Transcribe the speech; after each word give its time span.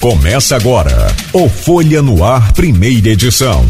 Começa 0.00 0.56
agora 0.56 1.08
o 1.30 1.46
Folha 1.46 2.00
no 2.00 2.24
Ar, 2.24 2.54
primeira 2.54 3.10
edição. 3.10 3.66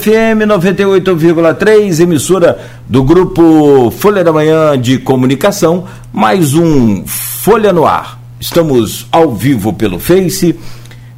FM 0.00 0.46
98,3, 0.46 1.98
emissora 1.98 2.56
do 2.88 3.02
grupo 3.02 3.90
Folha 3.90 4.22
da 4.22 4.32
Manhã 4.32 4.80
de 4.80 4.98
Comunicação, 4.98 5.88
mais 6.12 6.54
um 6.54 7.04
Folha 7.04 7.72
no 7.72 7.84
Ar. 7.84 8.20
Estamos 8.38 9.08
ao 9.10 9.34
vivo 9.34 9.72
pelo 9.72 9.98
Face, 9.98 10.56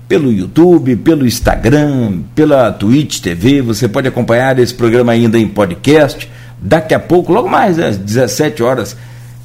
pelo 0.09 0.33
YouTube, 0.33 0.97
pelo 0.97 1.27
Instagram, 1.27 2.23
pela 2.35 2.73
Twitch 2.73 3.21
TV. 3.21 3.61
Você 3.61 3.87
pode 3.87 4.09
acompanhar 4.09 4.59
esse 4.59 4.73
programa 4.73 5.13
ainda 5.13 5.39
em 5.39 5.47
podcast. 5.47 6.27
Daqui 6.59 6.95
a 6.95 6.99
pouco, 6.99 7.35
logo 7.35 7.51
mais 7.51 7.79
às 7.79 7.99
17 7.99 8.63
horas, 8.63 8.97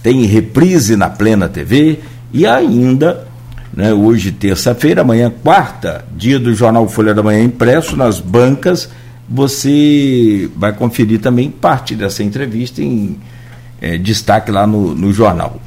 tem 0.02 0.24
reprise 0.24 0.96
na 0.96 1.10
Plena 1.10 1.50
TV 1.50 2.00
e 2.36 2.46
ainda, 2.46 3.26
né, 3.74 3.94
hoje 3.94 4.30
terça-feira, 4.30 5.04
amanhã 5.04 5.32
quarta, 5.42 6.04
dia 6.18 6.38
do 6.38 6.54
jornal 6.54 6.86
Folha 6.90 7.14
da 7.14 7.24
Manhã 7.24 7.42
impresso 7.42 7.96
nas 7.96 8.20
bancas, 8.20 8.90
você 9.28 10.50
vai 10.54 10.74
conferir 10.74 11.22
também 11.22 11.50
parte 11.50 11.96
dessa 11.96 12.22
entrevista 12.24 12.82
em 12.82 13.18
é, 13.82 13.98
destaque 13.98 14.52
lá 14.52 14.68
no, 14.68 14.94
no 14.94 15.14
jornal. 15.14 15.62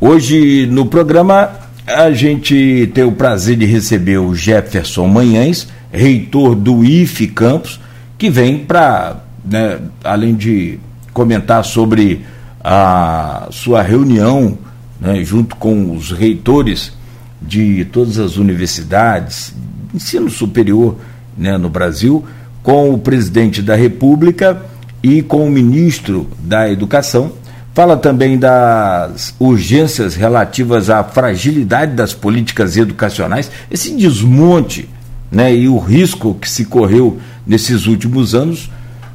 Hoje 0.00 0.66
no 0.72 0.86
programa 0.86 1.50
a 1.86 2.10
gente 2.10 2.90
tem 2.94 3.04
o 3.04 3.12
prazer 3.12 3.58
de 3.58 3.66
receber 3.66 4.16
o 4.16 4.34
Jefferson 4.34 5.06
Manhães, 5.06 5.68
reitor 5.92 6.54
do 6.54 6.82
IFE 6.82 7.26
Campos, 7.28 7.78
que 8.16 8.30
vem 8.30 8.60
para, 8.60 9.24
né, 9.44 9.78
além 10.02 10.34
de 10.34 10.78
comentar 11.12 11.62
sobre 11.66 12.24
a 12.64 13.48
sua 13.50 13.82
reunião 13.82 14.56
né, 15.00 15.22
junto 15.24 15.56
com 15.56 15.94
os 15.94 16.10
reitores 16.10 16.92
de 17.40 17.84
todas 17.86 18.18
as 18.18 18.36
universidades, 18.36 19.54
ensino 19.94 20.28
superior 20.28 20.96
né, 21.36 21.56
no 21.56 21.68
Brasil, 21.68 22.24
com 22.62 22.92
o 22.92 22.98
presidente 22.98 23.62
da 23.62 23.74
República 23.76 24.62
e 25.02 25.22
com 25.22 25.46
o 25.46 25.50
ministro 25.50 26.28
da 26.40 26.70
Educação. 26.70 27.32
Fala 27.72 27.96
também 27.96 28.36
das 28.36 29.34
urgências 29.38 30.16
relativas 30.16 30.90
à 30.90 31.04
fragilidade 31.04 31.94
das 31.94 32.12
políticas 32.12 32.76
educacionais, 32.76 33.50
esse 33.70 33.94
desmonte 33.94 34.88
né, 35.30 35.54
e 35.54 35.68
o 35.68 35.78
risco 35.78 36.34
que 36.34 36.50
se 36.50 36.64
correu 36.64 37.18
nesses 37.46 37.86
últimos 37.86 38.34
anos 38.34 38.68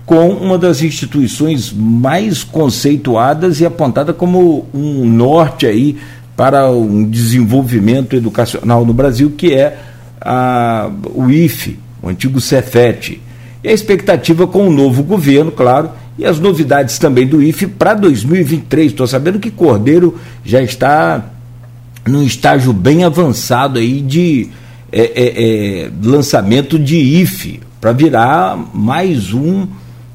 com 0.05 0.29
uma 0.29 0.57
das 0.57 0.81
instituições 0.81 1.71
mais 1.71 2.43
conceituadas 2.43 3.61
e 3.61 3.65
apontada 3.65 4.13
como 4.13 4.67
um 4.73 5.05
norte 5.05 5.65
aí 5.65 5.97
para 6.35 6.69
um 6.69 7.09
desenvolvimento 7.09 8.15
educacional 8.15 8.85
no 8.85 8.93
Brasil, 8.93 9.31
que 9.37 9.53
é 9.53 9.77
a, 10.19 10.89
o 11.13 11.29
IFE, 11.29 11.79
o 12.01 12.09
antigo 12.09 12.41
Cefet. 12.41 13.21
E 13.63 13.69
a 13.69 13.71
expectativa 13.71 14.45
com 14.45 14.67
o 14.67 14.73
novo 14.73 15.03
governo, 15.03 15.51
claro, 15.51 15.91
e 16.17 16.25
as 16.25 16.39
novidades 16.39 16.97
também 16.97 17.25
do 17.25 17.41
IFE 17.41 17.67
para 17.67 17.93
2023. 17.93 18.91
Estou 18.91 19.07
sabendo 19.07 19.39
que 19.39 19.49
Cordeiro 19.49 20.19
já 20.43 20.61
está 20.61 21.23
num 22.05 22.23
estágio 22.23 22.73
bem 22.73 23.05
avançado 23.05 23.79
aí 23.79 24.01
de 24.01 24.49
é, 24.91 25.01
é, 25.01 25.83
é, 25.85 25.91
lançamento 26.03 26.77
de 26.77 26.97
IFE, 26.97 27.61
para 27.79 27.93
virar 27.93 28.57
mais 28.73 29.33
um 29.33 29.65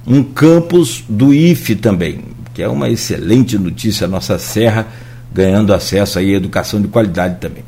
um 0.08 0.22
campus 0.22 1.04
do 1.08 1.34
IFE 1.34 1.76
também, 1.76 2.20
que 2.54 2.62
é 2.62 2.68
uma 2.68 2.88
excelente 2.88 3.58
notícia, 3.58 4.06
a 4.06 4.08
nossa 4.08 4.38
Serra 4.38 4.86
ganhando 5.32 5.74
acesso 5.74 6.18
aí 6.18 6.32
à 6.32 6.36
educação 6.36 6.80
de 6.80 6.88
qualidade 6.88 7.36
também. 7.40 7.62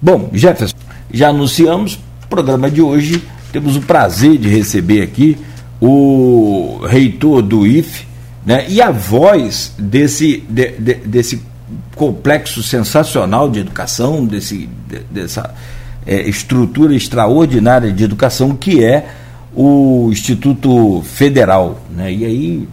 Bom, 0.00 0.30
Jefferson, 0.32 0.76
já 1.12 1.28
anunciamos, 1.28 1.98
programa 2.30 2.70
de 2.70 2.80
hoje, 2.80 3.22
temos 3.52 3.76
o 3.76 3.80
prazer 3.80 4.38
de 4.38 4.48
receber 4.48 5.02
aqui 5.02 5.36
o 5.80 6.80
reitor 6.86 7.42
do 7.42 7.66
IFE, 7.66 8.06
né, 8.46 8.66
e 8.68 8.80
a 8.80 8.90
voz 8.90 9.72
desse, 9.78 10.44
de, 10.48 10.68
de, 10.72 10.94
desse 10.94 11.42
complexo 11.96 12.62
sensacional 12.62 13.50
de 13.50 13.60
educação, 13.60 14.24
desse, 14.24 14.68
de, 14.88 15.00
dessa 15.10 15.54
é, 16.06 16.28
estrutura 16.28 16.94
extraordinária 16.94 17.90
de 17.90 18.04
educação 18.04 18.54
que 18.54 18.84
é 18.84 19.06
o 19.54 20.08
Instituto 20.10 21.02
Federal, 21.02 21.80
né? 21.90 22.12
e 22.12 22.24
aí 22.24 22.68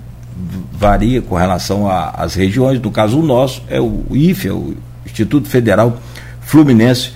varia 0.74 1.22
com 1.22 1.36
relação 1.36 1.88
às 1.88 2.34
regiões, 2.34 2.82
no 2.82 2.90
caso 2.90 3.20
o 3.20 3.24
nosso 3.24 3.62
é 3.70 3.80
o 3.80 4.04
IFE, 4.12 4.48
é 4.48 4.52
o 4.52 4.74
Instituto 5.06 5.48
Federal 5.48 5.98
Fluminense, 6.42 7.12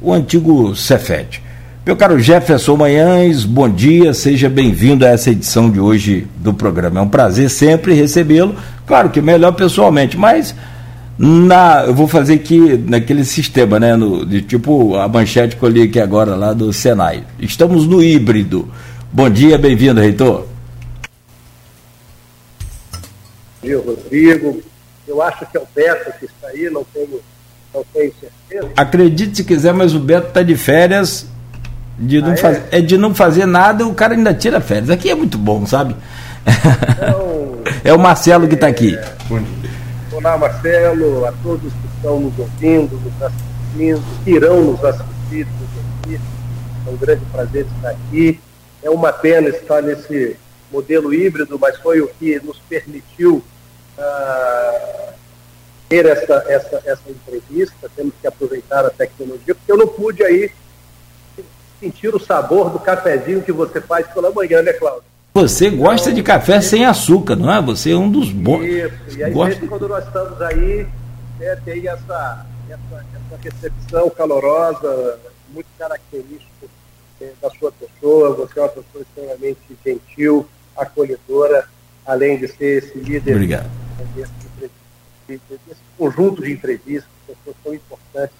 o 0.00 0.12
antigo 0.12 0.74
Cefet. 0.74 1.42
Meu 1.84 1.96
caro 1.96 2.18
Jefferson 2.18 2.76
Manhães, 2.76 3.44
bom 3.44 3.68
dia, 3.68 4.14
seja 4.14 4.48
bem-vindo 4.48 5.04
a 5.04 5.08
essa 5.08 5.30
edição 5.30 5.68
de 5.68 5.80
hoje 5.80 6.26
do 6.36 6.54
programa. 6.54 7.00
É 7.00 7.02
um 7.02 7.08
prazer 7.08 7.50
sempre 7.50 7.92
recebê-lo, 7.92 8.54
claro 8.86 9.10
que 9.10 9.20
melhor 9.20 9.52
pessoalmente, 9.52 10.16
mas 10.16 10.54
na, 11.18 11.84
eu 11.86 11.94
vou 11.94 12.08
fazer 12.08 12.34
aqui 12.34 12.82
naquele 12.88 13.24
sistema, 13.24 13.78
né, 13.78 13.94
no, 13.96 14.24
de 14.24 14.42
tipo 14.42 14.96
a 14.96 15.06
manchete 15.06 15.56
que 15.56 15.62
eu 15.62 15.68
li 15.68 15.82
aqui 15.82 16.00
agora 16.00 16.34
lá 16.34 16.52
do 16.52 16.72
Senai. 16.72 17.24
Estamos 17.38 17.86
no 17.86 18.02
híbrido. 18.02 18.68
Bom 19.14 19.28
dia, 19.28 19.58
bem-vindo, 19.58 20.00
reitor. 20.00 20.46
Bom 23.60 23.68
dia, 23.68 23.76
Rodrigo. 23.76 24.62
Eu 25.06 25.20
acho 25.20 25.44
que 25.44 25.58
é 25.58 25.60
o 25.60 25.66
Beto 25.74 26.18
que 26.18 26.24
está 26.24 26.48
aí, 26.48 26.70
não 26.70 26.82
tenho, 26.82 27.20
não 27.74 27.84
tenho 27.92 28.10
certeza. 28.18 28.72
Acredite 28.74 29.36
se 29.36 29.44
quiser, 29.44 29.74
mas 29.74 29.94
o 29.94 30.00
Beto 30.00 30.28
está 30.28 30.42
de 30.42 30.56
férias. 30.56 31.26
De 31.98 32.22
não 32.22 32.30
ah, 32.30 32.32
é? 32.32 32.36
Faz, 32.38 32.62
é 32.70 32.80
de 32.80 32.96
não 32.96 33.14
fazer 33.14 33.44
nada, 33.44 33.86
o 33.86 33.94
cara 33.94 34.14
ainda 34.14 34.32
tira 34.32 34.62
férias. 34.62 34.88
Aqui 34.88 35.10
é 35.10 35.14
muito 35.14 35.36
bom, 35.36 35.66
sabe? 35.66 35.94
Então, 36.46 37.58
é 37.84 37.92
o 37.92 37.98
Marcelo 37.98 38.48
que 38.48 38.54
está 38.54 38.68
aqui. 38.68 38.96
É, 38.96 39.14
olá, 40.10 40.38
Marcelo, 40.38 41.26
a 41.26 41.32
todos 41.42 41.70
que 41.70 41.96
estão 41.96 42.18
nos 42.18 42.38
ouvindo, 42.38 42.98
nos 42.98 43.22
assistindo, 43.22 44.02
que 44.24 44.30
irão 44.30 44.72
nos 44.72 44.82
assistir, 44.82 45.46
nos 45.46 46.06
ouvir. 46.06 46.20
É 46.86 46.90
um 46.90 46.96
grande 46.96 47.22
prazer 47.30 47.66
estar 47.76 47.90
aqui. 47.90 48.40
É 48.82 48.90
uma 48.90 49.12
pena 49.12 49.48
estar 49.48 49.82
nesse 49.82 50.36
modelo 50.70 51.12
híbrido, 51.12 51.58
mas 51.58 51.76
foi 51.78 52.00
o 52.00 52.08
que 52.08 52.40
nos 52.40 52.58
permitiu 52.58 53.44
uh, 53.98 55.12
ter 55.88 56.06
essa, 56.06 56.44
essa, 56.48 56.82
essa 56.84 57.02
entrevista. 57.08 57.90
Temos 57.94 58.14
que 58.20 58.26
aproveitar 58.26 58.84
a 58.84 58.90
tecnologia, 58.90 59.54
porque 59.54 59.70
eu 59.70 59.76
não 59.76 59.86
pude 59.86 60.24
aí 60.24 60.50
sentir 61.78 62.14
o 62.14 62.18
sabor 62.18 62.70
do 62.70 62.78
cafezinho 62.78 63.42
que 63.42 63.52
você 63.52 63.80
faz 63.80 64.06
pela 64.08 64.30
manhã, 64.30 64.62
né, 64.62 64.72
Cláudio? 64.72 65.04
Você 65.34 65.70
gosta 65.70 66.10
então, 66.10 66.14
de 66.14 66.22
café 66.22 66.60
sem 66.60 66.84
açúcar, 66.84 67.36
não 67.36 67.52
é? 67.52 67.60
Você 67.62 67.92
é 67.92 67.96
um 67.96 68.10
dos 68.10 68.30
bons. 68.30 68.64
Isso, 68.64 69.18
e 69.18 69.24
aí 69.24 69.32
gosta... 69.32 69.66
quando 69.66 69.88
nós 69.88 70.04
estamos 70.04 70.40
aí, 70.42 70.86
né, 71.38 71.56
tem 71.64 71.88
essa, 71.88 72.46
essa, 72.68 73.04
essa 73.14 73.42
recepção 73.42 74.10
calorosa, 74.10 75.18
muito 75.52 75.66
característica 75.78 76.51
da 77.40 77.50
sua 77.50 77.72
pessoa, 77.72 78.34
você 78.34 78.58
é 78.58 78.62
uma 78.62 78.68
pessoa 78.68 79.02
extremamente 79.02 79.60
gentil, 79.84 80.48
acolhedora, 80.76 81.68
além 82.06 82.38
de 82.38 82.48
ser 82.48 82.82
esse 82.82 82.98
líder 82.98 83.34
Obrigado. 83.34 83.70
Desse, 84.14 84.32
desse 85.28 85.80
conjunto 85.96 86.42
de 86.42 86.52
entrevistas, 86.52 87.10
pessoas 87.26 87.56
tão 87.62 87.74
importantes 87.74 88.36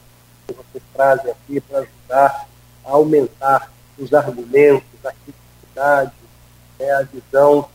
que 0.47 0.54
vocês 0.54 0.84
trazem 0.92 1.31
aqui 1.31 1.60
para 1.60 1.78
ajudar 1.78 2.48
a 2.84 2.91
aumentar 2.91 3.72
os 3.98 4.12
argumentos, 4.12 4.84
a 5.04 5.12
criticidade, 5.12 6.12
né, 6.78 6.91
a 6.92 7.03
visão 7.03 7.69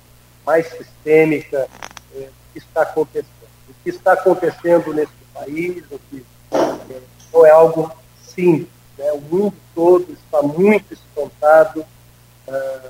mais 0.46 0.68
sistêmica 0.70 1.68
é, 2.16 2.20
do 2.20 2.32
que 2.54 2.60
está 2.60 2.82
acontecendo. 2.82 3.28
O 3.70 3.74
que 3.84 3.90
está 3.90 4.14
acontecendo 4.14 4.94
nesse 4.94 5.12
país, 5.34 5.84
o 5.92 6.00
que 6.10 6.26
é, 6.52 7.02
não 7.34 7.46
é 7.46 7.52
algo 7.52 7.92
simples 8.22 8.77
né? 8.98 9.12
O 9.12 9.22
mundo 9.22 9.56
todo 9.76 10.12
está 10.12 10.42
muito 10.42 10.94
espantado 10.94 11.82
uh, 12.48 12.90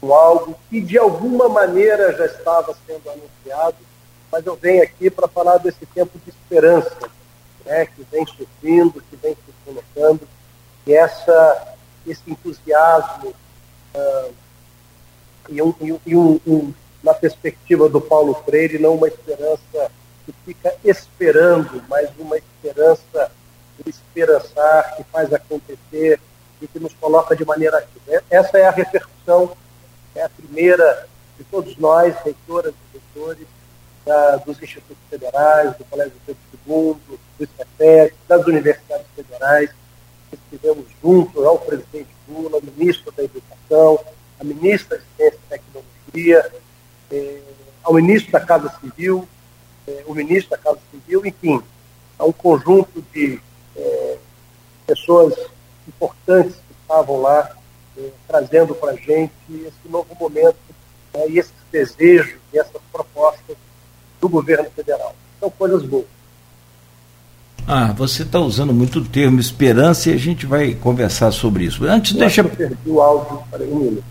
com 0.00 0.12
algo 0.12 0.58
que 0.68 0.80
de 0.80 0.98
alguma 0.98 1.48
maneira 1.48 2.12
já 2.12 2.26
estava 2.26 2.76
sendo 2.86 3.08
anunciado, 3.10 3.76
mas 4.30 4.44
eu 4.44 4.56
venho 4.56 4.82
aqui 4.82 5.08
para 5.08 5.28
falar 5.28 5.58
desse 5.58 5.86
tempo 5.86 6.18
de 6.18 6.30
esperança 6.30 7.10
né? 7.64 7.86
que 7.86 8.04
vem 8.10 8.26
surgindo, 8.26 9.02
que 9.10 9.16
vem 9.16 9.34
se 9.34 9.52
colocando, 9.64 10.28
e 10.86 10.92
essa, 10.92 11.74
esse 12.06 12.22
entusiasmo 12.30 13.34
uh, 13.94 14.34
e, 15.48 15.62
um, 15.62 15.74
e 16.04 16.16
um, 16.16 16.40
um, 16.46 16.74
na 17.02 17.14
perspectiva 17.14 17.88
do 17.88 18.00
Paulo 18.00 18.34
Freire, 18.44 18.78
não 18.78 18.94
uma 18.94 19.08
esperança 19.08 19.90
que 20.24 20.34
fica 20.44 20.74
esperando, 20.84 21.82
mas 21.88 22.10
uma 22.18 22.36
esperança 22.36 23.30
esperançar, 23.86 24.96
que 24.96 25.04
faz 25.04 25.32
acontecer 25.32 26.20
e 26.60 26.66
que 26.66 26.78
nos 26.78 26.94
coloca 26.94 27.34
de 27.34 27.44
maneira 27.44 27.78
ativa. 27.78 28.22
Essa 28.30 28.58
é 28.58 28.66
a 28.66 28.70
repercussão, 28.70 29.56
é 30.14 30.22
a 30.22 30.28
primeira 30.28 31.08
de 31.38 31.44
todos 31.44 31.76
nós, 31.76 32.14
reitoras 32.24 32.72
e 32.72 32.98
reitores, 32.98 33.46
da, 34.04 34.36
dos 34.36 34.62
institutos 34.62 35.02
federais, 35.08 35.76
do 35.76 35.84
Colégio 35.84 36.12
Pedro 36.26 36.42
II, 36.66 36.96
do 37.08 37.18
ICETEC, 37.40 38.14
das 38.28 38.46
universidades 38.46 39.06
federais. 39.16 39.70
Estivemos 40.32 40.86
juntos 41.02 41.44
ao 41.44 41.58
presidente 41.58 42.08
Lula, 42.28 42.56
ao 42.56 42.62
ministro 42.62 43.12
da 43.12 43.24
Educação, 43.24 43.98
à 44.38 44.44
ministra 44.44 44.98
de 44.98 45.04
Ciência 45.16 45.38
e 45.46 45.48
Tecnologia, 45.48 46.52
eh, 47.10 47.40
ao 47.82 47.94
ministro 47.94 48.32
da 48.32 48.40
Casa 48.40 48.72
Civil, 48.80 49.28
eh, 49.86 50.04
o 50.06 50.14
ministro 50.14 50.50
da 50.50 50.58
Casa 50.58 50.78
Civil, 50.90 51.24
enfim, 51.24 51.62
a 52.18 52.24
um 52.24 52.32
conjunto 52.32 53.04
de 53.12 53.40
pessoas 54.86 55.34
importantes 55.86 56.54
que 56.54 56.74
estavam 56.82 57.20
lá 57.20 57.50
eh, 57.96 58.10
trazendo 58.26 58.74
para 58.74 58.92
a 58.92 58.96
gente 58.96 59.32
esse 59.50 59.88
novo 59.88 60.08
momento 60.18 60.56
né, 61.12 61.28
e 61.28 61.38
esses 61.38 61.52
desejos 61.70 62.36
e 62.52 62.58
essas 62.58 62.80
propostas 62.92 63.56
do 64.20 64.28
governo 64.28 64.68
federal. 64.74 65.14
São 65.40 65.50
coisas 65.50 65.82
boas. 65.82 66.06
Ah, 67.66 67.94
você 67.96 68.22
está 68.22 68.38
usando 68.38 68.74
muito 68.74 68.98
o 68.98 69.04
termo 69.04 69.40
esperança 69.40 70.10
e 70.10 70.12
a 70.12 70.18
gente 70.18 70.44
vai 70.44 70.74
conversar 70.74 71.30
sobre 71.32 71.64
isso. 71.64 71.84
Antes, 71.84 72.12
eu 72.12 72.18
deixa. 72.18 72.40
Eu 72.42 72.48
perdi 72.50 72.76
o 72.86 73.00
áudio, 73.00 73.42
um 73.60 73.76
minuto. 73.76 74.04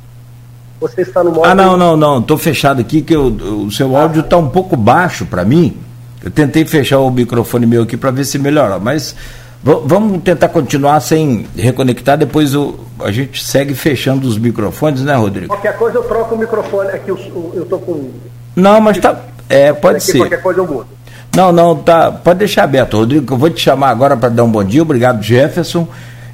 Você 0.80 1.02
está 1.02 1.24
no 1.24 1.32
modo. 1.32 1.46
Ah, 1.46 1.54
não, 1.54 1.78
não, 1.78 1.96
não. 1.96 2.20
Estou 2.20 2.38
fechado 2.38 2.82
aqui, 2.82 3.02
que 3.02 3.16
eu, 3.16 3.28
o 3.28 3.72
seu 3.72 3.96
áudio 3.96 4.22
está 4.22 4.38
um 4.38 4.50
pouco 4.50 4.76
baixo 4.76 5.26
para 5.26 5.46
mim. 5.46 5.78
Eu 6.24 6.32
tentei 6.32 6.66
fechar 6.66 7.00
o 7.00 7.12
microfone 7.12 7.66
meu 7.66 7.84
aqui 7.84 7.96
para 7.96 8.10
ver 8.10 8.26
se 8.26 8.40
melhora, 8.40 8.80
mas 8.80 9.16
vamos 9.64 10.22
tentar 10.22 10.50
continuar 10.50 11.00
sem 11.00 11.48
reconectar, 11.56 12.18
depois 12.18 12.54
eu, 12.54 12.80
a 13.00 13.12
gente 13.12 13.44
segue 13.44 13.74
fechando 13.74 14.28
os 14.28 14.38
microfones, 14.38 15.02
né, 15.02 15.16
Rodrigo? 15.16 15.48
Qualquer 15.48 15.78
coisa 15.78 15.98
eu 15.98 16.04
troco 16.04 16.36
o 16.36 16.38
microfone, 16.38 16.90
aqui 16.90 17.10
eu, 17.10 17.52
eu 17.56 17.66
tô 17.66 17.80
com. 17.80 18.10
Não, 18.56 18.82
mas 18.82 18.98
tá. 18.98 19.22
É, 19.48 19.72
pode 19.72 19.98
aqui, 19.98 20.06
ser. 20.06 20.18
Qualquer 20.18 20.42
coisa 20.42 20.60
eu 20.60 20.68
mudo. 20.68 20.88
Não, 21.36 21.52
não, 21.52 21.76
tá. 21.78 22.12
Pode 22.12 22.40
deixar 22.40 22.64
aberto, 22.64 22.98
Rodrigo. 22.98 23.34
Eu 23.34 23.38
vou 23.38 23.50
te 23.50 23.62
chamar 23.62 23.90
agora 23.90 24.18
para 24.18 24.30
dar 24.30 24.44
um 24.44 24.52
bom 24.52 24.64
dia. 24.64 24.82
Obrigado, 24.82 25.24
Jefferson, 25.24 25.88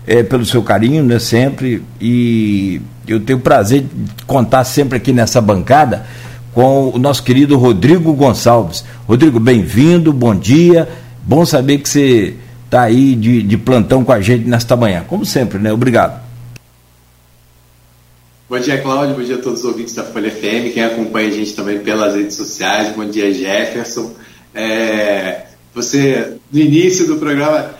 é, 0.07 0.23
pelo 0.23 0.45
seu 0.45 0.63
carinho, 0.63 1.03
né, 1.03 1.19
sempre. 1.19 1.83
E 2.01 2.81
eu 3.07 3.19
tenho 3.19 3.37
o 3.37 3.41
prazer 3.41 3.81
de 3.81 4.23
contar 4.25 4.63
sempre 4.63 4.97
aqui 4.97 5.13
nessa 5.13 5.39
bancada 5.39 6.05
com 6.53 6.89
o 6.89 6.97
nosso 6.97 7.23
querido 7.23 7.57
Rodrigo 7.57 8.11
Gonçalves. 8.13 8.83
Rodrigo, 9.07 9.39
bem-vindo, 9.39 10.11
bom 10.11 10.35
dia. 10.35 10.89
Bom 11.23 11.45
saber 11.45 11.77
que 11.77 11.87
você 11.87 12.35
está 12.69 12.83
aí 12.83 13.15
de, 13.15 13.41
de 13.41 13.57
plantão 13.57 14.05
com 14.05 14.11
a 14.11 14.21
gente 14.21 14.47
nesta 14.47 14.75
manhã. 14.75 15.03
Como 15.07 15.25
sempre, 15.25 15.57
né? 15.57 15.73
Obrigado. 15.73 16.21
Bom 18.47 18.59
dia, 18.59 18.79
Cláudio. 18.79 19.15
Bom 19.15 19.23
dia 19.23 19.35
a 19.35 19.41
todos 19.41 19.59
os 19.59 19.65
ouvintes 19.65 19.95
da 19.95 20.03
Folha 20.03 20.29
FM, 20.31 20.73
quem 20.73 20.83
acompanha 20.83 21.29
a 21.29 21.31
gente 21.31 21.53
também 21.53 21.79
pelas 21.79 22.15
redes 22.15 22.35
sociais. 22.35 22.95
Bom 22.95 23.05
dia, 23.05 23.33
Jefferson. 23.33 24.13
É, 24.53 25.45
você, 25.73 26.35
no 26.51 26.59
início 26.59 27.07
do 27.07 27.17
programa, 27.17 27.71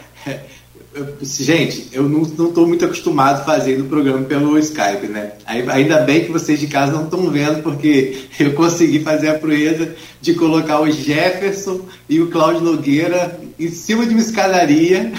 gente, 1.22 1.90
eu 1.92 2.04
não 2.08 2.24
estou 2.24 2.68
muito 2.68 2.86
acostumado 2.86 3.46
fazendo 3.46 3.82
o 3.82 3.88
programa 3.88 4.26
pelo 4.26 4.58
Skype, 4.58 5.08
né? 5.08 5.34
Ainda 5.46 6.02
bem 6.02 6.26
que 6.26 6.32
vocês 6.32 6.60
de 6.60 6.68
casa 6.68 6.92
não 6.92 7.06
estão 7.06 7.30
vendo, 7.30 7.62
porque 7.62 8.26
eu 8.40 8.54
consegui 8.54 9.00
fazer 9.00 9.30
a 9.30 9.40
proeza 9.40 9.94
de 10.22 10.34
colocar 10.34 10.82
o 10.82 10.92
Jefferson 10.92 11.82
e 12.08 12.20
o 12.20 12.30
Cláudio 12.30 12.62
Nogueira 12.62 13.40
em 13.60 13.70
cima 13.70 14.06
de 14.06 14.14
uma 14.14 14.22
escadaria. 14.22 15.12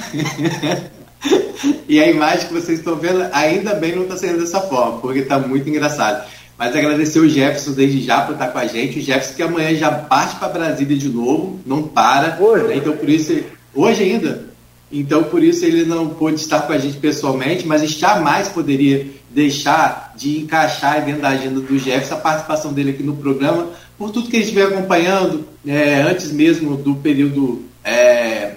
e 1.89 2.01
a 2.01 2.11
imagem 2.11 2.49
que 2.49 2.55
vocês 2.55 2.79
estão 2.79 2.97
vendo, 2.97 3.27
ainda 3.33 3.75
bem 3.75 3.95
não 3.95 4.05
está 4.05 4.17
sendo 4.17 4.41
dessa 4.41 4.61
forma, 4.61 4.99
porque 4.99 5.21
está 5.21 5.39
muito 5.39 5.69
engraçado. 5.69 6.27
Mas 6.61 6.77
agradecer 6.77 7.19
o 7.19 7.29
Jefferson 7.29 7.73
desde 7.73 8.03
já 8.03 8.21
por 8.21 8.33
estar 8.33 8.49
com 8.49 8.59
a 8.59 8.67
gente. 8.67 8.99
O 8.99 9.03
Jefferson 9.03 9.35
que 9.35 9.43
amanhã 9.43 9.75
já 9.75 9.91
parte 9.91 10.37
para 10.37 10.49
Brasília 10.49 10.95
de 10.95 11.09
novo, 11.09 11.59
não 11.65 11.85
para. 11.85 12.37
Hoje? 12.39 12.77
Então 12.77 12.95
por 12.95 13.09
isso. 13.09 13.35
Hoje 13.75 14.03
ainda? 14.03 14.50
Então, 14.93 15.23
por 15.25 15.43
isso, 15.43 15.65
ele 15.65 15.85
não 15.85 16.09
pôde 16.09 16.41
estar 16.41 16.63
com 16.63 16.73
a 16.73 16.79
gente 16.79 16.97
pessoalmente, 16.97 17.67
mas 17.67 17.89
jamais 17.91 18.49
poderia 18.49 19.07
deixar 19.31 20.13
de 20.17 20.39
encaixar 20.39 21.05
dentro 21.05 21.23
da 21.23 21.29
agenda 21.29 21.61
do 21.61 21.79
Jefferson 21.79 22.15
a 22.15 22.19
participação 22.19 22.73
dele 22.73 22.91
aqui 22.91 23.03
no 23.03 23.17
programa, 23.17 23.69
por 23.97 24.11
tudo 24.11 24.29
que 24.29 24.37
a 24.37 24.41
gente 24.41 24.55
vem 24.55 24.65
acompanhando, 24.65 25.47
é, 25.67 26.03
antes 26.03 26.33
mesmo 26.33 26.77
do 26.77 26.97
período. 26.97 27.65
É, 27.85 28.57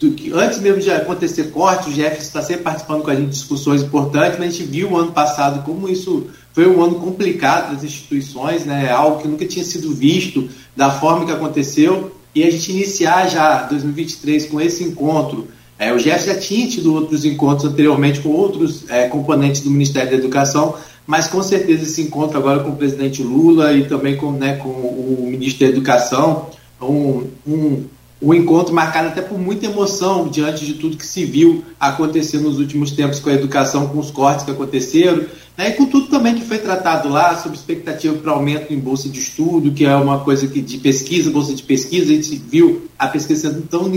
do 0.00 0.14
antes 0.34 0.60
mesmo 0.60 0.80
de 0.80 0.90
acontecer 0.90 1.50
corte, 1.50 1.90
o 1.90 1.92
Jefferson 1.92 2.22
está 2.22 2.42
sempre 2.42 2.62
participando 2.62 3.02
com 3.02 3.10
a 3.10 3.14
gente 3.14 3.26
de 3.26 3.32
discussões 3.32 3.82
importantes, 3.82 4.38
mas 4.38 4.48
a 4.48 4.50
gente 4.50 4.64
viu 4.64 4.90
o 4.92 4.96
ano 4.96 5.12
passado 5.12 5.62
como 5.64 5.88
isso 5.88 6.28
foi 6.54 6.66
um 6.66 6.82
ano 6.82 6.94
complicado 6.94 7.74
das 7.74 7.84
instituições, 7.84 8.64
né, 8.64 8.90
algo 8.90 9.20
que 9.20 9.28
nunca 9.28 9.44
tinha 9.44 9.64
sido 9.64 9.92
visto 9.94 10.48
da 10.74 10.90
forma 10.90 11.26
que 11.26 11.32
aconteceu, 11.32 12.16
e 12.34 12.42
a 12.42 12.50
gente 12.50 12.72
iniciar 12.72 13.28
já 13.28 13.62
2023 13.64 14.46
com 14.46 14.60
esse 14.60 14.82
encontro 14.82 15.48
é, 15.78 15.92
o 15.92 15.98
Jeff 15.98 16.26
já 16.26 16.36
tinha 16.36 16.68
tido 16.68 16.94
outros 16.94 17.24
encontros 17.24 17.70
anteriormente 17.70 18.20
com 18.20 18.28
outros 18.30 18.88
é, 18.88 19.08
componentes 19.08 19.60
do 19.60 19.70
Ministério 19.70 20.10
da 20.10 20.16
Educação, 20.16 20.74
mas 21.06 21.26
com 21.26 21.42
certeza 21.42 21.82
esse 21.82 22.02
encontro 22.02 22.38
agora 22.38 22.60
com 22.60 22.70
o 22.70 22.76
presidente 22.76 23.22
Lula 23.22 23.72
e 23.72 23.84
também 23.84 24.16
com, 24.16 24.32
né, 24.32 24.56
com 24.56 24.68
o 24.68 25.26
ministro 25.28 25.66
da 25.66 25.72
Educação, 25.72 26.46
um, 26.80 27.26
um, 27.46 27.84
um 28.24 28.32
encontro 28.32 28.74
marcado 28.74 29.08
até 29.08 29.20
por 29.20 29.38
muita 29.38 29.66
emoção 29.66 30.28
diante 30.28 30.64
de 30.64 30.74
tudo 30.74 30.96
que 30.96 31.06
se 31.06 31.26
viu 31.26 31.62
acontecer 31.78 32.38
nos 32.38 32.58
últimos 32.58 32.90
tempos 32.90 33.20
com 33.20 33.28
a 33.28 33.34
educação, 33.34 33.86
com 33.88 33.98
os 33.98 34.10
cortes 34.10 34.46
que 34.46 34.50
aconteceram, 34.50 35.26
né, 35.56 35.68
e 35.68 35.72
com 35.72 35.84
tudo 35.84 36.06
também 36.06 36.34
que 36.34 36.40
foi 36.40 36.58
tratado 36.58 37.08
lá, 37.08 37.36
sobre 37.36 37.58
expectativa 37.58 38.14
para 38.14 38.32
aumento 38.32 38.72
em 38.72 38.78
bolsa 38.78 39.10
de 39.10 39.20
estudo, 39.20 39.72
que 39.72 39.84
é 39.84 39.94
uma 39.94 40.20
coisa 40.20 40.48
que 40.48 40.62
de 40.62 40.78
pesquisa, 40.78 41.30
bolsa 41.30 41.54
de 41.54 41.62
pesquisa, 41.62 42.12
a 42.12 42.14
gente 42.16 42.34
viu 42.34 42.88
a 42.98 43.08
pesquisa 43.08 43.50
sendo 43.50 43.62
tão, 43.62 43.92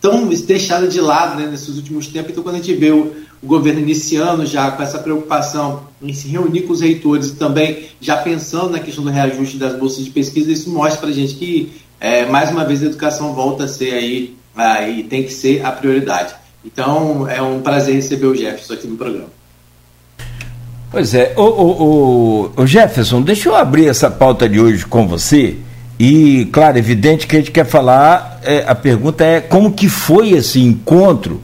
tão 0.00 0.26
deixada 0.26 0.88
de 0.88 1.00
lado 1.00 1.38
né, 1.38 1.46
nesses 1.46 1.76
últimos 1.76 2.06
tempos. 2.06 2.32
Então, 2.32 2.42
quando 2.42 2.56
a 2.56 2.58
gente 2.58 2.74
vê 2.74 2.90
o, 2.90 3.12
o, 3.42 3.46
governo 3.46 3.80
iniciando 3.80 4.46
já 4.46 4.70
com 4.70 4.82
essa 4.82 4.98
preocupação 4.98 5.84
em 6.02 6.12
se 6.12 6.28
reunir 6.28 6.62
com 6.62 6.72
os 6.72 6.80
reitores 6.80 7.28
e 7.28 7.36
também 7.36 7.84
já 8.00 8.16
pensando 8.16 8.70
na 8.70 8.80
questão 8.80 9.04
do 9.04 9.10
reajuste 9.10 9.58
das 9.58 9.78
bolsas 9.78 10.04
de 10.04 10.10
pesquisa, 10.10 10.50
isso 10.50 10.70
mostra 10.70 11.00
para 11.00 11.10
a 11.10 11.12
gente 11.12 11.34
que, 11.34 11.70
é, 12.00 12.24
mais 12.24 12.50
uma 12.50 12.64
vez, 12.64 12.82
a 12.82 12.86
educação 12.86 13.34
volta 13.34 13.64
a 13.64 13.68
ser 13.68 13.92
aí, 13.92 14.36
aí 14.56 15.02
tem 15.02 15.22
que 15.22 15.32
ser 15.32 15.64
a 15.64 15.70
prioridade. 15.70 16.34
Então, 16.64 17.28
é 17.28 17.40
um 17.42 17.60
prazer 17.60 17.94
receber 17.94 18.26
o 18.26 18.34
Jefferson 18.34 18.72
aqui 18.72 18.86
no 18.86 18.96
programa. 18.96 19.28
Pois 20.90 21.14
é, 21.14 21.34
o, 21.36 21.42
o, 21.42 22.52
o, 22.56 22.66
Jefferson, 22.66 23.22
deixa 23.22 23.48
eu 23.48 23.54
abrir 23.54 23.86
essa 23.86 24.10
pauta 24.10 24.48
de 24.48 24.58
hoje 24.58 24.84
com 24.84 25.06
você. 25.06 25.56
E, 25.98 26.46
claro, 26.46 26.78
evidente 26.78 27.26
que 27.26 27.36
a 27.36 27.38
gente 27.38 27.52
quer 27.52 27.66
falar, 27.66 28.40
é, 28.42 28.64
a 28.66 28.74
pergunta 28.74 29.24
é 29.24 29.40
como 29.40 29.72
que 29.72 29.88
foi 29.88 30.30
esse 30.30 30.58
encontro 30.58 31.40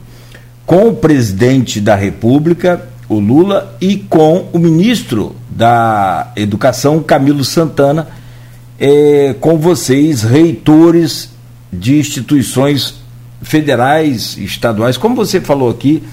com 0.65 0.89
o 0.89 0.95
presidente 0.95 1.79
da 1.79 1.95
República, 1.95 2.89
o 3.07 3.19
Lula, 3.19 3.77
e 3.79 3.97
com 3.97 4.49
o 4.51 4.59
ministro 4.59 5.35
da 5.49 6.31
Educação, 6.35 7.01
Camilo 7.01 7.45
Santana, 7.45 8.07
é, 8.79 9.35
com 9.39 9.57
vocês, 9.57 10.23
reitores 10.23 11.29
de 11.71 11.97
instituições 11.97 12.95
federais, 13.41 14.37
estaduais, 14.37 14.97
como 14.97 15.15
você 15.15 15.39
falou 15.39 15.69
aqui, 15.69 16.03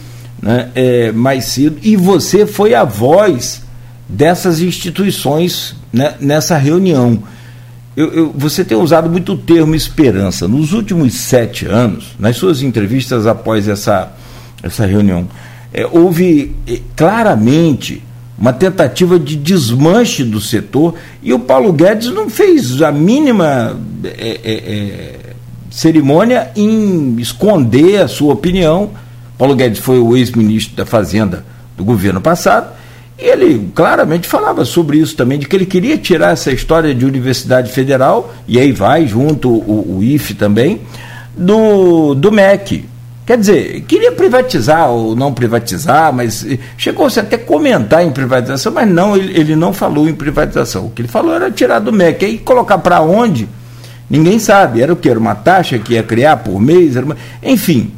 né, 0.43 0.71
é, 0.75 1.13
mais 1.13 1.47
cedo, 1.47 1.79
e 1.83 1.97
você 1.97 2.47
foi 2.47 2.75
a 2.75 2.85
voz 2.85 3.63
dessas 4.09 4.61
instituições 4.61 5.75
né, 5.93 6.15
nessa 6.21 6.57
reunião. 6.57 7.23
Eu, 7.97 8.13
eu, 8.13 8.35
você 8.37 8.65
tem 8.65 8.77
usado 8.77 9.09
muito 9.09 9.33
o 9.33 9.39
termo 9.39 9.75
esperança. 9.75 10.49
Nos 10.49 10.73
últimos 10.73 11.15
sete 11.15 11.65
anos, 11.65 12.15
nas 12.19 12.37
suas 12.37 12.61
entrevistas 12.61 13.27
após 13.27 13.69
essa, 13.69 14.13
essa 14.63 14.85
reunião, 14.85 15.29
é, 15.73 15.87
houve 15.87 16.55
é, 16.67 16.81
claramente 16.97 18.03
uma 18.37 18.53
tentativa 18.53 19.19
de 19.19 19.37
desmanche 19.37 20.25
do 20.25 20.41
setor 20.41 20.95
e 21.23 21.33
o 21.33 21.39
Paulo 21.39 21.73
Guedes 21.73 22.11
não 22.11 22.29
fez 22.29 22.83
a 22.83 22.91
mínima 22.91 23.79
é, 24.03 24.41
é, 24.45 24.53
é 24.53 25.21
cerimônia 25.71 26.51
em 26.57 27.17
esconder 27.19 28.03
a 28.03 28.09
sua 28.09 28.33
opinião 28.33 28.91
Paulo 29.37 29.57
Guedes 29.57 29.81
foi 29.81 29.99
o 29.99 30.17
ex-ministro 30.17 30.77
da 30.77 30.87
Fazenda 30.87 31.45
do 31.77 31.85
governo 31.85 32.21
passado, 32.21 32.73
e 33.19 33.25
ele 33.25 33.71
claramente 33.75 34.29
falava 34.29 34.65
sobre 34.65 34.99
isso 34.99 35.17
também, 35.17 35.39
de 35.39 35.47
que 35.47 35.57
ele 35.57 35.67
queria 35.67 35.99
tirar 35.99 36.33
essa 36.33 36.53
história 36.53 36.95
de 36.95 37.05
Universidade 37.05 37.71
Federal, 37.73 38.33
e 38.47 38.59
aí 38.59 38.73
vai 38.73 39.07
junto 39.07 39.51
o, 39.51 39.99
o 39.99 40.05
IFE 40.05 40.35
também, 40.35 40.81
do, 41.37 42.15
do 42.15 42.31
MEC. 42.31 42.85
Quer 43.27 43.39
dizer, 43.39 43.81
queria 43.89 44.13
privatizar 44.13 44.91
ou 44.91 45.17
não 45.17 45.33
privatizar, 45.33 46.13
mas 46.13 46.47
chegou-se 46.77 47.19
até 47.19 47.39
comentar 47.39 48.05
em 48.05 48.11
privatização, 48.11 48.71
mas 48.73 48.87
não, 48.87 49.17
ele, 49.17 49.39
ele 49.39 49.57
não 49.57 49.73
falou 49.73 50.07
em 50.09 50.15
privatização. 50.15 50.87
O 50.87 50.91
que 50.91 51.01
ele 51.01 51.09
falou 51.09 51.35
era 51.35 51.51
tirar 51.51 51.79
do 51.79 51.91
MEC. 51.93 52.25
Aí 52.25 52.39
colocar 52.39 52.79
para 52.79 53.01
onde? 53.01 53.49
Ninguém 54.11 54.39
sabe. 54.39 54.83
Era 54.83 54.93
o 54.93 54.97
que? 54.97 55.09
Era 55.09 55.19
uma 55.19 55.35
taxa 55.35 55.79
que 55.79 55.95
ia 55.95 56.03
criar 56.03 56.37
por 56.39 56.61
mês? 56.61 56.97
Uma... 56.97 57.17
Enfim, 57.43 57.93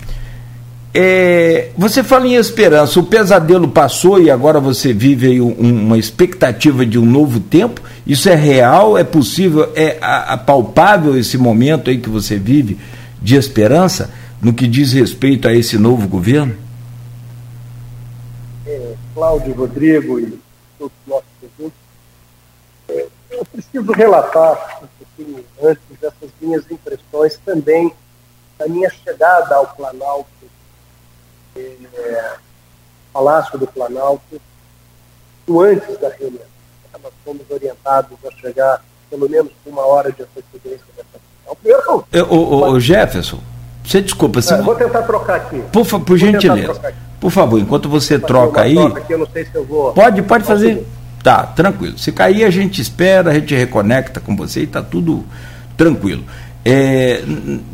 É, 0.98 1.68
você 1.76 2.02
fala 2.02 2.26
em 2.26 2.36
esperança, 2.36 2.98
o 2.98 3.02
pesadelo 3.04 3.68
passou 3.68 4.18
e 4.18 4.30
agora 4.30 4.58
você 4.58 4.94
vive 4.94 5.42
um, 5.42 5.52
uma 5.52 5.98
expectativa 5.98 6.86
de 6.86 6.98
um 6.98 7.04
novo 7.04 7.38
tempo. 7.38 7.82
Isso 8.06 8.30
é 8.30 8.34
real? 8.34 8.96
É 8.96 9.04
possível? 9.04 9.70
É 9.74 9.98
a, 10.00 10.32
a 10.32 10.36
palpável 10.38 11.18
esse 11.18 11.36
momento 11.36 11.90
aí 11.90 11.98
que 11.98 12.08
você 12.08 12.38
vive 12.38 12.78
de 13.20 13.36
esperança 13.36 14.08
no 14.46 14.54
que 14.54 14.68
diz 14.68 14.92
respeito 14.92 15.48
a 15.48 15.52
esse 15.52 15.76
novo 15.76 16.06
governo? 16.06 16.56
É, 18.64 18.94
Cláudio, 19.12 19.52
Rodrigo 19.54 20.20
e 20.20 20.40
todos 20.78 20.92
os 21.02 21.08
nossos 21.08 21.26
ouvintes, 21.42 21.78
é, 22.88 23.06
eu 23.32 23.44
preciso 23.46 23.90
relatar 23.90 24.84
um 24.84 24.86
pouquinho 24.98 25.44
antes 25.60 25.82
dessas 26.00 26.30
minhas 26.40 26.62
impressões 26.70 27.36
também 27.44 27.92
da 28.56 28.68
minha 28.68 28.88
chegada 28.88 29.56
ao 29.56 29.66
Planalto 29.74 30.28
é, 31.56 32.34
Palácio 33.12 33.58
do 33.58 33.66
Planalto, 33.66 34.40
antes 35.48 35.98
da 35.98 36.08
reunião. 36.10 36.46
Nós 37.02 37.12
fomos 37.24 37.50
orientados 37.50 38.16
a 38.24 38.30
chegar 38.40 38.84
pelo 39.10 39.28
menos 39.28 39.50
uma 39.66 39.84
hora 39.84 40.12
de 40.12 40.22
antecedência 40.22 40.86
dessa 40.96 41.18
reunião. 41.64 42.06
Primeiro, 42.12 42.32
o, 42.32 42.70
o, 42.74 42.80
Jefferson, 42.80 43.40
você 43.86 44.02
desculpa. 44.02 44.42
Se... 44.42 44.52
É, 44.52 44.60
vou 44.60 44.74
tentar 44.74 45.02
trocar 45.02 45.36
aqui. 45.36 45.62
Por, 45.72 45.86
por 46.00 46.18
gentileza. 46.18 46.80
Por 47.20 47.30
favor, 47.30 47.60
enquanto 47.60 47.88
você 47.88 48.18
troca 48.18 48.62
aí. 48.62 48.78
Aqui, 48.78 49.12
eu 49.12 49.18
não 49.18 49.26
sei 49.32 49.44
se 49.44 49.54
eu 49.54 49.64
vou... 49.64 49.92
Pode, 49.92 50.22
pode 50.22 50.44
fazer. 50.44 50.86
Tá, 51.22 51.42
tranquilo. 51.42 51.98
Se 51.98 52.12
cair, 52.12 52.44
a 52.44 52.50
gente 52.50 52.80
espera, 52.80 53.30
a 53.30 53.34
gente 53.34 53.54
reconecta 53.54 54.20
com 54.20 54.36
você 54.36 54.60
e 54.60 54.64
está 54.64 54.82
tudo 54.82 55.24
tranquilo. 55.76 56.24
É, 56.64 57.22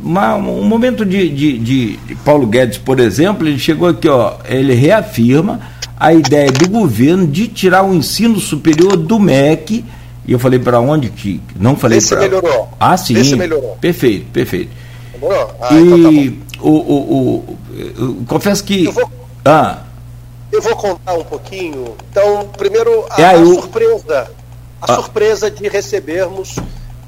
uma, 0.03 0.37
um 0.37 0.65
momento 0.65 1.05
de, 1.05 1.29
de, 1.29 1.59
de, 1.59 1.99
Paulo 2.25 2.47
Guedes, 2.47 2.77
por 2.77 3.01
exemplo, 3.01 3.47
ele 3.47 3.59
chegou 3.59 3.89
aqui, 3.89 4.07
ó, 4.07 4.35
ele 4.45 4.75
reafirma 4.75 5.61
a 5.99 6.13
ideia 6.13 6.53
do 6.53 6.69
governo 6.69 7.27
de 7.27 7.49
tirar 7.49 7.85
o 7.85 7.95
ensino 7.95 8.39
superior 8.39 8.97
do 8.97 9.19
MEC. 9.19 9.85
E 10.27 10.33
eu 10.33 10.39
falei 10.39 10.59
para 10.59 10.79
onde 10.79 11.09
que 11.09 11.41
não 11.59 11.75
falei 11.75 12.01
para. 12.01 12.21
melhorou. 12.21 12.69
Ah, 12.79 12.97
sim. 12.97 13.17
Esse 13.17 13.35
melhorou. 13.35 13.77
Perfeito, 13.81 14.27
perfeito. 14.31 14.82
Melhorou? 15.23 15.55
Ah, 15.61 15.75
e 15.75 15.81
então 15.81 16.03
tá 16.03 16.63
o, 16.63 16.71
o, 16.71 17.37
o, 17.39 18.25
confesso 18.27 18.65
que. 18.65 18.87
Eu 18.87 18.93
vou, 18.93 19.11
ah. 19.45 19.85
eu 20.51 20.61
vou 20.61 20.77
contar 20.77 21.15
um 21.15 21.25
pouquinho. 21.25 21.97
Então, 22.11 22.49
primeiro 22.57 23.07
a, 23.11 23.23
é, 23.23 23.35
a 23.35 23.45
surpresa, 23.45 24.31
a 24.81 24.93
ah. 24.93 24.95
surpresa 24.97 25.51
de 25.51 25.69
recebermos 25.69 26.57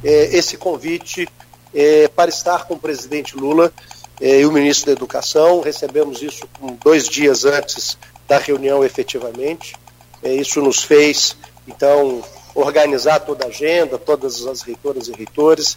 eh, 0.04 0.30
esse 0.32 0.56
convite 0.56 1.28
é, 1.74 2.08
para 2.08 2.30
estar 2.30 2.64
com 2.66 2.74
o 2.74 2.78
presidente 2.78 3.36
Lula 3.36 3.72
é, 4.20 4.40
e 4.40 4.46
o 4.46 4.52
ministro 4.52 4.86
da 4.86 4.92
Educação. 4.92 5.60
Recebemos 5.60 6.22
isso 6.22 6.48
dois 6.82 7.08
dias 7.08 7.44
antes 7.44 7.98
da 8.28 8.38
reunião, 8.38 8.84
efetivamente. 8.84 9.74
É, 10.22 10.32
isso 10.32 10.62
nos 10.62 10.82
fez, 10.82 11.36
então, 11.66 12.22
organizar 12.54 13.20
toda 13.20 13.44
a 13.44 13.48
agenda, 13.48 13.98
todas 13.98 14.46
as 14.46 14.62
reitoras 14.62 15.08
e 15.08 15.12
reitores. 15.12 15.76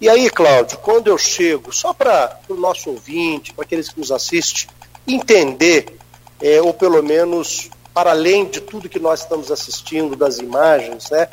E 0.00 0.08
aí, 0.08 0.30
Cláudio, 0.30 0.78
quando 0.78 1.08
eu 1.08 1.18
chego, 1.18 1.72
só 1.72 1.92
para 1.92 2.38
o 2.48 2.54
nosso 2.54 2.90
ouvinte, 2.90 3.52
para 3.52 3.64
aqueles 3.64 3.88
que 3.88 3.98
nos 3.98 4.12
assistem, 4.12 4.68
entender, 5.06 5.98
é, 6.40 6.62
ou 6.62 6.72
pelo 6.72 7.02
menos 7.02 7.68
para 7.92 8.10
além 8.10 8.44
de 8.44 8.60
tudo 8.60 8.88
que 8.88 9.00
nós 9.00 9.22
estamos 9.22 9.50
assistindo, 9.50 10.14
das 10.14 10.38
imagens, 10.38 11.10
né? 11.10 11.28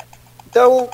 Então, 0.48 0.88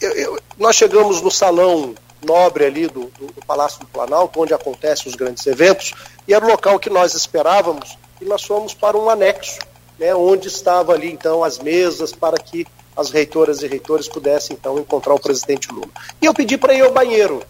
eu, 0.00 0.12
eu, 0.12 0.38
nós 0.58 0.74
chegamos 0.74 1.22
no 1.22 1.30
salão 1.30 1.94
nobre 2.24 2.64
ali 2.64 2.88
do, 2.88 3.04
do, 3.04 3.26
do, 3.26 3.46
Palácio 3.46 3.78
do 3.78 3.86
Planalto, 3.86 4.40
onde 4.40 4.52
acontecem 4.52 5.06
os 5.06 5.14
grandes 5.14 5.46
eventos, 5.46 5.94
e 6.26 6.34
era 6.34 6.44
o 6.44 6.48
local 6.48 6.76
que 6.80 6.90
nós 6.90 7.14
esperávamos, 7.14 7.96
e 8.20 8.24
nós 8.24 8.42
fomos 8.42 8.74
para 8.74 8.96
um 8.96 9.08
anexo, 9.08 9.60
né, 9.96 10.12
onde 10.12 10.48
estava 10.48 10.92
ali 10.92 11.12
então 11.12 11.44
as 11.44 11.58
mesas 11.58 12.12
para 12.12 12.36
que 12.36 12.66
as 12.96 13.10
reitoras 13.10 13.62
e 13.62 13.66
reitores 13.66 14.08
pudessem 14.08 14.56
então 14.58 14.78
encontrar 14.78 15.14
o 15.14 15.20
presidente 15.20 15.70
Lula. 15.70 15.90
E 16.20 16.26
eu 16.26 16.32
pedi 16.32 16.56
para 16.56 16.74
ir 16.74 16.82
ao 16.82 16.92
banheiro. 16.92 17.42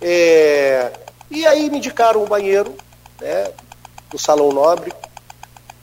É, 0.00 0.92
e 1.30 1.46
aí 1.46 1.68
me 1.68 1.78
indicaram 1.78 2.22
o 2.22 2.26
banheiro 2.26 2.74
né, 3.20 3.50
do 4.10 4.18
Salão 4.18 4.50
Nobre. 4.50 4.92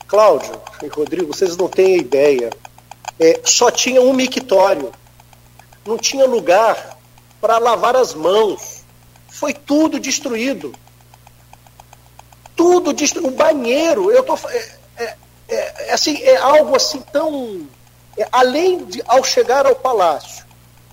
Cláudio 0.08 0.60
e 0.82 0.86
Rodrigo, 0.86 1.34
vocês 1.34 1.56
não 1.56 1.68
têm 1.68 1.98
ideia. 1.98 2.50
É, 3.18 3.40
só 3.44 3.70
tinha 3.70 4.00
um 4.00 4.12
mictório. 4.12 4.92
Não 5.84 5.98
tinha 5.98 6.26
lugar 6.26 6.96
para 7.40 7.58
lavar 7.58 7.96
as 7.96 8.14
mãos. 8.14 8.84
Foi 9.28 9.52
tudo 9.52 10.00
destruído. 10.00 10.74
Tudo 12.54 12.92
destruído. 12.92 13.28
O 13.28 13.36
banheiro, 13.36 14.10
eu 14.10 14.22
tô 14.22 14.34
é, 14.48 14.72
é, 14.96 15.16
é, 15.48 15.88
é, 15.88 15.92
assim, 15.92 16.20
é 16.22 16.36
algo 16.36 16.74
assim 16.74 17.00
tão. 17.12 17.68
É, 18.16 18.28
além 18.32 18.84
de, 18.84 19.02
ao 19.06 19.22
chegar 19.22 19.66
ao 19.66 19.74
palácio, 19.74 20.44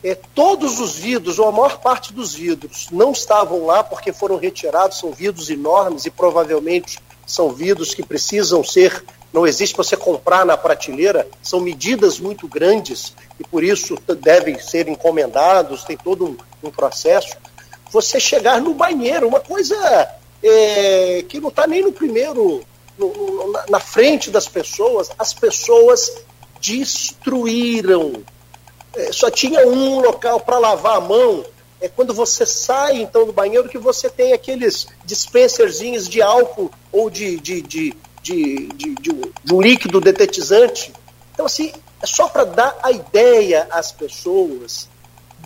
é, 0.03 0.15
todos 0.35 0.79
os 0.79 0.95
vidros, 0.95 1.39
ou 1.39 1.47
a 1.47 1.51
maior 1.51 1.79
parte 1.79 2.11
dos 2.11 2.33
vidros, 2.33 2.87
não 2.91 3.11
estavam 3.11 3.65
lá 3.65 3.83
porque 3.83 4.11
foram 4.11 4.37
retirados, 4.37 4.99
são 4.99 5.11
vidros 5.11 5.49
enormes 5.49 6.05
e 6.05 6.11
provavelmente 6.11 6.99
são 7.25 7.49
vidros 7.49 7.93
que 7.93 8.03
precisam 8.03 8.63
ser 8.63 9.03
não 9.33 9.47
existe 9.47 9.75
você 9.75 9.97
comprar 9.97 10.45
na 10.45 10.55
prateleira, 10.55 11.27
são 11.41 11.59
medidas 11.59 12.19
muito 12.19 12.47
grandes 12.47 13.15
e 13.39 13.43
por 13.43 13.63
isso 13.63 13.97
devem 14.21 14.59
ser 14.59 14.87
encomendados, 14.87 15.83
tem 15.83 15.97
todo 15.97 16.25
um, 16.25 16.37
um 16.67 16.69
processo. 16.69 17.35
Você 17.89 18.19
chegar 18.19 18.61
no 18.61 18.75
banheiro, 18.75 19.27
uma 19.27 19.39
coisa 19.39 19.75
é, 20.43 21.25
que 21.27 21.39
não 21.39 21.49
está 21.49 21.65
nem 21.65 21.81
no 21.81 21.91
primeiro, 21.91 22.63
no, 22.95 23.11
no, 23.11 23.51
na, 23.51 23.65
na 23.71 23.79
frente 23.79 24.29
das 24.29 24.47
pessoas, 24.47 25.09
as 25.17 25.33
pessoas 25.33 26.11
destruíram. 26.63 28.23
É, 28.95 29.11
só 29.11 29.29
tinha 29.29 29.67
um 29.67 29.99
local 29.99 30.39
para 30.39 30.57
lavar 30.57 30.97
a 30.97 31.01
mão. 31.01 31.45
É 31.81 31.89
quando 31.89 32.13
você 32.13 32.45
sai 32.45 33.01
então 33.01 33.25
do 33.25 33.33
banheiro 33.33 33.67
que 33.67 33.77
você 33.77 34.09
tem 34.09 34.31
aqueles 34.31 34.87
dispenserzinhos 35.03 36.07
de 36.07 36.21
álcool 36.21 36.71
ou 36.91 37.09
de, 37.09 37.37
de, 37.37 37.61
de 37.61 37.97
de, 38.23 38.67
de, 38.69 38.95
de, 38.95 39.11
um, 39.11 39.21
de 39.43 39.53
um 39.53 39.61
líquido 39.61 39.99
detetizante. 39.99 40.93
Então, 41.33 41.45
assim, 41.45 41.73
é 42.01 42.05
só 42.07 42.29
para 42.29 42.45
dar 42.45 42.77
a 42.81 42.89
ideia 42.89 43.67
às 43.69 43.91
pessoas 43.91 44.87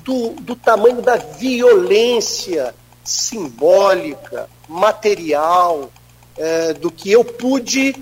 do, 0.03 0.29
do 0.41 0.55
tamanho 0.55 1.01
da 1.01 1.15
violência 1.15 2.74
simbólica, 3.03 4.47
material, 4.69 5.89
é, 6.38 6.74
do 6.74 6.91
que 6.91 7.12
eu 7.12 7.25
pude 7.25 7.95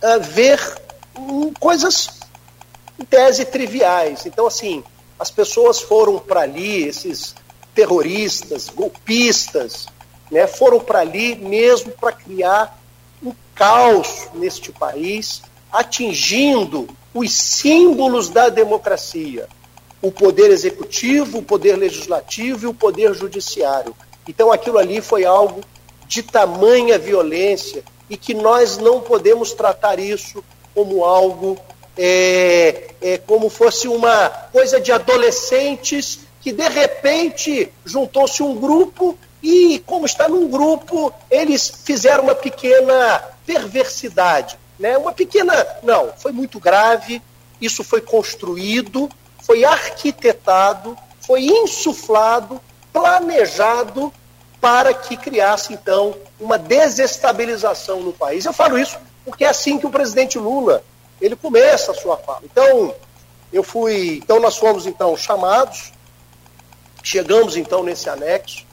é, 0.00 0.18
ver 0.20 0.60
em 1.18 1.52
coisas, 1.54 2.20
em 2.98 3.04
tese, 3.04 3.44
triviais. 3.44 4.26
Então, 4.26 4.46
assim, 4.46 4.82
as 5.18 5.30
pessoas 5.30 5.80
foram 5.80 6.18
para 6.18 6.40
ali, 6.40 6.84
esses 6.84 7.34
terroristas, 7.74 8.68
golpistas, 8.68 9.86
né, 10.30 10.46
foram 10.46 10.80
para 10.80 11.00
ali 11.00 11.34
mesmo 11.34 11.92
para 11.92 12.12
criar 12.12 12.78
caos 13.54 14.28
neste 14.34 14.72
país, 14.72 15.42
atingindo 15.72 16.88
os 17.12 17.32
símbolos 17.32 18.28
da 18.28 18.48
democracia: 18.48 19.48
o 20.02 20.10
poder 20.10 20.50
executivo, 20.50 21.38
o 21.38 21.42
poder 21.42 21.76
legislativo 21.76 22.64
e 22.64 22.68
o 22.68 22.74
poder 22.74 23.14
judiciário. 23.14 23.94
Então 24.28 24.50
aquilo 24.52 24.78
ali 24.78 25.00
foi 25.00 25.24
algo 25.24 25.60
de 26.06 26.22
tamanha 26.22 26.98
violência 26.98 27.82
e 28.10 28.16
que 28.16 28.34
nós 28.34 28.78
não 28.78 29.00
podemos 29.00 29.52
tratar 29.52 29.98
isso 29.98 30.44
como 30.74 31.04
algo 31.04 31.58
é, 31.96 32.90
é, 33.00 33.18
como 33.18 33.48
fosse 33.48 33.88
uma 33.88 34.28
coisa 34.52 34.80
de 34.80 34.92
adolescentes 34.92 36.20
que 36.40 36.52
de 36.52 36.68
repente 36.68 37.72
juntou-se 37.84 38.42
um 38.42 38.54
grupo 38.54 39.18
e, 39.42 39.82
como 39.86 40.06
está 40.06 40.28
num 40.28 40.48
grupo, 40.48 41.12
eles 41.30 41.70
fizeram 41.84 42.24
uma 42.24 42.34
pequena 42.34 43.22
perversidade. 43.46 44.58
Né? 44.78 44.96
Uma 44.96 45.12
pequena. 45.12 45.66
Não, 45.82 46.12
foi 46.16 46.32
muito 46.32 46.58
grave, 46.58 47.22
isso 47.60 47.84
foi 47.84 48.00
construído, 48.00 49.08
foi 49.42 49.64
arquitetado, 49.64 50.96
foi 51.20 51.44
insuflado, 51.44 52.60
planejado 52.92 54.12
para 54.60 54.94
que 54.94 55.16
criasse, 55.16 55.74
então, 55.74 56.16
uma 56.40 56.58
desestabilização 56.58 58.00
no 58.00 58.12
país. 58.12 58.46
Eu 58.46 58.52
falo 58.52 58.78
isso 58.78 58.98
porque 59.24 59.44
é 59.44 59.48
assim 59.48 59.78
que 59.78 59.86
o 59.86 59.90
presidente 59.90 60.38
Lula 60.38 60.82
ele 61.20 61.36
começa 61.36 61.92
a 61.92 61.94
sua 61.94 62.16
fala. 62.16 62.40
Então, 62.44 62.94
eu 63.52 63.62
fui. 63.62 64.20
Então, 64.22 64.40
nós 64.40 64.56
fomos 64.56 64.86
então 64.86 65.16
chamados, 65.16 65.92
chegamos 67.02 67.56
então 67.56 67.82
nesse 67.82 68.08
anexo, 68.08 68.64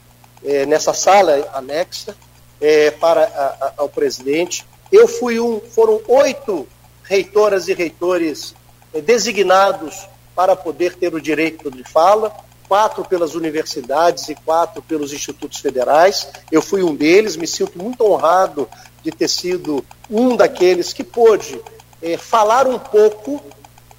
é, 0.43 0.65
nessa 0.65 0.93
sala 0.93 1.49
anexa 1.53 2.15
é, 2.59 2.91
para 2.91 3.23
a, 3.23 3.65
a, 3.65 3.73
ao 3.77 3.89
presidente. 3.89 4.65
Eu 4.91 5.07
fui 5.07 5.39
um, 5.39 5.59
foram 5.59 6.01
oito 6.07 6.67
reitoras 7.03 7.67
e 7.67 7.73
reitores 7.73 8.55
é, 8.93 9.01
designados 9.01 10.07
para 10.35 10.55
poder 10.55 10.95
ter 10.95 11.13
o 11.13 11.21
direito 11.21 11.69
de 11.69 11.83
fala. 11.83 12.33
quatro 12.67 13.03
pelas 13.03 13.35
universidades 13.35 14.29
e 14.29 14.35
quatro 14.35 14.81
pelos 14.81 15.11
institutos 15.11 15.59
federais. 15.59 16.29
Eu 16.49 16.61
fui 16.61 16.81
um 16.81 16.95
deles, 16.95 17.35
me 17.35 17.45
sinto 17.45 17.77
muito 17.77 18.05
honrado 18.05 18.67
de 19.03 19.11
ter 19.11 19.27
sido 19.27 19.83
um 20.09 20.37
daqueles 20.37 20.93
que 20.93 21.03
pôde 21.03 21.59
é, 22.01 22.17
falar 22.17 22.67
um 22.67 22.79
pouco 22.79 23.41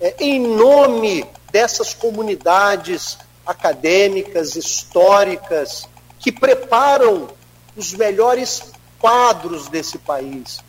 é, 0.01 0.15
em 0.19 0.41
nome 0.41 1.25
dessas 1.53 1.95
comunidades 1.95 3.19
acadêmicas, 3.47 4.57
históricas, 4.57 5.89
que 6.19 6.33
preparam 6.33 7.29
os 7.77 7.93
melhores 7.93 8.63
quadros 8.99 9.69
desse 9.69 9.99
país. 9.99 10.61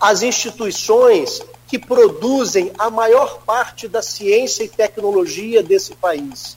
As 0.00 0.22
instituições 0.22 1.40
que 1.68 1.78
produzem 1.78 2.72
a 2.78 2.90
maior 2.90 3.40
parte 3.44 3.88
da 3.88 4.02
ciência 4.02 4.64
e 4.64 4.68
tecnologia 4.68 5.62
desse 5.62 5.94
país. 5.94 6.56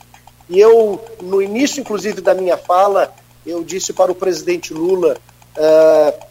E 0.49 0.59
eu, 0.59 1.03
no 1.21 1.41
início, 1.41 1.79
inclusive, 1.79 2.21
da 2.21 2.33
minha 2.33 2.57
fala, 2.57 3.13
eu 3.45 3.63
disse 3.63 3.93
para 3.93 4.11
o 4.11 4.15
presidente 4.15 4.73
Lula 4.73 5.17
uh, 5.57 6.25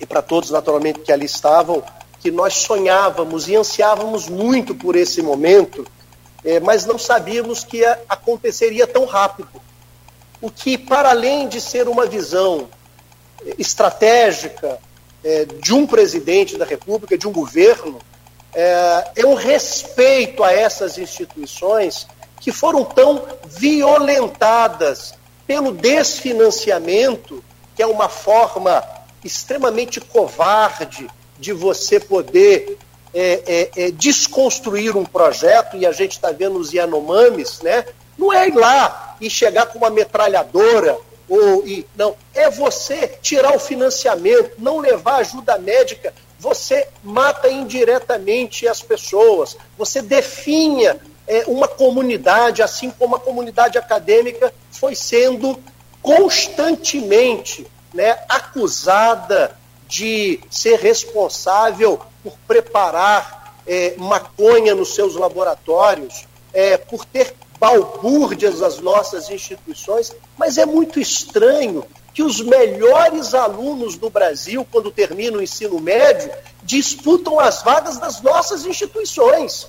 e 0.00 0.06
para 0.06 0.22
todos, 0.22 0.50
naturalmente, 0.50 1.00
que 1.00 1.12
ali 1.12 1.26
estavam, 1.26 1.82
que 2.20 2.30
nós 2.30 2.54
sonhávamos 2.54 3.48
e 3.48 3.56
ansiávamos 3.56 4.28
muito 4.28 4.74
por 4.74 4.96
esse 4.96 5.22
momento, 5.22 5.86
eh, 6.44 6.60
mas 6.60 6.84
não 6.84 6.98
sabíamos 6.98 7.64
que 7.64 7.84
aconteceria 8.08 8.86
tão 8.86 9.04
rápido. 9.04 9.60
O 10.40 10.50
que, 10.50 10.76
para 10.76 11.10
além 11.10 11.48
de 11.48 11.60
ser 11.60 11.88
uma 11.88 12.06
visão 12.06 12.68
eh, 13.46 13.54
estratégica, 13.58 14.78
é, 15.24 15.44
de 15.44 15.74
um 15.74 15.86
presidente 15.86 16.56
da 16.56 16.64
República, 16.64 17.18
de 17.18 17.26
um 17.26 17.32
governo, 17.32 17.98
é, 18.54 19.10
é 19.16 19.26
um 19.26 19.34
respeito 19.34 20.44
a 20.44 20.52
essas 20.52 20.96
instituições 20.96 22.06
que 22.40 22.52
foram 22.52 22.84
tão 22.84 23.26
violentadas 23.46 25.14
pelo 25.46 25.72
desfinanciamento, 25.72 27.42
que 27.74 27.82
é 27.82 27.86
uma 27.86 28.08
forma 28.08 28.84
extremamente 29.24 30.00
covarde 30.00 31.08
de 31.38 31.52
você 31.52 32.00
poder 32.00 32.78
é, 33.14 33.42
é, 33.46 33.84
é, 33.84 33.90
desconstruir 33.90 34.96
um 34.96 35.04
projeto, 35.04 35.76
e 35.76 35.86
a 35.86 35.92
gente 35.92 36.12
está 36.12 36.30
vendo 36.30 36.58
os 36.58 36.72
Yanomamis, 36.72 37.60
né? 37.62 37.84
Não 38.16 38.32
é 38.32 38.48
ir 38.48 38.54
lá 38.54 39.16
e 39.20 39.30
chegar 39.30 39.66
com 39.66 39.78
uma 39.78 39.90
metralhadora 39.90 40.98
ou 41.28 41.66
e 41.66 41.86
não, 41.94 42.16
é 42.34 42.48
você 42.50 43.18
tirar 43.20 43.54
o 43.54 43.58
financiamento, 43.58 44.52
não 44.58 44.78
levar 44.78 45.16
ajuda 45.16 45.58
médica, 45.58 46.14
você 46.38 46.88
mata 47.02 47.48
indiretamente 47.48 48.66
as 48.66 48.80
pessoas, 48.80 49.56
você 49.76 50.00
definha 50.00 50.98
é, 51.26 51.44
uma 51.46 51.68
comunidade, 51.68 52.62
assim 52.62 52.90
como 52.90 53.16
a 53.16 53.20
comunidade 53.20 53.76
acadêmica 53.76 54.52
foi 54.70 54.94
sendo 54.94 55.58
constantemente 56.00 57.66
né, 57.92 58.18
acusada 58.28 59.57
de 59.88 60.38
ser 60.50 60.78
responsável 60.78 61.98
por 62.22 62.34
preparar 62.46 63.56
é, 63.66 63.94
maconha 63.96 64.74
nos 64.74 64.94
seus 64.94 65.14
laboratórios, 65.16 66.26
é, 66.52 66.76
por 66.76 67.04
ter 67.04 67.34
balbúrdias 67.58 68.60
das 68.60 68.78
nossas 68.78 69.28
instituições, 69.30 70.14
mas 70.36 70.58
é 70.58 70.66
muito 70.66 71.00
estranho 71.00 71.84
que 72.14 72.22
os 72.22 72.40
melhores 72.40 73.34
alunos 73.34 73.96
do 73.96 74.10
Brasil, 74.10 74.66
quando 74.70 74.90
terminam 74.90 75.38
o 75.38 75.42
ensino 75.42 75.80
médio, 75.80 76.30
disputam 76.62 77.38
as 77.38 77.62
vagas 77.62 77.98
das 77.98 78.20
nossas 78.20 78.64
instituições. 78.64 79.68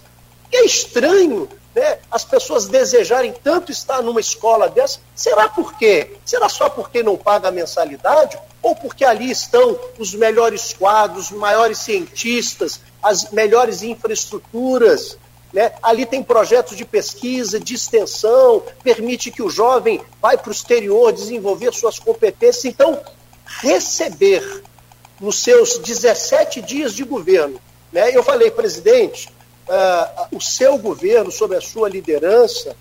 E 0.51 0.57
é 0.57 0.65
estranho 0.65 1.47
né, 1.75 1.99
as 2.09 2.23
pessoas 2.23 2.67
desejarem 2.67 3.33
tanto 3.43 3.71
estar 3.71 4.01
numa 4.01 4.19
escola 4.19 4.69
dessa. 4.69 4.99
Será 5.15 5.47
por 5.47 5.77
quê? 5.77 6.17
Será 6.25 6.49
só 6.49 6.69
porque 6.69 7.03
não 7.03 7.15
paga 7.15 7.49
a 7.49 7.51
mensalidade? 7.51 8.39
Ou 8.61 8.75
porque 8.75 9.05
ali 9.05 9.29
estão 9.31 9.79
os 9.97 10.13
melhores 10.13 10.73
quadros, 10.73 11.31
os 11.31 11.37
maiores 11.37 11.77
cientistas, 11.79 12.81
as 13.01 13.31
melhores 13.31 13.83
infraestruturas? 13.83 15.17
Né? 15.53 15.71
Ali 15.81 16.05
tem 16.05 16.21
projetos 16.21 16.75
de 16.75 16.85
pesquisa, 16.85 17.59
de 17.59 17.73
extensão, 17.73 18.63
permite 18.83 19.31
que 19.31 19.41
o 19.41 19.49
jovem 19.49 20.01
vá 20.21 20.37
para 20.37 20.49
o 20.49 20.53
exterior 20.53 21.11
desenvolver 21.11 21.73
suas 21.73 21.97
competências. 21.97 22.65
Então, 22.65 22.99
receber 23.61 24.63
nos 25.19 25.41
seus 25.41 25.77
17 25.79 26.61
dias 26.61 26.93
de 26.93 27.03
governo, 27.03 27.59
né? 27.91 28.15
eu 28.15 28.23
falei, 28.23 28.51
presidente, 28.51 29.29
uh, 29.69 30.35
o 30.35 30.41
seu 30.41 30.77
governo, 30.77 31.31
sob 31.31 31.55
a 31.55 31.61
sua 31.61 31.87
liderança, 31.87 32.75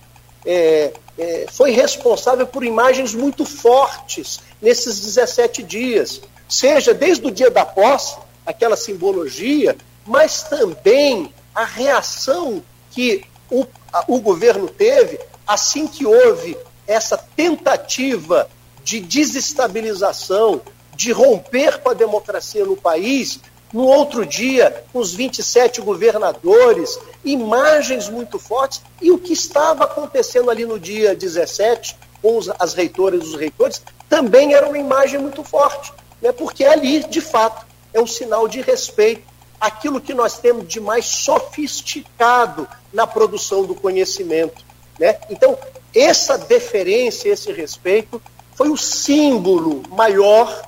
é, 0.45 0.93
é, 1.19 1.47
foi 1.53 1.73
responsável 1.73 2.47
por 2.47 2.65
imagens 2.65 3.15
muito 3.15 3.45
fortes 3.45 4.41
nesses 4.63 5.01
17 5.01 5.63
dias, 5.63 6.21
seja 6.49 6.95
desde 6.95 7.27
o 7.27 7.31
dia 7.31 7.51
da 7.51 7.67
posse, 7.67 8.17
aquela 8.47 8.77
simbologia, 8.77 9.77
mas 10.07 10.45
também 10.45 11.33
a 11.55 11.65
reação 11.65 12.63
que 12.91 13.25
o, 13.51 13.67
a, 13.93 14.05
o 14.09 14.21
governo 14.21 14.69
teve 14.69 15.19
assim 15.47 15.87
que 15.87 16.07
houve 16.07 16.57
essa 16.87 17.19
tentativa 17.19 18.49
de 18.83 19.01
desestabilização, 19.01 20.63
de 20.95 21.13
romper 21.13 21.79
com 21.81 21.91
a 21.91 21.95
democracia 21.95 22.65
no 22.65 22.77
país. 22.77 23.39
No 23.73 23.85
outro 23.85 24.25
dia, 24.25 24.85
os 24.95 25.15
27 25.15 25.81
governadores, 25.81 26.99
imagens 27.25 28.09
muito 28.09 28.39
fortes, 28.39 28.83
e 29.01 29.11
o 29.11 29.19
que 29.19 29.33
estava 29.33 29.85
acontecendo 29.85 30.51
ali 30.51 30.65
no 30.65 30.81
dia 30.81 31.15
17, 31.15 31.97
com 32.23 32.41
as 32.59 32.75
reitoras 32.75 33.23
e 33.23 33.27
os 33.27 33.35
reitores, 33.35 33.83
também 34.09 34.55
era 34.55 34.67
uma 34.67 34.79
imagem 34.79 35.21
muito 35.21 35.45
forte, 35.45 35.93
né? 36.21 36.33
porque 36.33 36.65
ali, 36.65 37.05
de 37.05 37.21
fato, 37.21 37.67
é 37.93 38.01
um 38.01 38.07
sinal 38.07 38.49
de 38.49 38.61
respeito 38.61 39.23
aquilo 39.61 40.01
que 40.01 40.15
nós 40.15 40.39
temos 40.39 40.69
de 40.69 40.81
mais 40.81 41.05
sofisticado 41.07 42.67
na 42.93 43.07
produção 43.07 43.65
do 43.65 43.75
conhecimento. 43.75 44.65
Né? 44.99 45.19
Então, 45.31 45.59
essa 45.95 46.39
deferência, 46.39 47.31
esse 47.31 47.53
respeito, 47.53 48.21
foi 48.55 48.69
o 48.69 48.77
símbolo 48.77 49.83
maior. 49.91 50.63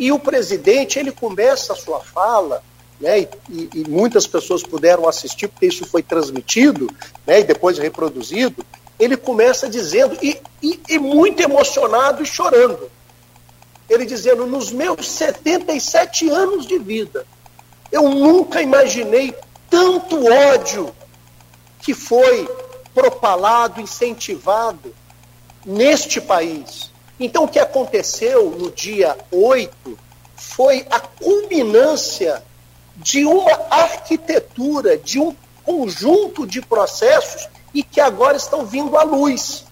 E 0.00 0.10
o 0.10 0.18
presidente, 0.18 0.98
ele 0.98 1.12
começa 1.12 1.74
a 1.74 1.76
sua 1.76 2.00
fala, 2.00 2.62
né, 2.98 3.20
e, 3.20 3.68
e, 3.74 3.84
muitas 3.86 4.26
pessoas 4.26 4.62
puderam 4.62 5.06
assistir, 5.06 5.46
porque 5.46 5.66
isso 5.66 5.84
foi 5.84 6.02
transmitido 6.02 6.88
né, 7.26 7.40
e 7.40 7.44
depois 7.44 7.76
reproduzido. 7.76 8.64
Ele 8.98 9.14
começa 9.14 9.68
dizendo, 9.68 10.16
e, 10.22 10.40
e, 10.62 10.80
e 10.88 10.98
muito 10.98 11.42
emocionado 11.42 12.22
e 12.22 12.26
chorando. 12.26 12.90
Ele 13.90 14.06
dizendo: 14.06 14.46
Nos 14.46 14.72
meus 14.72 15.06
77 15.06 16.30
anos 16.30 16.66
de 16.66 16.78
vida, 16.78 17.26
eu 17.92 18.08
nunca 18.08 18.62
imaginei 18.62 19.34
tanto 19.68 20.24
ódio 20.32 20.94
que 21.82 21.92
foi 21.92 22.48
propalado, 22.94 23.82
incentivado 23.82 24.94
neste 25.66 26.22
país. 26.22 26.90
Então, 27.20 27.44
o 27.44 27.48
que 27.48 27.58
aconteceu 27.58 28.50
no 28.50 28.70
dia 28.70 29.14
8 29.30 29.98
foi 30.34 30.86
a 30.90 30.98
culminância 30.98 32.42
de 32.96 33.26
uma 33.26 33.52
arquitetura, 33.70 34.96
de 34.96 35.20
um 35.20 35.36
conjunto 35.62 36.46
de 36.46 36.62
processos 36.62 37.46
e 37.74 37.82
que 37.82 38.00
agora 38.00 38.38
estão 38.38 38.64
vindo 38.64 38.96
à 38.96 39.02
luz. 39.02 39.66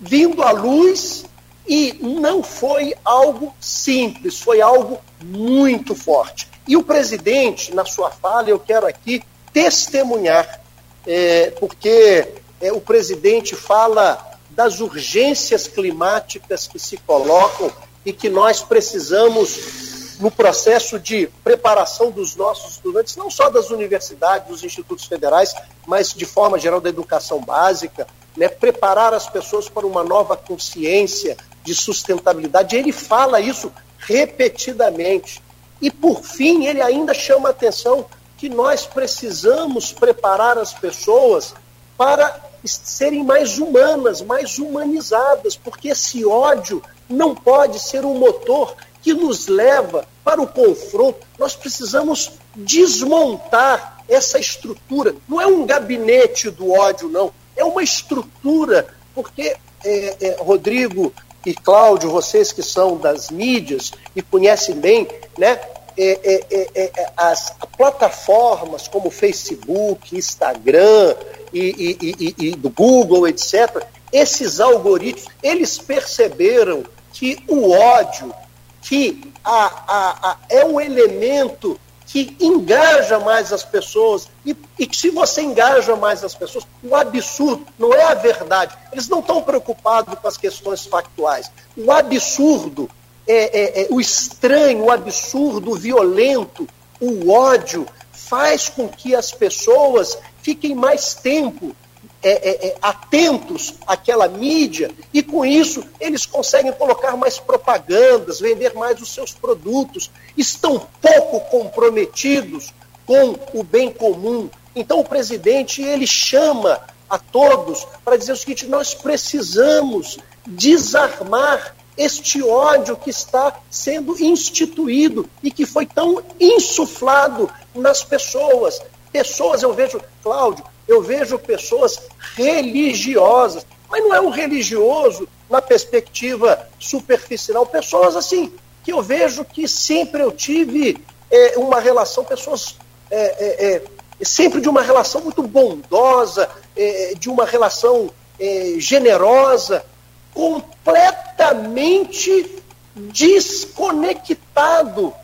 Vindo 0.00 0.44
à 0.44 0.52
luz 0.52 1.24
e 1.66 1.98
não 2.00 2.40
foi 2.40 2.94
algo 3.04 3.52
simples, 3.60 4.38
foi 4.38 4.60
algo 4.60 5.00
muito 5.20 5.94
forte. 5.96 6.48
E 6.68 6.76
o 6.76 6.84
presidente, 6.84 7.74
na 7.74 7.84
sua 7.84 8.10
fala, 8.10 8.48
eu 8.48 8.60
quero 8.60 8.86
aqui 8.86 9.22
testemunhar, 9.52 10.60
é, 11.04 11.50
porque 11.58 12.28
é, 12.60 12.72
o 12.72 12.80
presidente 12.80 13.56
fala 13.56 14.33
das 14.54 14.80
urgências 14.80 15.66
climáticas 15.66 16.66
que 16.66 16.78
se 16.78 16.96
colocam 16.98 17.70
e 18.04 18.12
que 18.12 18.28
nós 18.28 18.62
precisamos, 18.62 20.18
no 20.20 20.30
processo 20.30 20.98
de 20.98 21.26
preparação 21.42 22.10
dos 22.10 22.36
nossos 22.36 22.72
estudantes, 22.72 23.16
não 23.16 23.30
só 23.30 23.50
das 23.50 23.70
universidades, 23.70 24.48
dos 24.48 24.62
institutos 24.62 25.06
federais, 25.06 25.54
mas 25.86 26.12
de 26.12 26.24
forma 26.24 26.58
geral 26.58 26.80
da 26.80 26.88
educação 26.88 27.40
básica, 27.40 28.06
né, 28.36 28.48
preparar 28.48 29.12
as 29.12 29.28
pessoas 29.28 29.68
para 29.68 29.86
uma 29.86 30.04
nova 30.04 30.36
consciência 30.36 31.36
de 31.64 31.74
sustentabilidade. 31.74 32.76
Ele 32.76 32.92
fala 32.92 33.40
isso 33.40 33.72
repetidamente. 33.98 35.42
E, 35.80 35.90
por 35.90 36.22
fim, 36.22 36.66
ele 36.66 36.80
ainda 36.80 37.14
chama 37.14 37.48
a 37.48 37.50
atenção 37.50 38.06
que 38.36 38.48
nós 38.48 38.86
precisamos 38.86 39.92
preparar 39.92 40.58
as 40.58 40.72
pessoas 40.72 41.54
para 41.96 42.43
serem 42.64 43.22
mais 43.22 43.58
humanas, 43.58 44.22
mais 44.22 44.58
humanizadas, 44.58 45.56
porque 45.56 45.88
esse 45.88 46.24
ódio 46.24 46.82
não 47.08 47.34
pode 47.34 47.78
ser 47.78 48.04
um 48.04 48.14
motor 48.14 48.74
que 49.02 49.12
nos 49.12 49.48
leva 49.48 50.06
para 50.24 50.40
o 50.40 50.46
confronto. 50.46 51.26
Nós 51.38 51.54
precisamos 51.54 52.32
desmontar 52.56 54.02
essa 54.08 54.38
estrutura. 54.38 55.14
Não 55.28 55.40
é 55.40 55.46
um 55.46 55.66
gabinete 55.66 56.50
do 56.50 56.72
ódio, 56.72 57.08
não. 57.08 57.32
É 57.56 57.64
uma 57.64 57.82
estrutura 57.82 58.86
porque, 59.14 59.56
é, 59.84 60.16
é, 60.20 60.36
Rodrigo 60.40 61.12
e 61.44 61.52
Cláudio, 61.54 62.10
vocês 62.10 62.50
que 62.50 62.62
são 62.62 62.96
das 62.96 63.30
mídias 63.30 63.92
e 64.16 64.22
conhecem 64.22 64.74
bem, 64.74 65.06
né, 65.38 65.60
é, 65.96 66.18
é, 66.24 66.66
é, 66.74 66.90
é 66.96 67.12
as 67.16 67.54
plataformas 67.76 68.88
como 68.88 69.10
Facebook, 69.10 70.16
Instagram 70.16 71.14
e, 71.54 71.96
e, 72.00 72.34
e, 72.38 72.46
e 72.48 72.56
do 72.56 72.68
Google, 72.68 73.28
etc., 73.28 73.86
esses 74.12 74.60
algoritmos, 74.60 75.28
eles 75.42 75.78
perceberam 75.78 76.84
que 77.12 77.42
o 77.48 77.70
ódio, 77.72 78.34
que 78.82 79.32
a, 79.44 79.64
a, 79.64 80.30
a, 80.30 80.36
é 80.48 80.64
um 80.64 80.80
elemento 80.80 81.78
que 82.06 82.36
engaja 82.40 83.18
mais 83.18 83.52
as 83.52 83.64
pessoas 83.64 84.28
e, 84.44 84.56
e 84.78 84.86
que 84.86 84.96
se 84.96 85.10
você 85.10 85.42
engaja 85.42 85.96
mais 85.96 86.22
as 86.22 86.34
pessoas, 86.34 86.64
o 86.82 86.94
absurdo 86.94 87.66
não 87.78 87.92
é 87.92 88.04
a 88.04 88.14
verdade. 88.14 88.76
Eles 88.92 89.08
não 89.08 89.20
estão 89.20 89.42
preocupados 89.42 90.16
com 90.18 90.28
as 90.28 90.36
questões 90.36 90.86
factuais. 90.86 91.50
O 91.76 91.90
absurdo, 91.90 92.88
é, 93.26 93.34
é, 93.34 93.82
é, 93.82 93.86
o 93.90 94.00
estranho, 94.00 94.84
o 94.84 94.90
absurdo, 94.92 95.72
o 95.72 95.76
violento, 95.76 96.68
o 97.00 97.30
ódio 97.32 97.86
faz 98.12 98.68
com 98.68 98.88
que 98.88 99.14
as 99.14 99.32
pessoas 99.32 100.16
fiquem 100.44 100.74
mais 100.74 101.14
tempo 101.14 101.74
é, 102.22 102.30
é, 102.30 102.66
é, 102.68 102.76
atentos 102.80 103.74
àquela 103.86 104.28
mídia 104.28 104.90
e 105.12 105.22
com 105.22 105.44
isso 105.44 105.84
eles 105.98 106.24
conseguem 106.26 106.72
colocar 106.72 107.16
mais 107.16 107.38
propagandas, 107.38 108.40
vender 108.40 108.74
mais 108.74 109.00
os 109.00 109.12
seus 109.12 109.32
produtos, 109.32 110.10
estão 110.36 110.86
pouco 111.00 111.40
comprometidos 111.50 112.72
com 113.06 113.36
o 113.52 113.62
bem 113.62 113.90
comum. 113.90 114.48
Então 114.76 115.00
o 115.00 115.04
presidente 115.04 115.82
ele 115.82 116.06
chama 116.06 116.80
a 117.08 117.18
todos 117.18 117.86
para 118.04 118.16
dizer 118.16 118.32
o 118.32 118.36
seguinte: 118.36 118.66
nós 118.66 118.94
precisamos 118.94 120.18
desarmar 120.46 121.74
este 121.96 122.42
ódio 122.42 122.96
que 122.96 123.10
está 123.10 123.60
sendo 123.70 124.22
instituído 124.22 125.28
e 125.42 125.50
que 125.50 125.64
foi 125.64 125.86
tão 125.86 126.22
insuflado 126.40 127.50
nas 127.74 128.02
pessoas. 128.02 128.80
Pessoas, 129.14 129.62
eu 129.62 129.72
vejo, 129.72 130.02
Cláudio, 130.24 130.64
eu 130.88 131.00
vejo 131.00 131.38
pessoas 131.38 132.02
religiosas, 132.34 133.64
mas 133.88 134.02
não 134.02 134.12
é 134.12 134.20
um 134.20 134.28
religioso 134.28 135.28
na 135.48 135.62
perspectiva 135.62 136.68
superficial, 136.80 137.64
pessoas 137.64 138.16
assim, 138.16 138.52
que 138.82 138.92
eu 138.92 139.00
vejo 139.00 139.44
que 139.44 139.68
sempre 139.68 140.20
eu 140.20 140.32
tive 140.32 141.00
é, 141.30 141.54
uma 141.58 141.78
relação, 141.78 142.24
pessoas 142.24 142.74
é, 143.08 143.22
é, 143.22 143.82
é 144.20 144.24
sempre 144.24 144.60
de 144.60 144.68
uma 144.68 144.82
relação 144.82 145.20
muito 145.20 145.44
bondosa, 145.44 146.50
é, 146.76 147.14
de 147.16 147.30
uma 147.30 147.46
relação 147.46 148.10
é, 148.40 148.74
generosa, 148.78 149.86
completamente 150.34 152.60
desconectado, 152.96 155.14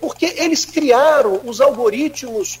porque 0.00 0.32
eles 0.38 0.64
criaram 0.64 1.42
os 1.44 1.60
algoritmos 1.60 2.58
é, 2.58 2.58
é, 2.58 2.60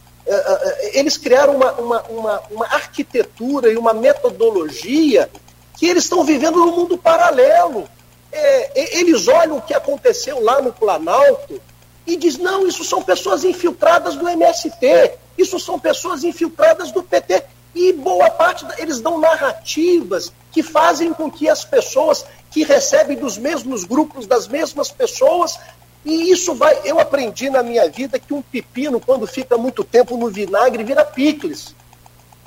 eles 0.92 1.16
criaram 1.16 1.54
uma, 1.54 1.72
uma, 1.72 2.02
uma, 2.02 2.42
uma 2.50 2.66
arquitetura 2.66 3.72
e 3.72 3.76
uma 3.76 3.94
metodologia 3.94 5.30
que 5.76 5.86
eles 5.86 6.04
estão 6.04 6.24
vivendo 6.24 6.56
num 6.56 6.74
mundo 6.74 6.98
paralelo. 6.98 7.88
É, 8.32 8.98
eles 8.98 9.28
olham 9.28 9.58
o 9.58 9.62
que 9.62 9.72
aconteceu 9.72 10.42
lá 10.42 10.60
no 10.60 10.72
Planalto 10.72 11.60
e 12.06 12.16
diz 12.16 12.38
não, 12.38 12.66
isso 12.66 12.84
são 12.84 13.02
pessoas 13.02 13.44
infiltradas 13.44 14.16
do 14.16 14.28
MST, 14.28 15.12
isso 15.38 15.58
são 15.60 15.78
pessoas 15.78 16.24
infiltradas 16.24 16.90
do 16.90 17.02
PT. 17.02 17.44
E 17.74 17.92
boa 17.92 18.30
parte, 18.30 18.64
eles 18.78 19.00
dão 19.00 19.18
narrativas 19.18 20.32
que 20.50 20.62
fazem 20.62 21.12
com 21.12 21.30
que 21.30 21.48
as 21.48 21.64
pessoas 21.64 22.24
que 22.50 22.64
recebem 22.64 23.18
dos 23.18 23.36
mesmos 23.36 23.84
grupos, 23.84 24.26
das 24.26 24.48
mesmas 24.48 24.90
pessoas, 24.90 25.58
e 26.06 26.30
isso 26.30 26.54
vai. 26.54 26.80
Eu 26.84 27.00
aprendi 27.00 27.50
na 27.50 27.64
minha 27.64 27.88
vida 27.90 28.16
que 28.16 28.32
um 28.32 28.40
pepino, 28.40 29.00
quando 29.00 29.26
fica 29.26 29.58
muito 29.58 29.82
tempo 29.82 30.16
no 30.16 30.30
vinagre, 30.30 30.84
vira 30.84 31.04
picles. 31.04 31.74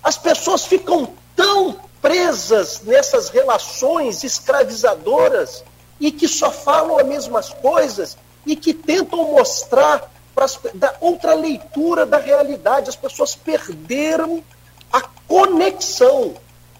As 0.02 0.18
pessoas 0.18 0.66
ficam 0.66 1.14
tão 1.36 1.78
presas 2.02 2.82
nessas 2.84 3.28
relações 3.28 4.24
escravizadoras 4.24 5.62
e 6.00 6.10
que 6.10 6.26
só 6.26 6.50
falam 6.50 6.98
as 6.98 7.06
mesmas 7.06 7.50
coisas 7.50 8.18
e 8.46 8.56
que 8.56 8.74
tentam 8.74 9.26
mostrar 9.34 10.10
pras, 10.34 10.58
da 10.74 10.96
outra 11.02 11.34
leitura 11.34 12.06
da 12.06 12.18
realidade. 12.18 12.88
As 12.88 12.96
pessoas 12.96 13.36
perderam 13.36 14.42
a 14.90 15.02
conexão. 15.28 16.34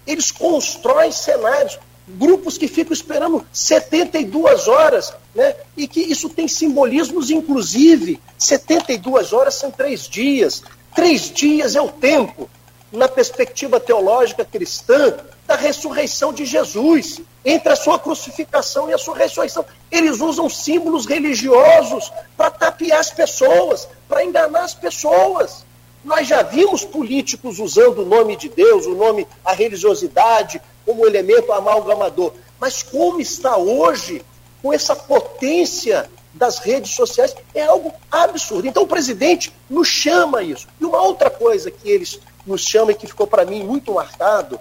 Eles 0.06 0.32
constroem 0.32 1.12
cenários 1.12 1.78
grupos 2.16 2.58
que 2.58 2.68
ficam 2.68 2.92
esperando 2.92 3.46
72 3.52 4.68
horas, 4.68 5.12
né? 5.34 5.54
e 5.76 5.86
que 5.86 6.00
isso 6.00 6.28
tem 6.28 6.48
simbolismos, 6.48 7.30
inclusive, 7.30 8.20
72 8.38 9.32
horas 9.32 9.54
são 9.54 9.70
três 9.70 10.08
dias. 10.08 10.62
Três 10.94 11.30
dias 11.30 11.76
é 11.76 11.80
o 11.80 11.88
tempo, 11.88 12.50
na 12.92 13.08
perspectiva 13.08 13.78
teológica 13.78 14.44
cristã, 14.44 15.14
da 15.46 15.56
ressurreição 15.56 16.32
de 16.32 16.44
Jesus, 16.44 17.20
entre 17.44 17.72
a 17.72 17.76
sua 17.76 17.98
crucificação 17.98 18.88
e 18.88 18.94
a 18.94 18.98
sua 18.98 19.16
ressurreição. 19.16 19.64
Eles 19.90 20.20
usam 20.20 20.48
símbolos 20.48 21.06
religiosos 21.06 22.12
para 22.36 22.50
tapear 22.50 23.00
as 23.00 23.10
pessoas, 23.10 23.88
para 24.08 24.24
enganar 24.24 24.62
as 24.62 24.74
pessoas. 24.74 25.64
Nós 26.04 26.26
já 26.26 26.42
vimos 26.42 26.84
políticos 26.84 27.58
usando 27.58 28.02
o 28.02 28.06
nome 28.06 28.36
de 28.36 28.48
Deus, 28.48 28.86
o 28.86 28.94
nome, 28.94 29.26
a 29.44 29.52
religiosidade, 29.52 30.60
como 30.84 31.06
elemento 31.06 31.52
amalgamador. 31.52 32.32
Mas 32.58 32.82
como 32.82 33.20
está 33.20 33.56
hoje, 33.56 34.22
com 34.62 34.72
essa 34.72 34.96
potência 34.96 36.10
das 36.32 36.58
redes 36.58 36.94
sociais, 36.94 37.34
é 37.54 37.64
algo 37.64 37.92
absurdo. 38.10 38.66
Então 38.66 38.84
o 38.84 38.88
presidente 38.88 39.52
nos 39.68 39.88
chama 39.88 40.42
isso. 40.42 40.66
E 40.80 40.84
uma 40.84 41.02
outra 41.02 41.28
coisa 41.28 41.70
que 41.70 41.88
eles 41.88 42.18
nos 42.46 42.62
chamam 42.62 42.90
e 42.90 42.94
que 42.94 43.06
ficou 43.06 43.26
para 43.26 43.44
mim 43.44 43.62
muito 43.62 43.92
marcado 43.92 44.58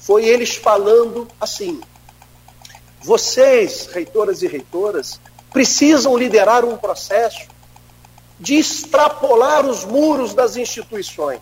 foi 0.00 0.24
eles 0.26 0.54
falando 0.54 1.26
assim: 1.40 1.80
vocês, 3.00 3.86
reitoras 3.86 4.42
e 4.42 4.46
reitoras, 4.46 5.20
precisam 5.52 6.16
liderar 6.16 6.64
um 6.64 6.76
processo 6.76 7.48
de 8.38 8.56
extrapolar 8.56 9.66
os 9.66 9.84
muros 9.84 10.34
das 10.34 10.56
instituições. 10.56 11.40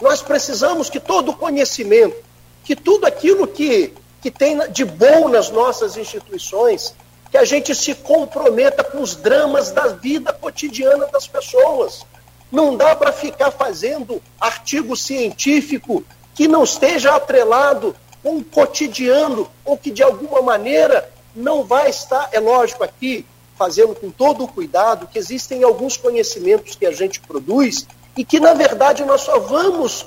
Nós 0.00 0.20
precisamos 0.20 0.90
que 0.90 1.00
todo 1.00 1.30
o 1.30 1.36
conhecimento, 1.36 2.16
que 2.64 2.74
tudo 2.74 3.06
aquilo 3.06 3.46
que, 3.46 3.92
que 4.20 4.30
tem 4.30 4.58
de 4.70 4.84
bom 4.84 5.28
nas 5.28 5.50
nossas 5.50 5.96
instituições, 5.96 6.94
que 7.30 7.38
a 7.38 7.44
gente 7.44 7.74
se 7.74 7.94
comprometa 7.94 8.84
com 8.84 9.00
os 9.00 9.14
dramas 9.14 9.70
da 9.70 9.88
vida 9.88 10.32
cotidiana 10.32 11.06
das 11.06 11.26
pessoas. 11.26 12.04
Não 12.50 12.76
dá 12.76 12.94
para 12.94 13.12
ficar 13.12 13.50
fazendo 13.50 14.22
artigo 14.40 14.96
científico 14.96 16.04
que 16.34 16.46
não 16.46 16.64
esteja 16.64 17.14
atrelado 17.14 17.96
com 18.22 18.36
o 18.36 18.44
cotidiano 18.44 19.48
ou 19.64 19.76
que 19.76 19.90
de 19.90 20.02
alguma 20.02 20.42
maneira 20.42 21.10
não 21.34 21.64
vai 21.64 21.90
estar, 21.90 22.28
é 22.32 22.40
lógico 22.40 22.82
aqui, 22.82 23.26
fazendo 23.56 23.94
com 23.94 24.10
todo 24.10 24.44
o 24.44 24.48
cuidado, 24.48 25.06
que 25.06 25.18
existem 25.18 25.62
alguns 25.62 25.96
conhecimentos 25.96 26.74
que 26.74 26.86
a 26.86 26.92
gente 26.92 27.20
produz 27.20 27.86
e 28.16 28.24
que, 28.24 28.38
na 28.38 28.54
verdade, 28.54 29.04
nós 29.04 29.22
só 29.22 29.38
vamos 29.38 30.06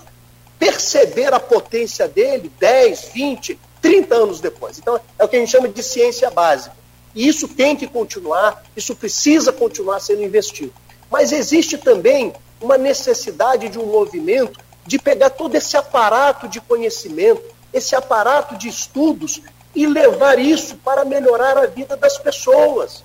perceber 0.57 1.33
a 1.33 1.39
potência 1.39 2.07
dele 2.07 2.51
10, 2.59 3.09
20, 3.13 3.59
30 3.81 4.15
anos 4.15 4.39
depois. 4.39 4.77
Então, 4.77 4.99
é 5.17 5.23
o 5.23 5.27
que 5.27 5.35
a 5.35 5.39
gente 5.39 5.51
chama 5.51 5.69
de 5.69 5.81
ciência 5.81 6.29
básica. 6.29 6.75
E 7.15 7.27
isso 7.27 7.47
tem 7.47 7.75
que 7.75 7.87
continuar, 7.87 8.63
isso 8.75 8.95
precisa 8.95 9.51
continuar 9.51 9.99
sendo 9.99 10.23
investido. 10.23 10.73
Mas 11.09 11.31
existe 11.31 11.77
também 11.77 12.33
uma 12.61 12.77
necessidade 12.77 13.69
de 13.69 13.79
um 13.79 13.85
movimento 13.85 14.59
de 14.85 14.99
pegar 14.99 15.29
todo 15.31 15.55
esse 15.55 15.77
aparato 15.77 16.47
de 16.47 16.59
conhecimento, 16.61 17.41
esse 17.73 17.95
aparato 17.95 18.57
de 18.57 18.67
estudos 18.67 19.41
e 19.73 19.85
levar 19.85 20.39
isso 20.39 20.75
para 20.77 21.05
melhorar 21.05 21.57
a 21.57 21.67
vida 21.67 21.95
das 21.95 22.17
pessoas. 22.17 23.03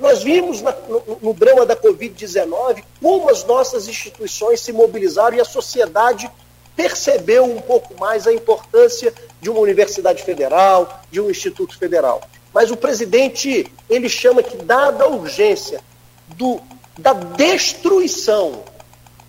Nós 0.00 0.22
vimos 0.22 0.62
na, 0.62 0.72
no, 0.88 1.18
no 1.20 1.34
drama 1.34 1.66
da 1.66 1.76
Covid-19 1.76 2.82
como 3.00 3.28
as 3.28 3.44
nossas 3.44 3.86
instituições 3.86 4.60
se 4.60 4.72
mobilizaram 4.72 5.36
e 5.36 5.40
a 5.40 5.44
sociedade 5.44 6.30
percebeu 6.74 7.44
um 7.44 7.60
pouco 7.60 7.94
mais 8.00 8.26
a 8.26 8.32
importância 8.32 9.12
de 9.40 9.50
uma 9.50 9.60
universidade 9.60 10.22
federal, 10.22 11.02
de 11.10 11.20
um 11.20 11.30
instituto 11.30 11.76
federal. 11.78 12.22
Mas 12.54 12.70
o 12.70 12.76
presidente, 12.76 13.70
ele 13.88 14.08
chama 14.08 14.42
que, 14.42 14.56
dada 14.56 15.04
a 15.04 15.08
urgência 15.08 15.80
do, 16.28 16.58
da 16.98 17.12
destruição 17.12 18.64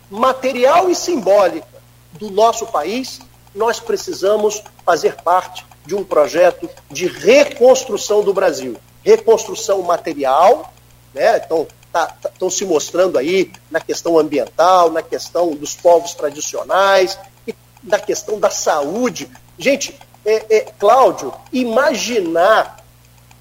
material 0.09 0.89
e 0.89 0.95
simbólica 0.95 1.67
do 2.13 2.31
nosso 2.31 2.65
país, 2.67 3.19
nós 3.53 3.79
precisamos 3.79 4.63
fazer 4.85 5.15
parte 5.21 5.65
de 5.85 5.95
um 5.95 6.03
projeto 6.03 6.69
de 6.89 7.07
reconstrução 7.07 8.23
do 8.23 8.33
Brasil 8.33 8.77
reconstrução 9.03 9.81
material, 9.81 10.73
né? 11.13 11.37
Então, 11.37 11.67
estão 11.91 12.07
tá, 12.07 12.07
tá 12.07 12.49
se 12.49 12.65
mostrando 12.65 13.17
aí 13.17 13.51
na 13.69 13.79
questão 13.79 14.17
ambiental, 14.17 14.89
na 14.89 15.01
questão 15.01 15.51
dos 15.51 15.75
povos 15.75 16.13
tradicionais, 16.13 17.17
e 17.47 17.53
na 17.83 17.99
questão 17.99 18.39
da 18.39 18.49
saúde. 18.49 19.29
Gente, 19.57 19.97
é, 20.25 20.57
é, 20.57 20.61
Cláudio, 20.79 21.33
imaginar 21.51 22.77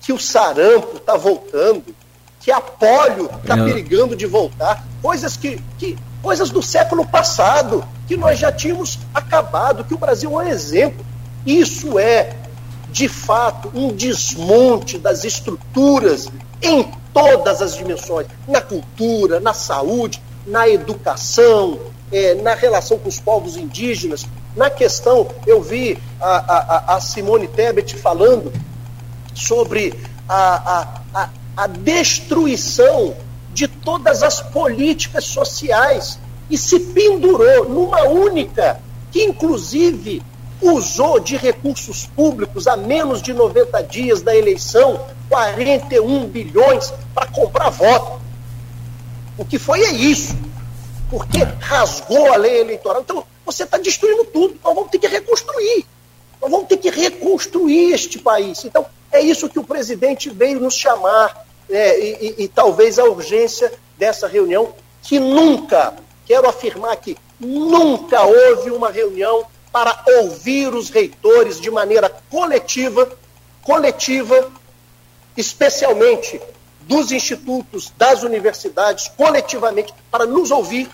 que 0.01 0.13
o 0.13 0.19
sarampo 0.19 0.97
está 0.97 1.17
voltando, 1.17 1.95
que 2.41 2.51
a 2.51 2.61
polio 2.61 3.31
está 3.43 3.55
perigando 3.55 4.17
de 4.17 4.27
voltar, 4.27 4.85
coisas 5.03 5.37
que, 5.37 5.63
que 5.79 5.97
coisas 6.23 6.51
do 6.51 6.63
século 6.63 7.07
passado, 7.07 7.87
que 8.09 8.17
nós 8.17 8.39
já 8.39 8.51
tínhamos 8.51 8.99
acabado, 9.15 9.85
que 9.85 9.95
o 9.95 9.99
Brasil 9.99 10.31
é 10.41 10.45
um 10.45 10.49
exemplo. 10.49 11.05
Isso 11.47 11.99
é, 11.99 12.35
de 12.93 13.09
fato, 13.09 13.71
um 13.75 13.93
desmonte 13.93 14.99
das 14.99 15.25
estruturas 15.25 16.29
em 16.63 16.83
todas 17.13 17.63
as 17.63 17.77
dimensões, 17.77 18.27
na 18.47 18.61
cultura, 18.61 19.41
na 19.41 19.55
saúde, 19.55 20.23
na 20.47 20.69
educação, 20.69 21.79
é, 22.13 22.35
na 22.35 22.55
relação 22.55 22.99
com 22.99 23.09
os 23.09 23.21
povos 23.21 23.57
indígenas, 23.57 24.27
na 24.57 24.69
questão, 24.69 25.29
eu 25.47 25.63
vi 25.63 25.97
a, 26.21 26.93
a, 26.93 26.97
a 26.97 27.01
Simone 27.01 27.47
Tebet 27.47 27.97
falando 27.97 28.53
sobre 29.33 29.95
a, 30.29 31.01
a, 31.15 31.29
a 31.57 31.67
destruição 31.67 33.15
de 33.53 33.69
todas 33.69 34.23
as 34.23 34.41
políticas 34.41 35.25
sociais 35.27 36.19
e 36.51 36.59
se 36.59 36.81
pendurou 36.81 37.69
numa 37.69 38.03
única, 38.05 38.81
que 39.13 39.23
inclusive 39.23 40.23
usou 40.61 41.19
de 41.19 41.37
recursos 41.37 42.07
públicos 42.07 42.67
a 42.67 42.77
menos 42.77 43.23
de 43.23 43.33
90 43.33 43.83
dias 43.85 44.23
da 44.23 44.37
eleição 44.37 45.07
41 45.29 46.27
bilhões 46.27 46.93
para 47.15 47.27
comprar 47.27 47.71
voto. 47.71 48.21
O 49.39 49.45
que 49.45 49.59
foi 49.59 49.81
é 49.81 49.93
isso 49.93 50.37
porque 51.11 51.39
rasgou 51.59 52.33
a 52.33 52.37
lei 52.37 52.61
eleitoral. 52.61 53.03
Então, 53.03 53.25
você 53.45 53.65
está 53.65 53.77
destruindo 53.77 54.25
tudo. 54.27 54.57
Nós 54.63 54.75
vamos 54.75 54.91
ter 54.91 54.99
que 54.99 55.09
reconstruir. 55.09 55.85
Nós 56.41 56.51
vamos 56.51 56.69
ter 56.69 56.77
que 56.77 56.89
reconstruir 56.89 57.93
este 57.93 58.19
país. 58.19 58.65
Então, 58.65 58.87
é 59.11 59.21
isso 59.21 59.49
que 59.49 59.59
o 59.59 59.65
presidente 59.65 60.31
veio 60.31 60.61
nos 60.61 60.75
chamar, 60.75 61.47
né, 61.69 61.99
e, 61.99 62.37
e, 62.39 62.45
e 62.45 62.49
talvez 62.49 62.99
a 62.99 63.05
urgência 63.05 63.73
dessa 63.99 64.29
reunião, 64.29 64.73
que 65.03 65.19
nunca, 65.19 65.95
quero 66.25 66.49
afirmar 66.49 66.93
aqui, 66.93 67.17
nunca 67.39 68.23
houve 68.23 68.71
uma 68.71 68.91
reunião 68.91 69.45
para 69.73 70.03
ouvir 70.21 70.75
os 70.75 70.91
reitores 70.91 71.61
de 71.61 71.71
maneira 71.71 72.11
coletiva, 72.31 73.11
coletiva, 73.63 74.51
especialmente 75.37 76.41
dos 76.83 77.13
institutos, 77.13 77.93
das 77.97 78.23
universidades, 78.23 79.09
coletivamente, 79.17 79.95
para 80.11 80.27
nos 80.27 80.51
ouvir 80.51 80.91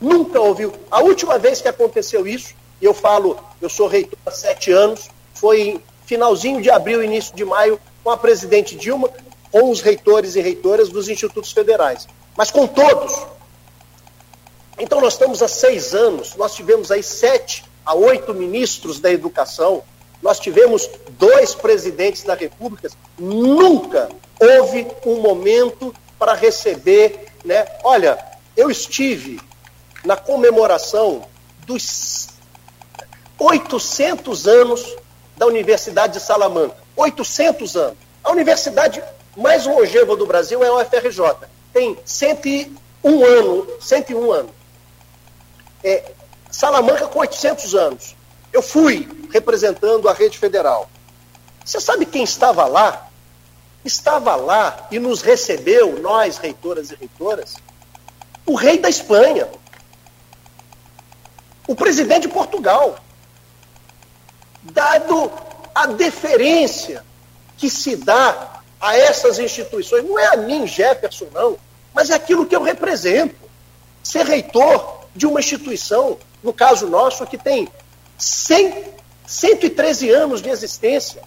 nunca 0.00 0.40
ouviu. 0.40 0.72
A 0.90 1.00
última 1.00 1.38
vez 1.38 1.60
que 1.60 1.68
aconteceu 1.68 2.26
isso, 2.26 2.54
e 2.80 2.84
eu 2.84 2.94
falo, 2.94 3.38
eu 3.60 3.68
sou 3.68 3.86
reitor 3.86 4.18
há 4.24 4.30
sete 4.30 4.72
anos, 4.72 5.10
foi 5.34 5.60
em 5.60 5.82
finalzinho 6.06 6.62
de 6.62 6.70
abril, 6.70 7.04
início 7.04 7.34
de 7.36 7.44
maio, 7.44 7.78
com 8.02 8.10
a 8.10 8.16
presidente 8.16 8.74
Dilma, 8.74 9.10
com 9.52 9.70
os 9.70 9.82
reitores 9.82 10.36
e 10.36 10.40
reitoras 10.40 10.88
dos 10.88 11.08
institutos 11.08 11.52
federais. 11.52 12.08
Mas 12.36 12.50
com 12.50 12.66
todos. 12.66 13.26
Então 14.78 15.00
nós 15.00 15.12
estamos 15.12 15.42
há 15.42 15.48
seis 15.48 15.94
anos, 15.94 16.34
nós 16.36 16.54
tivemos 16.54 16.90
aí 16.90 17.02
sete 17.02 17.64
a 17.84 17.94
oito 17.94 18.34
ministros 18.34 19.00
da 19.00 19.10
educação, 19.10 19.82
nós 20.22 20.38
tivemos 20.38 20.88
dois 21.18 21.54
presidentes 21.54 22.24
da 22.24 22.34
República, 22.34 22.90
nunca 23.18 24.08
houve 24.38 24.86
um 25.06 25.20
momento 25.20 25.94
para 26.18 26.34
receber, 26.34 27.28
né? 27.44 27.66
Olha, 27.82 28.18
eu 28.56 28.70
estive 28.70 29.40
na 30.04 30.16
comemoração 30.16 31.24
dos 31.66 32.28
800 33.38 34.46
anos 34.46 34.96
da 35.36 35.46
Universidade 35.46 36.14
de 36.14 36.20
Salamanca. 36.20 36.76
800 36.96 37.76
anos. 37.76 37.96
A 38.22 38.30
universidade 38.30 39.02
mais 39.36 39.64
longeva 39.64 40.14
do 40.16 40.26
Brasil 40.26 40.62
é 40.62 40.68
a 40.68 40.74
UFRJ. 40.74 41.48
Tem 41.72 41.96
101 42.04 43.24
anos. 43.24 43.66
101 43.80 44.32
anos. 44.32 44.52
É, 45.82 46.12
Salamanca 46.50 47.06
com 47.06 47.18
800 47.20 47.74
anos. 47.74 48.16
Eu 48.52 48.62
fui 48.62 49.08
representando 49.32 50.08
a 50.08 50.12
rede 50.12 50.38
federal. 50.38 50.90
Você 51.64 51.80
sabe 51.80 52.04
quem 52.06 52.24
estava 52.24 52.66
lá? 52.66 53.08
Estava 53.84 54.34
lá 54.34 54.88
e 54.90 54.98
nos 54.98 55.22
recebeu, 55.22 56.00
nós, 56.00 56.36
reitoras 56.36 56.90
e 56.90 56.94
reitoras, 56.94 57.56
o 58.44 58.54
rei 58.54 58.78
da 58.78 58.88
Espanha, 58.88 59.48
o 61.66 61.74
presidente 61.74 62.22
de 62.22 62.28
Portugal, 62.28 62.98
dado 64.62 65.30
a 65.74 65.86
deferência 65.86 67.04
que 67.56 67.70
se 67.70 67.96
dá 67.96 68.60
a 68.80 68.96
essas 68.96 69.38
instituições, 69.38 70.04
não 70.04 70.18
é 70.18 70.26
a 70.26 70.36
mim, 70.36 70.66
Jefferson, 70.66 71.26
não, 71.32 71.56
mas 71.94 72.10
é 72.10 72.14
aquilo 72.14 72.46
que 72.46 72.56
eu 72.56 72.62
represento. 72.62 73.36
Ser 74.02 74.24
reitor 74.24 75.04
de 75.14 75.26
uma 75.26 75.40
instituição, 75.40 76.18
no 76.42 76.52
caso 76.52 76.86
nosso, 76.88 77.26
que 77.26 77.38
tem 77.38 77.68
100, 78.18 78.84
113 79.26 80.10
anos 80.10 80.42
de 80.42 80.48
existência. 80.48 81.22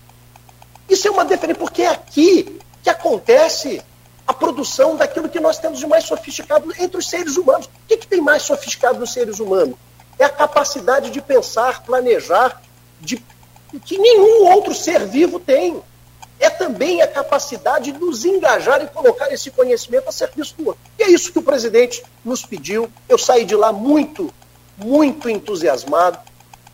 Isso 0.89 1.07
é 1.07 1.11
uma 1.11 1.25
deferência, 1.25 1.59
porque 1.59 1.83
é 1.83 1.89
aqui 1.89 2.59
que 2.81 2.89
acontece 2.89 3.81
a 4.25 4.33
produção 4.33 4.95
daquilo 4.95 5.29
que 5.29 5.39
nós 5.39 5.57
temos 5.57 5.79
de 5.79 5.87
mais 5.87 6.05
sofisticado 6.05 6.73
entre 6.79 6.97
os 6.97 7.09
seres 7.09 7.37
humanos. 7.37 7.67
O 7.67 7.87
que, 7.87 7.97
que 7.97 8.07
tem 8.07 8.21
mais 8.21 8.43
sofisticado 8.43 8.99
nos 8.99 9.11
seres 9.11 9.39
humanos? 9.39 9.75
é 10.17 10.25
a 10.25 10.29
capacidade 10.29 11.09
de 11.09 11.21
pensar, 11.21 11.83
planejar, 11.83 12.61
de, 12.99 13.23
que 13.85 13.97
nenhum 13.97 14.45
outro 14.51 14.73
ser 14.73 15.05
vivo 15.05 15.39
tem. 15.39 15.81
É 16.39 16.49
também 16.49 17.01
a 17.01 17.07
capacidade 17.07 17.91
de 17.91 17.99
nos 17.99 18.25
engajar 18.25 18.83
e 18.83 18.87
colocar 18.87 19.31
esse 19.31 19.49
conhecimento 19.49 20.09
a 20.09 20.11
serviço 20.11 20.55
do 20.57 20.67
outro. 20.67 20.81
E 20.99 21.03
é 21.03 21.09
isso 21.09 21.31
que 21.31 21.39
o 21.39 21.43
presidente 21.43 22.03
nos 22.23 22.45
pediu. 22.45 22.91
Eu 23.07 23.17
saí 23.17 23.45
de 23.45 23.55
lá 23.55 23.71
muito, 23.71 24.33
muito 24.77 25.29
entusiasmado. 25.29 26.19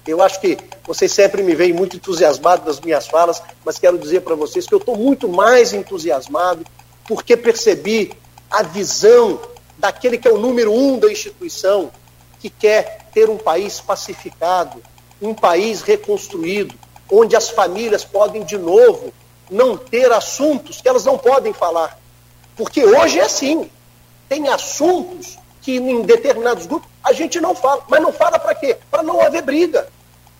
Eu 0.07 0.21
acho 0.21 0.39
que 0.39 0.57
vocês 0.85 1.11
sempre 1.11 1.43
me 1.43 1.53
veem 1.53 1.73
muito 1.73 1.95
entusiasmado 1.95 2.65
das 2.65 2.79
minhas 2.79 3.07
falas, 3.07 3.41
mas 3.63 3.77
quero 3.77 3.97
dizer 3.97 4.21
para 4.21 4.35
vocês 4.35 4.65
que 4.65 4.73
eu 4.73 4.79
estou 4.79 4.95
muito 4.95 5.29
mais 5.29 5.73
entusiasmado 5.73 6.65
porque 7.07 7.35
percebi 7.35 8.13
a 8.49 8.63
visão 8.63 9.39
daquele 9.77 10.17
que 10.17 10.27
é 10.27 10.31
o 10.31 10.37
número 10.37 10.71
um 10.71 10.99
da 10.99 11.11
instituição, 11.11 11.91
que 12.39 12.49
quer 12.49 13.09
ter 13.13 13.29
um 13.29 13.37
país 13.37 13.81
pacificado, 13.81 14.81
um 15.21 15.33
país 15.33 15.81
reconstruído, 15.81 16.75
onde 17.11 17.35
as 17.35 17.49
famílias 17.49 18.03
podem 18.03 18.43
de 18.43 18.57
novo 18.57 19.11
não 19.49 19.75
ter 19.75 20.11
assuntos 20.11 20.81
que 20.81 20.87
elas 20.87 21.03
não 21.03 21.17
podem 21.17 21.53
falar. 21.53 21.99
Porque 22.55 22.85
hoje 22.85 23.19
é 23.19 23.23
assim. 23.23 23.69
Tem 24.27 24.47
assuntos 24.47 25.39
que 25.69 25.77
em 25.77 26.01
determinados 26.01 26.65
grupos 26.65 26.89
a 27.03 27.13
gente 27.13 27.39
não 27.39 27.55
fala. 27.55 27.83
Mas 27.87 28.01
não 28.01 28.11
fala 28.11 28.39
para 28.39 28.55
quê? 28.55 28.77
Para 28.89 29.03
não 29.03 29.21
haver 29.21 29.41
briga. 29.41 29.87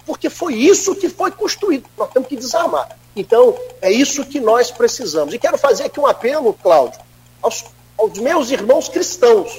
Porque 0.06 0.30
foi 0.30 0.56
isso 0.56 0.96
que 0.96 1.10
foi 1.10 1.32
construído. 1.32 1.86
Nós 1.98 2.10
temos 2.12 2.28
que 2.28 2.36
desarmar. 2.36 2.98
Então, 3.16 3.58
é 3.82 3.92
isso 3.92 4.26
que 4.26 4.40
nós 4.40 4.72
precisamos. 4.72 5.34
E 5.34 5.40
quero 5.40 5.58
fazer 5.58 5.86
aqui 5.86 6.00
um 6.00 6.08
apelo, 6.08 6.54
Cláudio, 6.54 7.00
aos, 7.42 7.66
aos 7.98 8.18
meus 8.18 8.50
irmãos 8.52 8.90
cristãos 8.90 9.52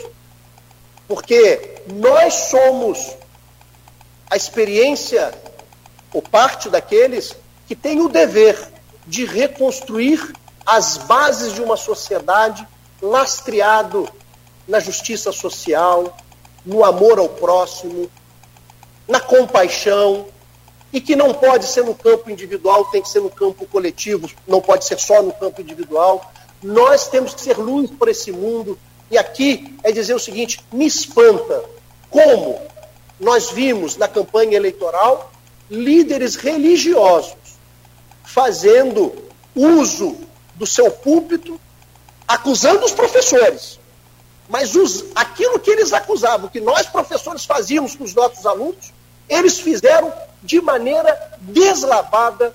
porque 1.10 1.82
nós 1.88 2.34
somos 2.34 3.16
a 4.30 4.36
experiência, 4.36 5.34
ou 6.14 6.22
parte 6.22 6.70
daqueles, 6.70 7.34
que 7.66 7.74
tem 7.74 8.00
o 8.00 8.08
dever 8.08 8.56
de 9.08 9.24
reconstruir 9.24 10.32
as 10.64 10.98
bases 10.98 11.52
de 11.52 11.62
uma 11.62 11.76
sociedade 11.76 12.64
lastreado 13.02 14.08
na 14.70 14.78
justiça 14.78 15.32
social, 15.32 16.16
no 16.64 16.84
amor 16.84 17.18
ao 17.18 17.28
próximo, 17.28 18.08
na 19.08 19.18
compaixão, 19.18 20.26
e 20.92 21.00
que 21.00 21.16
não 21.16 21.34
pode 21.34 21.66
ser 21.66 21.84
no 21.84 21.94
campo 21.94 22.30
individual, 22.30 22.84
tem 22.86 23.02
que 23.02 23.08
ser 23.08 23.20
no 23.20 23.30
campo 23.30 23.66
coletivo, 23.66 24.30
não 24.46 24.60
pode 24.60 24.84
ser 24.84 24.98
só 24.98 25.22
no 25.22 25.32
campo 25.32 25.60
individual. 25.60 26.32
Nós 26.62 27.08
temos 27.08 27.34
que 27.34 27.40
ser 27.40 27.58
luz 27.58 27.90
por 27.90 28.08
esse 28.08 28.30
mundo, 28.30 28.78
e 29.10 29.18
aqui 29.18 29.76
é 29.82 29.90
dizer 29.90 30.14
o 30.14 30.20
seguinte: 30.20 30.64
me 30.72 30.86
espanta 30.86 31.64
como 32.08 32.60
nós 33.18 33.50
vimos 33.50 33.96
na 33.96 34.06
campanha 34.06 34.56
eleitoral 34.56 35.32
líderes 35.68 36.36
religiosos 36.36 37.34
fazendo 38.24 39.12
uso 39.54 40.16
do 40.54 40.64
seu 40.64 40.88
púlpito, 40.88 41.60
acusando 42.28 42.84
os 42.84 42.92
professores. 42.92 43.79
Mas 44.50 44.74
os, 44.74 45.04
aquilo 45.14 45.60
que 45.60 45.70
eles 45.70 45.92
acusavam, 45.92 46.48
que 46.48 46.60
nós 46.60 46.86
professores 46.86 47.44
fazíamos 47.44 47.94
com 47.94 48.02
os 48.02 48.12
nossos 48.12 48.44
alunos, 48.44 48.92
eles 49.28 49.60
fizeram 49.60 50.12
de 50.42 50.60
maneira 50.60 51.16
deslavada 51.40 52.52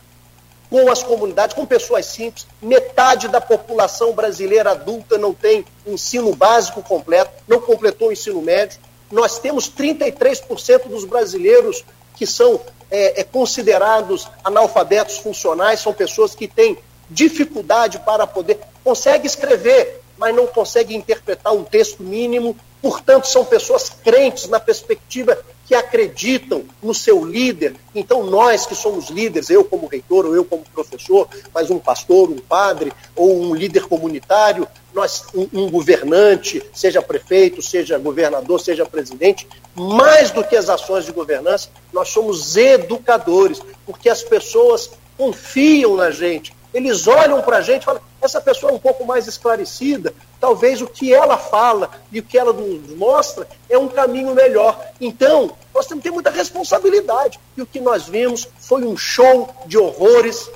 com 0.69 0.91
as 0.91 1.01
comunidades, 1.01 1.55
com 1.55 1.65
pessoas 1.65 2.05
simples. 2.07 2.45
Metade 2.61 3.29
da 3.29 3.39
população 3.39 4.11
brasileira 4.11 4.71
adulta 4.71 5.17
não 5.17 5.33
tem 5.33 5.65
ensino 5.87 6.35
básico 6.35 6.83
completo, 6.83 7.31
não 7.47 7.61
completou 7.61 8.09
o 8.09 8.11
ensino 8.11 8.41
médio. 8.41 8.77
Nós 9.09 9.39
temos 9.39 9.69
33% 9.71 10.89
dos 10.89 11.05
brasileiros 11.05 11.85
que 12.15 12.27
são 12.27 12.59
é, 12.91 13.21
é, 13.21 13.23
considerados 13.23 14.27
analfabetos 14.43 15.17
funcionais, 15.17 15.79
são 15.79 15.93
pessoas 15.93 16.35
que 16.35 16.47
têm 16.47 16.77
dificuldade 17.09 17.99
para 17.99 18.27
poder. 18.27 18.59
consegue 18.83 19.27
escrever, 19.27 20.01
mas 20.17 20.35
não 20.35 20.47
consegue 20.47 20.95
interpretar 20.95 21.53
um 21.53 21.63
texto 21.63 22.01
mínimo, 22.01 22.55
portanto, 22.81 23.27
são 23.27 23.43
pessoas 23.43 23.89
crentes 23.89 24.47
na 24.47 24.59
perspectiva 24.59 25.37
que 25.65 25.73
acreditam 25.73 26.63
no 26.81 26.93
seu 26.93 27.25
líder. 27.25 27.75
Então, 27.93 28.23
nós 28.23 28.65
que 28.65 28.75
somos 28.75 29.09
líderes, 29.09 29.49
eu 29.49 29.65
como 29.65 29.87
reitor, 29.87 30.25
ou 30.25 30.35
eu 30.35 30.45
como 30.45 30.63
professor, 30.73 31.27
mas 31.53 31.71
um 31.71 31.79
pastor, 31.79 32.29
um 32.29 32.37
padre, 32.37 32.93
ou 33.15 33.41
um 33.41 33.55
líder 33.55 33.87
comunitário, 33.87 34.67
nós, 34.93 35.25
um, 35.33 35.47
um 35.51 35.71
governante, 35.71 36.63
seja 36.73 37.01
prefeito, 37.01 37.61
seja 37.61 37.97
governador, 37.97 38.59
seja 38.59 38.85
presidente, 38.85 39.47
mais 39.73 40.29
do 40.29 40.43
que 40.43 40.55
as 40.55 40.69
ações 40.69 41.05
de 41.05 41.11
governança, 41.11 41.69
nós 41.91 42.09
somos 42.09 42.55
educadores, 42.55 43.59
porque 43.85 44.07
as 44.07 44.21
pessoas 44.21 44.91
confiam 45.17 45.95
na 45.95 46.11
gente, 46.11 46.53
eles 46.75 47.07
olham 47.07 47.41
para 47.41 47.57
a 47.57 47.61
gente 47.61 47.83
e 47.83 47.85
falam: 47.85 48.01
essa 48.21 48.41
pessoa 48.41 48.69
é 48.69 48.75
um 48.75 48.79
pouco 48.79 49.05
mais 49.05 49.27
esclarecida, 49.27 50.13
talvez 50.41 50.81
o 50.81 50.87
que 50.87 51.13
ela 51.13 51.37
fala 51.37 51.89
e 52.11 52.19
o 52.19 52.23
que 52.23 52.37
ela 52.37 52.51
nos 52.51 52.89
mostra 52.97 53.47
é 53.69 53.77
um 53.77 53.87
caminho 53.87 54.35
melhor. 54.35 54.77
Então, 54.99 55.55
nós 55.73 55.85
temos 55.85 56.03
que 56.03 56.09
ter 56.09 56.13
muita 56.13 56.29
responsabilidade. 56.29 57.39
E 57.55 57.61
o 57.61 57.65
que 57.65 57.79
nós 57.79 58.09
vimos 58.09 58.45
foi 58.59 58.83
um 58.83 58.97
show 58.97 59.49
de 59.65 59.77
horrores, 59.77 60.49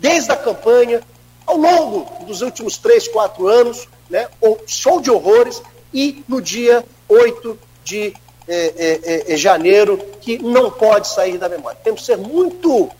desde 0.00 0.32
a 0.32 0.36
campanha, 0.36 1.02
ao 1.46 1.56
longo 1.56 2.24
dos 2.24 2.42
últimos 2.42 2.76
três, 2.76 3.06
quatro 3.06 3.46
anos, 3.46 3.86
né, 4.10 4.28
um 4.42 4.56
show 4.66 5.00
de 5.00 5.08
horrores, 5.08 5.62
e 5.94 6.24
no 6.26 6.42
dia 6.42 6.84
8 7.08 7.56
de 7.84 8.12
é, 8.48 8.72
é, 8.76 9.34
é, 9.34 9.36
janeiro, 9.36 9.98
que 10.20 10.36
não 10.42 10.68
pode 10.68 11.06
sair 11.06 11.38
da 11.38 11.48
memória. 11.48 11.78
Temos 11.84 12.00
que 12.00 12.06
ser 12.06 12.16
muito, 12.16 12.90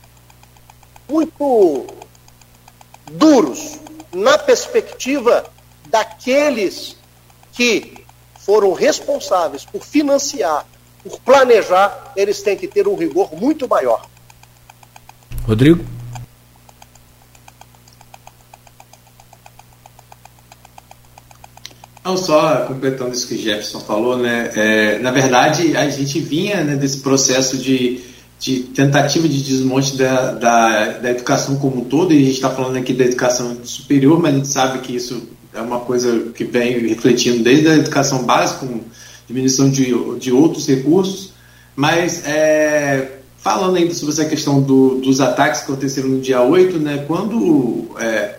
muito 1.09 1.98
duros 3.11 3.79
na 4.13 4.39
perspectiva 4.39 5.45
daqueles 5.89 6.97
que 7.53 8.05
foram 8.39 8.73
responsáveis 8.73 9.65
por 9.65 9.85
financiar, 9.85 10.67
por 11.03 11.21
planejar, 11.21 12.13
eles 12.17 12.43
têm 12.43 12.57
que 12.57 12.67
ter 12.67 12.89
um 12.89 12.95
rigor 12.95 13.35
muito 13.35 13.69
maior. 13.69 14.07
Rodrigo? 15.47 15.85
Não 22.05 22.17
só 22.17 22.65
completando 22.65 23.13
isso 23.13 23.29
que 23.29 23.35
o 23.35 23.39
Jefferson 23.39 23.81
falou, 23.81 24.17
né? 24.17 24.51
É, 24.55 24.99
na 24.99 25.11
verdade, 25.11 25.77
a 25.77 25.91
gente 25.91 26.19
vinha 26.21 26.65
né, 26.65 26.75
desse 26.75 27.01
processo 27.01 27.59
de 27.59 28.01
de 28.39 28.61
tentativa 28.61 29.29
de 29.29 29.43
desmonte 29.43 29.97
da, 29.97 30.33
da, 30.33 30.93
da, 30.99 31.11
educação 31.11 31.57
como 31.57 31.81
um 31.81 31.85
todo, 31.85 32.13
e 32.13 32.17
a 32.17 32.21
gente 32.21 32.35
está 32.35 32.51
falando 32.51 32.77
aqui 32.77 32.93
da 32.93 33.05
educação 33.05 33.57
superior, 33.65 34.21
mas 34.21 34.33
a 34.33 34.37
gente 34.37 34.49
sabe 34.49 34.79
que 34.79 34.95
isso 34.95 35.23
é 35.53 35.61
uma 35.61 35.81
coisa 35.81 36.31
que 36.35 36.45
vem 36.45 36.79
refletindo 36.87 37.43
desde 37.43 37.69
a 37.69 37.75
educação 37.75 38.23
básica, 38.23 38.67
com 38.67 38.81
diminuição 39.27 39.69
de, 39.69 39.93
de 40.19 40.31
outros 40.33 40.69
recursos, 40.69 41.33
mas 41.75 42.25
é, 42.27 43.19
falando 43.39 43.77
ainda 43.77 43.93
sobre 43.93 44.13
essa 44.15 44.25
questão 44.25 44.63
do, 44.63 45.01
dos 45.01 45.21
ataques 45.21 45.63
que 45.63 45.73
aconteceram 45.73 46.09
no 46.09 46.21
dia 46.21 46.41
8, 46.41 46.79
né, 46.79 47.05
quando 47.09 47.89
é, 47.99 48.37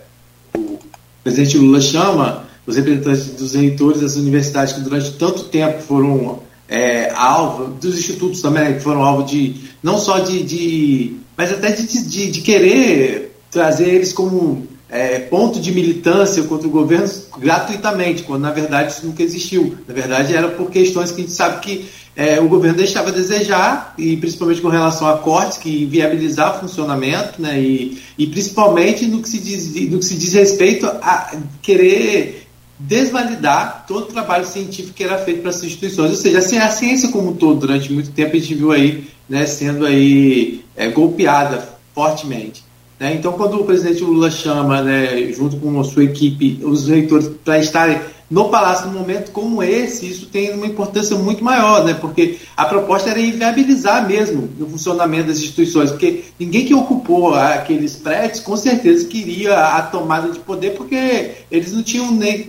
o 0.56 0.78
presidente 1.22 1.58
Lula 1.58 1.80
chama 1.80 2.44
os 2.66 2.76
representantes 2.76 3.26
dos 3.32 3.54
reitores 3.54 4.00
das 4.00 4.16
universidades 4.16 4.72
que 4.72 4.80
durante 4.80 5.12
tanto 5.12 5.44
tempo 5.44 5.82
foram 5.82 6.40
é, 6.70 7.10
alvo, 7.16 7.74
dos 7.74 7.98
institutos 7.98 8.40
também, 8.40 8.74
que 8.74 8.80
foram 8.80 9.02
alvo 9.02 9.24
de 9.24 9.56
não 9.82 9.98
só 9.98 10.20
de, 10.20 10.44
de 10.44 11.16
mas 11.36 11.52
até 11.52 11.72
de, 11.72 11.84
de, 11.84 12.30
de, 12.30 12.40
querer 12.42 13.36
trazer 13.50 13.88
eles 13.88 14.12
como 14.12 14.68
é, 14.88 15.18
ponto 15.18 15.58
de 15.58 15.72
militância 15.72 16.44
contra 16.44 16.68
o 16.68 16.70
governo 16.70 17.10
gratuitamente, 17.38 18.22
quando 18.22 18.42
na 18.42 18.52
verdade 18.52 18.92
isso 18.92 19.04
nunca 19.04 19.22
existiu. 19.22 19.76
Na 19.88 19.92
verdade 19.92 20.34
era 20.34 20.48
por 20.48 20.70
questões 20.70 21.10
que 21.10 21.20
a 21.20 21.24
gente 21.24 21.34
sabe 21.34 21.60
que 21.60 21.88
é, 22.14 22.38
o 22.40 22.48
governo 22.48 22.76
deixava 22.76 23.08
a 23.08 23.12
desejar, 23.12 23.94
e 23.98 24.16
principalmente 24.16 24.60
com 24.60 24.68
relação 24.68 25.08
a 25.08 25.18
cortes 25.18 25.58
que 25.58 25.84
inviabilizar 25.84 26.56
o 26.56 26.60
funcionamento, 26.60 27.40
né, 27.40 27.60
e, 27.60 28.00
e 28.18 28.26
principalmente 28.26 29.06
no 29.06 29.22
que, 29.22 29.28
se 29.28 29.38
diz, 29.38 29.74
no 29.90 29.98
que 29.98 30.04
se 30.04 30.16
diz 30.16 30.34
respeito 30.34 30.86
a 30.86 31.34
querer 31.62 32.49
desvalidar 32.80 33.84
todo 33.86 34.04
o 34.04 34.12
trabalho 34.12 34.46
científico 34.46 34.94
que 34.94 35.04
era 35.04 35.18
feito 35.18 35.42
para 35.42 35.50
essas 35.50 35.64
instituições. 35.64 36.10
Ou 36.10 36.16
seja, 36.16 36.38
assim, 36.38 36.58
a 36.58 36.70
ciência 36.70 37.10
como 37.10 37.30
um 37.30 37.36
todo, 37.36 37.60
durante 37.60 37.92
muito 37.92 38.10
tempo, 38.10 38.34
a 38.34 38.38
gente 38.38 38.54
viu 38.54 38.72
aí 38.72 39.04
né, 39.28 39.46
sendo 39.46 39.84
aí 39.84 40.64
é, 40.74 40.88
golpeada 40.88 41.68
fortemente. 41.94 42.64
Né? 42.98 43.14
Então, 43.14 43.32
quando 43.32 43.60
o 43.60 43.64
presidente 43.64 44.02
Lula 44.02 44.30
chama, 44.30 44.82
né, 44.82 45.32
junto 45.32 45.56
com 45.56 45.78
a 45.78 45.84
sua 45.84 46.04
equipe, 46.04 46.60
os 46.62 46.88
reitores 46.88 47.30
para 47.44 47.58
estarem 47.58 48.00
no 48.30 48.48
Palácio 48.48 48.86
num 48.86 49.00
momento 49.00 49.32
como 49.32 49.60
esse, 49.60 50.08
isso 50.08 50.26
tem 50.26 50.54
uma 50.54 50.66
importância 50.66 51.16
muito 51.16 51.42
maior, 51.42 51.84
né? 51.84 51.94
porque 51.94 52.38
a 52.56 52.64
proposta 52.64 53.10
era 53.10 53.20
inviabilizar 53.20 54.06
mesmo 54.06 54.48
o 54.60 54.66
funcionamento 54.66 55.26
das 55.26 55.38
instituições, 55.38 55.90
porque 55.90 56.24
ninguém 56.38 56.64
que 56.64 56.72
ocupou 56.72 57.34
aqueles 57.34 57.96
prédios 57.96 58.38
com 58.38 58.56
certeza 58.56 59.08
queria 59.08 59.58
a 59.58 59.82
tomada 59.82 60.30
de 60.30 60.38
poder, 60.38 60.76
porque 60.76 61.32
eles 61.50 61.72
não 61.72 61.82
tinham 61.82 62.12
nem. 62.12 62.48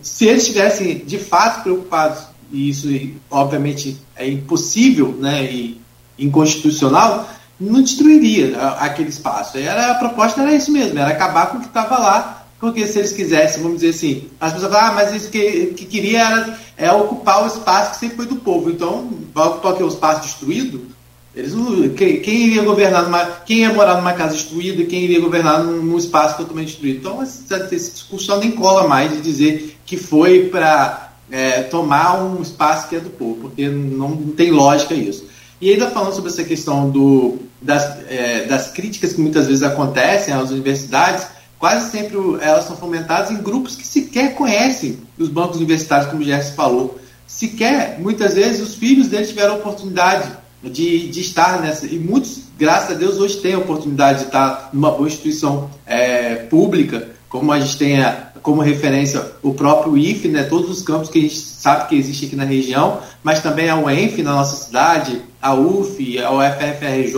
Se 0.00 0.26
eles 0.26 0.44
estivessem 0.44 1.04
de 1.04 1.18
fato 1.18 1.62
preocupados, 1.62 2.24
e 2.50 2.70
isso 2.70 2.88
obviamente 3.30 3.98
é 4.16 4.26
impossível 4.26 5.14
né, 5.20 5.44
e 5.44 5.78
inconstitucional, 6.18 7.28
não 7.60 7.82
destruiria 7.82 8.58
aquele 8.78 9.10
espaço. 9.10 9.58
Era, 9.58 9.90
a 9.90 9.94
proposta 9.96 10.40
era 10.40 10.54
isso 10.54 10.72
mesmo, 10.72 10.98
era 10.98 11.10
acabar 11.10 11.50
com 11.50 11.58
o 11.58 11.60
que 11.60 11.66
estava 11.66 11.98
lá 11.98 12.37
porque 12.60 12.86
se 12.86 12.98
eles 12.98 13.12
quisessem, 13.12 13.62
vamos 13.62 13.80
dizer 13.80 13.90
assim, 13.90 14.28
as 14.40 14.52
pessoas 14.52 14.72
falam, 14.72 14.88
ah, 14.88 14.94
mas 14.94 15.14
isso 15.14 15.30
que, 15.30 15.66
que 15.76 15.84
queria 15.84 16.20
era 16.20 16.58
é, 16.76 16.92
ocupar 16.92 17.44
o 17.44 17.46
espaço 17.46 17.92
que 17.92 17.98
sempre 17.98 18.16
foi 18.16 18.26
do 18.26 18.36
povo. 18.36 18.70
Então, 18.70 19.10
vai 19.32 19.46
ocupar 19.46 19.74
o, 19.74 19.84
o 19.84 19.88
espaço 19.88 20.22
destruído? 20.22 20.86
Eles 21.34 21.54
não, 21.54 21.88
quem, 21.90 22.20
quem, 22.20 22.46
iria 22.46 22.62
governar 22.62 23.04
numa. 23.04 23.24
Quem 23.46 23.58
ia 23.58 23.72
morar 23.72 23.96
numa 23.96 24.12
casa 24.12 24.34
destruída 24.34 24.84
quem 24.84 25.04
iria 25.04 25.20
governar 25.20 25.62
num, 25.62 25.82
num 25.82 25.96
espaço 25.96 26.36
totalmente 26.36 26.70
destruído? 26.70 26.98
Então, 26.98 27.22
essa, 27.22 27.68
esse 27.70 27.92
discurso 27.92 28.36
nem 28.38 28.50
cola 28.50 28.88
mais 28.88 29.12
de 29.12 29.20
dizer 29.20 29.78
que 29.86 29.96
foi 29.96 30.48
para 30.48 31.12
é, 31.30 31.62
tomar 31.62 32.20
um 32.24 32.42
espaço 32.42 32.88
que 32.88 32.96
é 32.96 33.00
do 33.00 33.10
povo, 33.10 33.42
porque 33.42 33.68
não, 33.68 34.10
não, 34.10 34.32
tem 34.32 34.50
lógica 34.50 34.94
isso. 34.94 35.26
E 35.60 35.70
ainda 35.70 35.90
falando 35.90 36.14
sobre 36.14 36.30
essa 36.30 36.42
questão 36.42 36.90
do, 36.90 37.38
das, 37.62 37.84
é, 38.08 38.46
das 38.46 38.72
críticas 38.72 39.12
que 39.12 39.20
muitas 39.20 39.46
vezes 39.46 39.62
acontecem 39.62 40.34
às 40.34 40.50
universidades, 40.50 41.26
quase 41.58 41.90
sempre 41.90 42.16
elas 42.40 42.64
são 42.64 42.76
fomentadas 42.76 43.30
em 43.30 43.42
grupos 43.42 43.76
que 43.76 43.86
sequer 43.86 44.34
conhecem 44.34 44.98
os 45.18 45.28
bancos 45.28 45.56
universitários, 45.56 46.08
como 46.08 46.22
o 46.22 46.24
Gerson 46.24 46.54
falou. 46.54 46.98
Sequer, 47.26 47.98
muitas 47.98 48.34
vezes, 48.34 48.60
os 48.60 48.74
filhos 48.74 49.08
deles 49.08 49.28
tiveram 49.28 49.56
oportunidade 49.56 50.30
de, 50.62 51.08
de 51.08 51.20
estar 51.20 51.60
nessa. 51.60 51.86
E 51.86 51.98
muitos, 51.98 52.40
graças 52.58 52.92
a 52.92 52.98
Deus, 52.98 53.18
hoje 53.18 53.36
têm 53.38 53.54
a 53.54 53.58
oportunidade 53.58 54.20
de 54.20 54.24
estar 54.26 54.70
numa 54.72 54.90
boa 54.90 55.08
instituição 55.08 55.70
é, 55.86 56.36
pública, 56.36 57.08
como 57.28 57.52
a 57.52 57.60
gente 57.60 57.76
tem 57.76 58.00
a, 58.02 58.28
como 58.42 58.62
referência 58.62 59.32
o 59.42 59.52
próprio 59.52 59.96
IFE, 59.96 60.28
né, 60.28 60.44
todos 60.44 60.70
os 60.70 60.82
campos 60.82 61.10
que 61.10 61.18
a 61.18 61.22
gente 61.22 61.38
sabe 61.38 61.88
que 61.88 61.96
existe 61.96 62.26
aqui 62.26 62.36
na 62.36 62.44
região, 62.44 63.00
mas 63.22 63.42
também 63.42 63.68
a 63.68 63.76
UENF 63.76 64.22
na 64.22 64.32
nossa 64.32 64.64
cidade, 64.64 65.20
a 65.40 65.54
UF, 65.54 66.18
a 66.18 66.32
UFFRJ, 66.32 67.16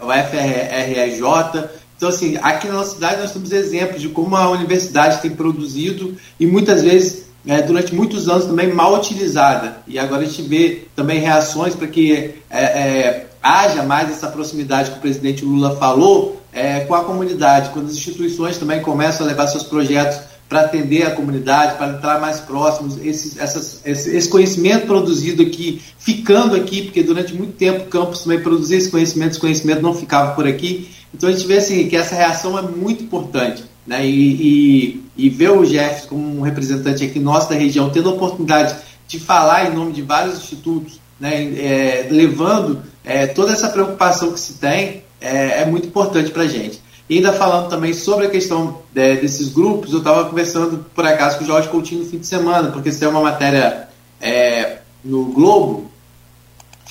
a 0.00 0.04
UFRJ. 0.04 1.81
Então, 2.02 2.10
assim, 2.10 2.36
aqui 2.42 2.66
na 2.66 2.72
nossa 2.72 2.94
cidade 2.94 3.20
nós 3.20 3.30
temos 3.30 3.52
exemplos 3.52 4.00
de 4.00 4.08
como 4.08 4.34
a 4.34 4.50
universidade 4.50 5.22
tem 5.22 5.30
produzido 5.30 6.16
e 6.40 6.44
muitas 6.48 6.82
vezes, 6.82 7.26
é, 7.46 7.62
durante 7.62 7.94
muitos 7.94 8.28
anos, 8.28 8.46
também 8.46 8.74
mal 8.74 8.96
utilizada. 8.96 9.76
E 9.86 10.00
agora 10.00 10.22
a 10.22 10.24
gente 10.24 10.42
vê 10.42 10.82
também 10.96 11.20
reações 11.20 11.76
para 11.76 11.86
que 11.86 12.34
é, 12.50 12.60
é, 12.60 13.26
haja 13.40 13.84
mais 13.84 14.10
essa 14.10 14.26
proximidade 14.26 14.90
que 14.90 14.98
o 14.98 15.00
presidente 15.00 15.44
Lula 15.44 15.76
falou 15.76 16.42
é, 16.52 16.80
com 16.80 16.94
a 16.96 17.04
comunidade, 17.04 17.70
quando 17.70 17.86
as 17.86 17.92
instituições 17.92 18.58
também 18.58 18.82
começam 18.82 19.24
a 19.24 19.28
levar 19.28 19.46
seus 19.46 19.62
projetos 19.62 20.18
para 20.48 20.62
atender 20.62 21.06
a 21.06 21.12
comunidade, 21.12 21.78
para 21.78 21.92
entrar 21.92 22.20
mais 22.20 22.40
próximos, 22.40 22.98
esse, 23.02 23.40
essas, 23.40 23.80
esse, 23.86 24.14
esse, 24.14 24.28
conhecimento 24.28 24.86
produzido 24.86 25.40
aqui, 25.40 25.80
ficando 25.98 26.56
aqui, 26.56 26.82
porque 26.82 27.02
durante 27.02 27.32
muito 27.32 27.52
tempo 27.52 27.84
o 27.84 27.86
campus 27.86 28.24
também 28.24 28.40
produzia 28.40 28.76
esse 28.76 28.90
conhecimento, 28.90 29.30
esse 29.30 29.40
conhecimento 29.40 29.80
não 29.80 29.94
ficava 29.94 30.34
por 30.34 30.48
aqui. 30.48 30.90
Então 31.14 31.28
a 31.28 31.32
gente 31.32 31.46
vê 31.46 31.58
assim, 31.58 31.88
que 31.88 31.96
essa 31.96 32.14
reação 32.14 32.58
é 32.58 32.62
muito 32.62 33.04
importante. 33.04 33.64
Né? 33.86 34.06
E, 34.06 35.00
e, 35.16 35.26
e 35.26 35.28
ver 35.28 35.50
o 35.50 35.64
Jeff 35.64 36.06
como 36.06 36.38
um 36.38 36.42
representante 36.42 37.04
aqui 37.04 37.18
nosso 37.18 37.48
da 37.48 37.54
região, 37.54 37.90
tendo 37.90 38.10
a 38.10 38.12
oportunidade 38.12 38.76
de 39.08 39.18
falar 39.18 39.70
em 39.70 39.74
nome 39.74 39.92
de 39.92 40.02
vários 40.02 40.38
institutos, 40.38 41.00
né? 41.20 41.44
É, 41.56 42.08
levando 42.10 42.82
é, 43.04 43.26
toda 43.26 43.52
essa 43.52 43.68
preocupação 43.68 44.32
que 44.32 44.40
se 44.40 44.54
tem, 44.54 45.04
é, 45.20 45.62
é 45.62 45.66
muito 45.66 45.86
importante 45.86 46.30
para 46.30 46.42
a 46.42 46.48
gente. 46.48 46.80
E 47.08 47.16
ainda 47.16 47.32
falando 47.32 47.68
também 47.68 47.92
sobre 47.92 48.26
a 48.26 48.30
questão 48.30 48.78
é, 48.94 49.16
desses 49.16 49.48
grupos, 49.48 49.92
eu 49.92 49.98
estava 49.98 50.24
conversando 50.24 50.84
por 50.94 51.06
acaso 51.06 51.38
com 51.38 51.44
o 51.44 51.46
Jorge 51.46 51.68
Coutinho 51.68 52.02
no 52.02 52.10
fim 52.10 52.18
de 52.18 52.26
semana, 52.26 52.70
porque 52.70 52.88
isso 52.88 53.04
é 53.04 53.08
uma 53.08 53.20
matéria 53.20 53.88
é, 54.20 54.78
no 55.04 55.26
Globo, 55.26 55.91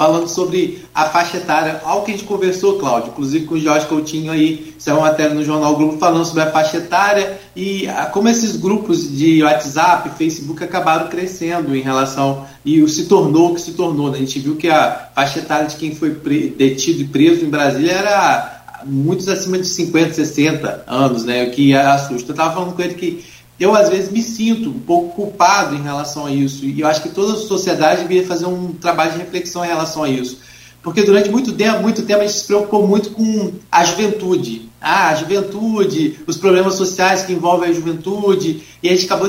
falando 0.01 0.27
sobre 0.27 0.83
a 0.95 1.05
faixa 1.05 1.37
etária, 1.37 1.79
algo 1.83 2.03
que 2.03 2.11
a 2.11 2.15
gente 2.15 2.25
conversou, 2.25 2.79
Cláudio, 2.79 3.11
inclusive 3.11 3.45
com 3.45 3.53
o 3.53 3.59
Jorge 3.59 3.85
Coutinho 3.85 4.31
aí, 4.31 4.73
saiu 4.79 4.97
uma 4.97 5.09
matéria 5.09 5.35
no 5.35 5.45
Jornal 5.45 5.75
Globo 5.75 5.99
falando 5.99 6.25
sobre 6.25 6.41
a 6.41 6.49
faixa 6.49 6.77
etária 6.77 7.39
e 7.55 7.87
a, 7.87 8.07
como 8.07 8.27
esses 8.27 8.55
grupos 8.55 9.15
de 9.15 9.43
WhatsApp, 9.43 10.09
Facebook 10.17 10.63
acabaram 10.63 11.07
crescendo 11.07 11.75
em 11.75 11.81
relação 11.81 12.47
e 12.65 12.87
se 12.89 13.05
tornou 13.05 13.51
o 13.51 13.53
que 13.53 13.61
se 13.61 13.73
tornou. 13.73 14.09
Né? 14.09 14.17
A 14.17 14.21
gente 14.21 14.39
viu 14.39 14.55
que 14.55 14.69
a 14.69 15.09
faixa 15.13 15.37
etária 15.37 15.67
de 15.67 15.75
quem 15.75 15.93
foi 15.93 16.09
detido 16.57 17.01
e 17.01 17.05
preso 17.05 17.45
em 17.45 17.49
Brasília 17.51 17.91
era 17.91 18.61
muitos 18.83 19.27
acima 19.27 19.59
de 19.59 19.67
50, 19.67 20.15
60 20.15 20.85
anos, 20.87 21.23
né? 21.25 21.43
O 21.43 21.51
que 21.51 21.75
assusta. 21.75 22.31
Eu 22.31 22.33
estava 22.33 22.55
falando 22.55 22.73
com 22.75 22.81
ele 22.81 22.95
que 22.95 23.23
eu 23.61 23.75
às 23.75 23.89
vezes 23.89 24.11
me 24.11 24.23
sinto 24.23 24.71
um 24.71 24.79
pouco 24.79 25.15
culpado 25.15 25.75
em 25.75 25.83
relação 25.83 26.25
a 26.25 26.31
isso. 26.31 26.65
E 26.65 26.81
eu 26.81 26.87
acho 26.87 27.03
que 27.03 27.09
toda 27.09 27.33
a 27.33 27.35
sociedade 27.35 28.01
deveria 28.01 28.25
fazer 28.25 28.47
um 28.47 28.73
trabalho 28.73 29.11
de 29.11 29.19
reflexão 29.19 29.63
em 29.63 29.67
relação 29.67 30.03
a 30.03 30.09
isso. 30.09 30.39
Porque 30.81 31.03
durante 31.03 31.29
muito 31.29 31.51
tempo, 31.51 31.79
muito 31.79 32.01
tempo 32.01 32.21
a 32.21 32.25
gente 32.25 32.39
se 32.39 32.47
preocupou 32.47 32.87
muito 32.87 33.11
com 33.11 33.51
a 33.71 33.85
juventude. 33.85 34.67
Ah, 34.81 35.09
a 35.09 35.15
juventude, 35.15 36.19
os 36.25 36.37
problemas 36.37 36.73
sociais 36.73 37.21
que 37.21 37.33
envolvem 37.33 37.69
a 37.69 37.73
juventude, 37.73 38.63
e 38.81 38.89
a 38.89 38.93
gente 38.93 39.05
acabou 39.05 39.27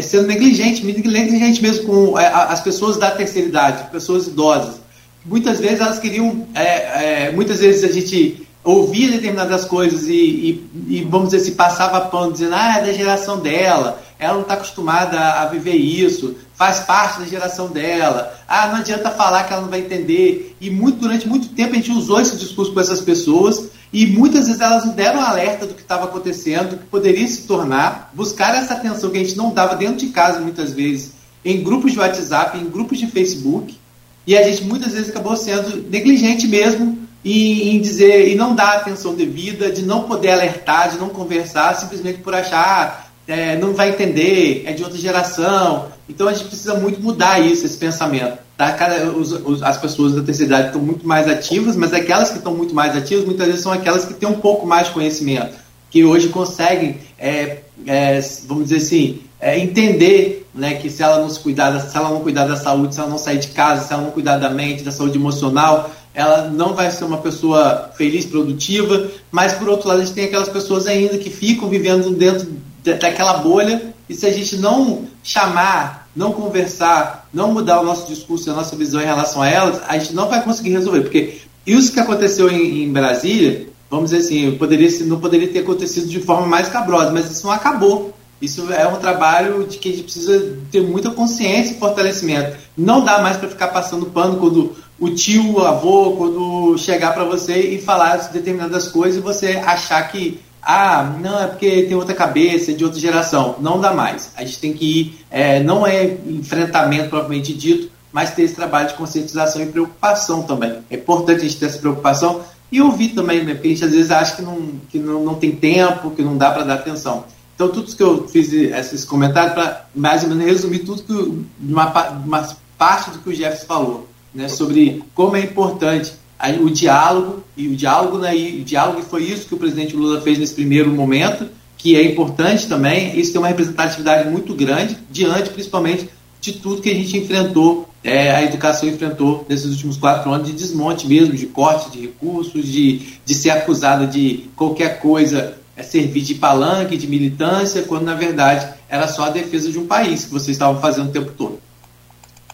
sendo 0.00 0.28
negligente, 0.28 0.84
negligente 0.84 1.60
mesmo 1.60 1.86
com 1.86 2.16
é, 2.16 2.28
as 2.28 2.60
pessoas 2.60 2.96
da 2.96 3.10
terceira 3.10 3.48
idade, 3.48 3.90
pessoas 3.90 4.28
idosas. 4.28 4.76
Muitas 5.24 5.58
vezes 5.58 5.80
elas 5.80 5.98
queriam, 5.98 6.46
é, 6.54 7.24
é, 7.24 7.32
muitas 7.32 7.58
vezes 7.58 7.82
a 7.82 7.92
gente 7.92 8.45
ouvia 8.66 9.12
determinadas 9.12 9.64
coisas 9.64 10.08
e, 10.08 10.12
e, 10.12 10.70
e, 10.88 11.04
vamos 11.08 11.30
dizer, 11.30 11.38
se 11.38 11.52
passava 11.52 12.00
pano 12.00 12.32
dizendo, 12.32 12.56
ah, 12.56 12.78
é 12.78 12.84
da 12.84 12.92
geração 12.92 13.38
dela, 13.38 14.02
ela 14.18 14.34
não 14.34 14.42
está 14.42 14.54
acostumada 14.54 15.16
a, 15.16 15.42
a, 15.42 15.46
viver 15.46 15.76
isso, 15.76 16.34
faz 16.52 16.80
parte 16.80 17.20
da 17.20 17.26
geração 17.26 17.68
dela, 17.68 18.34
ah, 18.48 18.66
não 18.66 18.76
adianta 18.76 19.10
falar 19.12 19.44
que 19.44 19.52
ela 19.52 19.62
não 19.62 19.68
vai 19.68 19.80
entender. 19.80 20.56
E 20.60 20.68
muito, 20.68 20.98
durante 20.98 21.28
muito 21.28 21.48
tempo 21.50 21.74
a 21.74 21.76
gente 21.76 21.92
usou 21.92 22.20
esse 22.20 22.36
discurso 22.36 22.72
com 22.72 22.80
essas 22.80 23.00
pessoas 23.00 23.68
e 23.92 24.04
muitas 24.04 24.46
vezes 24.46 24.60
elas 24.60 24.84
não 24.84 24.94
deram 24.94 25.20
alerta 25.20 25.64
do 25.64 25.74
que 25.74 25.82
estava 25.82 26.06
acontecendo, 26.06 26.70
do 26.70 26.78
que 26.78 26.86
poderia 26.86 27.26
se 27.28 27.42
tornar, 27.42 28.10
buscar 28.14 28.52
essa 28.56 28.74
atenção 28.74 29.10
que 29.10 29.16
a 29.16 29.22
gente 29.22 29.36
não 29.36 29.54
dava 29.54 29.76
dentro 29.76 29.98
de 29.98 30.08
casa 30.08 30.40
muitas 30.40 30.72
vezes, 30.72 31.12
em 31.44 31.62
grupos 31.62 31.92
de 31.92 32.00
WhatsApp, 32.00 32.58
em 32.58 32.68
grupos 32.68 32.98
de 32.98 33.06
Facebook, 33.06 33.78
e 34.26 34.36
a 34.36 34.42
gente 34.42 34.64
muitas 34.64 34.92
vezes 34.92 35.10
acabou 35.10 35.36
sendo 35.36 35.88
negligente 35.88 36.48
mesmo 36.48 37.05
e 37.26 37.70
em 37.70 37.80
dizer 37.80 38.28
e 38.28 38.36
não 38.36 38.54
dar 38.54 38.76
atenção 38.76 39.12
devida, 39.12 39.68
de 39.72 39.82
não 39.82 40.04
poder 40.04 40.30
alertar, 40.30 40.92
de 40.92 40.96
não 40.96 41.08
conversar, 41.08 41.74
simplesmente 41.74 42.20
por 42.20 42.32
achar 42.32 42.56
ah, 42.56 43.06
é, 43.26 43.56
não 43.56 43.74
vai 43.74 43.88
entender, 43.88 44.62
é 44.64 44.72
de 44.72 44.84
outra 44.84 44.96
geração. 44.96 45.88
Então 46.08 46.28
a 46.28 46.32
gente 46.32 46.46
precisa 46.46 46.76
muito 46.76 47.02
mudar 47.02 47.40
isso, 47.40 47.66
esse 47.66 47.76
pensamento. 47.76 48.38
Tá? 48.56 48.70
Cada, 48.74 49.10
os, 49.10 49.32
os, 49.32 49.60
as 49.60 49.76
pessoas 49.76 50.14
da 50.14 50.22
terceira 50.22 50.54
idade 50.54 50.66
estão 50.68 50.80
muito 50.80 51.04
mais 51.04 51.26
ativas, 51.26 51.74
mas 51.74 51.92
aquelas 51.92 52.30
que 52.30 52.38
estão 52.38 52.54
muito 52.54 52.72
mais 52.72 52.96
ativas 52.96 53.24
muitas 53.24 53.44
vezes 53.48 53.60
são 53.60 53.72
aquelas 53.72 54.04
que 54.04 54.14
têm 54.14 54.28
um 54.28 54.38
pouco 54.38 54.64
mais 54.64 54.86
de 54.86 54.92
conhecimento, 54.92 55.56
que 55.90 56.04
hoje 56.04 56.28
conseguem, 56.28 56.98
é, 57.18 57.58
é, 57.88 58.20
vamos 58.46 58.68
dizer 58.68 58.76
assim, 58.76 59.18
é, 59.40 59.58
entender 59.58 60.46
né, 60.54 60.74
que 60.74 60.88
se 60.88 61.02
ela 61.02 61.18
não 61.18 61.28
se 61.28 61.40
cuidar, 61.40 61.76
se 61.80 61.96
ela 61.96 62.08
não 62.08 62.20
cuidar 62.20 62.46
da 62.46 62.56
saúde, 62.56 62.94
se 62.94 63.00
ela 63.00 63.10
não 63.10 63.18
sair 63.18 63.38
de 63.38 63.48
casa, 63.48 63.84
se 63.84 63.92
ela 63.92 64.02
não 64.02 64.12
cuidar 64.12 64.38
da 64.38 64.48
mente, 64.48 64.84
da 64.84 64.92
saúde 64.92 65.18
emocional, 65.18 65.90
ela 66.16 66.48
não 66.48 66.72
vai 66.72 66.90
ser 66.90 67.04
uma 67.04 67.18
pessoa 67.18 67.90
feliz, 67.94 68.24
produtiva, 68.24 69.06
mas 69.30 69.52
por 69.52 69.68
outro 69.68 69.86
lado 69.86 70.00
a 70.00 70.04
gente 70.04 70.14
tem 70.14 70.24
aquelas 70.24 70.48
pessoas 70.48 70.86
ainda 70.86 71.18
que 71.18 71.28
ficam 71.28 71.68
vivendo 71.68 72.10
dentro 72.16 72.48
daquela 72.82 73.34
bolha 73.34 73.94
e 74.08 74.14
se 74.14 74.24
a 74.24 74.32
gente 74.32 74.56
não 74.56 75.04
chamar, 75.22 76.08
não 76.16 76.32
conversar, 76.32 77.28
não 77.34 77.52
mudar 77.52 77.82
o 77.82 77.84
nosso 77.84 78.06
discurso, 78.06 78.50
a 78.50 78.54
nossa 78.54 78.74
visão 78.74 79.02
em 79.02 79.04
relação 79.04 79.42
a 79.42 79.48
elas, 79.48 79.82
a 79.86 79.98
gente 79.98 80.14
não 80.14 80.26
vai 80.26 80.42
conseguir 80.42 80.70
resolver, 80.70 81.02
porque 81.02 81.42
isso 81.66 81.92
que 81.92 82.00
aconteceu 82.00 82.48
em, 82.48 82.84
em 82.84 82.90
Brasília, 82.90 83.68
vamos 83.90 84.10
dizer 84.10 84.24
assim, 84.24 84.56
poderia, 84.56 84.88
não 85.04 85.20
poderia 85.20 85.48
ter 85.48 85.58
acontecido 85.58 86.08
de 86.08 86.20
forma 86.20 86.46
mais 86.46 86.68
cabrosa, 86.68 87.12
mas 87.12 87.30
isso 87.30 87.46
não 87.46 87.52
acabou. 87.52 88.14
Isso 88.40 88.70
é 88.70 88.86
um 88.86 88.96
trabalho 88.96 89.66
de 89.66 89.78
que 89.78 89.88
a 89.88 89.92
gente 89.92 90.04
precisa 90.04 90.58
ter 90.70 90.82
muita 90.82 91.10
consciência 91.10 91.72
e 91.72 91.78
fortalecimento. 91.78 92.56
Não 92.76 93.02
dá 93.02 93.20
mais 93.22 93.38
para 93.38 93.48
ficar 93.48 93.68
passando 93.68 94.06
pano 94.06 94.36
quando 94.36 94.76
o 94.98 95.10
tio, 95.10 95.52
o 95.52 95.60
avô, 95.60 96.12
quando 96.12 96.78
chegar 96.78 97.12
para 97.12 97.24
você 97.24 97.58
e 97.58 97.80
falar 97.80 98.16
determinadas 98.32 98.88
coisas 98.88 99.18
e 99.18 99.20
você 99.20 99.48
achar 99.64 100.02
que, 100.10 100.40
ah, 100.62 101.14
não, 101.20 101.40
é 101.40 101.46
porque 101.46 101.82
tem 101.82 101.94
outra 101.94 102.14
cabeça, 102.14 102.70
é 102.70 102.74
de 102.74 102.84
outra 102.84 102.98
geração. 102.98 103.56
Não 103.60 103.80
dá 103.80 103.92
mais. 103.92 104.32
A 104.36 104.44
gente 104.44 104.58
tem 104.58 104.72
que 104.72 105.00
ir, 105.00 105.26
é, 105.30 105.62
não 105.62 105.86
é 105.86 106.16
enfrentamento 106.26 107.10
propriamente 107.10 107.52
dito, 107.52 107.90
mas 108.10 108.30
ter 108.30 108.42
esse 108.42 108.54
trabalho 108.54 108.88
de 108.88 108.94
conscientização 108.94 109.62
e 109.62 109.66
preocupação 109.66 110.42
também. 110.42 110.78
É 110.90 110.96
importante 110.96 111.40
a 111.40 111.44
gente 111.44 111.58
ter 111.58 111.66
essa 111.66 111.78
preocupação 111.78 112.40
e 112.72 112.80
ouvir 112.80 113.10
também, 113.10 113.44
né? 113.44 113.52
Porque 113.52 113.68
a 113.68 113.70
gente 113.70 113.84
às 113.84 113.92
vezes 113.92 114.10
acha 114.10 114.36
que 114.36 114.42
não, 114.42 114.70
que 114.88 114.98
não, 114.98 115.22
não 115.22 115.34
tem 115.34 115.52
tempo, 115.54 116.10
que 116.10 116.22
não 116.22 116.36
dá 116.36 116.50
para 116.50 116.64
dar 116.64 116.74
atenção. 116.74 117.24
Então, 117.54 117.68
tudo 117.68 117.94
que 117.94 118.02
eu 118.02 118.26
fiz 118.28 118.52
esses 118.52 119.04
comentários 119.04 119.54
para 119.54 119.86
mais 119.94 120.22
ou 120.22 120.30
menos 120.30 120.44
resumir 120.44 120.80
tudo 120.80 121.02
que 121.02 121.46
uma, 121.60 122.10
uma 122.10 122.56
parte 122.76 123.10
do 123.10 123.18
que 123.18 123.30
o 123.30 123.34
Jefferson 123.34 123.66
falou 123.66 124.05
né, 124.36 124.48
sobre 124.48 125.02
como 125.14 125.36
é 125.36 125.40
importante 125.40 126.12
o 126.60 126.70
diálogo, 126.70 127.42
e 127.56 127.66
o 127.66 127.74
diálogo, 127.74 128.18
né, 128.18 128.36
e 128.36 128.60
o 128.60 128.64
diálogo 128.64 129.02
foi 129.02 129.24
isso 129.24 129.48
que 129.48 129.54
o 129.54 129.58
presidente 129.58 129.96
Lula 129.96 130.20
fez 130.20 130.38
nesse 130.38 130.54
primeiro 130.54 130.90
momento, 130.90 131.48
que 131.78 131.96
é 131.96 132.04
importante 132.04 132.68
também, 132.68 133.18
isso 133.18 133.32
tem 133.32 133.40
uma 133.40 133.48
representatividade 133.48 134.28
muito 134.28 134.54
grande, 134.54 134.98
diante 135.10 135.50
principalmente 135.50 136.08
de 136.40 136.52
tudo 136.52 136.82
que 136.82 136.90
a 136.90 136.94
gente 136.94 137.16
enfrentou, 137.16 137.88
é, 138.04 138.30
a 138.30 138.42
educação 138.44 138.88
enfrentou 138.88 139.44
nesses 139.48 139.72
últimos 139.72 139.96
quatro 139.96 140.30
anos, 140.30 140.46
de 140.46 140.52
desmonte 140.52 141.06
mesmo, 141.08 141.34
de 141.34 141.46
corte 141.46 141.90
de 141.90 142.02
recursos, 142.02 142.64
de, 142.64 143.00
de 143.24 143.34
ser 143.34 143.50
acusada 143.50 144.06
de 144.06 144.48
qualquer 144.54 145.00
coisa 145.00 145.56
é, 145.76 145.82
servir 145.82 146.22
de 146.22 146.34
palanque, 146.34 146.96
de 146.96 147.06
militância, 147.06 147.82
quando 147.82 148.04
na 148.04 148.14
verdade 148.14 148.68
era 148.88 149.08
só 149.08 149.24
a 149.24 149.30
defesa 149.30 149.72
de 149.72 149.78
um 149.78 149.86
país 149.86 150.26
que 150.26 150.32
vocês 150.32 150.54
estavam 150.54 150.80
fazendo 150.80 151.08
o 151.08 151.12
tempo 151.12 151.32
todo. 151.36 151.58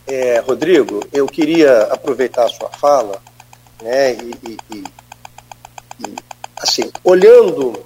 É, 0.07 0.41
Rodrigo, 0.41 1.01
eu 1.13 1.27
queria 1.27 1.85
aproveitar 1.85 2.45
a 2.45 2.49
sua 2.49 2.69
fala, 2.69 3.21
né, 3.81 4.15
e, 4.15 4.35
e, 4.43 4.59
e, 4.71 4.85
e, 6.01 6.17
assim, 6.57 6.91
olhando 7.05 7.83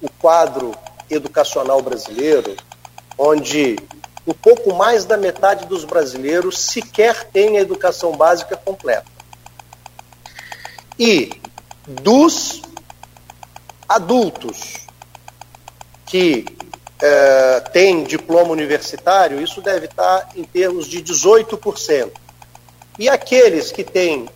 o 0.00 0.08
quadro 0.20 0.72
educacional 1.10 1.82
brasileiro, 1.82 2.56
onde 3.18 3.76
um 4.26 4.32
pouco 4.32 4.74
mais 4.74 5.04
da 5.04 5.16
metade 5.16 5.66
dos 5.66 5.84
brasileiros 5.84 6.58
sequer 6.58 7.24
tem 7.24 7.58
a 7.58 7.60
educação 7.60 8.12
básica 8.12 8.56
completa. 8.56 9.10
E 10.98 11.40
dos 11.86 12.62
adultos 13.88 14.86
que 16.06 16.44
é, 17.02 17.58
tem 17.72 18.04
diploma 18.04 18.52
universitário, 18.52 19.42
isso 19.42 19.60
deve 19.60 19.86
estar 19.86 20.28
em 20.36 20.44
termos 20.44 20.86
de 20.86 21.02
18%. 21.02 22.12
E 22.96 23.08
aqueles 23.08 23.72
que 23.72 23.82
têm, 23.82 24.28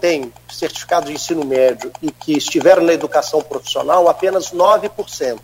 têm 0.00 0.32
certificado 0.50 1.06
de 1.06 1.12
ensino 1.12 1.44
médio 1.44 1.92
e 2.00 2.10
que 2.10 2.32
estiveram 2.32 2.82
na 2.82 2.94
educação 2.94 3.42
profissional, 3.42 4.08
apenas 4.08 4.52
9%. 4.52 5.38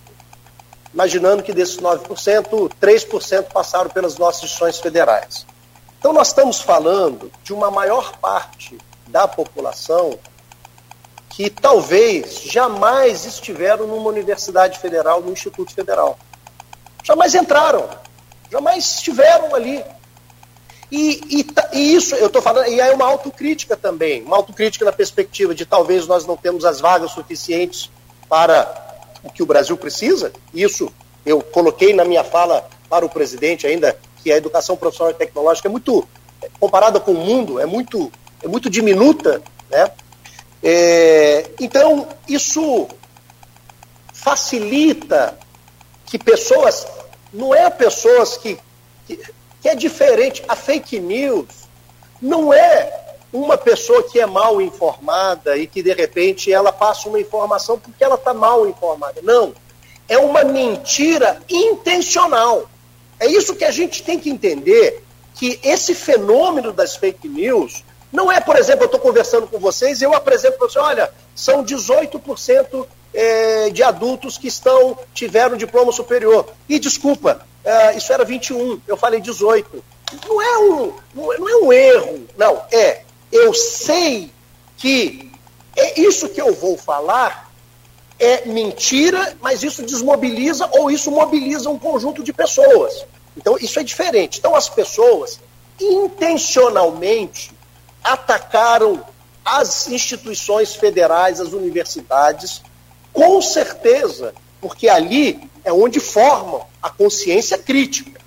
Imaginando 0.94 1.42
que 1.42 1.52
desses 1.52 1.76
9%, 1.76 2.72
3% 2.80 3.42
passaram 3.52 3.90
pelas 3.90 4.16
nossas 4.16 4.44
instituições 4.44 4.78
federais. 4.78 5.46
Então, 5.98 6.14
nós 6.14 6.28
estamos 6.28 6.62
falando 6.62 7.30
de 7.44 7.52
uma 7.52 7.70
maior 7.70 8.16
parte 8.16 8.78
da 9.08 9.28
população 9.28 10.18
que 11.28 11.50
talvez 11.50 12.40
jamais 12.40 13.26
estiveram 13.26 13.86
numa 13.86 14.08
universidade 14.08 14.78
federal, 14.78 15.20
num 15.20 15.32
instituto 15.32 15.74
federal. 15.74 16.18
Jamais 17.08 17.34
entraram, 17.34 17.88
jamais 18.52 18.84
estiveram 18.84 19.54
ali. 19.54 19.82
E, 20.92 21.40
e, 21.40 21.46
e 21.72 21.94
isso, 21.94 22.14
eu 22.16 22.26
estou 22.26 22.42
falando, 22.42 22.68
e 22.68 22.78
é 22.78 22.94
uma 22.94 23.06
autocrítica 23.06 23.78
também, 23.78 24.22
uma 24.22 24.36
autocrítica 24.36 24.84
na 24.84 24.92
perspectiva 24.92 25.54
de 25.54 25.64
talvez 25.64 26.06
nós 26.06 26.26
não 26.26 26.36
temos 26.36 26.66
as 26.66 26.80
vagas 26.80 27.12
suficientes 27.12 27.90
para 28.28 29.00
o 29.22 29.30
que 29.30 29.42
o 29.42 29.46
Brasil 29.46 29.74
precisa. 29.78 30.32
Isso 30.52 30.92
eu 31.24 31.40
coloquei 31.40 31.94
na 31.94 32.04
minha 32.04 32.22
fala 32.22 32.68
para 32.90 33.06
o 33.06 33.08
presidente 33.08 33.66
ainda, 33.66 33.98
que 34.22 34.30
a 34.30 34.36
educação 34.36 34.76
profissional 34.76 35.12
e 35.12 35.16
tecnológica 35.16 35.66
é 35.66 35.70
muito, 35.70 36.06
comparada 36.60 37.00
com 37.00 37.12
o 37.12 37.24
mundo, 37.24 37.58
é 37.58 37.64
muito, 37.64 38.12
é 38.42 38.48
muito 38.48 38.68
diminuta, 38.68 39.42
né? 39.70 39.90
É, 40.62 41.50
então, 41.58 42.06
isso 42.28 42.86
facilita 44.12 45.38
que 46.04 46.18
pessoas, 46.18 46.86
não 47.32 47.54
é 47.54 47.68
pessoas 47.70 48.36
que, 48.36 48.58
que, 49.06 49.16
que 49.60 49.68
é 49.68 49.74
diferente. 49.74 50.42
A 50.48 50.56
fake 50.56 50.98
news 50.98 51.46
não 52.20 52.52
é 52.52 53.08
uma 53.32 53.58
pessoa 53.58 54.02
que 54.02 54.18
é 54.18 54.26
mal 54.26 54.60
informada 54.60 55.56
e 55.56 55.66
que 55.66 55.82
de 55.82 55.92
repente 55.92 56.52
ela 56.52 56.72
passa 56.72 57.08
uma 57.08 57.20
informação 57.20 57.78
porque 57.78 58.02
ela 58.02 58.14
está 58.14 58.32
mal 58.32 58.66
informada. 58.66 59.20
Não. 59.22 59.54
É 60.08 60.16
uma 60.16 60.42
mentira 60.44 61.40
intencional. 61.48 62.68
É 63.20 63.26
isso 63.26 63.54
que 63.54 63.64
a 63.64 63.70
gente 63.70 64.02
tem 64.02 64.18
que 64.18 64.30
entender, 64.30 65.02
que 65.34 65.60
esse 65.62 65.94
fenômeno 65.94 66.72
das 66.72 66.96
fake 66.96 67.28
news 67.28 67.84
Não 68.12 68.32
é, 68.32 68.40
por 68.40 68.56
exemplo, 68.56 68.84
eu 68.84 68.86
estou 68.86 69.00
conversando 69.00 69.46
com 69.46 69.58
vocês 69.58 70.00
e 70.00 70.04
eu 70.04 70.14
apresento 70.14 70.58
para 70.58 70.68
você, 70.68 70.78
olha, 70.78 71.12
são 71.34 71.64
18% 71.64 72.86
é, 73.12 73.70
de 73.70 73.82
adultos 73.82 74.38
que 74.38 74.48
estão 74.48 74.98
tiveram 75.12 75.56
diploma 75.56 75.92
superior. 75.92 76.48
E 76.68 76.78
desculpa, 76.78 77.46
é, 77.64 77.96
isso 77.96 78.12
era 78.12 78.24
21, 78.24 78.80
eu 78.86 78.96
falei 78.96 79.20
18. 79.20 79.84
Não 80.26 80.40
é 80.40 80.58
um, 80.58 80.92
não 81.14 81.48
é 81.48 81.56
um 81.56 81.72
erro, 81.72 82.26
não, 82.36 82.62
é. 82.72 83.02
Eu 83.30 83.52
sei 83.52 84.32
que 84.78 85.30
é 85.76 86.00
isso 86.00 86.28
que 86.30 86.40
eu 86.40 86.54
vou 86.54 86.78
falar 86.78 87.48
é 88.18 88.46
mentira, 88.46 89.36
mas 89.40 89.62
isso 89.62 89.82
desmobiliza 89.82 90.68
ou 90.72 90.90
isso 90.90 91.10
mobiliza 91.10 91.70
um 91.70 91.78
conjunto 91.78 92.22
de 92.24 92.32
pessoas. 92.32 93.06
Então, 93.36 93.56
isso 93.60 93.78
é 93.78 93.84
diferente. 93.84 94.38
Então, 94.38 94.56
as 94.56 94.68
pessoas 94.68 95.38
intencionalmente 95.80 97.52
atacaram 98.02 99.04
as 99.44 99.88
instituições 99.88 100.74
federais, 100.74 101.40
as 101.40 101.52
universidades, 101.52 102.62
com 103.12 103.40
certeza, 103.40 104.34
porque 104.60 104.88
ali 104.88 105.50
é 105.64 105.72
onde 105.72 106.00
formam 106.00 106.66
a 106.82 106.90
consciência 106.90 107.56
crítica. 107.56 108.20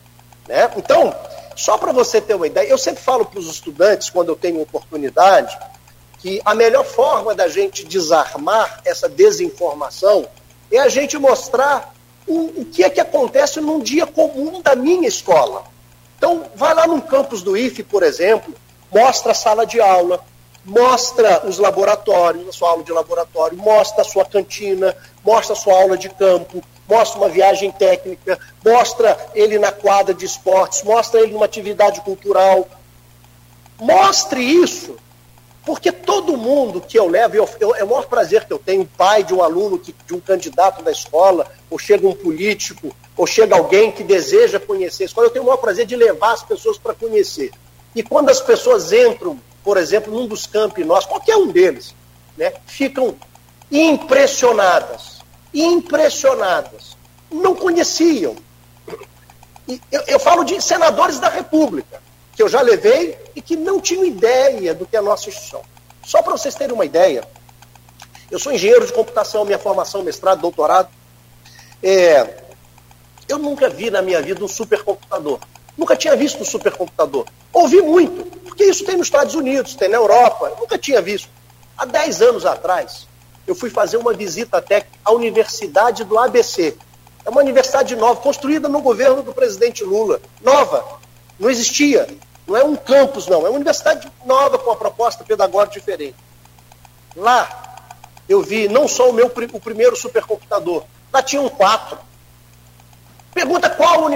Né? 0.48 0.70
Então, 0.78 1.16
só 1.56 1.78
para 1.78 1.92
você 1.92 2.20
ter 2.20 2.36
uma 2.36 2.48
ideia, 2.48 2.68
eu 2.68 2.78
sempre 2.78 3.04
falo 3.04 3.26
para 3.26 3.40
os 3.40 3.48
estudantes, 3.48 4.10
quando 4.10 4.30
eu 4.30 4.36
tenho 4.36 4.62
oportunidade, 4.62 5.58
que 6.20 6.42
a 6.46 6.54
melhor 6.54 6.86
forma 6.86 7.34
da 7.34 7.48
gente 7.48 7.84
desarmar 7.84 8.82
essa 8.86 9.10
desinformação 9.10 10.28
é 10.72 10.80
a 10.80 10.90
gente 10.90 11.18
mostrar 11.18 11.94
o, 12.28 12.62
o 12.62 12.66
que 12.66 12.84
é 12.84 12.90
que 12.90 13.00
acontece 13.00 13.60
num 13.60 13.80
dia 13.80 14.06
comum 14.06 14.62
da 14.62 14.76
minha 14.76 15.08
escola. 15.08 15.64
Então, 16.18 16.46
vai 16.56 16.74
lá 16.74 16.86
no 16.86 17.02
campus 17.02 17.42
do 17.42 17.58
IFE, 17.58 17.84
por 17.84 18.04
exemplo, 18.04 18.54
mostra 18.92 19.32
a 19.32 19.36
sala 19.36 19.66
de 19.66 19.80
aula, 19.80 20.24
mostra 20.66 21.48
os 21.48 21.58
laboratórios, 21.58 22.48
a 22.48 22.52
sua 22.52 22.70
aula 22.70 22.84
de 22.84 22.92
laboratório, 22.92 23.58
mostra 23.58 24.02
a 24.02 24.06
sua 24.06 24.26
cantina, 24.26 24.96
mostra 25.24 25.54
a 25.54 25.56
sua 25.56 25.74
aula 25.74 25.98
de 25.98 26.10
campo, 26.10 26.64
mostra 26.88 27.20
uma 27.20 27.30
viagem 27.30 27.72
técnica, 27.72 28.38
mostra 28.64 29.18
ele 29.34 29.58
na 29.58 29.72
quadra 29.72 30.14
de 30.14 30.26
esportes, 30.26 30.84
mostra 30.84 31.22
ele 31.22 31.34
numa 31.34 31.46
atividade 31.46 32.02
cultural. 32.02 32.68
Mostre 33.80 34.42
isso 34.42 34.96
porque 35.66 35.92
todo 35.92 36.36
mundo 36.36 36.82
que 36.82 36.98
eu 36.98 37.08
levo, 37.08 37.36
eu, 37.36 37.50
eu, 37.60 37.76
é 37.76 37.84
o 37.84 37.88
maior 37.88 38.08
prazer 38.08 38.46
que 38.46 38.54
eu 38.54 38.58
tenho, 38.58 38.86
pai 38.86 39.24
de 39.24 39.34
um 39.34 39.44
aluno, 39.44 39.78
que, 39.78 39.94
de 40.06 40.14
um 40.14 40.20
candidato 40.20 40.84
da 40.84 40.92
escola, 40.92 41.48
ou 41.70 41.78
chega 41.78 42.08
um 42.08 42.16
político, 42.16 42.96
ou 43.16 43.28
chega 43.28 43.56
alguém 43.56 43.92
que 43.92 44.04
deseja 44.04 44.60
conhecer 44.60 45.04
a 45.04 45.06
escola, 45.06 45.28
eu 45.28 45.32
tenho 45.32 45.44
o 45.44 45.48
maior 45.48 45.58
prazer 45.58 45.86
de 45.86 45.96
levar 45.96 46.34
as 46.34 46.44
pessoas 46.44 46.78
para 46.78 46.96
conhecer. 46.96 47.52
E 47.96 48.02
quando 48.02 48.30
as 48.30 48.40
pessoas 48.40 48.92
entram, 48.92 49.40
por 49.64 49.78
exemplo, 49.78 50.14
num 50.14 50.28
dos 50.28 50.48
campi 50.48 50.84
nossos, 50.84 51.06
qualquer 51.06 51.36
um 51.36 51.48
deles, 51.48 51.94
né, 52.38 52.54
ficam 52.66 53.16
impressionadas. 53.72 55.22
Impressionadas. 55.54 56.98
Não 57.30 57.56
conheciam. 57.56 58.36
Eu, 59.92 60.02
eu 60.08 60.20
falo 60.20 60.44
de 60.44 60.62
senadores 60.62 61.20
da 61.20 61.30
República 61.30 62.02
que 62.36 62.42
eu 62.42 62.50
já 62.50 62.62
levei 62.62 63.18
e 63.36 63.42
que 63.42 63.56
não 63.56 63.80
tinham 63.80 64.06
ideia 64.06 64.74
do 64.74 64.86
que 64.86 64.96
é 64.96 65.00
a 65.00 65.02
nossa 65.02 65.30
instituição. 65.30 65.62
Só 66.04 66.22
para 66.22 66.32
vocês 66.32 66.56
terem 66.56 66.74
uma 66.74 66.86
ideia, 66.86 67.24
eu 68.30 68.40
sou 68.40 68.52
engenheiro 68.52 68.86
de 68.86 68.94
computação, 68.94 69.46
minha 69.46 69.60
formação, 69.60 70.04
mestrado, 70.04 70.42
doutorado. 70.42 70.90
É, 71.84 72.44
eu 73.28 73.38
nunca 73.38 73.70
vi 73.70 73.90
na 73.90 74.02
minha 74.02 74.22
vida 74.22 74.44
um 74.44 74.48
supercomputador. 74.48 75.40
Nunca 75.82 75.96
tinha 75.96 76.16
visto 76.16 76.40
um 76.40 76.46
supercomputador. 76.46 77.26
Ouvi 77.52 77.82
muito, 77.82 78.24
porque 78.42 78.66
isso 78.66 78.86
tem 78.86 78.96
nos 78.98 79.08
Estados 79.08 79.34
Unidos, 79.34 79.74
tem 79.74 79.90
na 79.90 79.98
Europa. 79.98 80.54
Nunca 80.60 80.78
tinha 80.78 81.02
visto. 81.02 81.28
Há 81.76 81.86
10 81.86 82.22
anos 82.22 82.46
atrás, 82.46 83.08
eu 83.48 83.56
fui 83.56 83.72
fazer 83.72 83.98
uma 83.98 84.14
visita 84.14 84.62
técnica 84.62 85.00
à 85.04 85.12
Universidade 85.12 86.04
do 86.04 86.20
ABC. 86.20 86.78
É 87.26 87.30
uma 87.32 87.42
universidade 87.42 87.96
nova, 87.96 88.22
construída 88.22 88.70
no 88.70 88.80
governo 88.80 89.24
do 89.24 89.34
presidente 89.34 89.84
Lula. 89.84 90.22
Nova, 90.40 91.00
não 91.40 91.50
existia. 91.50 92.08
Não 92.46 92.56
é 92.56 92.64
um 92.64 92.76
campus, 92.76 93.26
não. 93.26 93.44
É 93.48 93.50
uma 93.50 93.56
universidade 93.56 94.08
nova 94.24 94.60
com 94.60 94.70
uma 94.70 94.76
proposta 94.76 95.24
pedagógica 95.24 95.80
diferente. 95.80 96.16
Lá, 97.16 97.90
eu 98.30 98.44
vi 98.44 98.68
não 98.68 98.88
só 98.88 99.10
o 99.10 99.14
meu 99.14 99.32
o 99.52 99.60
primeiro 99.60 99.96
supercomputador, 99.96 100.84
lá 101.12 101.24
tinham 101.24 101.50
quatro. 101.50 101.98
Pergunta 103.34 103.68
qual, 103.68 104.08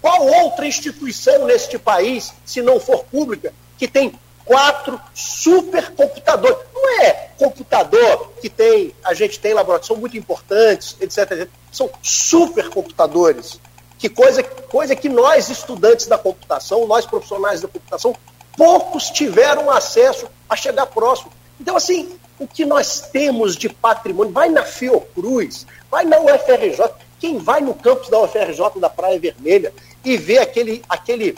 qual 0.00 0.26
outra 0.26 0.66
instituição 0.66 1.46
neste 1.46 1.78
país, 1.78 2.32
se 2.44 2.62
não 2.62 2.80
for 2.80 3.04
pública, 3.04 3.52
que 3.78 3.86
tem 3.86 4.12
quatro 4.44 5.00
supercomputadores. 5.14 6.58
Não 6.74 7.02
é 7.02 7.30
computador 7.38 8.32
que 8.40 8.48
tem, 8.48 8.94
a 9.04 9.14
gente 9.14 9.38
tem 9.38 9.54
laboratórios, 9.54 9.86
são 9.86 9.96
muito 9.96 10.16
importantes, 10.16 10.96
etc. 11.00 11.30
etc. 11.32 11.48
São 11.70 11.90
supercomputadores 12.02 13.60
que 14.00 14.08
coisa, 14.08 14.42
coisa 14.42 14.96
que 14.96 15.10
nós, 15.10 15.50
estudantes 15.50 16.06
da 16.06 16.16
computação, 16.16 16.86
nós 16.86 17.04
profissionais 17.04 17.60
da 17.60 17.68
computação, 17.68 18.16
poucos 18.56 19.10
tiveram 19.10 19.70
acesso 19.70 20.26
a 20.48 20.56
chegar 20.56 20.86
próximo. 20.86 21.30
Então, 21.60 21.76
assim, 21.76 22.18
o 22.38 22.46
que 22.46 22.64
nós 22.64 23.02
temos 23.12 23.54
de 23.54 23.68
patrimônio, 23.68 24.32
vai 24.32 24.48
na 24.48 24.64
Fiocruz, 24.64 25.66
vai 25.90 26.06
na 26.06 26.18
UFRJ, 26.18 26.90
quem 27.18 27.36
vai 27.36 27.60
no 27.60 27.74
campus 27.74 28.08
da 28.08 28.18
UFRJ 28.20 28.80
da 28.80 28.88
Praia 28.88 29.20
Vermelha 29.20 29.70
e 30.04 30.16
vê 30.16 30.38
aquele, 30.38 30.82
aquele, 30.88 31.36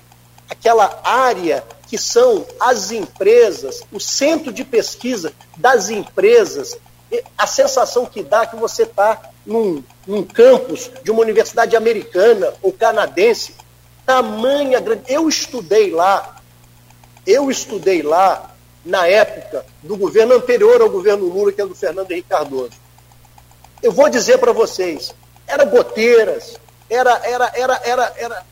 aquela 0.48 1.00
área 1.04 1.64
que 1.88 1.98
são 1.98 2.46
as 2.58 2.90
empresas, 2.90 3.82
o 3.92 4.00
centro 4.00 4.52
de 4.52 4.64
pesquisa 4.64 5.32
das 5.56 5.90
empresas, 5.90 6.78
a 7.36 7.46
sensação 7.46 8.06
que 8.06 8.22
dá 8.22 8.46
que 8.46 8.56
você 8.56 8.84
está 8.84 9.30
num, 9.44 9.84
num 10.06 10.22
campus 10.22 10.90
de 11.02 11.10
uma 11.10 11.20
universidade 11.20 11.76
americana 11.76 12.54
ou 12.62 12.72
canadense, 12.72 13.54
tamanha 14.06 14.80
grande. 14.80 15.02
Eu 15.06 15.28
estudei 15.28 15.90
lá, 15.90 16.40
eu 17.26 17.50
estudei 17.50 18.02
lá 18.02 18.54
na 18.84 19.06
época 19.06 19.64
do 19.82 19.96
governo 19.96 20.34
anterior 20.34 20.80
ao 20.80 20.90
governo 20.90 21.26
Lula, 21.26 21.52
que 21.52 21.60
é 21.60 21.66
do 21.66 21.74
Fernando 21.74 22.10
Henrique 22.10 22.28
Cardoso. 22.28 22.72
Eu 23.82 23.92
vou 23.92 24.08
dizer 24.08 24.38
para 24.38 24.52
vocês, 24.52 25.14
era 25.46 25.64
goteiras, 25.64 26.56
era, 26.88 27.20
era, 27.24 27.52
era, 27.54 27.80
era, 27.84 28.12
era, 28.16 28.46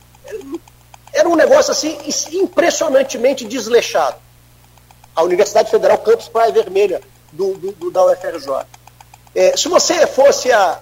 era 1.12 1.28
um 1.28 1.36
negócio 1.36 1.72
assim 1.72 1.98
impressionantemente 2.32 3.44
desleixado. 3.44 4.16
A 5.14 5.22
Universidade 5.22 5.70
Federal 5.70 5.98
Campus 5.98 6.28
Praia 6.28 6.52
Vermelha, 6.52 7.00
do, 7.32 7.54
do, 7.54 7.72
do 7.72 7.90
da 7.90 8.04
UFRJ. 8.06 8.66
É, 9.34 9.56
se 9.56 9.68
você 9.68 10.06
fosse 10.06 10.50
a. 10.52 10.80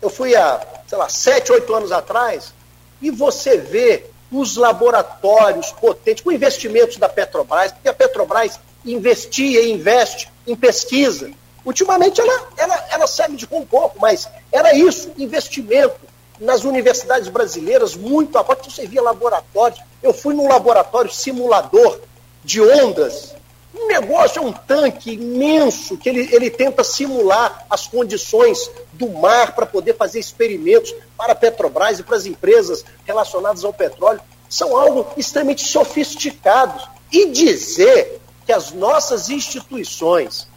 Eu 0.00 0.10
fui 0.10 0.34
há, 0.34 0.60
sei 0.86 0.98
lá, 0.98 1.08
sete, 1.08 1.52
oito 1.52 1.72
anos 1.74 1.92
atrás, 1.92 2.52
e 3.00 3.10
você 3.10 3.58
vê 3.58 4.06
os 4.30 4.56
laboratórios 4.56 5.70
potentes, 5.72 6.24
com 6.24 6.32
investimentos 6.32 6.96
da 6.96 7.08
Petrobras, 7.08 7.72
porque 7.72 7.88
a 7.88 7.94
Petrobras 7.94 8.58
investia 8.84 9.60
e 9.60 9.70
investe 9.72 10.28
em 10.46 10.56
pesquisa. 10.56 11.30
Ultimamente 11.64 12.20
ela, 12.20 12.48
ela, 12.56 12.86
ela 12.90 13.06
serve 13.06 13.36
de 13.36 13.46
um 13.52 13.64
pouco, 13.64 14.00
mas 14.00 14.28
era 14.50 14.74
isso, 14.74 15.12
investimento 15.16 15.94
nas 16.42 16.64
universidades 16.64 17.28
brasileiras, 17.28 17.96
muito 17.96 18.36
a 18.36 18.44
parte. 18.44 18.70
Você 18.70 18.86
via 18.86 19.02
laboratórios. 19.02 19.80
Eu 20.02 20.12
fui 20.12 20.34
num 20.34 20.48
laboratório 20.48 21.10
simulador 21.12 22.00
de 22.44 22.60
ondas 22.60 23.34
um 23.74 23.86
negócio 23.86 24.38
é 24.38 24.42
um 24.42 24.52
tanque 24.52 25.12
imenso 25.12 25.96
que 25.96 26.08
ele, 26.08 26.28
ele 26.34 26.50
tenta 26.50 26.84
simular 26.84 27.64
as 27.70 27.86
condições 27.86 28.70
do 28.92 29.08
mar 29.08 29.54
para 29.54 29.64
poder 29.64 29.96
fazer 29.96 30.20
experimentos 30.20 30.94
para 31.16 31.32
a 31.32 31.36
Petrobras 31.36 31.98
e 31.98 32.02
para 32.02 32.16
as 32.16 32.26
empresas 32.26 32.84
relacionadas 33.04 33.64
ao 33.64 33.72
petróleo. 33.72 34.20
São 34.48 34.76
algo 34.76 35.06
extremamente 35.16 35.66
sofisticados. 35.66 36.86
E 37.10 37.30
dizer 37.30 38.20
que 38.46 38.52
as 38.52 38.72
nossas 38.72 39.28
instituições, 39.28 40.48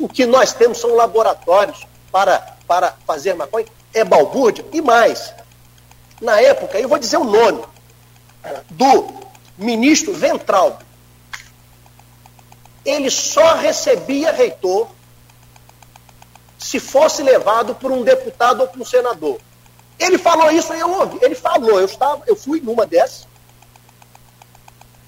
o 0.00 0.08
que 0.08 0.24
nós 0.24 0.52
temos 0.52 0.78
são 0.78 0.94
laboratórios 0.94 1.84
para, 2.12 2.56
para 2.66 2.94
fazer 3.04 3.34
maconha, 3.34 3.66
é 3.94 4.04
balbúrdia. 4.04 4.64
E 4.72 4.80
mais, 4.80 5.32
na 6.20 6.40
época, 6.40 6.78
eu 6.78 6.88
vou 6.88 6.98
dizer 6.98 7.16
o 7.16 7.24
nome 7.24 7.62
do 8.70 9.12
ministro 9.56 10.12
Ventral, 10.14 10.78
ele 12.84 13.10
só 13.10 13.54
recebia 13.54 14.32
reitor 14.32 14.88
se 16.58 16.78
fosse 16.78 17.22
levado 17.22 17.74
por 17.74 17.90
um 17.90 18.02
deputado 18.02 18.60
ou 18.60 18.68
por 18.68 18.80
um 18.80 18.84
senador. 18.84 19.38
Ele 19.98 20.18
falou 20.18 20.50
isso 20.50 20.72
e 20.74 20.80
eu 20.80 20.90
ouvi. 20.90 21.18
Ele 21.20 21.34
falou, 21.34 21.78
eu 21.78 21.84
estava, 21.84 22.22
eu 22.26 22.34
fui 22.34 22.60
numa 22.60 22.86
dessas. 22.86 23.26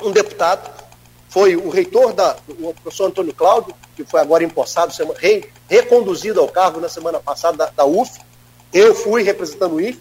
Um 0.00 0.10
deputado 0.10 0.70
foi 1.28 1.56
o 1.56 1.70
reitor 1.70 2.12
da, 2.12 2.36
o 2.46 2.74
professor 2.74 3.06
Antônio 3.06 3.32
Cláudio, 3.32 3.74
que 3.96 4.04
foi 4.04 4.20
agora 4.20 4.44
empossado, 4.44 4.92
re, 5.14 5.50
reconduzido 5.68 6.40
ao 6.40 6.48
cargo 6.48 6.78
na 6.78 6.90
semana 6.90 7.20
passada 7.20 7.56
da, 7.56 7.70
da 7.70 7.84
UF. 7.86 8.20
Eu 8.72 8.94
fui 8.94 9.22
representando 9.22 9.74
o 9.74 9.80
IFE, 9.80 10.00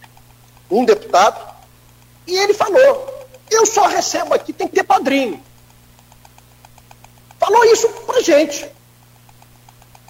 um 0.70 0.86
deputado, 0.86 1.54
e 2.26 2.38
ele 2.38 2.54
falou: 2.54 3.28
eu 3.50 3.66
só 3.66 3.88
recebo 3.88 4.34
aqui, 4.34 4.54
tem 4.54 4.68
que 4.68 4.76
ter 4.76 4.84
padrinho. 4.84 5.42
falou 7.40 7.66
isso 7.66 7.90
para 8.06 8.22
gente. 8.22 8.66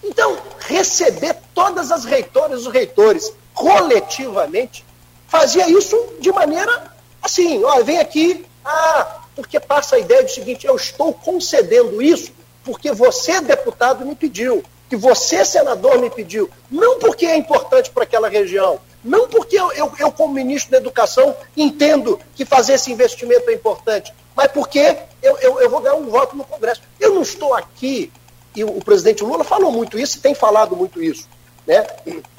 Então, 0.03 0.37
receber 0.59 1.35
todas 1.53 1.91
as 1.91 2.05
reitoras 2.05 2.59
e 2.63 2.67
os 2.67 2.73
reitores 2.73 3.33
coletivamente, 3.53 4.85
fazia 5.27 5.69
isso 5.69 5.97
de 6.19 6.31
maneira 6.31 6.91
assim, 7.21 7.63
ó, 7.63 7.83
vem 7.83 7.99
aqui, 7.99 8.45
ah, 8.65 9.21
porque 9.35 9.59
passa 9.59 9.95
a 9.95 9.99
ideia 9.99 10.23
do 10.23 10.31
seguinte, 10.31 10.65
eu 10.65 10.75
estou 10.75 11.13
concedendo 11.13 12.01
isso 12.01 12.31
porque 12.63 12.91
você, 12.91 13.41
deputado, 13.41 14.05
me 14.05 14.15
pediu, 14.15 14.63
que 14.91 14.95
você, 14.97 15.45
senador, 15.45 15.99
me 15.99 16.09
pediu, 16.09 16.49
não 16.69 16.99
porque 16.99 17.25
é 17.25 17.37
importante 17.37 17.89
para 17.89 18.03
aquela 18.03 18.27
região, 18.27 18.77
não 19.01 19.25
porque 19.25 19.57
eu, 19.57 19.71
eu, 19.71 19.89
eu, 19.97 20.11
como 20.11 20.33
ministro 20.33 20.69
da 20.69 20.79
Educação, 20.79 21.33
entendo 21.55 22.19
que 22.35 22.43
fazer 22.43 22.73
esse 22.73 22.91
investimento 22.91 23.49
é 23.49 23.53
importante, 23.53 24.13
mas 24.35 24.51
porque 24.51 24.97
eu, 25.23 25.37
eu, 25.37 25.61
eu 25.61 25.69
vou 25.69 25.79
ganhar 25.79 25.95
um 25.95 26.09
voto 26.09 26.35
no 26.35 26.43
Congresso. 26.43 26.81
Eu 26.99 27.15
não 27.15 27.21
estou 27.21 27.53
aqui, 27.53 28.11
e 28.53 28.65
o, 28.65 28.67
o 28.67 28.83
presidente 28.83 29.23
Lula 29.23 29.45
falou 29.45 29.71
muito 29.71 29.97
isso 29.97 30.17
e 30.17 30.19
tem 30.19 30.35
falado 30.35 30.75
muito 30.75 31.01
isso. 31.01 31.25
Né? 31.65 31.87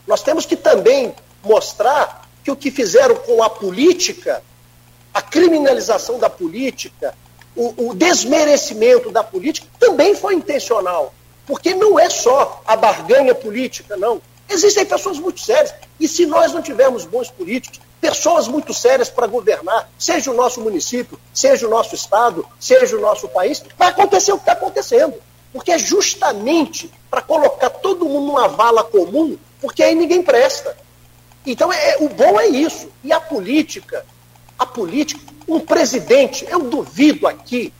Nós 0.06 0.22
temos 0.22 0.44
que 0.44 0.54
também 0.54 1.14
mostrar 1.42 2.28
que 2.44 2.50
o 2.50 2.56
que 2.56 2.70
fizeram 2.70 3.16
com 3.16 3.42
a 3.42 3.48
política, 3.48 4.42
a 5.14 5.22
criminalização 5.22 6.18
da 6.18 6.28
política, 6.28 7.14
o, 7.56 7.88
o 7.88 7.94
desmerecimento 7.94 9.10
da 9.10 9.24
política, 9.24 9.66
também 9.80 10.14
foi 10.14 10.34
intencional. 10.34 11.14
Porque 11.46 11.74
não 11.74 11.98
é 11.98 12.08
só 12.08 12.62
a 12.66 12.76
barganha 12.76 13.34
política, 13.34 13.96
não. 13.96 14.20
Existem 14.48 14.84
pessoas 14.84 15.18
muito 15.18 15.40
sérias. 15.40 15.74
E 15.98 16.06
se 16.06 16.26
nós 16.26 16.52
não 16.52 16.62
tivermos 16.62 17.04
bons 17.04 17.30
políticos, 17.30 17.80
pessoas 18.00 18.48
muito 18.48 18.74
sérias 18.74 19.08
para 19.08 19.26
governar, 19.26 19.88
seja 19.98 20.30
o 20.30 20.34
nosso 20.34 20.60
município, 20.60 21.18
seja 21.32 21.66
o 21.66 21.70
nosso 21.70 21.94
estado, 21.94 22.46
seja 22.58 22.96
o 22.96 23.00
nosso 23.00 23.28
país, 23.28 23.62
vai 23.78 23.88
acontecer 23.88 24.32
o 24.32 24.36
que 24.36 24.42
está 24.42 24.52
acontecendo. 24.52 25.14
Porque 25.52 25.72
é 25.72 25.78
justamente 25.78 26.90
para 27.10 27.22
colocar 27.22 27.70
todo 27.70 28.04
mundo 28.06 28.26
numa 28.26 28.48
vala 28.48 28.82
comum, 28.82 29.38
porque 29.60 29.82
aí 29.82 29.94
ninguém 29.94 30.22
presta. 30.22 30.76
Então, 31.46 31.72
é, 31.72 31.96
o 32.00 32.08
bom 32.08 32.40
é 32.40 32.46
isso. 32.46 32.90
E 33.04 33.12
a 33.12 33.20
política, 33.20 34.04
a 34.58 34.66
política, 34.66 35.20
um 35.46 35.60
presidente, 35.60 36.46
eu 36.48 36.60
duvido 36.60 37.26
aqui 37.26 37.72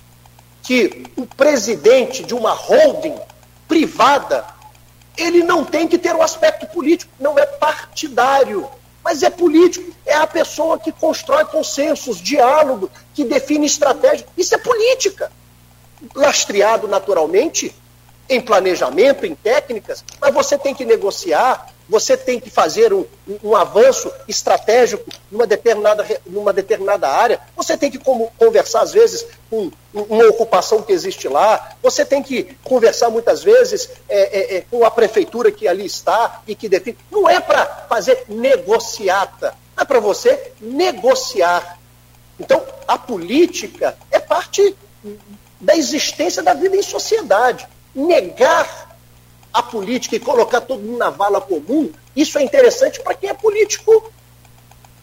que 0.63 1.05
o 1.17 1.27
presidente 1.27 2.23
de 2.23 2.35
uma 2.35 2.53
holding 2.53 3.19
privada 3.73 4.45
ele 5.17 5.43
não 5.43 5.65
tem 5.65 5.89
que 5.89 5.97
ter 5.97 6.15
o 6.15 6.19
um 6.19 6.23
aspecto 6.23 6.67
político, 6.67 7.11
não 7.19 7.39
é 7.39 7.47
partidário, 7.47 8.69
mas 9.03 9.23
é 9.23 9.31
político. 9.31 9.91
É 10.05 10.15
a 10.15 10.27
pessoa 10.27 10.79
que 10.79 10.93
constrói 10.93 11.45
consensos, 11.47 12.21
diálogo, 12.21 12.91
que 13.15 13.25
define 13.25 13.65
estratégia. 13.65 14.27
Isso 14.37 14.55
é 14.55 14.59
política. 14.59 15.33
Lastreado 16.15 16.87
naturalmente 16.87 17.75
em 18.29 18.41
planejamento, 18.41 19.25
em 19.25 19.35
técnicas, 19.35 20.05
mas 20.21 20.35
você 20.35 20.59
tem 20.59 20.75
que 20.75 20.85
negociar, 20.85 21.67
você 21.89 22.17
tem 22.17 22.41
que 22.41 22.51
fazer 22.51 22.93
um, 22.93 23.05
um 23.43 23.55
avanço 23.55 24.11
estratégico 24.29 25.05
numa 25.31 25.47
determinada, 25.47 26.07
numa 26.27 26.53
determinada 26.53 27.09
área, 27.09 27.41
você 27.57 27.77
tem 27.77 27.91
que 27.91 27.99
conversar, 27.99 28.83
às 28.83 28.93
vezes, 28.93 29.27
com 29.51 29.71
uma 29.93 30.27
ocupação 30.27 30.83
que 30.83 30.93
existe 30.93 31.29
lá, 31.29 31.77
você 31.83 32.05
tem 32.05 32.23
que 32.23 32.57
conversar, 32.65 33.11
muitas 33.11 33.43
vezes, 33.43 33.91
é, 34.09 34.21
é, 34.21 34.57
é, 34.57 34.61
com 34.71 34.85
a 34.85 34.91
prefeitura 34.91 35.51
que 35.51 35.69
ali 35.69 35.85
está 35.85 36.43
e 36.47 36.55
que 36.55 36.69
define. 36.69 36.97
Não 37.11 37.29
é 37.29 37.41
para 37.41 37.67
fazer 37.89 38.25
negociata, 38.29 39.55
é 39.77 39.85
para 39.85 40.01
você 40.01 40.53
negociar. 40.61 41.79
Então, 42.39 42.63
a 42.87 42.99
política 42.99 43.97
é 44.11 44.19
parte 44.19 44.75
da 45.61 45.77
existência 45.77 46.43
da 46.43 46.55
vida 46.55 46.77
em 46.77 46.83
sociedade. 46.83 47.69
Negar 47.95 48.92
a 49.53 49.63
política 49.63 50.17
e 50.17 50.21
colocar 50.21 50.61
todo 50.63 50.83
mundo 50.83 50.99
na 50.99 51.11
vala 51.11 51.41
comum, 51.41 51.91
isso 52.17 52.39
é 52.39 52.43
interessante 52.43 53.01
para 53.01 53.15
quem 53.15 53.29
é 53.29 53.35
político 53.35 54.11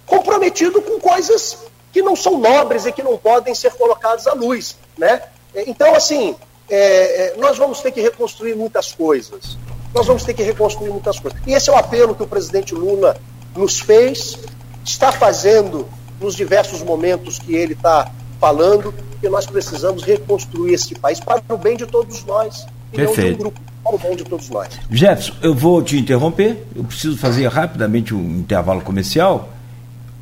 comprometido 0.06 0.82
com 0.82 1.00
coisas 1.00 1.58
que 1.92 2.02
não 2.02 2.16
são 2.16 2.40
nobres 2.40 2.86
e 2.86 2.92
que 2.92 3.04
não 3.04 3.18
podem 3.18 3.54
ser 3.54 3.72
colocadas 3.74 4.26
à 4.28 4.34
luz. 4.34 4.76
Né? 4.98 5.22
Então, 5.68 5.94
assim, 5.96 6.36
é, 6.70 6.78
é, 6.78 7.36
nós 7.38 7.58
vamos 7.58 7.82
ter 7.82 7.92
que 7.92 8.02
reconstruir 8.02 8.56
muitas 8.56 8.92
coisas. 8.92 9.58
Nós 9.94 10.06
vamos 10.06 10.24
ter 10.24 10.34
que 10.34 10.44
reconstruir 10.44 10.90
muitas 10.90 11.20
coisas. 11.20 11.40
E 11.46 11.54
esse 11.54 11.70
é 11.70 11.74
o 11.74 11.76
apelo 11.76 12.16
que 12.16 12.24
o 12.24 12.28
presidente 12.28 12.76
Lula 12.76 13.18
nos 13.56 13.80
fez, 13.80 14.38
está 14.86 15.12
fazendo 15.12 15.88
nos 16.20 16.36
diversos 16.36 16.82
momentos 16.84 17.40
que 17.40 17.56
ele 17.56 17.74
está 17.74 18.12
falando, 18.40 18.94
que 19.20 19.28
nós 19.30 19.46
precisamos 19.46 20.04
reconstruir 20.04 20.74
esse 20.74 20.96
país 20.96 21.20
para 21.20 21.42
o 21.50 21.58
bem 21.58 21.76
de 21.76 21.86
todos 21.86 22.24
nós. 22.24 22.66
E 22.94 22.98
Perfeito. 22.98 23.22
não 23.22 23.28
de 23.28 23.34
um 23.34 23.38
grupo 23.38 23.69
para 23.84 23.96
o 23.96 24.00
bem 24.00 24.16
de 24.16 24.24
todos 24.24 24.50
nós. 24.50 24.70
Jefferson, 24.92 25.34
eu 25.42 25.54
vou 25.54 25.82
te 25.82 25.98
interromper, 25.98 26.66
eu 26.76 26.84
preciso 26.84 27.18
fazer 27.18 27.48
rapidamente 27.48 28.14
um 28.14 28.40
intervalo 28.40 28.82
comercial. 28.82 29.54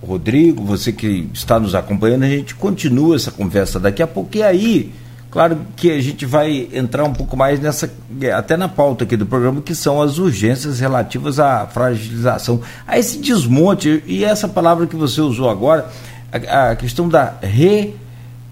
Rodrigo, 0.02 0.64
você 0.64 0.92
que 0.92 1.30
está 1.34 1.60
nos 1.60 1.74
acompanhando, 1.74 2.24
a 2.24 2.30
gente 2.30 2.54
continua 2.56 3.16
essa 3.16 3.32
conversa 3.32 3.80
daqui 3.80 4.04
a 4.04 4.08
pouco. 4.08 4.38
E 4.38 4.44
aí, 4.44 4.94
claro 5.32 5.60
que 5.76 5.92
a 5.92 6.00
gente 6.00 6.26
vai 6.26 6.70
entrar 6.72 7.04
um 7.04 7.14
pouco 7.14 7.36
mais 7.36 7.60
nessa, 7.60 7.92
até 8.36 8.56
na 8.56 8.70
pauta 8.70 9.04
aqui 9.06 9.18
do 9.18 9.26
programa, 9.26 9.62
que 9.62 9.74
são 9.74 10.02
as 10.02 10.20
urgências 10.20 10.80
relativas 10.80 11.40
à 11.40 11.66
fragilização, 11.66 12.62
a 12.86 13.00
esse 13.00 13.18
desmonte, 13.18 14.04
e 14.06 14.24
essa 14.24 14.48
palavra 14.48 14.86
que 14.86 14.96
você 14.96 15.20
usou 15.20 15.50
agora, 15.50 15.90
a, 16.32 16.70
a 16.72 16.76
questão 16.76 17.10
da 17.10 17.34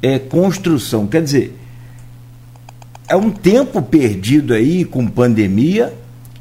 reconstrução. 0.01 1.05
Quer 1.05 1.21
dizer, 1.21 1.55
é 3.07 3.15
um 3.15 3.29
tempo 3.29 3.81
perdido 3.81 4.53
aí 4.53 4.83
com 4.83 5.07
pandemia 5.07 5.93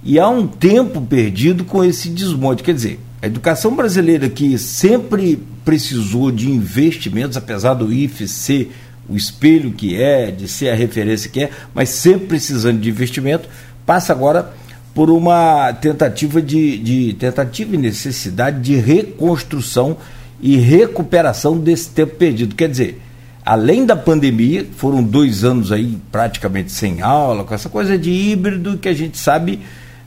e 0.02 0.18
há 0.18 0.28
um 0.28 0.46
tempo 0.46 1.00
perdido 1.00 1.64
com 1.64 1.84
esse 1.84 2.08
desmonte. 2.08 2.62
Quer 2.62 2.74
dizer, 2.74 3.00
a 3.20 3.26
educação 3.26 3.74
brasileira 3.74 4.28
que 4.28 4.58
sempre 4.58 5.42
precisou 5.64 6.30
de 6.30 6.50
investimentos, 6.50 7.36
apesar 7.36 7.74
do 7.74 7.92
IFE 7.92 8.28
ser 8.28 8.72
o 9.08 9.16
espelho 9.16 9.72
que 9.72 10.00
é, 10.00 10.30
de 10.30 10.48
ser 10.48 10.70
a 10.70 10.74
referência 10.74 11.30
que 11.30 11.44
é, 11.44 11.50
mas 11.74 11.90
sempre 11.90 12.26
precisando 12.28 12.80
de 12.80 12.88
investimento, 12.88 13.48
passa 13.84 14.12
agora 14.12 14.52
por 14.94 15.10
uma 15.10 15.72
tentativa 15.72 16.40
de, 16.40 16.78
de 16.78 17.14
tentativa 17.14 17.74
e 17.74 17.78
necessidade 17.78 18.60
de 18.60 18.76
reconstrução 18.76 19.96
e 20.40 20.56
recuperação 20.56 21.58
desse 21.58 21.90
tempo 21.90 22.16
perdido. 22.16 22.54
Quer 22.54 22.68
dizer, 22.68 23.00
além 23.44 23.84
da 23.84 23.94
pandemia, 23.94 24.66
foram 24.76 25.02
dois 25.02 25.44
anos 25.44 25.70
aí 25.70 25.98
praticamente 26.10 26.72
sem 26.72 27.02
aula, 27.02 27.44
com 27.44 27.54
essa 27.54 27.68
coisa 27.68 27.98
de 27.98 28.10
híbrido 28.10 28.78
que 28.78 28.88
a 28.88 28.94
gente 28.94 29.18
sabe 29.18 29.60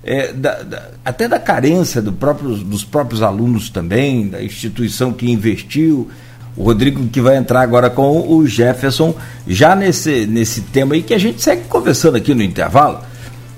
é, 0.04 0.32
da, 0.32 0.64
da, 0.64 0.90
até 1.04 1.28
da 1.28 1.38
carência 1.38 2.02
do 2.02 2.14
próprio, 2.14 2.56
dos 2.56 2.84
próprios 2.84 3.22
alunos 3.22 3.70
também, 3.70 4.28
da 4.30 4.42
instituição 4.42 5.12
que 5.12 5.30
investiu. 5.30 6.10
O 6.56 6.64
Rodrigo 6.64 7.08
que 7.08 7.22
vai 7.22 7.38
entrar 7.38 7.62
agora 7.62 7.90
com 7.90 8.28
o 8.28 8.48
Jefferson, 8.48 9.14
já 9.46 9.76
nesse, 9.76 10.26
nesse 10.26 10.62
tema 10.62 10.96
aí 10.96 11.04
que 11.04 11.14
a 11.14 11.20
gente 11.20 11.42
segue 11.42 11.64
conversando 11.66 12.18
aqui 12.18 12.34
no 12.34 12.42
intervalo, 12.42 13.02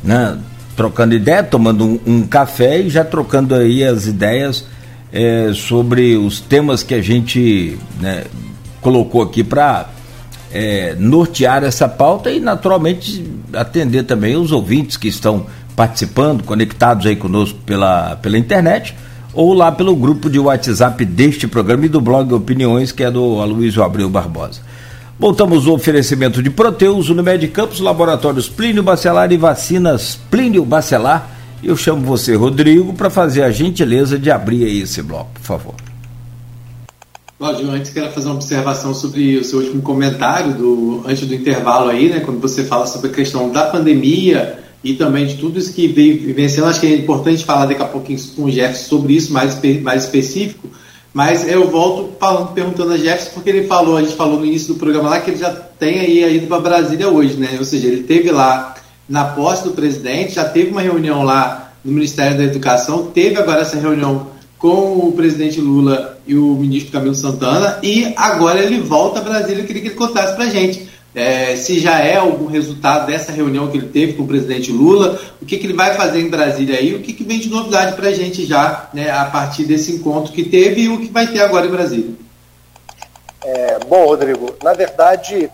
né? 0.04 0.38
trocando 0.76 1.14
ideia, 1.14 1.44
tomando 1.44 1.86
um, 1.86 2.00
um 2.06 2.28
café 2.28 2.80
e 2.80 2.90
já 2.90 3.04
trocando 3.04 3.54
aí 3.54 3.84
as 3.84 4.08
ideias 4.08 4.66
é, 5.12 5.52
sobre 5.54 6.16
os 6.16 6.40
temas 6.40 6.84
que 6.84 6.94
a 6.94 7.02
gente 7.02 7.78
né, 8.00 8.24
colocou 8.82 9.22
aqui 9.22 9.44
para 9.44 9.88
é, 10.52 10.96
nortear 10.98 11.64
essa 11.64 11.88
pauta 11.88 12.32
e, 12.32 12.40
naturalmente, 12.40 13.26
atender 13.54 14.04
também 14.04 14.36
os 14.36 14.52
ouvintes 14.52 14.98
que 14.98 15.08
estão 15.08 15.46
participando, 15.76 16.44
conectados 16.44 17.06
aí 17.06 17.16
conosco 17.16 17.58
pela, 17.66 18.16
pela 18.18 18.38
internet 18.38 18.96
ou 19.34 19.54
lá 19.54 19.72
pelo 19.72 19.96
grupo 19.96 20.30
de 20.30 20.40
WhatsApp 20.40 21.06
deste 21.06 21.48
programa 21.48 21.86
e 21.86 21.90
do 21.90 22.02
blog 22.02 22.34
Opiniões, 22.34 22.92
que 22.92 23.04
é 23.04 23.12
do 23.12 23.40
Aloysio 23.40 23.84
Abreu 23.84 24.10
Barbosa. 24.10 24.62
Voltamos 25.18 25.68
ao 25.68 25.76
oferecimento 25.76 26.42
de 26.42 26.50
Proteus, 26.50 27.10
Unimed 27.10 27.48
Campos, 27.50 27.80
Laboratórios 27.80 28.50
Plínio 28.50 28.82
Bacelar 28.82 29.32
e 29.32 29.38
Vacinas 29.38 30.20
Plínio 30.32 30.66
Bacelar. 30.66 31.30
Eu 31.62 31.76
chamo 31.76 32.06
você, 32.06 32.36
Rodrigo, 32.36 32.94
para 32.94 33.10
fazer 33.10 33.44
a 33.44 33.52
gentileza 33.52 34.18
de 34.18 34.32
abrir 34.32 34.64
esse 34.82 35.02
bloco, 35.02 35.32
por 35.34 35.44
favor. 35.44 35.89
Claudio, 37.40 37.72
antes 37.72 37.92
quero 37.92 38.12
fazer 38.12 38.28
uma 38.28 38.36
observação 38.36 38.94
sobre 38.94 39.38
o 39.38 39.46
seu 39.46 39.60
último 39.60 39.82
comentário 39.82 40.56
do 40.56 41.02
antes 41.08 41.26
do 41.26 41.34
intervalo 41.34 41.90
aí, 41.90 42.10
né, 42.10 42.20
quando 42.20 42.38
você 42.42 42.66
fala 42.66 42.86
sobre 42.86 43.10
a 43.10 43.14
questão 43.14 43.50
da 43.50 43.64
pandemia 43.64 44.60
e 44.84 44.94
também 44.96 45.26
de 45.26 45.36
tudo 45.36 45.58
isso 45.58 45.74
que 45.74 45.88
veio 45.88 46.20
vivenciando. 46.20 46.70
Acho 46.70 46.82
que 46.82 46.88
é 46.88 46.96
importante 46.98 47.46
falar 47.46 47.68
daqui 47.68 47.82
a 47.82 47.86
pouquinho 47.86 48.20
com 48.36 48.44
o 48.44 48.52
Jefferson 48.52 48.90
sobre 48.90 49.14
isso 49.14 49.32
mais, 49.32 49.58
mais 49.82 50.04
específico. 50.04 50.68
Mas 51.14 51.48
eu 51.48 51.70
volto 51.70 52.18
falando, 52.20 52.52
perguntando 52.52 52.92
a 52.92 52.98
Jefferson, 52.98 53.32
porque 53.36 53.50
ele 53.50 53.68
falou, 53.68 53.96
a 53.96 54.02
gente 54.02 54.18
falou 54.18 54.38
no 54.38 54.46
início 54.46 54.74
do 54.74 54.78
programa 54.78 55.10
lá, 55.10 55.22
que 55.22 55.32
ele 55.32 55.40
já 55.40 55.50
tem 55.50 56.02
aí 56.02 56.36
ido 56.36 56.48
para 56.48 56.60
Brasília 56.60 57.08
hoje, 57.08 57.36
né? 57.38 57.56
Ou 57.58 57.64
seja, 57.64 57.88
ele 57.88 58.04
teve 58.04 58.32
lá 58.32 58.76
na 59.08 59.24
posse 59.24 59.64
do 59.64 59.72
presidente, 59.72 60.34
já 60.34 60.44
teve 60.44 60.72
uma 60.72 60.82
reunião 60.82 61.24
lá 61.24 61.72
no 61.86 61.94
Ministério 61.94 62.38
da 62.38 62.44
Educação, 62.44 63.06
teve 63.14 63.38
agora 63.38 63.62
essa 63.62 63.80
reunião 63.80 64.28
com 64.60 65.07
o 65.07 65.14
presidente 65.14 65.60
Lula 65.62 66.20
e 66.28 66.36
o 66.36 66.53
ministro 66.55 66.91
Camilo 66.91 67.16
Santana, 67.16 67.80
e 67.82 68.14
agora 68.16 68.60
ele 68.60 68.82
volta 68.82 69.20
a 69.20 69.24
Brasília. 69.24 69.64
Eu 69.64 69.66
queria 69.66 69.82
que 69.82 69.88
ele 69.88 69.95
contasse 69.95 70.36
para 70.36 70.43
a 70.43 70.49
gente 70.49 70.89
é, 71.16 71.55
se 71.55 71.80
já 71.80 71.99
é 71.99 72.18
algum 72.18 72.45
resultado 72.45 73.07
dessa 73.07 73.32
reunião 73.32 73.70
que 73.70 73.78
ele 73.78 73.88
teve 73.88 74.14
com 74.14 74.24
o 74.24 74.28
presidente 74.28 74.72
Lula, 74.72 75.20
o 75.41 75.45
que, 75.45 75.57
que 75.57 75.66
ele 75.66 75.74
vai 75.74 75.95
fazer 75.95 76.22
em 76.22 76.30
Brasília 76.30 76.78
aí, 76.78 76.93
o 76.93 77.01
que, 77.01 77.14
que 77.14 77.24
vem 77.24 77.39
de 77.39 77.49
novidade 77.49 77.95
para 77.95 78.10
a 78.10 78.14
gente 78.14 78.45
já, 78.45 78.89
né, 78.93 79.10
a 79.10 79.26
partir 79.26 79.64
desse 79.64 79.93
encontro 79.93 80.32
que 80.32 80.43
teve 80.43 80.82
e 80.82 80.89
o 80.89 80.99
que 80.99 81.07
vai 81.07 81.26
ter 81.26 81.41
agora 81.41 81.66
em 81.66 81.72
Brasília. 81.72 82.14
É, 83.43 83.80
bom, 83.88 84.05
Rodrigo, 84.05 84.55
na 84.62 84.74
verdade, 84.74 85.49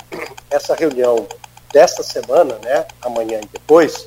essa 0.50 0.76
reunião 0.76 1.26
desta 1.72 2.04
semana, 2.04 2.56
né, 2.64 2.86
amanhã 3.02 3.40
e 3.42 3.48
depois, 3.54 4.06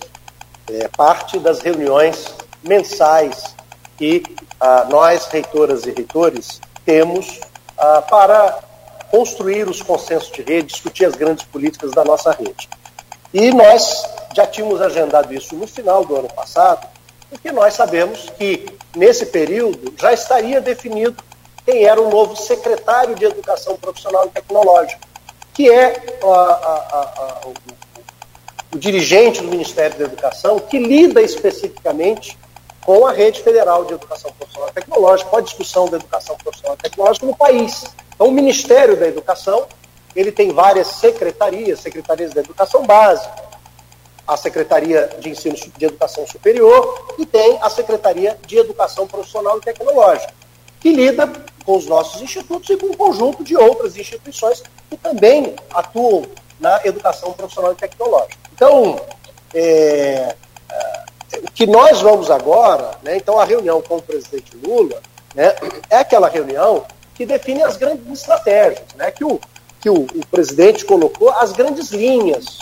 é 0.68 0.88
parte 0.88 1.38
das 1.38 1.60
reuniões 1.60 2.26
mensais 2.62 3.56
que 3.98 4.22
ah, 4.60 4.86
nós, 4.88 5.26
reitoras 5.26 5.84
e 5.84 5.90
reitores, 5.90 6.60
temos 6.86 7.40
ah, 7.76 8.00
para 8.02 8.60
construir 9.10 9.68
os 9.68 9.82
consensos 9.82 10.30
de 10.30 10.42
rede, 10.42 10.72
discutir 10.72 11.04
as 11.04 11.16
grandes 11.16 11.44
políticas 11.44 11.90
da 11.90 12.04
nossa 12.04 12.30
rede. 12.30 12.68
E 13.34 13.50
nós 13.50 14.08
já 14.34 14.46
tínhamos 14.46 14.80
agendado 14.80 15.34
isso 15.34 15.54
no 15.56 15.66
final 15.66 16.04
do 16.04 16.16
ano 16.16 16.28
passado, 16.28 16.86
porque 17.28 17.50
nós 17.52 17.74
sabemos 17.74 18.30
que, 18.38 18.66
nesse 18.96 19.26
período, 19.26 19.92
já 19.98 20.12
estaria 20.12 20.60
definido 20.60 21.16
quem 21.66 21.84
era 21.84 22.00
o 22.00 22.08
novo 22.08 22.36
secretário 22.36 23.14
de 23.14 23.24
Educação 23.24 23.76
Profissional 23.76 24.26
e 24.26 24.30
Tecnológica, 24.30 25.00
que 25.52 25.70
é 25.70 26.18
a, 26.22 26.26
a, 26.26 26.32
a, 26.32 27.40
o, 27.46 27.54
o 28.74 28.78
dirigente 28.78 29.42
do 29.42 29.48
Ministério 29.48 29.98
da 29.98 30.04
Educação, 30.04 30.58
que 30.58 30.78
lida 30.78 31.20
especificamente 31.20 32.38
com 32.88 33.06
a 33.06 33.12
rede 33.12 33.42
federal 33.42 33.84
de 33.84 33.92
educação 33.92 34.32
profissional 34.32 34.70
tecnológica, 34.70 35.28
com 35.28 35.36
a 35.36 35.40
discussão 35.42 35.86
da 35.90 35.98
educação 35.98 36.34
profissional 36.38 36.74
tecnológica 36.74 37.26
no 37.26 37.36
país. 37.36 37.84
Então, 38.14 38.28
o 38.28 38.32
Ministério 38.32 38.96
da 38.96 39.06
Educação, 39.06 39.66
ele 40.16 40.32
tem 40.32 40.54
várias 40.54 40.86
secretarias, 40.86 41.80
secretarias 41.80 42.32
da 42.32 42.40
educação 42.40 42.86
básica, 42.86 43.30
a 44.26 44.38
Secretaria 44.38 45.06
de 45.20 45.28
Ensino 45.28 45.54
de 45.54 45.84
Educação 45.84 46.26
Superior 46.26 47.14
e 47.18 47.26
tem 47.26 47.58
a 47.60 47.68
Secretaria 47.68 48.38
de 48.46 48.56
Educação 48.56 49.06
Profissional 49.06 49.58
e 49.58 49.60
Tecnológica, 49.60 50.32
que 50.80 50.90
lida 50.90 51.30
com 51.66 51.76
os 51.76 51.84
nossos 51.84 52.22
institutos 52.22 52.70
e 52.70 52.76
com 52.78 52.86
um 52.86 52.94
conjunto 52.94 53.44
de 53.44 53.54
outras 53.54 53.98
instituições 53.98 54.62
que 54.88 54.96
também 54.96 55.54
atuam 55.74 56.24
na 56.58 56.80
educação 56.86 57.34
profissional 57.34 57.72
e 57.72 57.74
tecnológica. 57.74 58.38
Então, 58.54 58.98
é, 59.52 60.34
é, 60.70 61.07
que 61.54 61.66
nós 61.66 62.00
vamos 62.00 62.30
agora, 62.30 62.92
né, 63.02 63.16
então 63.16 63.38
a 63.38 63.44
reunião 63.44 63.82
com 63.82 63.96
o 63.96 64.02
presidente 64.02 64.56
Lula, 64.56 65.00
né, 65.34 65.54
é 65.90 65.96
aquela 65.96 66.28
reunião 66.28 66.84
que 67.18 67.26
define 67.26 67.64
as 67.64 67.76
grandes 67.76 68.06
estratégias, 68.12 68.94
né? 68.94 69.10
que, 69.10 69.24
o, 69.24 69.40
que 69.80 69.90
o, 69.90 70.02
o 70.02 70.26
presidente 70.30 70.84
colocou 70.84 71.30
as 71.30 71.50
grandes 71.50 71.90
linhas 71.90 72.60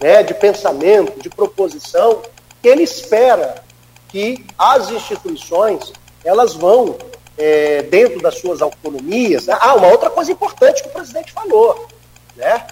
né, 0.00 0.22
de 0.22 0.32
pensamento, 0.32 1.20
de 1.20 1.28
proposição, 1.28 2.22
que 2.62 2.68
ele 2.68 2.84
espera 2.84 3.64
que 4.08 4.46
as 4.56 4.90
instituições 4.90 5.92
elas 6.24 6.54
vão, 6.54 6.96
é, 7.36 7.82
dentro 7.82 8.20
das 8.20 8.38
suas 8.38 8.62
autonomias. 8.62 9.46
Né? 9.46 9.58
Ah, 9.60 9.74
uma 9.74 9.88
outra 9.88 10.08
coisa 10.08 10.30
importante 10.30 10.84
que 10.84 10.88
o 10.88 10.92
presidente 10.92 11.32
falou, 11.32 11.88
né? 12.36 12.64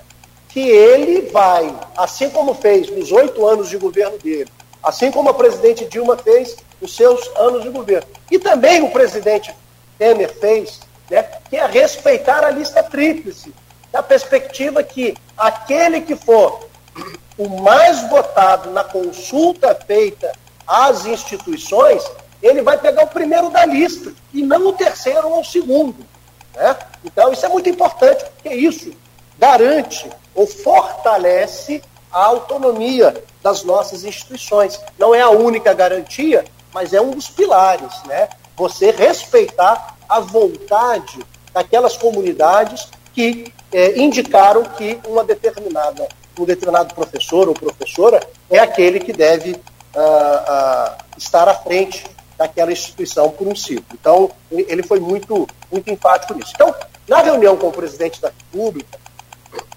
que 0.51 0.61
ele 0.61 1.23
vai, 1.33 1.75
assim 1.97 2.31
como 2.31 2.55
fez 2.55 2.89
nos 2.89 3.11
oito 3.11 3.45
anos 3.45 3.69
de 3.69 3.77
governo 3.77 4.17
dele, 4.19 4.49
assim 4.85 5.11
como 5.11 5.31
a 5.31 5.35
presidente 5.35 5.85
Dilma 5.87 6.17
fez 6.17 6.57
nos 6.81 6.95
seus 6.95 7.31
anos 7.37 7.63
de 7.63 7.71
governo, 7.71 8.07
e 8.31 8.39
também 8.39 8.83
o 8.83 8.91
presidente 8.91 9.55
Temer 9.99 10.33
fez 10.39 10.81
né, 11.11 11.23
que 11.49 11.57
é 11.57 11.67
respeitar 11.67 12.45
a 12.45 12.51
lista 12.51 12.83
tríplice, 12.83 13.53
da 13.91 14.03
perspectiva 14.03 14.83
que 14.83 15.17
aquele 15.37 16.01
que 16.01 16.17
for 16.17 16.69
o 17.39 17.49
mais 17.63 18.09
votado 18.09 18.71
na 18.71 18.85
consulta 18.85 19.75
feita 19.87 20.33
às 20.67 21.07
instituições, 21.07 22.03
ele 22.43 22.63
vai 22.63 22.79
pegar 22.79 23.05
o 23.05 23.09
primeiro 23.09 23.51
da 23.51 23.65
lista, 23.65 24.13
e 24.33 24.43
não 24.43 24.69
o 24.69 24.73
terceiro 24.73 25.29
ou 25.29 25.41
o 25.41 25.45
segundo. 25.45 26.05
Né? 26.55 26.77
Então, 27.05 27.33
isso 27.33 27.47
é 27.47 27.49
muito 27.49 27.69
importante, 27.69 28.25
porque 28.25 28.55
isso 28.55 28.93
garante 29.39 30.09
ou 30.35 30.47
fortalece 30.47 31.83
a 32.15 32.27
autonomia 32.27 33.25
das 33.43 33.65
nossas 33.65 34.05
instituições. 34.05 34.81
Não 34.97 35.13
é 35.13 35.21
a 35.21 35.31
única 35.31 35.75
garantia, 35.75 36.45
mas 36.73 36.95
é 36.95 37.01
um 37.01 37.11
dos 37.11 37.29
pilares, 37.29 37.93
né? 38.07 38.29
Você 38.57 38.93
respeitar 38.93 39.97
a 40.09 40.21
vontade 40.21 41.19
daquelas 41.53 41.97
comunidades 41.97 42.89
que 43.13 43.53
é, 43.73 43.99
indicaram 43.99 44.63
que 44.63 45.01
uma 45.07 45.25
determinada, 45.25 46.09
um 46.39 46.45
determinado 46.45 46.95
professor 46.95 47.49
ou 47.49 47.55
professora 47.55 48.21
é 48.49 48.61
aquele 48.61 49.01
que 49.01 49.13
deve 49.13 49.53
uh, 49.53 49.57
uh, 49.57 50.97
estar 51.17 51.49
à 51.49 51.55
frente 51.55 52.05
daquela 52.37 52.73
instituição 52.73 53.31
por 53.31 53.47
um 53.47 53.55
ciclo. 53.57 53.85
Então, 53.93 54.31
ele 54.51 54.83
foi 54.83 55.01
muito, 55.01 55.47
muito 55.71 55.91
enfático 55.91 56.35
nisso. 56.35 56.53
Então, 56.55 56.75
na 57.09 57.23
reunião 57.23 57.57
com 57.57 57.69
o 57.69 57.73
presidente 57.73 58.21
da 58.21 58.29
República, 58.29 58.99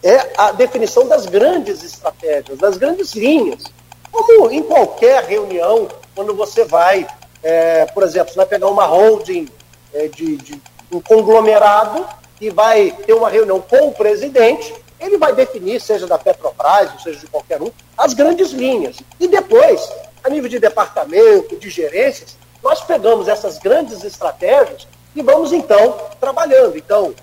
é 0.03 0.33
a 0.37 0.51
definição 0.51 1.07
das 1.07 1.25
grandes 1.25 1.83
estratégias, 1.83 2.57
das 2.57 2.77
grandes 2.77 3.13
linhas. 3.13 3.63
Como 4.11 4.51
em 4.51 4.63
qualquer 4.63 5.23
reunião, 5.23 5.87
quando 6.15 6.33
você 6.33 6.63
vai, 6.65 7.07
é, 7.43 7.85
por 7.85 8.03
exemplo, 8.03 8.31
você 8.31 8.37
vai 8.37 8.45
pegar 8.45 8.67
uma 8.67 8.85
holding 8.85 9.47
é, 9.93 10.07
de, 10.07 10.37
de 10.37 10.61
um 10.91 11.01
conglomerado 11.01 12.07
e 12.39 12.49
vai 12.49 12.91
ter 13.05 13.13
uma 13.13 13.29
reunião 13.29 13.59
com 13.59 13.87
o 13.87 13.91
presidente, 13.91 14.73
ele 14.99 15.17
vai 15.17 15.33
definir, 15.33 15.79
seja 15.79 16.07
da 16.07 16.17
Petrobras, 16.17 16.91
ou 16.93 16.99
seja 16.99 17.19
de 17.19 17.27
qualquer 17.27 17.61
um, 17.61 17.71
as 17.97 18.13
grandes 18.13 18.51
linhas. 18.51 18.97
E 19.19 19.27
depois, 19.27 19.91
a 20.23 20.29
nível 20.29 20.49
de 20.49 20.59
departamento, 20.59 21.57
de 21.57 21.69
gerências, 21.69 22.37
nós 22.63 22.81
pegamos 22.81 23.27
essas 23.27 23.59
grandes 23.59 24.03
estratégias 24.03 24.87
e 25.15 25.21
vamos 25.21 25.51
então 25.53 25.97
trabalhando. 26.19 26.77
Então, 26.77 27.13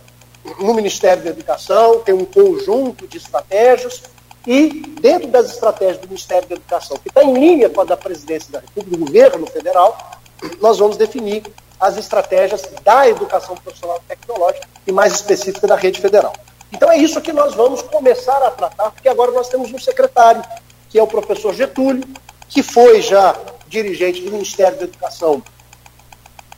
no 0.58 0.74
Ministério 0.74 1.22
da 1.22 1.30
Educação 1.30 2.00
tem 2.00 2.14
um 2.14 2.24
conjunto 2.24 3.06
de 3.06 3.16
estratégias 3.16 4.02
e 4.46 4.82
dentro 5.00 5.28
das 5.28 5.50
estratégias 5.50 5.98
do 5.98 6.08
Ministério 6.08 6.46
da 6.46 6.54
Educação, 6.54 6.98
que 6.98 7.08
está 7.08 7.24
em 7.24 7.32
linha 7.32 7.70
com 7.70 7.80
a 7.80 7.84
da 7.84 7.96
Presidência 7.96 8.52
da 8.52 8.60
República, 8.60 8.90
do 8.90 9.06
governo 9.06 9.46
federal, 9.46 10.20
nós 10.60 10.78
vamos 10.78 10.96
definir 10.96 11.42
as 11.80 11.96
estratégias 11.96 12.62
da 12.82 13.08
educação 13.08 13.56
profissional 13.56 14.00
tecnológica 14.06 14.66
e 14.86 14.92
mais 14.92 15.14
específica 15.14 15.66
da 15.66 15.76
rede 15.76 16.00
federal. 16.00 16.32
Então 16.70 16.90
é 16.90 16.98
isso 16.98 17.20
que 17.20 17.32
nós 17.32 17.54
vamos 17.54 17.82
começar 17.82 18.42
a 18.42 18.50
tratar, 18.50 18.90
porque 18.90 19.08
agora 19.08 19.32
nós 19.32 19.48
temos 19.48 19.72
um 19.72 19.78
secretário, 19.78 20.42
que 20.90 20.98
é 20.98 21.02
o 21.02 21.06
professor 21.06 21.54
Getúlio, 21.54 22.04
que 22.48 22.62
foi 22.62 23.00
já 23.00 23.34
dirigente 23.68 24.20
do 24.22 24.30
Ministério 24.30 24.76
da 24.78 24.84
Educação 24.84 25.42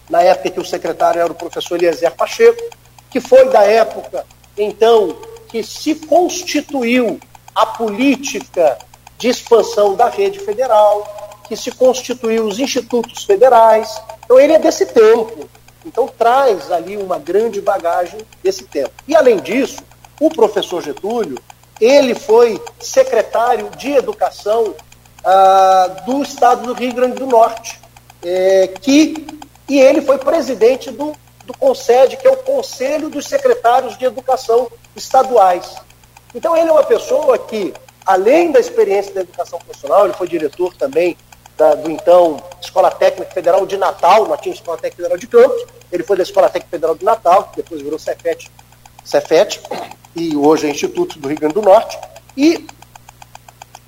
na 0.09 0.23
época 0.23 0.51
que 0.51 0.61
o 0.61 0.65
secretário 0.65 1.21
era 1.21 1.31
o 1.31 1.35
professor 1.35 1.77
Eliezer 1.77 2.13
Pacheco, 2.13 2.63
que 3.11 3.21
foi 3.21 3.49
da 3.49 3.63
época, 3.63 4.25
então, 4.57 5.17
que 5.49 5.63
se 5.63 5.95
constituiu 5.95 7.19
a 7.55 7.67
política 7.67 8.79
de 9.19 9.29
expansão 9.29 9.95
da 9.95 10.09
rede 10.09 10.39
federal, 10.39 11.41
que 11.49 11.57
se 11.57 11.71
constituiu 11.71 12.47
os 12.47 12.59
institutos 12.59 13.25
federais, 13.25 14.01
então 14.25 14.39
ele 14.39 14.53
é 14.53 14.59
desse 14.59 14.87
tempo. 14.87 15.49
Então 15.85 16.09
traz 16.09 16.71
ali 16.73 16.97
uma 16.97 17.19
grande 17.19 17.61
bagagem 17.61 18.21
desse 18.43 18.65
tempo. 18.65 18.91
E 19.07 19.15
além 19.15 19.39
disso, 19.39 19.83
o 20.21 20.29
professor 20.29 20.83
Getúlio, 20.83 21.39
ele 21.81 22.15
foi 22.15 22.61
secretário 22.81 23.71
de 23.77 23.93
Educação 23.93 24.75
ah, 25.25 26.03
do 26.05 26.23
Estado 26.23 26.67
do 26.67 26.73
Rio 26.73 26.93
Grande 26.93 27.17
do 27.17 27.27
Norte, 27.27 27.81
é, 28.23 28.67
que, 28.81 29.27
e 29.69 29.79
ele 29.79 30.01
foi 30.01 30.19
presidente 30.19 30.91
do, 30.91 31.13
do 31.47 31.57
CONSED, 31.57 32.17
que 32.17 32.27
é 32.27 32.31
o 32.31 32.37
Conselho 32.39 33.09
dos 33.09 33.27
Secretários 33.27 33.97
de 33.97 34.05
Educação 34.05 34.71
Estaduais. 34.95 35.77
Então 36.35 36.57
ele 36.57 36.69
é 36.69 36.73
uma 36.73 36.83
pessoa 36.83 37.39
que, 37.39 37.73
além 38.05 38.51
da 38.51 38.59
experiência 38.59 39.15
da 39.15 39.21
educação 39.21 39.59
profissional, 39.61 40.05
ele 40.05 40.15
foi 40.15 40.29
diretor 40.29 40.75
também 40.75 41.17
da, 41.57 41.75
do 41.75 41.91
então 41.91 42.43
Escola 42.61 42.91
Técnica 42.91 43.33
Federal 43.33 43.65
de 43.65 43.77
Natal, 43.77 44.27
nós 44.27 44.41
tínhamos 44.41 44.61
Escola 44.61 44.77
Técnica 44.77 44.97
Federal 44.97 45.19
de 45.19 45.27
Campos, 45.27 45.65
ele 45.91 46.03
foi 46.03 46.17
da 46.17 46.23
Escola 46.25 46.51
Técnica 46.51 46.71
Federal 46.71 46.97
de 46.97 47.05
Natal, 47.05 47.45
que 47.45 47.63
depois 47.63 47.81
virou 47.81 47.99
Cefet, 47.99 48.51
Cefet 49.05 49.63
e 50.15 50.37
hoje 50.37 50.67
é 50.67 50.71
Instituto 50.71 51.19
do 51.19 51.29
Rio 51.29 51.39
Grande 51.39 51.55
do 51.55 51.63
Norte, 51.63 51.97
e 52.37 52.67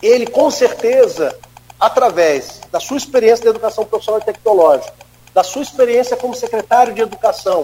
ele 0.00 0.26
com 0.26 0.50
certeza, 0.50 1.36
através 1.78 2.61
da 2.70 2.78
sua 2.78 2.96
experiência 2.96 3.42
de 3.42 3.48
educação 3.48 3.84
profissional 3.84 4.20
e 4.20 4.24
tecnológica, 4.24 5.07
da 5.39 5.45
sua 5.45 5.62
experiência 5.62 6.16
como 6.16 6.34
secretário 6.34 6.93
de 6.93 7.01
educação, 7.01 7.62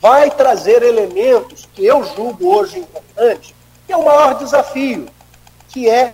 vai 0.00 0.32
trazer 0.32 0.82
elementos 0.82 1.68
que 1.72 1.86
eu 1.86 2.02
julgo 2.02 2.56
hoje 2.56 2.80
importante, 2.80 3.54
que 3.86 3.92
é 3.92 3.96
o 3.96 4.04
maior 4.04 4.34
desafio, 4.34 5.08
que 5.68 5.88
é 5.88 6.12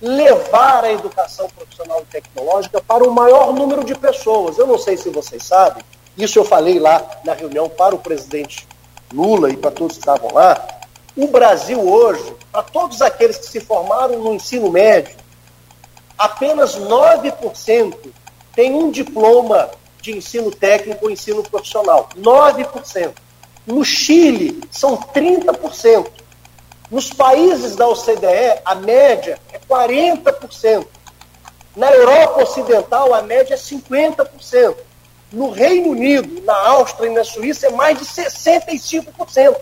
levar 0.00 0.84
a 0.84 0.92
educação 0.92 1.48
profissional 1.48 2.00
e 2.02 2.04
tecnológica 2.04 2.80
para 2.80 3.02
o 3.02 3.12
maior 3.12 3.52
número 3.52 3.82
de 3.82 3.92
pessoas. 3.96 4.56
Eu 4.56 4.68
não 4.68 4.78
sei 4.78 4.96
se 4.96 5.10
vocês 5.10 5.42
sabem, 5.42 5.82
isso 6.16 6.38
eu 6.38 6.44
falei 6.44 6.78
lá 6.78 7.04
na 7.24 7.32
reunião 7.32 7.68
para 7.68 7.96
o 7.96 7.98
presidente 7.98 8.68
Lula 9.12 9.50
e 9.50 9.56
para 9.56 9.72
todos 9.72 9.96
que 9.96 10.02
estavam 10.02 10.32
lá, 10.32 10.64
o 11.16 11.26
Brasil 11.26 11.80
hoje, 11.80 12.36
para 12.52 12.62
todos 12.62 13.02
aqueles 13.02 13.36
que 13.36 13.46
se 13.46 13.58
formaram 13.58 14.16
no 14.20 14.32
ensino 14.32 14.70
médio, 14.70 15.16
apenas 16.16 16.78
9% 16.78 17.96
tem 18.54 18.72
um 18.72 18.92
diploma 18.92 19.79
de 20.00 20.16
ensino 20.16 20.50
técnico 20.50 21.06
ou 21.06 21.10
ensino 21.10 21.42
profissional. 21.42 22.08
9%. 22.16 23.12
No 23.66 23.84
Chile, 23.84 24.60
são 24.70 24.96
30%. 24.96 26.06
Nos 26.90 27.12
países 27.12 27.76
da 27.76 27.86
OCDE, 27.86 28.60
a 28.64 28.74
média 28.74 29.38
é 29.52 29.58
40%. 29.58 30.86
Na 31.76 31.90
Europa 31.92 32.42
Ocidental, 32.42 33.14
a 33.14 33.22
média 33.22 33.54
é 33.54 33.56
50%. 33.56 34.76
No 35.32 35.50
Reino 35.50 35.90
Unido, 35.90 36.42
na 36.42 36.68
Áustria 36.68 37.08
e 37.08 37.14
na 37.14 37.22
Suíça, 37.22 37.68
é 37.68 37.70
mais 37.70 37.98
de 37.98 38.04
65%. 38.04 39.54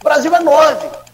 O 0.00 0.04
Brasil 0.04 0.34
é 0.34 0.40
9%. 0.40 1.04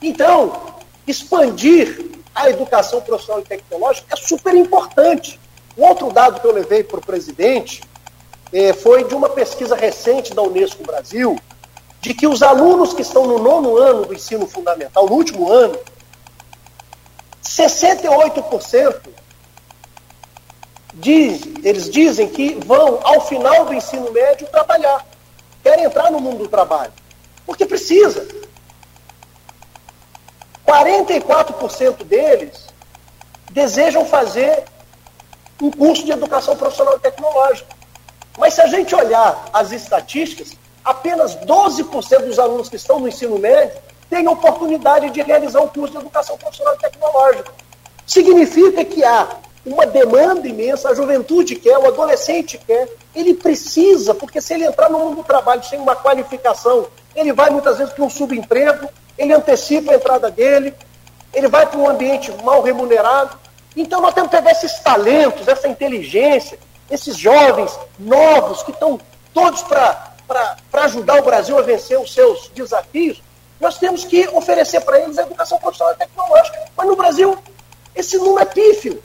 Então, 0.00 0.76
expandir 1.06 2.12
a 2.32 2.50
educação 2.50 3.00
profissional 3.00 3.40
e 3.40 3.44
tecnológica 3.44 4.06
é 4.12 4.16
super 4.16 4.54
importante. 4.54 5.40
Um 5.76 5.84
outro 5.84 6.12
dado 6.12 6.40
que 6.40 6.46
eu 6.46 6.52
levei 6.52 6.82
para 6.82 6.98
o 6.98 7.04
presidente 7.04 7.82
eh, 8.52 8.72
foi 8.72 9.04
de 9.04 9.14
uma 9.14 9.28
pesquisa 9.28 9.76
recente 9.76 10.34
da 10.34 10.42
Unesco 10.42 10.82
Brasil, 10.84 11.38
de 12.00 12.14
que 12.14 12.26
os 12.26 12.42
alunos 12.42 12.94
que 12.94 13.02
estão 13.02 13.26
no 13.26 13.38
nono 13.38 13.76
ano 13.76 14.06
do 14.06 14.14
ensino 14.14 14.46
fundamental, 14.46 15.06
no 15.06 15.12
último 15.12 15.52
ano, 15.52 15.78
68% 17.42 19.00
diz, 20.94 21.42
eles 21.62 21.90
dizem 21.90 22.28
que 22.28 22.58
vão, 22.64 23.00
ao 23.02 23.20
final 23.26 23.64
do 23.66 23.74
ensino 23.74 24.10
médio, 24.12 24.46
trabalhar. 24.48 25.06
Querem 25.62 25.84
entrar 25.84 26.10
no 26.10 26.20
mundo 26.20 26.38
do 26.38 26.48
trabalho. 26.48 26.92
Porque 27.44 27.66
precisa. 27.66 28.26
44% 30.66 32.02
deles 32.04 32.66
desejam 33.50 34.04
fazer 34.04 34.64
um 35.60 35.70
curso 35.70 36.04
de 36.04 36.12
educação 36.12 36.56
profissional 36.56 36.96
e 36.96 37.00
tecnológica. 37.00 37.68
Mas 38.38 38.54
se 38.54 38.60
a 38.60 38.66
gente 38.66 38.94
olhar 38.94 39.48
as 39.52 39.72
estatísticas, 39.72 40.52
apenas 40.84 41.34
12% 41.36 42.24
dos 42.24 42.38
alunos 42.38 42.68
que 42.68 42.76
estão 42.76 43.00
no 43.00 43.08
ensino 43.08 43.38
médio 43.38 43.76
têm 44.08 44.28
oportunidade 44.28 45.10
de 45.10 45.22
realizar 45.22 45.60
um 45.60 45.68
curso 45.68 45.92
de 45.92 46.00
educação 46.00 46.36
profissional 46.36 46.74
e 46.74 46.78
tecnológica. 46.78 47.52
Significa 48.06 48.84
que 48.84 49.02
há 49.04 49.28
uma 49.64 49.84
demanda 49.84 50.46
imensa, 50.46 50.90
a 50.90 50.94
juventude 50.94 51.56
quer, 51.56 51.76
o 51.76 51.88
adolescente 51.88 52.56
quer, 52.64 52.88
ele 53.14 53.34
precisa, 53.34 54.14
porque 54.14 54.40
se 54.40 54.54
ele 54.54 54.64
entrar 54.64 54.88
no 54.88 54.98
mundo 55.00 55.16
do 55.16 55.24
trabalho 55.24 55.64
sem 55.64 55.80
uma 55.80 55.96
qualificação, 55.96 56.86
ele 57.16 57.32
vai 57.32 57.50
muitas 57.50 57.78
vezes 57.78 57.92
para 57.92 58.04
um 58.04 58.10
subemprego, 58.10 58.88
ele 59.18 59.32
antecipa 59.32 59.90
a 59.90 59.96
entrada 59.96 60.30
dele, 60.30 60.72
ele 61.34 61.48
vai 61.48 61.66
para 61.66 61.80
um 61.80 61.88
ambiente 61.88 62.30
mal 62.44 62.62
remunerado. 62.62 63.36
Então 63.76 64.00
nós 64.00 64.14
temos 64.14 64.30
que 64.30 64.36
pegar 64.36 64.52
esses 64.52 64.78
talentos, 64.80 65.46
essa 65.46 65.68
inteligência, 65.68 66.58
esses 66.90 67.16
jovens 67.16 67.78
novos 67.98 68.62
que 68.62 68.70
estão 68.70 68.98
todos 69.34 69.62
para 69.62 70.56
ajudar 70.72 71.20
o 71.20 71.24
Brasil 71.24 71.58
a 71.58 71.62
vencer 71.62 71.98
os 72.00 72.12
seus 72.14 72.48
desafios, 72.54 73.22
nós 73.60 73.78
temos 73.78 74.04
que 74.04 74.26
oferecer 74.28 74.80
para 74.80 75.00
eles 75.00 75.18
a 75.18 75.22
educação 75.22 75.58
profissional 75.58 75.94
e 75.94 75.98
tecnológica. 75.98 76.58
Mas 76.76 76.86
no 76.86 76.96
Brasil, 76.96 77.38
esse 77.94 78.16
número 78.18 78.40
é 78.40 78.44
pífio. 78.44 79.02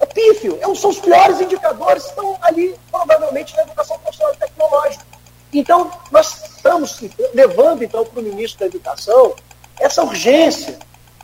É 0.00 0.06
pífio. 0.06 0.58
É 0.60 0.74
são 0.74 0.90
os 0.90 0.98
piores 0.98 1.40
indicadores 1.40 2.04
que 2.04 2.10
estão 2.10 2.38
ali, 2.42 2.74
provavelmente, 2.90 3.54
na 3.56 3.62
educação 3.62 3.98
profissional 3.98 4.34
e 4.34 4.38
tecnológica. 4.38 5.04
Então, 5.52 5.90
nós 6.10 6.44
estamos 6.44 7.00
levando, 7.34 7.82
então, 7.82 8.04
para 8.04 8.20
o 8.20 8.22
ministro 8.22 8.60
da 8.60 8.66
Educação 8.66 9.34
essa 9.78 10.02
urgência 10.02 10.78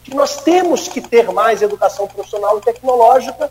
que 0.07 0.15
nós 0.15 0.37
temos 0.37 0.87
que 0.87 1.01
ter 1.01 1.31
mais 1.33 1.63
educação 1.63 2.07
profissional 2.07 2.59
e 2.59 2.61
tecnológica, 2.61 3.51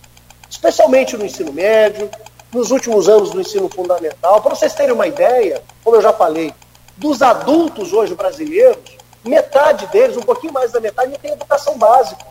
especialmente 0.49 1.17
no 1.17 1.25
ensino 1.25 1.51
médio, 1.51 2.09
nos 2.53 2.71
últimos 2.71 3.09
anos 3.09 3.31
do 3.31 3.41
ensino 3.41 3.67
fundamental. 3.67 4.41
Para 4.41 4.55
vocês 4.55 4.73
terem 4.73 4.93
uma 4.93 5.05
ideia, 5.05 5.61
como 5.83 5.97
eu 5.97 6.01
já 6.01 6.13
falei, 6.13 6.53
dos 6.95 7.21
adultos 7.21 7.91
hoje 7.91 8.15
brasileiros, 8.15 8.95
metade 9.21 9.85
deles, 9.87 10.15
um 10.15 10.21
pouquinho 10.21 10.53
mais 10.53 10.71
da 10.71 10.79
metade, 10.79 11.11
não 11.11 11.19
tem 11.19 11.33
educação 11.33 11.77
básica. 11.77 12.25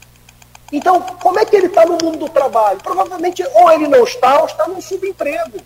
Então, 0.72 1.02
como 1.22 1.38
é 1.38 1.44
que 1.44 1.54
ele 1.54 1.66
está 1.66 1.84
no 1.84 1.98
mundo 2.02 2.16
do 2.16 2.28
trabalho? 2.28 2.78
Provavelmente, 2.82 3.46
ou 3.54 3.70
ele 3.72 3.86
não 3.88 4.04
está, 4.04 4.40
ou 4.40 4.46
está 4.46 4.66
num 4.66 4.80
subemprego. 4.80 5.58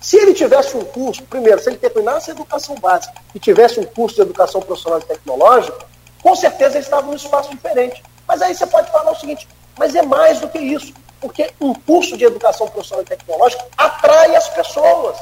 Se 0.00 0.16
ele 0.18 0.34
tivesse 0.34 0.76
um 0.76 0.84
curso, 0.84 1.24
primeiro, 1.24 1.60
se 1.60 1.68
ele 1.68 1.78
terminasse 1.78 2.30
a 2.30 2.34
educação 2.34 2.76
básica 2.76 3.14
e 3.34 3.40
tivesse 3.40 3.80
um 3.80 3.84
curso 3.84 4.14
de 4.14 4.22
educação 4.22 4.60
profissional 4.60 5.00
e 5.00 5.04
tecnológica, 5.04 5.93
com 6.24 6.34
certeza 6.34 6.78
ele 6.78 6.84
estava 6.84 7.06
num 7.06 7.14
espaço 7.14 7.50
diferente. 7.50 8.02
Mas 8.26 8.40
aí 8.40 8.54
você 8.54 8.66
pode 8.66 8.90
falar 8.90 9.12
o 9.12 9.20
seguinte, 9.20 9.46
mas 9.76 9.94
é 9.94 10.00
mais 10.00 10.40
do 10.40 10.48
que 10.48 10.58
isso, 10.58 10.94
porque 11.20 11.52
um 11.60 11.74
curso 11.74 12.16
de 12.16 12.24
educação 12.24 12.66
profissional 12.66 13.04
e 13.04 13.06
tecnológica 13.06 13.62
atrai 13.76 14.34
as 14.34 14.48
pessoas. 14.48 15.18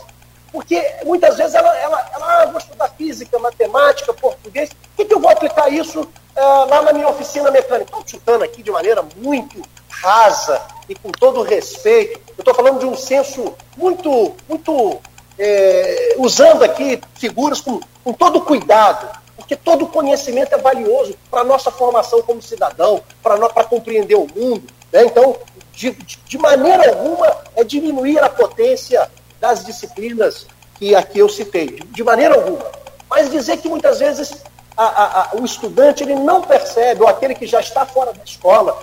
Porque 0.52 0.80
muitas 1.04 1.36
vezes 1.36 1.54
ela, 1.54 1.76
ela, 1.78 2.10
ela 2.14 2.42
ah, 2.42 2.46
vou 2.46 2.58
estudar 2.58 2.88
física, 2.90 3.36
matemática, 3.38 4.14
português, 4.14 4.70
o 4.70 4.96
que, 4.96 5.04
que 5.06 5.14
eu 5.14 5.18
vou 5.18 5.30
aplicar 5.30 5.72
isso 5.72 6.02
uh, 6.02 6.68
lá 6.68 6.82
na 6.82 6.92
minha 6.92 7.08
oficina 7.08 7.50
mecânica? 7.50 7.90
Estou 7.90 8.06
chutando 8.06 8.44
aqui 8.44 8.62
de 8.62 8.70
maneira 8.70 9.02
muito 9.16 9.60
rasa 9.88 10.62
e 10.88 10.94
com 10.94 11.10
todo 11.10 11.42
respeito. 11.42 12.20
Eu 12.28 12.42
estou 12.42 12.54
falando 12.54 12.78
de 12.78 12.86
um 12.86 12.94
senso 12.94 13.54
muito, 13.76 14.36
muito 14.48 15.00
é, 15.38 16.14
usando 16.18 16.62
aqui 16.62 17.00
figuras 17.14 17.60
com, 17.60 17.80
com 18.04 18.12
todo 18.12 18.42
cuidado, 18.42 19.21
porque 19.36 19.56
todo 19.56 19.86
conhecimento 19.86 20.54
é 20.54 20.58
valioso 20.58 21.14
para 21.30 21.40
a 21.40 21.44
nossa 21.44 21.70
formação 21.70 22.22
como 22.22 22.42
cidadão, 22.42 23.02
para 23.22 23.64
compreender 23.64 24.14
o 24.14 24.26
mundo. 24.34 24.64
Né? 24.92 25.04
Então, 25.04 25.36
de, 25.72 25.90
de 25.90 26.38
maneira 26.38 26.90
alguma, 26.90 27.36
é 27.56 27.64
diminuir 27.64 28.18
a 28.18 28.28
potência 28.28 29.10
das 29.40 29.64
disciplinas 29.64 30.46
que 30.76 30.94
aqui 30.94 31.18
eu 31.18 31.28
citei, 31.28 31.80
de, 31.90 32.04
maneira 32.04 32.34
alguma. 32.34 32.64
Mas 33.08 33.30
dizer 33.30 33.58
que 33.58 33.68
muitas 33.68 34.00
vezes 34.00 34.42
a, 34.76 34.84
a, 34.84 35.22
a, 35.22 35.36
o 35.36 35.44
estudante 35.44 36.02
ele 36.02 36.14
não 36.14 36.42
percebe, 36.42 37.02
ou 37.02 37.08
aquele 37.08 37.34
que 37.34 37.46
já 37.46 37.60
está 37.60 37.86
fora 37.86 38.12
da 38.12 38.24
escola, 38.24 38.82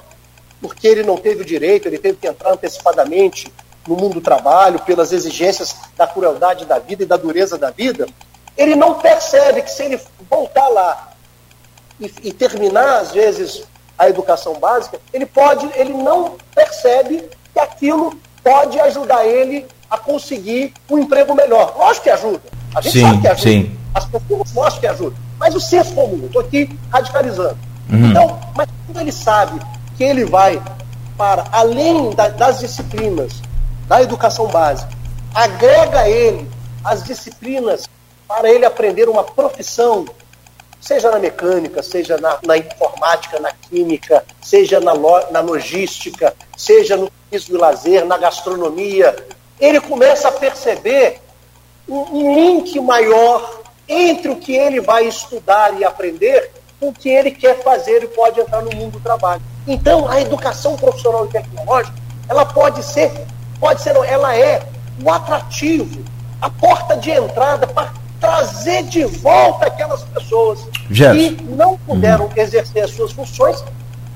porque 0.62 0.88
ele 0.88 1.04
não 1.04 1.18
teve 1.18 1.42
o 1.42 1.46
direito, 1.46 1.88
ele 1.88 1.98
teve 1.98 2.18
que 2.18 2.28
entrar 2.28 2.52
antecipadamente 2.52 3.52
no 3.88 3.96
mundo 3.96 4.16
do 4.16 4.22
trabalho, 4.22 4.80
pelas 4.80 5.12
exigências 5.12 5.76
da 5.98 6.06
crueldade 6.06 6.66
da 6.66 6.80
vida 6.80 7.04
e 7.04 7.06
da 7.06 7.18
dureza 7.18 7.58
da 7.58 7.72
vida, 7.72 8.08
ele 8.60 8.76
não 8.76 8.96
percebe 8.96 9.62
que 9.62 9.72
se 9.72 9.84
ele 9.84 10.00
voltar 10.30 10.68
lá 10.68 11.14
e, 11.98 12.14
e 12.24 12.34
terminar, 12.34 13.00
às 13.00 13.12
vezes, 13.12 13.64
a 13.98 14.10
educação 14.10 14.60
básica, 14.60 15.00
ele 15.14 15.26
pode, 15.26 15.66
ele 15.76 15.94
não 15.94 16.36
percebe 16.54 17.30
que 17.54 17.60
aquilo 17.60 18.20
pode 18.44 18.78
ajudar 18.82 19.26
ele 19.26 19.66
a 19.90 19.98
conseguir 19.98 20.74
um 20.90 21.00
emprego 21.00 21.34
melhor. 21.34 21.74
Lógico 21.78 22.04
que 22.04 22.10
ajuda. 22.10 22.42
A 22.76 22.82
gente 22.82 22.94
sim, 22.94 23.02
sabe 23.02 23.22
que 23.22 23.28
ajuda. 23.30 23.50
Sim. 23.50 23.78
As 23.96 24.06
pessoas 24.06 24.52
mostram 24.52 24.80
que 24.82 24.88
ajuda. 24.88 25.16
Mas 25.40 25.56
o 25.56 25.60
senso 25.60 25.94
comum, 25.94 26.26
estou 26.26 26.42
aqui 26.42 26.78
radicalizando. 26.92 27.58
Uhum. 27.90 28.10
Então, 28.10 28.40
mas 28.56 28.68
quando 28.86 29.00
ele 29.00 29.12
sabe 29.12 29.60
que 29.98 30.04
ele 30.04 30.26
vai 30.26 30.62
para 31.18 31.46
além 31.52 32.12
da, 32.12 32.28
das 32.28 32.60
disciplinas 32.60 33.42
da 33.88 34.02
educação 34.02 34.48
básica, 34.48 34.92
agrega 35.34 36.08
ele 36.10 36.50
as 36.84 37.04
disciplinas 37.04 37.88
para 38.30 38.48
ele 38.48 38.64
aprender 38.64 39.10
uma 39.10 39.24
profissão, 39.24 40.06
seja 40.80 41.10
na 41.10 41.18
mecânica, 41.18 41.82
seja 41.82 42.16
na, 42.20 42.38
na 42.46 42.58
informática, 42.58 43.40
na 43.40 43.52
química, 43.52 44.24
seja 44.40 44.80
na, 44.80 44.94
lo, 44.94 45.32
na 45.32 45.40
logística, 45.40 46.36
seja 46.56 46.96
no 46.96 47.10
turismo 47.10 47.56
e 47.56 47.60
lazer, 47.60 48.06
na 48.06 48.20
gastronomia, 48.20 49.16
ele 49.60 49.82
começa 49.82 50.28
a 50.28 50.32
perceber 50.32 51.20
um, 51.88 52.02
um 52.02 52.36
link 52.36 52.80
maior 52.80 53.62
entre 53.88 54.30
o 54.30 54.36
que 54.36 54.56
ele 54.56 54.80
vai 54.80 55.08
estudar 55.08 55.76
e 55.80 55.84
aprender 55.84 56.52
com 56.80 56.90
o 56.90 56.94
que 56.94 57.10
ele 57.10 57.32
quer 57.32 57.64
fazer 57.64 58.04
e 58.04 58.08
pode 58.08 58.40
entrar 58.40 58.62
no 58.62 58.70
mundo 58.76 58.92
do 58.92 59.00
trabalho. 59.00 59.42
Então, 59.68 60.08
a 60.08 60.22
educação 60.22 60.78
profissional 60.78 61.26
e 61.26 61.30
tecnológica, 61.30 61.98
ela 62.30 62.46
pode 62.46 62.84
ser, 62.84 63.12
pode 63.60 63.82
ser, 63.82 63.96
ela 63.96 64.38
é 64.38 64.62
o 65.04 65.10
atrativo, 65.10 66.06
a 66.40 66.50
porta 66.50 66.96
de 66.96 67.10
entrada 67.10 67.66
para 67.66 67.92
trazer 68.20 68.84
de 68.84 69.04
volta 69.06 69.68
aquelas 69.68 70.04
pessoas 70.04 70.60
que 70.88 71.44
não 71.44 71.78
puderam 71.78 72.26
uhum. 72.26 72.32
exercer 72.36 72.84
as 72.84 72.92
suas 72.92 73.12
funções 73.12 73.64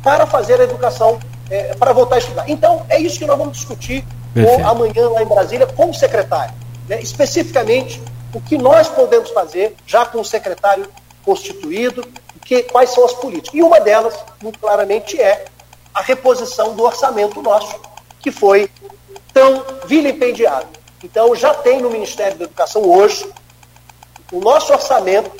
para 0.03 0.27
fazer 0.27 0.59
a 0.59 0.63
educação, 0.65 1.19
é, 1.49 1.73
para 1.75 1.93
voltar 1.93 2.15
a 2.15 2.19
estudar. 2.19 2.49
Então, 2.49 2.85
é 2.89 2.99
isso 2.99 3.17
que 3.17 3.25
nós 3.25 3.37
vamos 3.37 3.57
discutir 3.57 4.03
com, 4.33 4.67
amanhã 4.67 5.09
lá 5.09 5.23
em 5.23 5.25
Brasília 5.25 5.65
com 5.65 5.89
o 5.89 5.93
secretário. 5.93 6.53
Né? 6.89 7.01
Especificamente, 7.01 8.01
o 8.33 8.41
que 8.41 8.57
nós 8.57 8.89
podemos 8.89 9.29
fazer, 9.29 9.75
já 9.85 10.05
com 10.05 10.19
o 10.19 10.25
secretário 10.25 10.87
constituído, 11.23 12.05
que, 12.43 12.63
quais 12.63 12.89
são 12.89 13.05
as 13.05 13.13
políticas. 13.13 13.53
E 13.53 13.63
uma 13.63 13.79
delas, 13.79 14.13
muito 14.41 14.59
claramente, 14.59 15.19
é 15.19 15.45
a 15.93 16.01
reposição 16.01 16.75
do 16.75 16.83
orçamento 16.83 17.41
nosso, 17.41 17.79
que 18.19 18.31
foi 18.31 18.69
tão 19.33 19.63
vilipendiado. 19.85 20.67
Então, 21.03 21.35
já 21.35 21.53
tem 21.53 21.81
no 21.81 21.89
Ministério 21.89 22.37
da 22.37 22.45
Educação 22.45 22.81
hoje 22.83 23.25
o 24.33 24.39
nosso 24.41 24.73
orçamento 24.73 25.31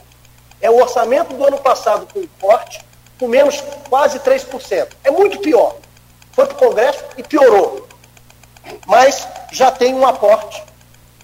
É 0.61 0.69
o 0.69 0.81
orçamento 0.81 1.33
do 1.33 1.45
ano 1.45 1.57
passado 1.57 2.07
com 2.13 2.25
corte, 2.39 2.79
com 3.19 3.27
menos 3.27 3.61
quase 3.89 4.17
3%. 4.19 4.87
É 5.03 5.11
muito 5.11 5.39
pior. 5.39 5.75
Foi 6.31 6.45
para 6.45 6.55
o 6.55 6.57
Congresso 6.57 7.03
e 7.17 7.23
piorou. 7.23 7.85
Mas 8.87 9.27
já 9.51 9.69
tem 9.71 9.93
um 9.93 10.07
aporte 10.07 10.63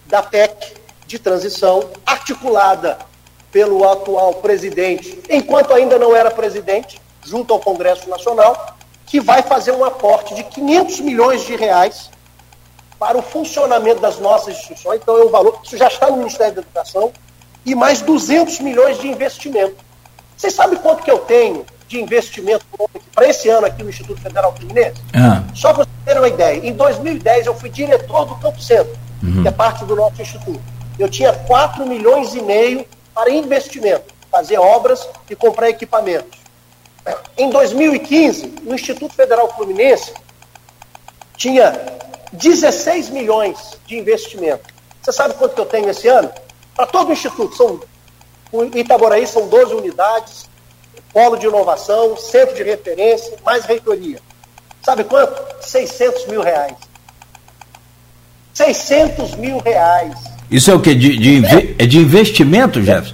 da 0.05 0.21
PEC 0.21 0.75
de 1.07 1.17
transição, 1.17 1.89
articulada 2.05 2.97
pelo 3.51 3.89
atual 3.89 4.35
presidente, 4.35 5.21
enquanto 5.29 5.73
ainda 5.73 5.97
não 5.97 6.15
era 6.15 6.29
presidente, 6.29 7.01
junto 7.23 7.53
ao 7.53 7.59
Congresso 7.59 8.09
Nacional, 8.09 8.75
que 9.05 9.19
vai 9.19 9.41
fazer 9.41 9.71
um 9.71 9.85
aporte 9.85 10.35
de 10.35 10.43
500 10.43 10.99
milhões 10.99 11.45
de 11.45 11.55
reais 11.55 12.11
para 12.99 13.17
o 13.17 13.21
funcionamento 13.21 14.01
das 14.01 14.19
nossas 14.19 14.55
instituições. 14.55 14.99
Então, 15.01 15.17
é 15.17 15.23
um 15.23 15.29
valor, 15.29 15.59
isso 15.63 15.77
já 15.77 15.87
está 15.87 16.09
no 16.09 16.17
Ministério 16.17 16.55
da 16.55 16.61
Educação, 16.61 17.11
e 17.65 17.75
mais 17.75 18.01
200 18.01 18.59
milhões 18.59 18.99
de 18.99 19.07
investimento. 19.07 19.75
Vocês 20.35 20.53
sabem 20.53 20.77
quanto 20.79 21.03
que 21.03 21.11
eu 21.11 21.19
tenho 21.19 21.65
de 21.87 22.01
investimento 22.01 22.65
para 23.13 23.27
esse 23.27 23.49
ano 23.49 23.67
aqui 23.67 23.83
no 23.83 23.89
Instituto 23.89 24.21
Federal 24.21 24.55
Fluminense? 24.55 25.01
Ah. 25.13 25.43
Só 25.53 25.73
para 25.73 25.83
vocês 25.83 25.97
terem 26.05 26.21
uma 26.21 26.27
ideia, 26.29 26.65
em 26.65 26.73
2010 26.73 27.47
eu 27.47 27.55
fui 27.55 27.69
diretor 27.69 28.25
do 28.25 28.35
Campo 28.35 28.61
Centro, 28.61 28.97
uhum. 29.21 29.41
que 29.41 29.47
é 29.47 29.51
parte 29.51 29.83
do 29.85 29.95
nosso 29.95 30.21
instituto. 30.21 30.61
Eu 30.97 31.09
tinha 31.09 31.33
4 31.33 31.85
milhões 31.85 32.35
e 32.35 32.41
meio 32.41 32.85
para 33.13 33.29
investimento, 33.31 34.13
fazer 34.31 34.57
obras 34.57 35.07
e 35.29 35.35
comprar 35.35 35.69
equipamentos. 35.69 36.39
Em 37.37 37.49
2015, 37.49 38.55
no 38.63 38.75
Instituto 38.75 39.13
Federal 39.13 39.53
Fluminense, 39.55 40.13
tinha 41.35 41.73
16 42.33 43.09
milhões 43.09 43.77
de 43.85 43.97
investimento. 43.97 44.73
Você 45.01 45.11
sabe 45.11 45.33
quanto 45.35 45.55
que 45.55 45.61
eu 45.61 45.65
tenho 45.65 45.89
esse 45.89 46.07
ano? 46.07 46.29
Para 46.79 46.87
todo 46.87 47.09
o 47.09 47.11
Instituto, 47.11 47.57
são, 47.57 47.77
o 48.53 48.63
Itaboraí 48.63 49.27
são 49.27 49.49
12 49.49 49.73
unidades, 49.73 50.49
polo 51.11 51.35
de 51.35 51.45
inovação, 51.45 52.15
centro 52.15 52.55
de 52.55 52.63
referência, 52.63 53.35
mais 53.45 53.65
reitoria. 53.65 54.17
Sabe 54.81 55.03
quanto? 55.03 55.43
600 55.59 56.27
mil 56.27 56.41
reais. 56.41 56.77
600 58.53 59.35
mil 59.35 59.59
reais. 59.59 60.13
Isso 60.49 60.71
é 60.71 60.73
o 60.73 60.79
que? 60.79 60.95
De, 60.95 61.17
de, 61.17 61.75
é 61.77 61.85
de 61.85 61.97
investimento, 61.97 62.81
Jefferson? 62.81 63.13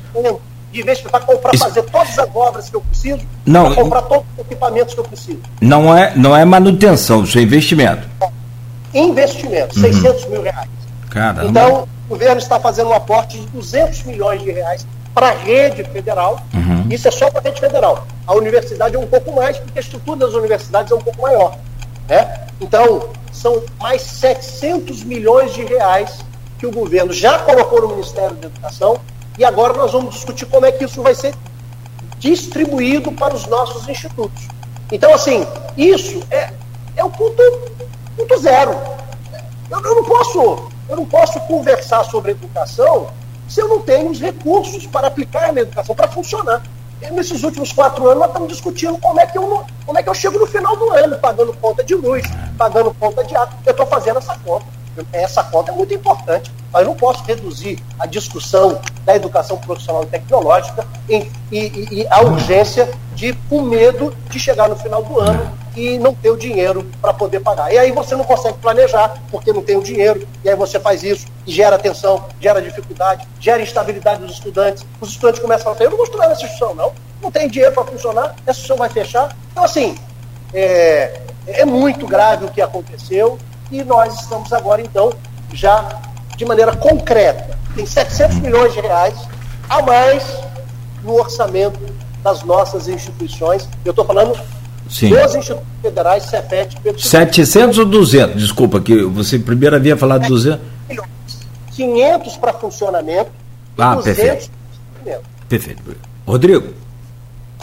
De 0.71 0.81
investimento 0.81 1.17
para 1.17 1.25
comprar, 1.25 1.55
Isso... 1.55 1.63
fazer 1.63 1.81
todas 1.89 2.19
as 2.19 2.35
obras 2.35 2.69
que 2.69 2.75
eu 2.75 2.81
preciso, 2.81 3.21
não, 3.47 3.73
para 3.73 3.83
comprar 3.83 4.01
todos 4.03 4.25
os 4.37 4.45
equipamentos 4.45 4.93
que 4.93 4.99
eu 4.99 5.05
preciso. 5.05 5.41
Não 5.59 5.97
é, 5.97 6.15
não 6.15 6.37
é 6.37 6.45
manutenção, 6.45 7.23
isso 7.23 7.39
é 7.39 7.41
investimento. 7.41 8.07
Investimento, 8.93 9.75
uhum. 9.75 9.81
600 9.81 10.25
mil 10.25 10.43
reais. 10.43 10.69
Caramba. 11.09 11.49
Então, 11.49 11.94
o 12.05 12.09
governo 12.09 12.37
está 12.37 12.59
fazendo 12.59 12.89
um 12.89 12.93
aporte 12.93 13.39
de 13.39 13.47
200 13.47 14.03
milhões 14.03 14.41
de 14.41 14.51
reais 14.51 14.85
para 15.13 15.29
a 15.29 15.31
rede 15.31 15.83
federal. 15.85 16.39
Uhum. 16.53 16.87
Isso 16.89 17.07
é 17.07 17.11
só 17.11 17.29
para 17.31 17.39
a 17.39 17.43
rede 17.43 17.59
federal. 17.59 18.05
A 18.27 18.33
universidade 18.33 18.95
é 18.95 18.99
um 18.99 19.07
pouco 19.07 19.31
mais, 19.31 19.57
porque 19.57 19.79
a 19.79 19.81
estrutura 19.81 20.19
das 20.19 20.33
universidades 20.33 20.91
é 20.91 20.95
um 20.95 21.01
pouco 21.01 21.21
maior. 21.21 21.57
Né? 22.07 22.47
Então, 22.61 23.09
são 23.31 23.63
mais 23.79 24.01
700 24.01 25.03
milhões 25.03 25.53
de 25.53 25.63
reais 25.63 26.19
que 26.57 26.65
o 26.65 26.71
governo 26.71 27.11
já 27.11 27.39
colocou 27.39 27.81
no 27.81 27.89
Ministério 27.89 28.35
da 28.35 28.47
Educação 28.47 28.99
e 29.37 29.43
agora 29.43 29.73
nós 29.73 29.91
vamos 29.91 30.15
discutir 30.15 30.45
como 30.45 30.65
é 30.65 30.71
que 30.71 30.85
isso 30.85 31.01
vai 31.01 31.13
ser 31.13 31.33
distribuído 32.19 33.11
para 33.11 33.35
os 33.35 33.45
nossos 33.47 33.87
institutos. 33.89 34.47
Então, 34.91 35.13
assim, 35.13 35.45
isso 35.77 36.23
é, 36.31 36.51
é 36.95 37.03
o 37.03 37.09
ponto, 37.09 37.41
ponto 38.15 38.37
zero. 38.37 38.71
Eu, 39.69 39.81
eu, 39.81 39.95
não 39.95 40.03
posso, 40.05 40.71
eu 40.87 40.95
não 40.95 41.05
posso 41.05 41.39
conversar 41.41 42.03
sobre 42.05 42.31
educação 42.31 43.07
se 43.47 43.61
eu 43.61 43.67
não 43.67 43.81
tenho 43.81 44.09
os 44.09 44.19
recursos 44.19 44.87
para 44.87 45.07
aplicar 45.07 45.53
na 45.53 45.61
educação, 45.61 45.95
para 45.95 46.07
funcionar. 46.07 46.63
E 47.01 47.11
nesses 47.11 47.43
últimos 47.43 47.71
quatro 47.71 48.07
anos, 48.07 48.19
nós 48.19 48.27
estamos 48.29 48.49
discutindo 48.49 48.97
como 48.97 49.19
é, 49.19 49.25
que 49.25 49.37
eu, 49.37 49.63
como 49.85 49.99
é 49.99 50.03
que 50.03 50.09
eu 50.09 50.13
chego 50.13 50.39
no 50.39 50.47
final 50.47 50.75
do 50.75 50.89
ano, 50.91 51.17
pagando 51.19 51.53
conta 51.57 51.83
de 51.83 51.93
luz, 51.93 52.23
pagando 52.57 52.93
conta 52.95 53.23
de 53.23 53.35
água. 53.35 53.53
Eu 53.65 53.71
estou 53.71 53.85
fazendo 53.85 54.17
essa 54.17 54.37
conta. 54.39 54.65
Essa 55.11 55.43
conta 55.43 55.71
é 55.71 55.75
muito 55.75 55.93
importante. 55.93 56.51
Mas 56.71 56.85
não 56.85 56.95
posso 56.95 57.23
reduzir 57.23 57.79
a 57.97 58.05
discussão 58.05 58.79
da 59.05 59.15
educação 59.15 59.57
profissional 59.57 60.03
e 60.03 60.07
tecnológica 60.07 60.85
em, 61.09 61.31
e, 61.51 61.59
e, 61.59 62.01
e 62.01 62.07
a 62.09 62.21
urgência 62.21 62.89
de, 63.13 63.33
com 63.49 63.61
medo 63.61 64.15
de 64.29 64.39
chegar 64.39 64.67
no 64.67 64.75
final 64.75 65.01
do 65.01 65.19
ano 65.19 65.65
e 65.75 65.97
não 65.99 66.13
ter 66.13 66.29
o 66.29 66.37
dinheiro 66.37 66.89
para 67.01 67.13
poder 67.13 67.39
pagar. 67.41 67.71
E 67.73 67.77
aí 67.77 67.91
você 67.91 68.15
não 68.15 68.23
consegue 68.23 68.57
planejar 68.59 69.21
porque 69.29 69.51
não 69.51 69.61
tem 69.61 69.77
o 69.77 69.83
dinheiro, 69.83 70.27
e 70.43 70.49
aí 70.49 70.55
você 70.55 70.79
faz 70.79 71.03
isso 71.03 71.27
e 71.45 71.51
gera 71.51 71.77
tensão, 71.77 72.25
gera 72.39 72.61
dificuldade, 72.61 73.27
gera 73.39 73.61
instabilidade 73.61 74.21
dos 74.21 74.33
estudantes. 74.33 74.85
Os 74.99 75.09
estudantes 75.09 75.39
começam 75.39 75.71
a 75.71 75.75
falar: 75.75 75.85
eu 75.85 75.91
não 75.91 75.97
vou 75.97 76.05
estudar 76.05 76.29
nessa 76.29 76.43
instituição, 76.43 76.73
não, 76.75 76.93
não 77.21 77.31
tem 77.31 77.49
dinheiro 77.49 77.73
para 77.73 77.85
funcionar, 77.85 78.35
essa 78.45 78.51
instituição 78.51 78.77
vai 78.77 78.89
fechar. 78.89 79.35
Então, 79.51 79.63
assim, 79.63 79.95
é, 80.53 81.21
é 81.47 81.65
muito 81.65 82.07
grave 82.07 82.45
o 82.45 82.49
que 82.49 82.61
aconteceu 82.61 83.37
e 83.71 83.83
nós 83.83 84.13
estamos 84.21 84.51
agora, 84.53 84.81
então, 84.81 85.13
já 85.53 86.01
de 86.37 86.45
maneira 86.45 86.75
concreta. 86.75 87.57
Tem 87.75 87.85
700 87.85 88.39
milhões 88.39 88.73
de 88.73 88.79
reais 88.81 89.15
a 89.69 89.81
mais 89.81 90.23
no 91.03 91.13
orçamento 91.13 91.79
das 92.23 92.43
nossas 92.43 92.87
instituições. 92.87 93.67
Eu 93.83 93.91
estou 93.91 94.05
falando 94.05 94.39
Sim. 94.89 95.09
dos 95.09 95.35
institutos 95.35 95.67
federais, 95.81 96.23
CEPET, 96.23 96.77
700 96.97 97.79
ou 97.79 97.85
200? 97.85 98.41
Desculpa, 98.41 98.79
que 98.79 99.03
você 99.03 99.37
primeiro 99.39 99.75
havia 99.75 99.97
falado 99.97 100.25
é, 100.25 100.27
200. 100.27 100.59
500 101.75 102.37
para 102.37 102.53
funcionamento 102.53 103.29
ah, 103.77 103.95
200 103.95 104.23
perfeito. 104.23 104.51
para 105.03 105.19
Perfeito. 105.49 105.81
Rodrigo. 106.25 106.73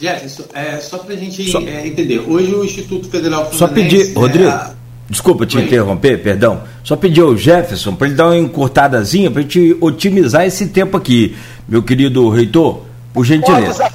Jefferson, 0.00 0.44
é, 0.52 0.78
só 0.78 0.98
para 0.98 1.14
a 1.14 1.16
gente 1.16 1.50
só, 1.50 1.60
é, 1.60 1.86
entender, 1.86 2.18
hoje 2.20 2.52
o 2.54 2.64
Instituto 2.64 3.08
Federal 3.08 3.50
Fluminense... 3.50 3.58
Só 3.58 3.68
pedir, 3.68 4.14
Rodrigo, 4.14 4.48
é, 4.48 4.70
desculpa 5.12 5.44
te 5.44 5.58
Oi. 5.58 5.64
interromper, 5.64 6.22
perdão, 6.22 6.62
só 6.82 6.96
pedir 6.96 7.20
ao 7.20 7.36
Jefferson 7.36 7.94
para 7.94 8.06
ele 8.06 8.16
dar 8.16 8.28
uma 8.28 8.36
encurtadazinha 8.38 9.30
para 9.30 9.40
a 9.40 9.42
gente 9.42 9.76
otimizar 9.78 10.46
esse 10.46 10.68
tempo 10.68 10.96
aqui, 10.96 11.36
meu 11.68 11.82
querido 11.82 12.30
reitor, 12.30 12.80
por 13.12 13.22
gentileza. 13.22 13.90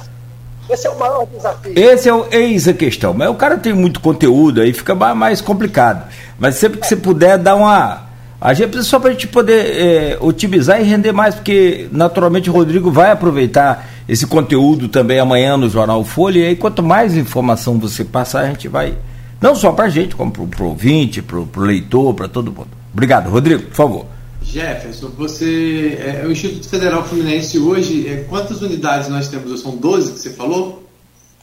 Esse 0.70 0.86
é 0.86 0.90
o 0.90 0.98
maior 0.98 1.26
desafio. 1.26 1.72
Esse 1.74 2.08
é 2.08 2.14
o 2.14 2.26
eis 2.30 2.68
a 2.68 2.72
questão. 2.72 3.12
Mas 3.12 3.28
o 3.30 3.34
cara 3.34 3.56
tem 3.56 3.72
muito 3.72 4.00
conteúdo 4.00 4.60
aí, 4.60 4.72
fica 4.72 4.94
mais 4.94 5.40
complicado. 5.40 6.08
Mas 6.38 6.54
sempre 6.54 6.78
que 6.78 6.86
você 6.86 6.94
puder 6.94 7.36
dar 7.36 7.56
uma. 7.56 8.06
A 8.40 8.54
gente 8.54 8.68
precisa 8.68 8.88
só 8.88 9.00
para 9.00 9.08
a 9.10 9.12
gente 9.12 9.26
poder 9.26 9.64
é, 9.76 10.18
otimizar 10.20 10.80
e 10.80 10.84
render 10.84 11.10
mais, 11.10 11.34
porque 11.34 11.88
naturalmente 11.90 12.48
o 12.48 12.52
Rodrigo 12.52 12.92
vai 12.92 13.10
aproveitar 13.10 13.88
esse 14.08 14.24
conteúdo 14.24 14.88
também 14.88 15.18
amanhã 15.18 15.56
no 15.56 15.68
Jornal 15.68 16.04
Folha. 16.04 16.38
E 16.38 16.46
aí, 16.46 16.54
quanto 16.54 16.80
mais 16.80 17.16
informação 17.16 17.76
você 17.78 18.04
passar, 18.04 18.42
a 18.42 18.46
gente 18.46 18.68
vai. 18.68 18.94
Não 19.40 19.54
só 19.54 19.72
para 19.72 19.84
a 19.84 19.88
gente, 19.88 20.16
como 20.16 20.32
para 20.32 20.62
o 20.62 20.68
ouvinte, 20.68 21.22
para 21.22 21.38
o 21.38 21.48
leitor, 21.60 22.14
para 22.14 22.28
todo 22.28 22.52
mundo. 22.52 22.70
Obrigado, 22.92 23.30
Rodrigo, 23.30 23.64
por 23.64 23.74
favor. 23.74 24.06
Jefferson, 24.42 25.08
você. 25.08 25.98
É, 26.00 26.26
o 26.26 26.32
Instituto 26.32 26.68
Federal 26.68 27.04
Fluminense 27.04 27.58
hoje, 27.58 28.08
é, 28.08 28.24
quantas 28.28 28.62
unidades 28.62 29.08
nós 29.08 29.28
temos? 29.28 29.60
São 29.60 29.76
12 29.76 30.12
que 30.12 30.18
você 30.18 30.30
falou? 30.30 30.82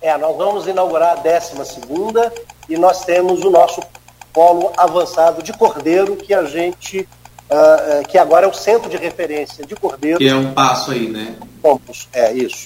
É, 0.02 0.18
nós 0.18 0.36
vamos 0.36 0.68
inaugurar 0.68 1.14
a 1.14 1.16
12 1.16 2.28
e 2.68 2.78
nós 2.78 3.06
temos 3.06 3.44
o 3.44 3.50
nosso 3.50 3.82
polo 4.34 4.72
avançado 4.78 5.42
de 5.42 5.54
Cordeiro, 5.54 6.16
que 6.16 6.34
a 6.34 6.44
gente. 6.44 7.08
Uh, 7.48 8.08
que 8.08 8.18
agora 8.18 8.48
é 8.48 8.50
o 8.50 8.54
centro 8.54 8.90
de 8.90 8.98
referência 8.98 9.64
de 9.64 9.76
Cordeiro. 9.76 10.18
Que 10.18 10.28
é 10.28 10.36
um 10.36 10.52
passo 10.52 10.90
aí, 10.90 11.08
né? 11.08 11.36
Campos, 11.62 12.10
é 12.12 12.34
isso. 12.34 12.66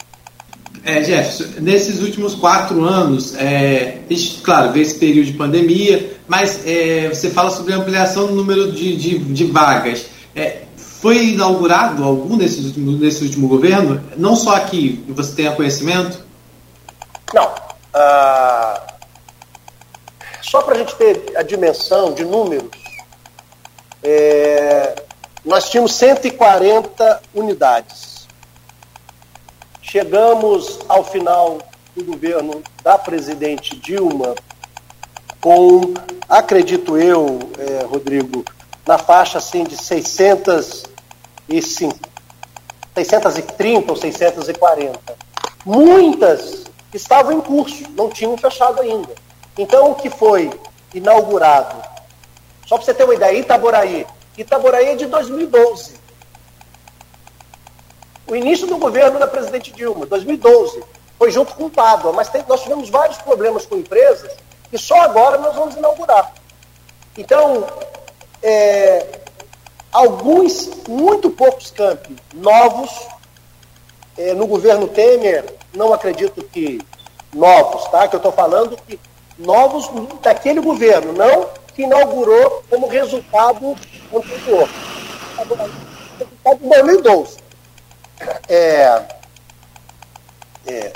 É, 0.84 1.04
Jefferson, 1.04 1.62
nesses 1.62 2.02
últimos 2.02 2.36
quatro 2.36 2.84
anos, 2.84 3.36
é, 3.36 4.00
claro, 4.44 4.72
vê 4.72 4.82
esse 4.82 4.96
período 4.96 5.28
de 5.28 5.34
pandemia, 5.34 6.18
mas 6.28 6.66
é, 6.66 7.10
você 7.10 7.30
fala 7.30 7.50
sobre 7.50 7.74
a 7.74 7.78
ampliação 7.78 8.28
do 8.28 8.36
número 8.36 8.72
de, 8.72 8.96
de, 8.96 9.20
de 9.20 9.46
vagas. 9.46 10.06
É, 10.36 10.64
foi 10.78 11.30
inaugurado 11.30 12.04
algum 12.04 12.36
nesse 12.36 12.62
último, 12.62 12.92
nesse 12.94 13.24
último 13.24 13.48
governo? 13.48 14.02
Não 14.18 14.36
só 14.36 14.56
aqui, 14.56 15.04
você 15.08 15.36
tenha 15.36 15.52
conhecimento? 15.52 16.20
Não. 17.34 17.48
Uh, 17.48 18.90
só 20.42 20.62
para 20.62 20.76
a 20.76 20.78
gente 20.78 20.96
ter 20.96 21.34
a 21.36 21.44
dimensão 21.44 22.14
de 22.14 22.26
números, 22.26 22.70
é, 24.04 24.96
nós 25.46 25.70
tínhamos 25.70 25.94
140 25.94 27.22
unidades. 27.34 28.09
Chegamos 29.92 30.80
ao 30.88 31.04
final 31.04 31.58
do 31.96 32.04
governo 32.04 32.62
da 32.84 32.96
presidente 32.96 33.76
Dilma 33.76 34.36
com, 35.42 35.96
acredito 36.30 36.96
eu, 36.96 37.40
é, 37.58 37.86
Rodrigo, 37.86 38.46
na 38.86 39.00
faixa 39.00 39.40
assim 39.40 39.64
de 39.64 39.76
605, 39.76 41.98
630 42.94 43.92
ou 43.92 43.98
640. 43.98 45.00
Muitas 45.66 46.66
estavam 46.94 47.32
em 47.32 47.42
curso, 47.42 47.90
não 47.96 48.10
tinham 48.10 48.38
fechado 48.38 48.82
ainda. 48.82 49.16
Então, 49.58 49.90
o 49.90 49.96
que 49.96 50.12
foi 50.12 50.52
inaugurado, 50.94 51.82
só 52.68 52.78
para 52.78 52.86
você 52.86 52.94
ter 52.94 53.06
uma 53.06 53.16
ideia, 53.16 53.40
Itaboraí. 53.40 54.06
Itaboraí 54.38 54.90
é 54.90 54.96
de 54.96 55.08
2012. 55.08 55.99
O 58.30 58.36
início 58.36 58.68
do 58.68 58.78
governo 58.78 59.18
da 59.18 59.26
presidente 59.26 59.72
Dilma, 59.72 60.06
2012, 60.06 60.84
foi 61.18 61.32
junto 61.32 61.56
com 61.56 61.66
o 61.66 61.70
Pádua, 61.70 62.14
mas 62.14 62.30
tem, 62.30 62.46
nós 62.48 62.62
tivemos 62.62 62.88
vários 62.88 63.18
problemas 63.18 63.66
com 63.66 63.76
empresas 63.76 64.32
e 64.72 64.78
só 64.78 65.02
agora 65.02 65.40
nós 65.40 65.56
vamos 65.56 65.76
inaugurar. 65.76 66.32
Então, 67.18 67.68
é, 68.44 69.20
alguns, 69.92 70.70
muito 70.88 71.32
poucos 71.32 71.72
campi 71.72 72.16
novos, 72.36 72.92
é, 74.16 74.36
no 74.36 74.46
governo 74.46 74.88
Temer, 74.88 75.46
não 75.74 75.92
acredito 75.92 76.44
que 76.44 76.80
novos, 77.34 77.86
tá? 77.90 78.08
Que 78.08 78.16
eu 78.16 78.20
estou 78.20 78.32
falando 78.32 78.78
que 78.88 79.00
novos 79.40 79.90
daquele 80.22 80.62
governo, 80.62 81.14
não 81.14 81.50
que 81.74 81.82
inaugurou 81.82 82.64
como 82.70 82.88
resultado 82.88 83.76
anterior. 84.14 84.70
Resultado 85.36 86.60
de 86.60 86.70
2012. 86.70 87.49
É, 88.48 89.04
é, 90.68 90.94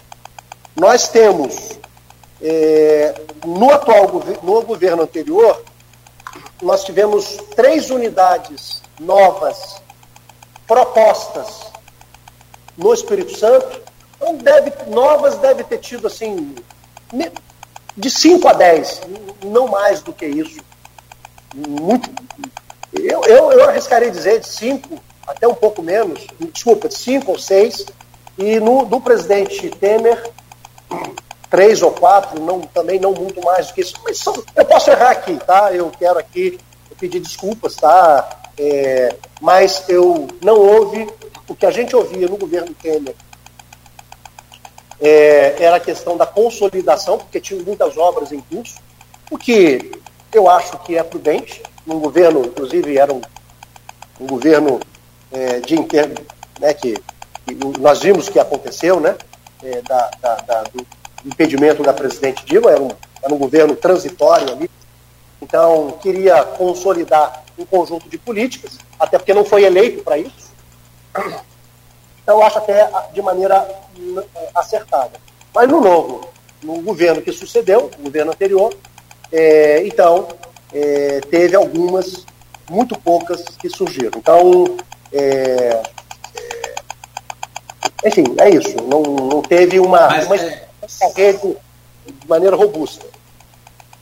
nós 0.75 1.07
temos, 1.07 1.79
é, 2.41 3.13
no 3.45 3.71
atual 3.71 4.07
no 4.41 4.61
governo 4.63 5.03
anterior, 5.03 5.63
nós 6.61 6.83
tivemos 6.83 7.37
três 7.55 7.89
unidades 7.89 8.81
novas 8.99 9.81
propostas 10.67 11.71
no 12.77 12.93
Espírito 12.93 13.37
Santo. 13.37 13.81
Então, 14.15 14.35
deve, 14.35 14.71
novas 14.89 15.35
deve 15.37 15.63
ter 15.63 15.77
tido 15.77 16.07
assim 16.07 16.55
de 17.95 18.09
5 18.09 18.47
a 18.47 18.53
10, 18.53 19.01
não 19.43 19.67
mais 19.67 20.01
do 20.01 20.11
que 20.11 20.25
isso. 20.25 20.59
Muito. 21.53 22.09
Eu, 22.91 23.23
eu, 23.25 23.51
eu 23.51 23.69
arriscaria 23.69 24.09
dizer 24.09 24.39
de 24.39 24.47
5 24.47 24.99
até 25.27 25.47
um 25.47 25.53
pouco 25.53 25.81
menos, 25.81 26.25
desculpa, 26.51 26.87
de 26.87 26.95
5 26.95 27.31
ou 27.31 27.39
6. 27.39 27.85
E 28.37 28.59
no 28.59 28.85
do 28.85 28.99
presidente 28.99 29.69
Temer, 29.69 30.31
três 31.49 31.81
ou 31.81 31.91
quatro, 31.91 32.39
não, 32.41 32.61
também 32.61 32.99
não 32.99 33.13
muito 33.13 33.43
mais 33.43 33.67
do 33.67 33.73
que 33.73 33.81
isso. 33.81 33.95
Mas 34.03 34.17
só, 34.17 34.33
eu 34.55 34.65
posso 34.65 34.89
errar 34.89 35.11
aqui, 35.11 35.35
tá? 35.37 35.71
Eu 35.71 35.91
quero 35.91 36.17
aqui 36.17 36.59
pedir 36.99 37.19
desculpas, 37.19 37.75
tá? 37.75 38.39
É, 38.57 39.15
mas 39.41 39.83
eu 39.87 40.27
não 40.41 40.55
houve 40.55 41.07
o 41.47 41.55
que 41.55 41.65
a 41.65 41.71
gente 41.71 41.95
ouvia 41.95 42.27
no 42.27 42.37
governo 42.37 42.73
Temer 42.73 43.15
é, 45.03 45.61
era 45.61 45.75
a 45.75 45.79
questão 45.81 46.15
da 46.15 46.25
consolidação, 46.25 47.17
porque 47.17 47.41
tinha 47.41 47.61
muitas 47.61 47.97
obras 47.97 48.31
em 48.31 48.39
curso, 48.39 48.75
o 49.29 49.37
que 49.37 49.91
eu 50.31 50.49
acho 50.49 50.77
que 50.79 50.97
é 50.97 51.03
prudente, 51.03 51.61
num 51.85 51.99
governo, 51.99 52.45
inclusive 52.45 52.97
era 52.97 53.13
um, 53.13 53.21
um 54.19 54.25
governo 54.25 54.79
é, 55.33 55.59
de 55.59 55.75
interno, 55.75 56.15
né, 56.59 56.73
que, 56.73 56.93
que, 57.45 57.55
nós 57.79 58.01
vimos 58.01 58.29
que 58.29 58.39
aconteceu, 58.39 58.99
né, 58.99 59.15
é, 59.63 59.81
da, 59.81 60.11
da, 60.21 60.35
da, 60.35 60.63
do 60.63 60.85
impedimento 61.25 61.83
da 61.83 61.93
presidente 61.93 62.45
Dilma, 62.45 62.71
era 62.71 62.81
um, 62.81 62.91
era 63.21 63.33
um 63.33 63.37
governo 63.37 63.75
transitório 63.75 64.53
ali, 64.53 64.69
então 65.41 65.97
queria 66.01 66.43
consolidar 66.43 67.43
um 67.57 67.65
conjunto 67.65 68.07
de 68.09 68.17
políticas, 68.17 68.77
até 68.99 69.17
porque 69.17 69.33
não 69.33 69.43
foi 69.43 69.63
eleito 69.63 70.03
para 70.03 70.17
isso. 70.17 70.53
Então, 72.23 72.41
acho 72.41 72.57
até 72.57 72.89
de 73.13 73.21
maneira 73.21 73.67
acertada. 74.55 75.19
Mas 75.53 75.67
no 75.67 75.81
novo, 75.81 76.29
no 76.63 76.81
governo 76.81 77.21
que 77.21 77.31
sucedeu, 77.31 77.91
o 77.99 78.03
governo 78.03 78.31
anterior, 78.31 78.73
é, 79.31 79.85
então, 79.85 80.29
é, 80.73 81.19
teve 81.29 81.55
algumas, 81.55 82.25
muito 82.69 82.97
poucas, 82.97 83.43
que 83.59 83.69
surgiram. 83.69 84.17
Então, 84.17 84.77
é, 85.13 85.81
é 88.03 88.09
enfim, 88.09 88.23
é 88.37 88.49
isso. 88.49 88.75
Não, 88.87 89.01
não 89.01 89.41
teve 89.41 89.79
uma, 89.79 90.07
Mas, 90.07 90.25
uma, 90.25 90.35
é, 90.35 90.67
rede 91.15 91.55
de 92.05 92.27
maneira 92.27 92.55
robusta. 92.55 93.05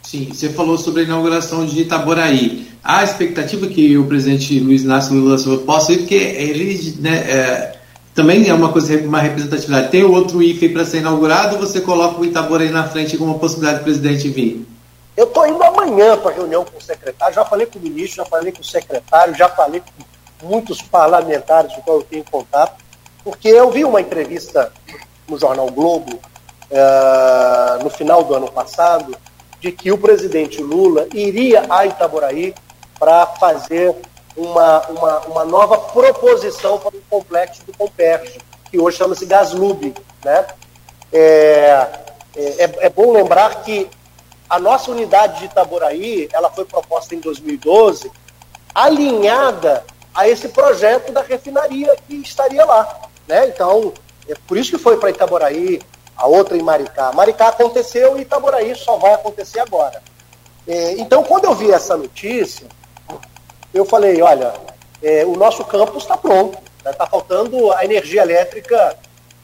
Sim, 0.02 0.30
você 0.34 0.50
falou 0.50 0.78
sobre 0.78 1.02
a 1.02 1.06
inauguração 1.06 1.66
de 1.66 1.82
Itaboraí. 1.82 2.68
Há 2.84 3.00
a 3.00 3.04
expectativa 3.04 3.68
que 3.68 3.98
o 3.98 4.08
presidente 4.08 4.60
Luiz 4.60 4.84
Inácio 4.84 5.14
Lula 5.14 5.38
Silva 5.38 5.64
possa 5.64 5.94
ir, 5.94 6.00
porque 6.00 6.16
ele 6.16 6.98
né, 7.00 7.18
é, 7.18 7.76
também 8.16 8.50
é 8.50 8.54
uma 8.54 8.72
coisa, 8.72 8.98
uma 8.98 9.20
representatividade. 9.20 9.90
Tem 9.90 10.04
o 10.04 10.12
outro 10.12 10.42
IFE 10.42 10.70
para 10.70 10.84
ser 10.84 10.98
inaugurado 10.98 11.56
ou 11.56 11.62
você 11.62 11.80
coloca 11.80 12.20
o 12.20 12.26
Itaboraí 12.26 12.70
na 12.70 12.88
frente 12.90 13.18
como 13.18 13.32
uma 13.32 13.40
possibilidade 13.40 13.80
do 13.80 13.84
presidente 13.84 14.28
vir? 14.28 14.66
Eu 15.16 15.26
estou 15.26 15.46
indo 15.48 15.64
amanhã 15.64 16.18
para 16.18 16.32
a 16.32 16.34
reunião 16.34 16.66
com 16.66 16.78
o 16.78 16.82
secretário, 16.82 17.36
já 17.36 17.46
falei 17.46 17.68
com 17.68 17.78
o 17.78 17.82
ministro, 17.82 18.18
já 18.18 18.26
falei 18.26 18.52
com 18.52 18.62
o 18.62 18.66
secretário, 18.66 19.36
já 19.36 19.48
falei 19.50 19.80
com 19.82 20.11
muitos 20.42 20.82
parlamentares 20.82 21.74
com 21.76 21.82
qual 21.82 21.98
eu 21.98 22.04
tenho 22.04 22.24
contato, 22.24 22.84
porque 23.24 23.48
eu 23.48 23.70
vi 23.72 23.86
uma 23.86 24.02
entrevista 24.02 24.72
no 25.28 25.38
jornal 25.40 25.70
Globo, 25.70 26.20
uh, 26.72 27.84
no 27.84 27.90
final 27.90 28.24
do 28.24 28.36
ano 28.36 28.52
passado, 28.52 29.16
de 29.60 29.72
que 29.72 29.92
o 29.92 29.98
presidente 29.98 30.62
Lula 30.62 31.08
iria 31.14 31.66
a 31.70 31.86
Itaboraí 31.86 32.54
para 33.00 33.28
fazer 33.28 33.96
uma, 34.36 34.88
uma, 34.88 35.20
uma 35.28 35.46
nova 35.46 35.78
proposição 35.78 36.80
para 36.80 36.96
o 36.96 37.02
complexo 37.10 37.64
do 37.66 37.78
Comperge, 37.78 38.40
que 38.70 38.80
hoje 38.80 38.98
chama-se 38.98 39.26
Gaslub. 39.26 39.94
Né? 40.24 40.46
É, 41.14 41.88
é, 42.36 42.86
é, 42.86 42.90
bom 42.90 43.12
lembrar 43.12 43.64
que 43.64 43.90
a 44.50 44.60
nossa 44.60 44.92
unidade 44.92 45.40
de 45.40 45.46
Itaboraí 45.46 46.30
ela 46.34 46.50
foi 46.50 46.66
proposta 46.66 47.14
em 47.14 47.20
2012, 47.20 48.12
alinhada 48.74 49.84
a 50.14 50.28
esse 50.28 50.50
projeto 50.50 51.12
da 51.12 51.22
refinaria 51.22 51.96
que 52.08 52.16
estaria 52.16 52.66
lá. 52.66 53.02
Né? 53.28 53.48
Então, 53.48 53.94
é 54.28 54.34
por 54.48 54.58
isso 54.58 54.72
que 54.72 54.78
foi 54.78 54.98
para 54.98 55.10
Itaboraí, 55.10 55.82
a 56.16 56.28
outra 56.28 56.58
em 56.58 56.62
Maricá. 56.62 57.12
Maricá 57.14 57.48
aconteceu 57.48 58.18
e 58.18 58.22
Itaboraí 58.22 58.76
só 58.76 58.98
vai 58.98 59.14
acontecer 59.14 59.60
agora. 59.60 60.02
É, 60.68 60.94
então, 60.94 61.24
quando 61.24 61.46
eu 61.46 61.56
vi 61.56 61.72
essa 61.72 61.98
notícia, 61.98 62.68
eu 63.74 63.86
falei, 63.86 64.22
olha, 64.22 64.54
é, 65.02 65.26
o 65.26 65.36
nosso 65.36 65.64
campus 65.66 66.04
está 66.04 66.16
pronto, 66.16 66.58
está 66.78 66.92
né? 66.92 66.96
Tá 66.96 67.08
faltando 67.08 67.72
a 67.74 67.84
energia 67.84 68.22
elétrica, 68.22 68.98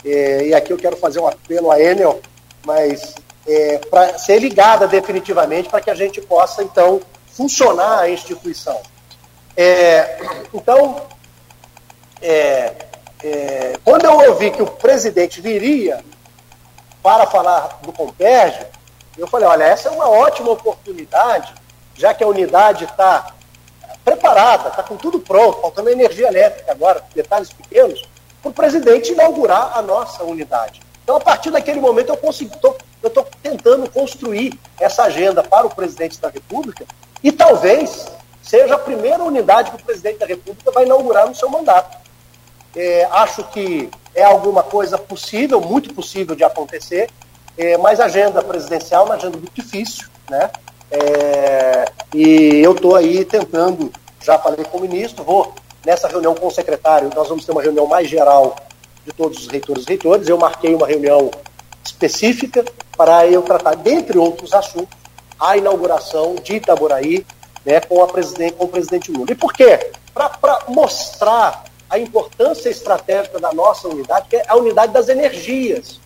é, 0.05 0.47
e 0.47 0.53
aqui 0.53 0.71
eu 0.71 0.77
quero 0.77 0.95
fazer 0.97 1.19
um 1.19 1.27
apelo 1.27 1.71
à 1.71 1.81
Enel, 1.81 2.21
mas 2.65 3.15
é, 3.47 3.79
para 3.89 4.17
ser 4.17 4.39
ligada 4.39 4.87
definitivamente 4.87 5.69
para 5.69 5.81
que 5.81 5.89
a 5.89 5.95
gente 5.95 6.21
possa, 6.21 6.61
então, 6.61 7.01
funcionar 7.27 8.01
a 8.01 8.09
instituição. 8.09 8.79
É, 9.57 10.19
então, 10.53 11.01
é, 12.21 12.73
é, 13.23 13.73
quando 13.83 14.05
eu 14.05 14.29
ouvi 14.29 14.51
que 14.51 14.61
o 14.61 14.67
presidente 14.67 15.41
viria 15.41 16.05
para 17.01 17.25
falar 17.25 17.79
do 17.81 17.91
Comperge, 17.91 18.63
eu 19.17 19.25
falei, 19.25 19.47
olha, 19.47 19.63
essa 19.63 19.89
é 19.89 19.91
uma 19.91 20.07
ótima 20.07 20.51
oportunidade, 20.51 21.51
já 21.95 22.13
que 22.13 22.23
a 22.23 22.27
unidade 22.27 22.83
está 22.83 23.33
preparada, 24.05 24.69
está 24.69 24.83
com 24.83 24.95
tudo 24.95 25.19
pronto, 25.19 25.59
faltando 25.59 25.89
energia 25.89 26.27
elétrica 26.27 26.71
agora, 26.71 27.03
detalhes 27.15 27.51
pequenos, 27.51 28.07
para 28.43 28.51
o 28.51 28.53
presidente 28.53 29.11
inaugurar 29.11 29.75
a 29.75 29.81
nossa 29.81 30.23
unidade. 30.23 30.81
Então, 31.03 31.15
a 31.15 31.19
partir 31.19 31.49
daquele 31.49 31.79
momento, 31.79 32.09
eu 32.09 32.29
estou 33.07 33.27
tentando 33.41 33.89
construir 33.89 34.59
essa 34.79 35.03
agenda 35.03 35.41
para 35.41 35.65
o 35.65 35.73
presidente 35.73 36.19
da 36.19 36.29
República 36.29 36.85
e 37.23 37.31
talvez 37.31 38.05
seja 38.47 38.75
a 38.75 38.79
primeira 38.79 39.23
unidade 39.23 39.71
que 39.71 39.77
o 39.77 39.85
presidente 39.85 40.19
da 40.19 40.25
República 40.25 40.71
vai 40.71 40.85
inaugurar 40.85 41.27
no 41.27 41.35
seu 41.35 41.49
mandato. 41.49 41.97
É, 42.75 43.05
acho 43.11 43.43
que 43.45 43.89
é 44.15 44.23
alguma 44.23 44.63
coisa 44.63 44.97
possível, 44.97 45.59
muito 45.59 45.93
possível 45.93 46.35
de 46.35 46.43
acontecer, 46.43 47.09
é, 47.57 47.77
mas 47.77 47.99
a 47.99 48.05
agenda 48.05 48.41
presidencial 48.41 49.03
é 49.03 49.05
uma 49.05 49.15
agenda 49.15 49.37
muito 49.37 49.53
difícil, 49.53 50.07
né? 50.29 50.49
É, 50.89 51.85
e 52.13 52.61
eu 52.63 52.71
estou 52.71 52.95
aí 52.95 53.25
tentando, 53.25 53.91
já 54.23 54.39
falei 54.39 54.63
com 54.63 54.77
o 54.77 54.81
ministro, 54.81 55.23
vou 55.23 55.53
nessa 55.85 56.07
reunião 56.07 56.33
com 56.33 56.47
o 56.47 56.51
secretário, 56.51 57.09
nós 57.15 57.27
vamos 57.27 57.45
ter 57.45 57.51
uma 57.51 57.61
reunião 57.61 57.85
mais 57.85 58.09
geral 58.09 58.55
de 59.05 59.11
todos 59.11 59.39
os 59.39 59.47
reitores 59.47 59.83
e 59.83 59.89
reitores. 59.89 60.27
Eu 60.27 60.37
marquei 60.37 60.73
uma 60.73 60.87
reunião 60.87 61.31
específica 61.83 62.63
para 62.95 63.25
eu 63.27 63.41
tratar, 63.41 63.75
dentre 63.75 64.17
outros 64.17 64.53
assuntos, 64.53 64.95
a 65.39 65.57
inauguração 65.57 66.35
de 66.35 66.55
Itaboraí 66.55 67.25
né, 67.67 67.81
com, 67.81 68.01
a 68.01 68.07
presidente, 68.07 68.53
com 68.53 68.63
o 68.63 68.69
presidente 68.69 69.11
Lula. 69.11 69.29
E 69.29 69.35
por 69.35 69.51
quê? 69.51 69.91
Para 70.13 70.61
mostrar 70.69 71.65
a 71.89 71.99
importância 71.99 72.69
estratégica 72.69 73.39
da 73.39 73.51
nossa 73.51 73.89
unidade, 73.89 74.29
que 74.29 74.37
é 74.37 74.45
a 74.47 74.55
unidade 74.55 74.93
das 74.93 75.09
energias. 75.09 75.99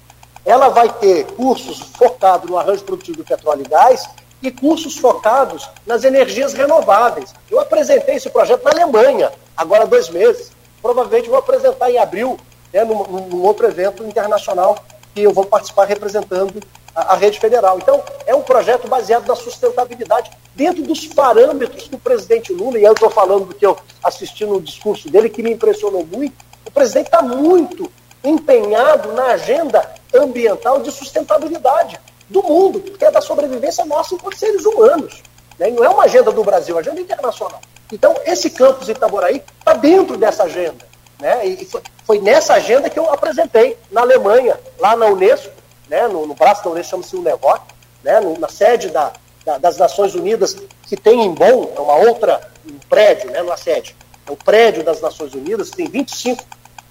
Ela 0.44 0.70
vai 0.70 0.90
ter 0.90 1.24
cursos 1.28 1.80
focados 1.96 2.50
no 2.50 2.58
arranjo 2.58 2.84
produtivo 2.84 3.18
do 3.18 3.24
petróleo 3.24 3.64
e 3.64 3.70
gás 3.70 4.10
e 4.42 4.50
cursos 4.50 4.98
focados 4.98 5.70
nas 5.86 6.04
energias 6.04 6.54
renováveis. 6.54 7.32
Eu 7.50 7.60
apresentei 7.60 8.16
esse 8.16 8.30
projeto 8.32 8.64
na 8.64 8.72
Alemanha, 8.72 9.32
agora 9.56 9.84
há 9.84 9.86
dois 9.86 10.10
meses. 10.10 10.52
Provavelmente 10.82 11.30
vou 11.30 11.38
apresentar 11.38 11.92
em 11.92 12.00
abril, 12.00 12.40
né, 12.74 12.84
num, 12.84 13.04
num 13.04 13.44
outro 13.44 13.68
evento 13.68 14.04
internacional 14.04 14.84
que 15.14 15.22
eu 15.22 15.32
vou 15.32 15.46
participar 15.46 15.86
representando 15.86 16.60
a, 16.96 17.14
a, 17.14 17.16
rede 17.16 17.40
federal. 17.40 17.78
Então, 17.78 18.04
é 18.26 18.36
um 18.36 18.42
projeto 18.42 18.88
baseado 18.88 19.28
na 19.28 19.36
sustentabilidade, 19.36 20.32
dentro 20.56 20.84
dos 20.84 21.08
parâmetros 21.08 21.88
que 21.88 21.96
o 21.96 22.00
presidente 22.00 22.54
Lula, 22.54 22.78
e 22.78 22.84
eu 22.84 22.94
estou 22.94 23.10
falando 23.10 23.46
do 23.46 23.56
que 23.56 23.66
eu 23.66 23.78
assisti 24.04 24.46
no 24.46 24.62
discurso 24.62 25.10
dele, 25.10 25.30
que 25.30 25.44
me 25.44 25.52
impressionou 25.52 26.06
muito, 26.06 26.34
O 26.66 26.72
presidente 26.72 27.08
está 27.08 27.22
muito 27.22 27.92
empenhado 28.24 29.14
na 29.14 29.28
agenda 29.28 29.90
ambiental 30.14 30.82
de 30.82 30.92
sustentabilidade 30.92 32.00
do 32.30 32.44
mundo, 32.44 32.80
porque 32.80 33.04
é 33.04 33.12
da 33.12 33.22
sobrevivência 33.22 33.84
nossa 33.86 34.16
enquanto 34.16 34.38
seres 34.38 34.66
humanos. 34.66 35.22
Né? 35.60 35.70
Não 35.70 35.84
é 35.84 35.90
uma 35.90 36.04
agenda 36.04 36.32
do 36.32 36.44
Brasil, 36.44 36.76
é 36.76 36.78
uma 36.78 36.82
agenda 36.82 37.02
internacional. 37.02 37.60
Então, 37.92 38.16
esse 38.26 38.50
campus 38.52 38.88
Itaboraí 38.88 39.44
está 39.60 39.74
dentro 39.74 40.18
dessa 40.18 40.44
agenda. 40.44 40.86
Né? 41.20 41.46
E 41.46 41.70
foi, 42.06 42.20
nessa 42.20 42.54
agenda 42.54 42.90
que 42.90 42.98
eu 42.98 43.12
apresentei 43.12 43.78
na 43.92 44.02
Alemanha, 44.02 44.60
lá 44.80 44.96
na 44.96 45.08
Unesco, 45.08 45.52
né? 45.92 46.08
no, 46.08 46.26
no 46.26 46.34
braço 46.34 46.64
da 46.64 46.70
Unesco 46.70 46.92
chama-se 46.92 47.18
UNEVOC, 47.18 47.62
né? 48.02 48.22
No, 48.22 48.40
na 48.40 48.48
sede 48.48 48.90
da, 48.90 49.12
da, 49.46 49.58
das 49.58 49.78
Nações 49.78 50.16
Unidas, 50.16 50.56
que 50.84 50.96
tem 50.96 51.26
em 51.26 51.34
Bonn, 51.34 51.68
é 51.76 51.80
uma 51.82 51.96
outra, 51.96 52.50
um 52.66 52.80
prédio, 52.90 53.30
né? 53.30 53.44
não 53.44 53.52
a 53.52 53.58
sede, 53.58 53.94
é 54.26 54.32
o 54.32 54.38
prédio 54.38 54.84
das 54.84 55.02
Nações 55.02 55.34
Unidas, 55.34 55.70
tem 55.70 55.88
25 55.88 56.42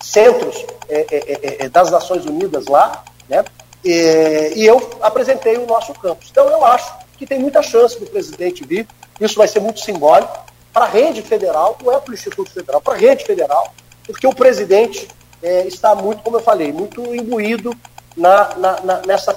centros 0.02 0.66
é, 0.88 1.06
é, 1.10 1.16
é, 1.16 1.64
é, 1.64 1.68
das 1.70 1.90
Nações 1.90 2.26
Unidas 2.26 2.66
lá, 2.66 3.02
né? 3.26 3.42
E, 3.82 4.52
e 4.56 4.66
eu 4.66 4.98
apresentei 5.00 5.56
o 5.56 5.66
nosso 5.66 5.94
campus. 5.94 6.28
Então 6.30 6.46
eu 6.50 6.62
acho 6.62 6.92
que 7.16 7.26
tem 7.26 7.38
muita 7.38 7.62
chance 7.62 7.98
do 7.98 8.04
presidente 8.06 8.66
vir, 8.66 8.86
isso 9.18 9.36
vai 9.36 9.48
ser 9.48 9.60
muito 9.60 9.80
simbólico 9.80 10.38
para 10.72 10.84
a 10.84 10.88
rede 10.88 11.22
federal, 11.22 11.78
não 11.82 11.90
é 11.90 11.98
para 11.98 12.10
o 12.10 12.14
Instituto 12.14 12.50
Federal, 12.50 12.80
para 12.82 12.94
a 12.94 12.98
rede 12.98 13.24
federal, 13.24 13.72
porque 14.04 14.26
o 14.26 14.34
presidente 14.34 15.08
é, 15.42 15.66
está 15.66 15.94
muito, 15.94 16.22
como 16.22 16.36
eu 16.36 16.42
falei, 16.42 16.70
muito 16.70 17.14
imbuído 17.14 17.74
na, 18.16 18.56
na, 18.56 18.80
na 18.82 19.02
nessa 19.06 19.36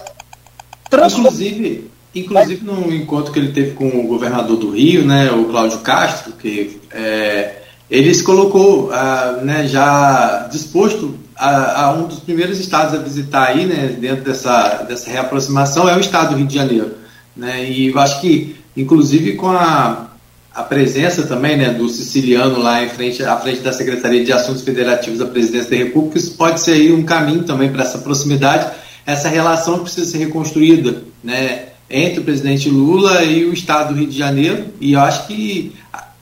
transformação. 0.89 1.41
Inclusive, 1.41 1.91
inclusive 2.13 2.61
Mas... 2.63 2.77
num 2.77 2.93
encontro 2.93 3.31
que 3.31 3.39
ele 3.39 3.51
teve 3.51 3.71
com 3.71 3.87
o 3.87 4.07
governador 4.07 4.57
do 4.57 4.71
Rio, 4.71 5.05
né, 5.05 5.31
o 5.31 5.45
Cláudio 5.45 5.79
Castro, 5.79 6.33
que 6.33 6.79
é, 6.91 7.61
ele 7.89 8.13
se 8.13 8.23
colocou 8.23 8.91
ah, 8.91 9.39
né, 9.41 9.67
já 9.67 10.47
disposto 10.51 11.15
a, 11.35 11.85
a, 11.85 11.93
um 11.93 12.07
dos 12.07 12.19
primeiros 12.19 12.59
estados 12.59 12.93
a 12.93 13.01
visitar 13.01 13.47
aí, 13.47 13.65
né, 13.65 13.87
dentro 13.99 14.23
dessa, 14.23 14.83
dessa 14.83 15.09
reaproximação, 15.09 15.89
é 15.89 15.95
o 15.95 15.99
estado 15.99 16.31
do 16.31 16.37
Rio 16.37 16.47
de 16.47 16.55
Janeiro. 16.55 16.95
Né, 17.35 17.69
e 17.69 17.87
eu 17.87 17.99
acho 17.99 18.21
que, 18.21 18.55
inclusive, 18.77 19.33
com 19.35 19.49
a, 19.49 20.12
a 20.53 20.61
presença 20.61 21.23
também 21.23 21.57
né, 21.57 21.69
do 21.69 21.89
siciliano 21.89 22.59
lá 22.59 22.83
em 22.83 22.89
frente, 22.89 23.23
à 23.23 23.35
frente 23.37 23.61
da 23.61 23.73
Secretaria 23.73 24.23
de 24.23 24.31
Assuntos 24.31 24.61
Federativos 24.61 25.19
da 25.19 25.25
Presidência 25.25 25.71
da 25.71 25.77
República, 25.77 26.19
isso 26.19 26.35
pode 26.35 26.59
ser 26.59 26.73
aí 26.73 26.93
um 26.93 27.03
caminho 27.03 27.43
também 27.43 27.71
para 27.71 27.81
essa 27.81 27.97
proximidade, 27.97 28.71
essa 29.05 29.27
relação 29.29 29.77
que 29.77 29.85
precisa 29.85 30.11
ser 30.11 30.19
reconstruída 30.19 31.03
né, 31.23 31.69
entre 31.89 32.19
o 32.19 32.23
presidente 32.23 32.69
Lula 32.69 33.23
e 33.23 33.45
o 33.45 33.53
Estado 33.53 33.93
do 33.93 33.99
Rio 33.99 34.09
de 34.09 34.17
Janeiro, 34.17 34.65
e 34.79 34.93
eu 34.93 34.99
acho 34.99 35.27
que 35.27 35.75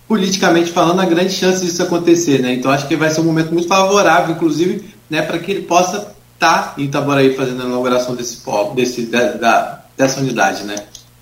politicamente 0.08 0.72
falando, 0.72 1.00
há 1.00 1.06
grande 1.06 1.32
chance 1.32 1.66
disso 1.66 1.82
acontecer, 1.82 2.42
né? 2.42 2.54
Então 2.54 2.70
acho 2.70 2.86
que 2.86 2.98
vai 2.98 3.10
ser 3.10 3.22
um 3.22 3.24
momento 3.24 3.54
muito 3.54 3.70
favorável, 3.70 4.36
inclusive, 4.36 4.94
né, 5.10 5.22
para 5.22 5.40
que 5.40 5.52
ele 5.52 5.62
possa 5.62 6.14
estar 6.34 6.74
tá 6.74 6.74
em 6.78 6.84
Itaboraí 6.84 7.34
fazendo 7.34 7.62
a 7.62 7.66
inauguração 7.66 8.14
desse 8.14 8.44
desse, 8.76 9.04
da, 9.04 9.32
da, 9.32 9.86
dessa 9.96 10.20
unidade, 10.20 10.64
né? 10.64 10.76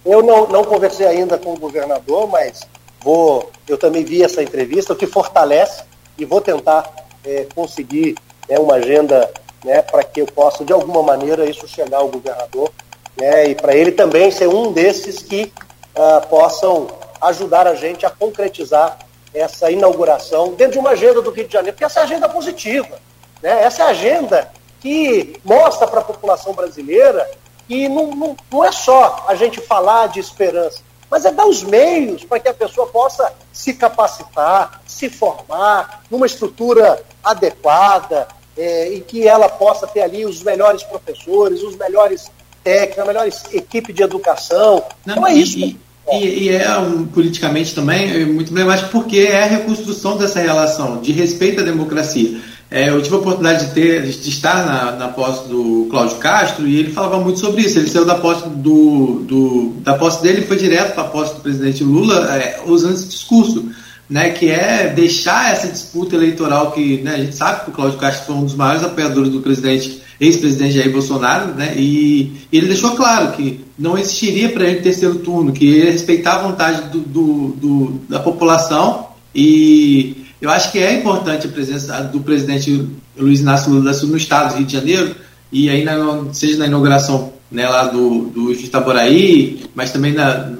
Eu 0.03 0.23
não, 0.23 0.47
não 0.47 0.63
conversei 0.63 1.05
ainda 1.05 1.37
com 1.37 1.53
o 1.53 1.59
governador, 1.59 2.27
mas 2.31 2.61
vou, 3.01 3.51
eu 3.67 3.77
também 3.77 4.03
vi 4.03 4.23
essa 4.23 4.41
entrevista, 4.43 4.93
o 4.93 4.95
que 4.95 5.07
fortalece 5.07 5.83
e 6.17 6.25
vou 6.25 6.41
tentar 6.41 6.91
é, 7.23 7.47
conseguir 7.55 8.15
né, 8.47 8.59
uma 8.59 8.75
agenda 8.75 9.31
né, 9.63 9.81
para 9.81 10.03
que 10.03 10.21
eu 10.21 10.25
possa, 10.25 10.63
de 10.63 10.73
alguma 10.73 11.03
maneira, 11.03 11.49
isso 11.49 11.67
chegar 11.67 11.99
ao 11.99 12.09
governador 12.09 12.71
né, 13.17 13.49
e 13.49 13.55
para 13.55 13.75
ele 13.75 13.91
também 13.91 14.31
ser 14.31 14.47
um 14.47 14.71
desses 14.71 15.19
que 15.19 15.51
uh, 15.95 16.27
possam 16.27 16.87
ajudar 17.21 17.67
a 17.67 17.75
gente 17.75 18.05
a 18.05 18.09
concretizar 18.09 18.97
essa 19.33 19.69
inauguração 19.69 20.53
dentro 20.53 20.73
de 20.73 20.79
uma 20.79 20.91
agenda 20.91 21.21
do 21.21 21.29
Rio 21.29 21.45
de 21.45 21.53
Janeiro, 21.53 21.73
porque 21.73 21.83
essa 21.83 21.99
é 21.99 22.03
agenda 22.03 22.27
positiva. 22.27 22.99
Né? 23.41 23.63
Essa 23.63 23.83
é 23.83 23.85
agenda 23.87 24.51
que 24.79 25.39
mostra 25.43 25.87
para 25.87 25.99
a 25.99 26.03
população 26.03 26.53
brasileira 26.53 27.29
que 27.67 27.87
não, 27.87 28.07
não, 28.07 28.37
não 28.51 28.65
é 28.65 28.71
só 28.71 29.25
a 29.27 29.35
gente 29.35 29.61
falar 29.61 30.07
de 30.07 30.19
esperança, 30.19 30.81
mas 31.09 31.25
é 31.25 31.31
dar 31.31 31.45
os 31.45 31.63
meios 31.63 32.23
para 32.23 32.39
que 32.39 32.47
a 32.47 32.53
pessoa 32.53 32.87
possa 32.87 33.31
se 33.51 33.73
capacitar, 33.73 34.81
se 34.85 35.09
formar 35.09 36.03
numa 36.09 36.25
estrutura 36.25 37.03
adequada, 37.23 38.27
é, 38.59 38.93
e 38.93 38.99
que 38.99 39.25
ela 39.25 39.47
possa 39.47 39.87
ter 39.87 40.01
ali 40.01 40.25
os 40.25 40.43
melhores 40.43 40.83
professores, 40.83 41.63
os 41.63 41.77
melhores 41.77 42.29
técnicos, 42.61 42.99
a 42.99 43.05
melhor 43.05 43.27
equipe 43.53 43.93
de 43.93 44.03
educação. 44.03 44.83
Não, 45.05 45.15
então 45.15 45.27
é 45.27 45.33
isso. 45.33 45.57
E, 45.57 45.79
e, 46.11 46.43
e, 46.43 46.49
é 46.49 46.77
um, 46.77 47.05
politicamente 47.05 47.73
também 47.73 48.21
é 48.21 48.25
muito 48.25 48.51
emblemático 48.51 48.89
porque 48.89 49.19
é 49.19 49.43
a 49.43 49.45
reconstrução 49.45 50.17
dessa 50.17 50.39
relação 50.39 50.99
de 50.99 51.11
respeito 51.13 51.61
à 51.61 51.63
democracia. 51.63 52.41
É, 52.71 52.89
eu 52.89 53.01
tive 53.01 53.15
a 53.15 53.17
oportunidade 53.17 53.65
de, 53.65 53.71
ter, 53.73 54.03
de 54.03 54.29
estar 54.29 54.63
na, 54.63 54.91
na 54.91 55.07
posse 55.07 55.47
do 55.47 55.87
Cláudio 55.89 56.17
Castro 56.17 56.67
e 56.67 56.77
ele 56.77 56.91
falava 56.91 57.19
muito 57.19 57.39
sobre 57.39 57.63
isso. 57.63 57.79
Ele 57.79 57.89
saiu 57.89 58.05
da 58.05 58.15
posse, 58.15 58.47
do, 58.47 59.23
do 59.27 59.73
da 59.81 59.95
posse 59.95 60.21
dele 60.21 60.41
e 60.41 60.47
foi 60.47 60.57
direto 60.57 60.93
para 60.93 61.03
a 61.03 61.07
posse 61.07 61.33
do 61.33 61.41
presidente 61.41 61.83
Lula 61.83 62.31
é, 62.35 62.61
usando 62.67 62.93
esse 62.93 63.07
discurso, 63.07 63.71
né, 64.07 64.29
que 64.29 64.49
é 64.49 64.93
deixar 64.93 65.51
essa 65.51 65.67
disputa 65.67 66.15
eleitoral 66.15 66.71
que 66.71 67.01
né, 67.01 67.15
a 67.15 67.17
gente 67.17 67.35
sabe 67.35 67.63
que 67.63 67.71
o 67.71 67.73
Cláudio 67.73 67.97
Castro 67.97 68.27
foi 68.27 68.35
um 68.35 68.43
dos 68.43 68.55
maiores 68.55 68.83
apoiadores 68.83 69.31
do 69.31 69.41
presidente 69.41 70.03
ex-presidente 70.19 70.73
Jair 70.73 70.91
Bolsonaro, 70.91 71.53
né, 71.53 71.73
e, 71.75 72.33
ele 72.51 72.67
deixou 72.67 72.91
claro 72.91 73.31
que 73.31 73.65
não 73.77 73.97
existiria 73.97 74.49
para 74.49 74.65
ele 74.65 74.81
terceiro 74.81 75.15
turno, 75.19 75.53
que 75.53 75.65
ele 75.65 75.91
respeitar 75.91 76.35
a 76.35 76.41
vontade 76.43 76.89
do, 76.89 76.99
do, 76.99 77.47
do 77.55 78.01
da 78.09 78.19
população 78.19 79.07
e 79.33 80.18
eu 80.41 80.49
acho 80.49 80.71
que 80.71 80.79
é 80.79 80.93
importante 80.93 81.47
a 81.47 81.49
presença 81.49 82.01
do 82.03 82.21
presidente 82.21 82.87
Luiz 83.17 83.41
Inácio 83.41 83.71
Lula 83.71 83.85
da 83.85 83.93
Silva 83.93 84.11
no 84.11 84.17
estado 84.17 84.49
do 84.49 84.57
Rio 84.57 84.65
de 84.65 84.73
Janeiro, 84.73 85.15
e 85.51 85.69
aí 85.69 85.83
na, 85.83 86.33
seja 86.33 86.57
na 86.57 86.67
inauguração 86.67 87.33
né, 87.51 87.67
lá 87.67 87.85
do, 87.85 88.25
do 88.25 88.51
Itaboraí, 88.51 89.65
mas 89.73 89.91
também 89.91 90.13
na, 90.13 90.51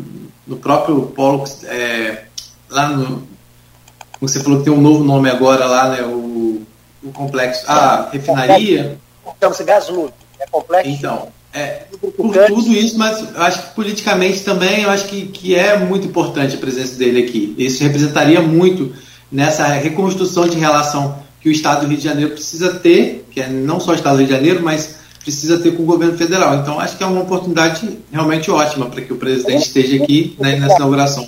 no 0.45 0.57
próprio 0.57 1.03
polo, 1.03 1.43
é, 1.65 2.23
lá 2.69 2.89
no. 2.89 3.27
Como 4.19 4.27
você 4.27 4.41
falou 4.41 4.59
que 4.59 4.65
tem 4.65 4.73
um 4.73 4.81
novo 4.81 5.03
nome 5.03 5.29
agora 5.29 5.65
lá, 5.65 5.89
né? 5.89 6.01
O, 6.03 6.61
o 7.03 7.11
complexo. 7.13 7.63
A 7.67 8.09
refinaria. 8.11 8.97
Chama-se 9.39 9.63
Gaslub. 9.63 10.11
É 10.39 10.45
complexo. 10.47 10.89
Então, 10.89 11.27
é, 11.53 11.85
por 12.17 12.33
tudo 12.47 12.73
isso, 12.73 12.97
mas 12.97 13.21
eu 13.33 13.41
acho 13.41 13.61
que 13.61 13.75
politicamente 13.75 14.43
também 14.43 14.83
eu 14.83 14.89
acho 14.89 15.05
que, 15.05 15.27
que 15.27 15.55
é 15.55 15.77
muito 15.77 16.07
importante 16.07 16.55
a 16.55 16.59
presença 16.59 16.95
dele 16.95 17.23
aqui. 17.23 17.55
Isso 17.57 17.81
representaria 17.83 18.41
muito 18.41 18.93
nessa 19.31 19.65
reconstrução 19.67 20.47
de 20.47 20.57
relação 20.57 21.19
que 21.41 21.49
o 21.49 21.51
Estado 21.51 21.81
do 21.81 21.87
Rio 21.87 21.97
de 21.97 22.03
Janeiro 22.03 22.31
precisa 22.31 22.73
ter, 22.75 23.25
que 23.31 23.39
é 23.41 23.47
não 23.47 23.79
só 23.79 23.91
o 23.91 23.95
Estado 23.95 24.15
do 24.15 24.19
Rio 24.19 24.27
de 24.27 24.33
Janeiro, 24.33 24.61
mas 24.63 24.99
precisa 25.23 25.59
ter 25.59 25.75
com 25.75 25.83
o 25.83 25.85
governo 25.85 26.17
federal. 26.17 26.55
Então, 26.55 26.79
acho 26.79 26.97
que 26.97 27.03
é 27.03 27.05
uma 27.05 27.21
oportunidade 27.21 27.99
realmente 28.11 28.49
ótima 28.49 28.87
para 28.87 29.01
que 29.01 29.13
o 29.13 29.17
presidente 29.17 29.67
esteja 29.67 30.03
aqui 30.03 30.35
né, 30.39 30.57
nessa 30.57 30.77
inauguração. 30.77 31.27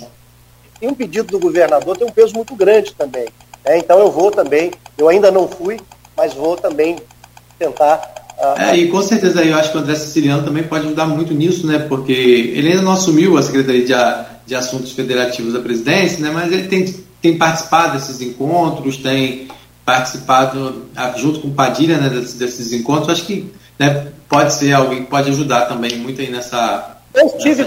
Tem 0.80 0.88
um 0.88 0.94
pedido 0.94 1.28
do 1.28 1.38
governador, 1.38 1.96
tem 1.96 2.06
um 2.06 2.10
peso 2.10 2.34
muito 2.34 2.54
grande 2.56 2.92
também. 2.94 3.26
Né? 3.64 3.78
Então, 3.78 3.98
eu 4.00 4.10
vou 4.10 4.30
também, 4.30 4.72
eu 4.98 5.08
ainda 5.08 5.30
não 5.30 5.46
fui, 5.46 5.78
mas 6.16 6.34
vou 6.34 6.56
também 6.56 6.96
tentar. 7.58 7.96
Uh, 8.38 8.60
é, 8.60 8.76
e 8.76 8.88
com 8.88 9.00
certeza 9.00 9.44
eu 9.44 9.56
acho 9.56 9.70
que 9.70 9.78
o 9.78 9.80
André 9.80 9.94
Siciliano 9.94 10.42
também 10.42 10.64
pode 10.64 10.86
ajudar 10.86 11.06
muito 11.06 11.32
nisso, 11.32 11.66
né? 11.66 11.78
Porque 11.78 12.12
ele 12.12 12.70
ainda 12.70 12.82
não 12.82 12.92
assumiu 12.92 13.38
a 13.38 13.42
Secretaria 13.42 13.84
de, 13.84 13.94
de 14.46 14.54
Assuntos 14.54 14.90
Federativos 14.92 15.52
da 15.52 15.60
Presidência, 15.60 16.18
né? 16.18 16.30
Mas 16.32 16.50
ele 16.50 16.66
tem 16.66 16.92
tem 17.22 17.38
participado 17.38 17.92
desses 17.92 18.20
encontros, 18.20 18.96
tem 18.96 19.48
participado 19.84 20.88
ah, 20.94 21.12
junto 21.16 21.40
com 21.40 21.48
o 21.48 21.54
Padilha 21.54 21.96
né, 21.98 22.08
desses, 22.08 22.34
desses 22.34 22.72
encontros. 22.72 23.08
Acho 23.08 23.24
que 23.24 23.54
né, 23.78 24.12
pode 24.28 24.52
ser 24.52 24.72
alguém 24.72 25.04
que 25.04 25.10
pode 25.10 25.30
ajudar 25.30 25.66
também 25.66 25.96
muito 25.96 26.20
aí 26.20 26.30
nessa. 26.30 26.98
Eu 27.14 27.26
estive 27.26 27.64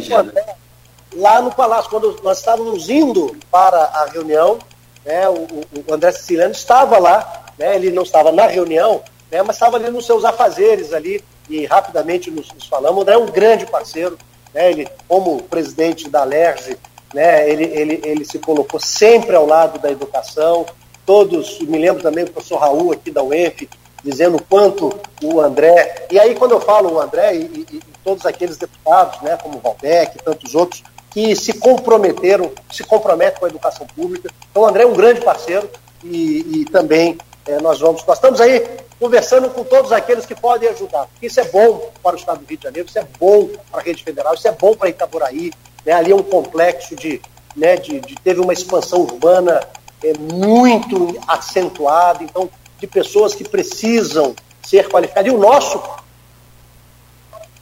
lá 1.16 1.42
no 1.42 1.52
Palácio, 1.52 1.90
quando 1.90 2.20
nós 2.22 2.40
estávamos 2.40 2.90
indo 2.90 3.36
para 3.50 3.78
a 3.78 4.06
reunião, 4.12 4.60
né, 5.06 5.30
o, 5.30 5.48
o 5.88 5.94
André 5.94 6.12
Siciliano 6.12 6.52
estava 6.52 6.98
lá, 6.98 7.46
né, 7.58 7.76
ele 7.76 7.92
não 7.92 8.04
estava 8.04 8.32
na 8.32 8.48
reunião, 8.48 9.02
né, 9.32 9.42
mas 9.42 9.56
estava 9.56 9.78
ali 9.78 9.90
nos 9.90 10.06
seus 10.06 10.26
afazeres 10.26 10.92
ali, 10.92 11.24
e 11.50 11.66
rapidamente 11.66 12.30
nos, 12.32 12.52
nos 12.52 12.68
falamos. 12.68 12.98
O 12.98 13.02
André 13.02 13.14
é 13.14 13.18
um 13.18 13.28
grande 13.28 13.66
parceiro, 13.66 14.18
né, 14.54 14.72
ele, 14.72 14.88
como 15.08 15.44
presidente 15.44 16.10
da 16.10 16.24
LERJ, 16.24 16.78
né? 17.14 17.50
Ele, 17.50 17.64
ele, 17.64 18.02
ele 18.04 18.26
se 18.26 18.40
colocou 18.40 18.80
sempre 18.80 19.36
ao 19.36 19.46
lado 19.46 19.80
da 19.80 19.92
educação. 19.92 20.66
Todos, 21.06 21.60
me 21.60 21.78
lembro 21.78 22.02
também 22.02 22.26
do 22.26 22.32
professor 22.32 22.58
Raul 22.58 22.94
aqui 22.94 23.12
da 23.12 23.24
UENF, 23.24 23.70
dizendo 24.04 24.38
o 24.38 24.44
quanto 24.44 25.00
o 25.24 25.42
André, 25.42 26.08
e 26.12 26.20
aí 26.20 26.36
quando 26.36 26.52
eu 26.52 26.62
falo 26.62 26.94
o 26.94 27.02
André 27.02 27.36
e, 27.36 27.40
e, 27.40 27.68
e 27.74 27.82
todos 28.04 28.24
aqueles 28.26 28.56
deputados, 28.56 29.20
né, 29.22 29.36
como 29.42 29.58
o 29.58 29.60
Valdec 29.60 30.16
e 30.16 30.24
tantos 30.24 30.54
outros, 30.54 30.84
que 31.10 31.36
se 31.36 31.54
comprometeram, 31.54 32.52
se 32.72 32.84
comprometem 32.84 33.40
com 33.40 33.46
a 33.46 33.50
educação 33.50 33.88
pública. 33.88 34.30
Então 34.52 34.62
o 34.62 34.66
André 34.68 34.84
é 34.84 34.88
um 34.88 34.94
grande 34.94 35.22
parceiro 35.22 35.68
e, 36.04 36.62
e 36.62 36.66
também 36.66 37.18
é, 37.48 37.60
nós 37.60 37.80
vamos, 37.80 38.06
nós 38.06 38.18
estamos 38.18 38.40
aí 38.40 38.64
conversando 39.00 39.50
com 39.50 39.64
todos 39.64 39.92
aqueles 39.92 40.26
que 40.26 40.36
podem 40.36 40.70
ajudar, 40.70 41.08
isso 41.22 41.40
é 41.40 41.44
bom 41.46 41.92
para 42.02 42.16
o 42.16 42.20
Estado 42.20 42.40
do 42.40 42.46
Rio 42.48 42.58
de 42.58 42.64
Janeiro, 42.64 42.88
isso 42.88 43.00
é 43.00 43.06
bom 43.20 43.50
para 43.72 43.82
a 43.82 43.84
rede 43.84 44.04
federal, 44.04 44.34
isso 44.34 44.48
é 44.48 44.52
bom 44.52 44.76
para 44.76 44.90
Itaboraí, 44.90 45.52
né? 45.86 45.94
Ali 45.94 46.12
é 46.12 46.16
um 46.16 46.24
complexo 46.24 46.96
de, 46.96 47.22
né, 47.56 47.78
de, 47.78 48.00
de 48.00 48.16
teve 48.16 48.40
uma 48.40 48.54
expansão 48.54 49.02
urbana 49.02 49.62
é, 50.04 50.14
muito 50.18 51.18
acentuada, 51.28 52.24
então 52.24 52.50
de 52.80 52.88
pessoas 52.88 53.34
que 53.34 53.44
precisam 53.48 54.36
ser 54.66 54.90
qualificadas. 54.90 55.32
E 55.32 55.36
o 55.36 55.40
nosso 55.40 55.82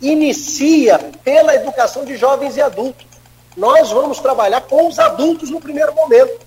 inicia 0.01 0.99
pela 1.23 1.55
educação 1.55 2.03
de 2.05 2.17
jovens 2.17 2.57
e 2.57 2.61
adultos. 2.61 3.05
Nós 3.55 3.91
vamos 3.91 4.19
trabalhar 4.19 4.61
com 4.61 4.87
os 4.87 4.99
adultos 4.99 5.49
no 5.49 5.61
primeiro 5.61 5.93
momento. 5.93 6.45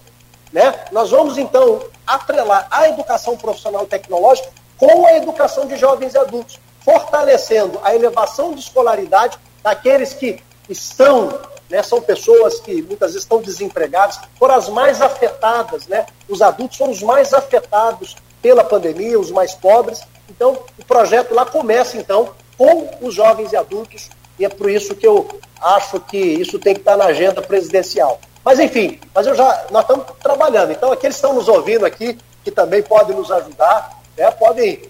Né? 0.53 0.75
Nós 0.93 1.11
vamos, 1.11 1.39
então, 1.39 1.83
atrelar 2.07 2.67
a 2.71 2.89
educação 2.89 3.37
profissional 3.37 3.87
tecnológica 3.87 4.49
com 4.77 5.07
a 5.07 5.17
educação 5.17 5.67
de 5.67 5.77
jovens 5.77 6.15
e 6.15 6.19
adultos, 6.19 6.59
fortalecendo 6.81 7.81
a 7.83 7.95
elevação 7.95 8.53
de 8.53 8.61
escolaridade 8.61 9.39
daqueles 9.63 10.13
que 10.13 10.43
estão, 10.69 11.39
né, 11.71 11.83
são 11.83 12.01
pessoas 12.01 12.61
que 12.61 12.83
muitas 12.83 13.13
vezes 13.13 13.23
estão 13.23 13.41
desempregadas, 13.41 14.19
foram 14.39 14.55
as 14.55 14.69
mais 14.69 15.03
afetadas, 15.03 15.87
né? 15.87 16.07
Os 16.29 16.41
adultos 16.43 16.79
foram 16.79 16.93
os 16.93 17.03
mais 17.03 17.33
afetados 17.33 18.17
pela 18.41 18.63
pandemia, 18.63 19.19
os 19.19 19.31
mais 19.31 19.55
pobres. 19.55 20.01
Então, 20.29 20.59
o 20.79 20.85
projeto 20.85 21.35
lá 21.35 21.45
começa, 21.45 21.97
então, 21.97 22.31
com 22.57 22.89
os 23.01 23.15
jovens 23.15 23.53
e 23.53 23.57
adultos, 23.57 24.09
e 24.39 24.45
é 24.45 24.49
por 24.49 24.71
isso 24.71 24.95
que 24.95 25.07
eu 25.07 25.27
acho 25.61 26.01
que 26.01 26.19
isso 26.19 26.59
tem 26.59 26.75
que 26.75 26.81
estar 26.81 26.97
na 26.97 27.07
agenda 27.07 27.43
presidencial. 27.43 28.21
Mas, 28.45 28.61
enfim, 28.61 29.01
mas 29.15 29.27
eu 29.27 29.35
já, 29.35 29.67
nós 29.71 29.83
estamos 29.83 30.07
trabalhando. 30.23 30.71
Então, 30.71 30.93
aqueles 30.93 31.17
que 31.17 31.19
estão 31.19 31.35
nos 31.35 31.49
ouvindo 31.49 31.85
aqui, 31.85 32.17
que 32.45 32.51
também 32.51 32.83
podem 32.83 33.17
nos 33.17 33.31
ajudar, 33.33 34.01
né, 34.17 34.31
podem, 34.31 34.83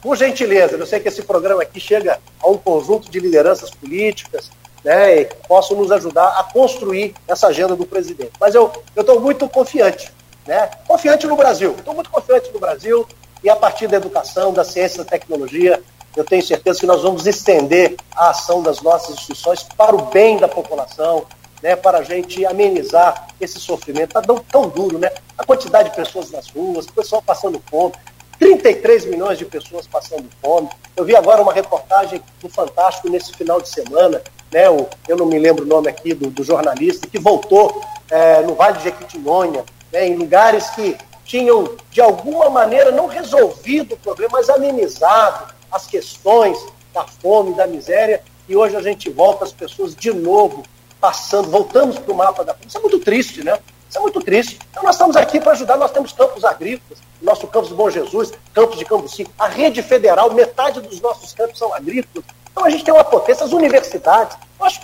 por 0.00 0.16
gentileza, 0.16 0.76
eu 0.76 0.86
sei 0.86 0.98
que 0.98 1.08
esse 1.08 1.22
programa 1.22 1.62
aqui 1.62 1.78
chega 1.78 2.18
a 2.42 2.48
um 2.48 2.56
conjunto 2.56 3.10
de 3.10 3.20
lideranças 3.20 3.70
políticas, 3.70 4.50
né, 4.84 5.24
possam 5.46 5.76
nos 5.76 5.92
ajudar 5.92 6.28
a 6.38 6.44
construir 6.44 7.14
essa 7.28 7.48
agenda 7.48 7.76
do 7.76 7.86
presidente. 7.86 8.32
Mas 8.40 8.54
eu 8.54 8.72
estou 8.96 9.20
muito 9.20 9.48
confiante, 9.48 10.12
né, 10.46 10.70
confiante 10.86 11.26
no 11.26 11.36
Brasil, 11.36 11.74
estou 11.78 11.94
muito 11.94 12.10
confiante 12.10 12.50
no 12.52 12.58
Brasil, 12.58 13.06
e 13.42 13.50
a 13.50 13.56
partir 13.56 13.88
da 13.88 13.96
educação, 13.96 14.52
da 14.52 14.64
ciência, 14.64 15.02
da 15.02 15.10
tecnologia, 15.10 15.82
eu 16.16 16.24
tenho 16.24 16.42
certeza 16.42 16.80
que 16.80 16.86
nós 16.86 17.02
vamos 17.02 17.26
estender 17.26 17.96
a 18.14 18.30
ação 18.30 18.62
das 18.62 18.80
nossas 18.82 19.14
instituições 19.14 19.62
para 19.62 19.96
o 19.96 20.02
bem 20.06 20.36
da 20.36 20.46
população, 20.46 21.24
né, 21.62 21.74
para 21.74 21.98
a 21.98 22.02
gente 22.02 22.44
amenizar 22.44 23.28
esse 23.40 23.58
sofrimento. 23.58 24.08
Está 24.08 24.20
tão, 24.20 24.38
tão 24.38 24.68
duro, 24.68 24.98
né? 24.98 25.10
A 25.38 25.44
quantidade 25.44 25.90
de 25.90 25.96
pessoas 25.96 26.30
nas 26.30 26.48
ruas, 26.50 26.86
o 26.86 26.92
pessoal 26.92 27.22
passando 27.22 27.62
fome, 27.70 27.94
33 28.38 29.06
milhões 29.06 29.38
de 29.38 29.44
pessoas 29.44 29.86
passando 29.86 30.28
fome. 30.42 30.68
Eu 30.96 31.04
vi 31.04 31.14
agora 31.14 31.40
uma 31.40 31.52
reportagem 31.52 32.20
do 32.40 32.48
Fantástico 32.48 33.08
nesse 33.08 33.32
final 33.32 33.60
de 33.60 33.68
semana, 33.68 34.20
né, 34.52 34.68
o, 34.68 34.86
eu 35.08 35.16
não 35.16 35.26
me 35.26 35.38
lembro 35.38 35.64
o 35.64 35.68
nome 35.68 35.88
aqui 35.88 36.14
do, 36.14 36.30
do 36.30 36.44
jornalista, 36.44 37.06
que 37.06 37.18
voltou 37.18 37.82
é, 38.10 38.42
no 38.42 38.54
Vale 38.54 38.78
de 38.78 38.84
Jequitinhonha, 38.84 39.64
né, 39.92 40.06
em 40.06 40.16
lugares 40.16 40.68
que 40.70 40.96
tinham, 41.24 41.76
de 41.90 42.00
alguma 42.00 42.50
maneira, 42.50 42.90
não 42.90 43.06
resolvido 43.06 43.94
o 43.94 43.98
problema, 43.98 44.32
mas 44.34 44.50
amenizado 44.50 45.52
as 45.70 45.86
questões 45.86 46.58
da 46.92 47.04
fome, 47.04 47.54
da 47.54 47.66
miséria, 47.66 48.22
e 48.48 48.54
hoje 48.54 48.76
a 48.76 48.82
gente 48.82 49.08
volta 49.08 49.44
as 49.44 49.52
pessoas 49.52 49.94
de 49.94 50.12
novo 50.12 50.62
passando, 51.00 51.48
voltamos 51.48 51.98
para 51.98 52.12
o 52.12 52.16
mapa 52.16 52.44
da 52.44 52.52
fome. 52.52 52.66
Isso 52.66 52.78
é 52.78 52.80
muito 52.80 52.98
triste, 52.98 53.42
né? 53.42 53.58
Isso 53.88 53.98
é 53.98 54.00
muito 54.00 54.20
triste. 54.20 54.58
Então 54.70 54.82
nós 54.82 54.94
estamos 54.94 55.16
aqui 55.16 55.40
para 55.40 55.52
ajudar, 55.52 55.76
nós 55.76 55.90
temos 55.90 56.12
campos 56.12 56.44
agrícolas, 56.44 56.98
nosso 57.20 57.46
campus 57.46 57.72
Bom 57.72 57.88
Jesus, 57.88 58.32
campos 58.52 58.78
de 58.78 58.84
Cambuci, 58.84 59.26
a 59.38 59.48
rede 59.48 59.82
federal, 59.82 60.32
metade 60.32 60.80
dos 60.80 61.00
nossos 61.00 61.32
campos 61.32 61.58
são 61.58 61.72
agrícolas. 61.72 62.24
Então 62.52 62.64
a 62.64 62.70
gente 62.70 62.84
tem 62.84 62.94
uma 62.94 63.04
potência, 63.04 63.44
as 63.44 63.52
universidades, 63.52 64.36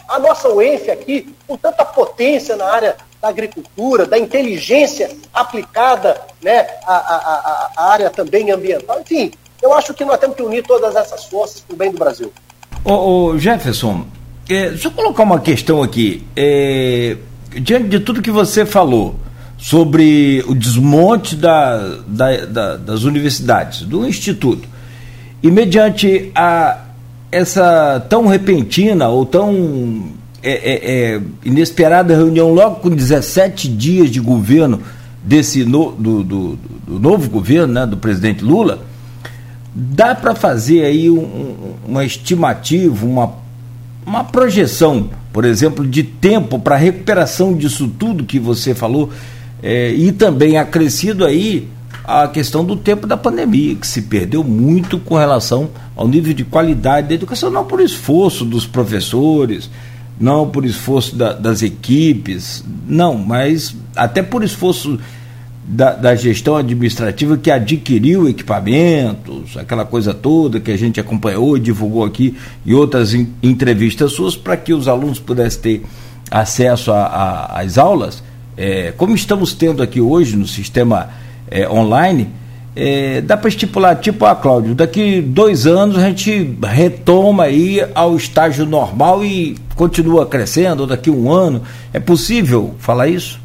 a 0.08 0.18
nossa 0.18 0.48
UENF 0.48 0.90
aqui, 0.90 1.34
com 1.46 1.56
tanta 1.56 1.84
potência 1.84 2.56
na 2.56 2.64
área 2.64 2.96
da 3.20 3.28
agricultura, 3.28 4.06
da 4.06 4.18
inteligência 4.18 5.10
aplicada 5.32 6.20
né, 6.42 6.66
à, 6.86 6.94
à, 6.94 7.70
à 7.76 7.92
área 7.92 8.10
também 8.10 8.50
ambiental, 8.50 9.00
enfim, 9.00 9.32
eu 9.62 9.72
acho 9.72 9.92
que 9.92 10.04
nós 10.04 10.18
temos 10.18 10.36
que 10.36 10.42
unir 10.42 10.64
todas 10.64 10.94
essas 10.94 11.24
forças 11.24 11.60
para 11.60 11.74
o 11.74 11.76
bem 11.76 11.90
do 11.90 11.98
Brasil. 11.98 12.32
Ô, 12.84 12.92
ô 12.92 13.38
Jefferson, 13.38 14.06
é, 14.48 14.70
deixa 14.70 14.88
eu 14.88 14.92
colocar 14.92 15.24
uma 15.24 15.40
questão 15.40 15.82
aqui. 15.82 16.26
É, 16.36 17.16
diante 17.60 17.88
de 17.88 18.00
tudo 18.00 18.22
que 18.22 18.30
você 18.30 18.64
falou 18.64 19.16
sobre 19.58 20.44
o 20.46 20.54
desmonte 20.54 21.34
da, 21.34 21.78
da, 22.06 22.46
da, 22.46 22.76
das 22.76 23.02
universidades, 23.02 23.82
do 23.82 24.06
Instituto, 24.06 24.68
e 25.42 25.50
mediante 25.50 26.30
a, 26.34 26.78
essa 27.30 28.04
tão 28.08 28.26
repentina 28.26 29.08
ou 29.08 29.26
tão 29.26 30.04
é, 30.42 30.52
é, 30.52 31.14
é, 31.14 31.20
inesperada 31.44 32.16
reunião, 32.16 32.52
logo 32.52 32.76
com 32.76 32.90
17 32.90 33.68
dias 33.68 34.10
de 34.10 34.20
governo 34.20 34.80
desse 35.22 35.64
no, 35.64 35.92
do, 35.92 36.22
do, 36.22 36.58
do, 36.86 36.98
novo 36.98 37.28
governo, 37.28 37.74
né, 37.74 37.86
do 37.86 37.96
presidente 37.96 38.44
Lula, 38.44 38.80
dá 39.74 40.14
para 40.14 40.34
fazer 40.34 40.84
aí 40.84 41.10
um, 41.10 41.74
uma 41.86 42.04
estimativa, 42.04 43.04
uma, 43.04 43.32
uma 44.06 44.24
projeção, 44.24 45.10
por 45.32 45.44
exemplo, 45.44 45.86
de 45.86 46.02
tempo 46.02 46.58
para 46.58 46.76
recuperação 46.76 47.54
disso 47.54 47.88
tudo 47.98 48.24
que 48.24 48.38
você 48.38 48.74
falou, 48.74 49.10
é, 49.62 49.90
e 49.90 50.12
também 50.12 50.56
acrescido 50.56 51.24
aí 51.24 51.68
a 52.08 52.26
questão 52.26 52.64
do 52.64 52.74
tempo 52.74 53.06
da 53.06 53.18
pandemia, 53.18 53.74
que 53.74 53.86
se 53.86 54.00
perdeu 54.00 54.42
muito 54.42 54.98
com 54.98 55.14
relação 55.14 55.68
ao 55.94 56.08
nível 56.08 56.32
de 56.32 56.42
qualidade 56.42 57.08
da 57.08 57.14
educação, 57.14 57.50
não 57.50 57.66
por 57.66 57.82
esforço 57.82 58.46
dos 58.46 58.66
professores, 58.66 59.68
não 60.18 60.48
por 60.48 60.64
esforço 60.64 61.14
da, 61.14 61.34
das 61.34 61.62
equipes, 61.62 62.64
não, 62.88 63.18
mas 63.18 63.76
até 63.94 64.22
por 64.22 64.42
esforço 64.42 64.98
da, 65.62 65.92
da, 65.92 66.16
gestão 66.16 66.56
administrativa 66.56 67.36
que 67.36 67.50
adquiriu 67.50 68.26
equipamentos, 68.26 69.58
aquela 69.58 69.84
coisa 69.84 70.14
toda 70.14 70.58
que 70.58 70.70
a 70.70 70.78
gente 70.78 70.98
acompanhou 70.98 71.58
e 71.58 71.60
divulgou 71.60 72.04
aqui 72.04 72.34
e 72.64 72.72
outras 72.72 73.12
in, 73.12 73.28
entrevistas 73.42 74.12
suas 74.12 74.34
para 74.34 74.56
que 74.56 74.72
os 74.72 74.88
alunos 74.88 75.18
pudessem 75.18 75.60
ter 75.60 75.82
acesso 76.30 76.90
às 76.90 77.76
aulas, 77.76 78.22
é, 78.56 78.92
como 78.96 79.14
estamos 79.14 79.52
tendo 79.52 79.82
aqui 79.82 80.00
hoje 80.00 80.36
no 80.36 80.46
sistema 80.46 81.10
é, 81.50 81.68
online, 81.68 82.32
é, 82.76 83.20
dá 83.20 83.36
para 83.36 83.48
estipular, 83.48 83.96
tipo, 83.96 84.24
ah, 84.24 84.36
Cláudio, 84.36 84.74
daqui 84.74 85.20
dois 85.20 85.66
anos 85.66 85.98
a 85.98 86.00
gente 86.02 86.56
retoma 86.62 87.44
aí 87.44 87.84
ao 87.94 88.16
estágio 88.16 88.64
normal 88.64 89.24
e 89.24 89.58
continua 89.74 90.26
crescendo, 90.26 90.82
ou 90.82 90.86
daqui 90.86 91.10
um 91.10 91.32
ano. 91.32 91.62
É 91.92 91.98
possível 91.98 92.74
falar 92.78 93.08
isso? 93.08 93.40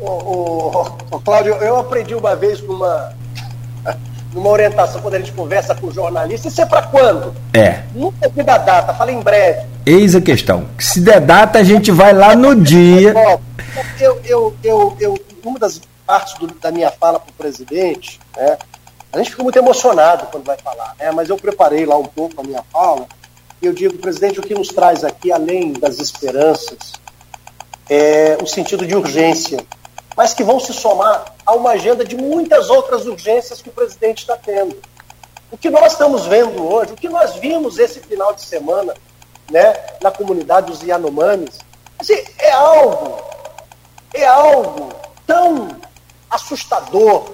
Ô, 0.00 0.86
ô, 1.10 1.20
Cláudio, 1.20 1.52
eu 1.54 1.78
aprendi 1.78 2.14
uma 2.14 2.34
vez 2.34 2.60
numa, 2.62 3.12
numa 4.32 4.48
orientação, 4.48 5.00
quando 5.02 5.14
a 5.14 5.18
gente 5.18 5.32
conversa 5.32 5.74
com 5.74 5.90
jornalista, 5.90 6.48
isso 6.48 6.60
é 6.62 6.66
para 6.66 6.82
quando? 6.82 7.34
É. 7.52 7.82
Nunca 7.94 8.28
vi 8.28 8.42
da 8.42 8.56
data, 8.58 8.94
fala 8.94 9.12
em 9.12 9.20
breve. 9.20 9.66
Eis 9.84 10.14
a 10.14 10.20
questão. 10.20 10.64
Se 10.78 11.00
der 11.00 11.20
data, 11.20 11.58
a 11.58 11.62
gente 11.62 11.90
vai 11.90 12.12
lá 12.12 12.34
no 12.34 12.54
dia. 12.56 13.14
Eu, 14.00 14.20
eu, 14.24 14.56
eu, 14.64 14.96
eu, 14.98 15.18
uma 15.44 15.58
das 15.58 15.80
partes 16.06 16.34
do, 16.34 16.46
da 16.46 16.70
minha 16.70 16.90
fala 16.90 17.18
para 17.18 17.30
o 17.30 17.34
presidente, 17.34 18.20
né, 18.36 18.58
a 19.12 19.18
gente 19.18 19.30
fica 19.30 19.42
muito 19.42 19.58
emocionado 19.58 20.26
quando 20.26 20.44
vai 20.44 20.56
falar, 20.58 20.94
né, 20.98 21.10
mas 21.10 21.28
eu 21.28 21.36
preparei 21.36 21.84
lá 21.84 21.96
um 21.96 22.06
pouco 22.06 22.40
a 22.40 22.44
minha 22.44 22.62
fala, 22.72 23.06
e 23.60 23.66
eu 23.66 23.72
digo, 23.72 23.98
presidente, 23.98 24.40
o 24.40 24.42
que 24.42 24.54
nos 24.54 24.68
traz 24.68 25.04
aqui, 25.04 25.30
além 25.30 25.72
das 25.72 25.98
esperanças, 25.98 26.94
é 27.88 28.36
o 28.42 28.46
sentido 28.46 28.86
de 28.86 28.96
urgência 28.96 29.64
mas 30.16 30.34
que 30.34 30.42
vão 30.42 30.60
se 30.60 30.72
somar 30.72 31.34
a 31.44 31.54
uma 31.54 31.70
agenda 31.70 32.04
de 32.04 32.16
muitas 32.16 32.70
outras 32.70 33.06
urgências 33.06 33.62
que 33.62 33.68
o 33.68 33.72
presidente 33.72 34.20
está 34.20 34.36
tendo. 34.36 34.76
O 35.50 35.56
que 35.56 35.70
nós 35.70 35.92
estamos 35.92 36.26
vendo 36.26 36.66
hoje, 36.66 36.92
o 36.92 36.96
que 36.96 37.08
nós 37.08 37.36
vimos 37.36 37.78
esse 37.78 38.00
final 38.00 38.32
de 38.34 38.42
semana 38.42 38.94
né, 39.50 39.74
na 40.00 40.10
comunidade 40.10 40.66
dos 40.66 40.82
Yanomamis, 40.82 41.58
assim, 41.98 42.22
é 42.38 42.52
algo, 42.52 43.22
é 44.14 44.26
algo 44.26 44.92
tão 45.26 45.76
assustador. 46.32 47.30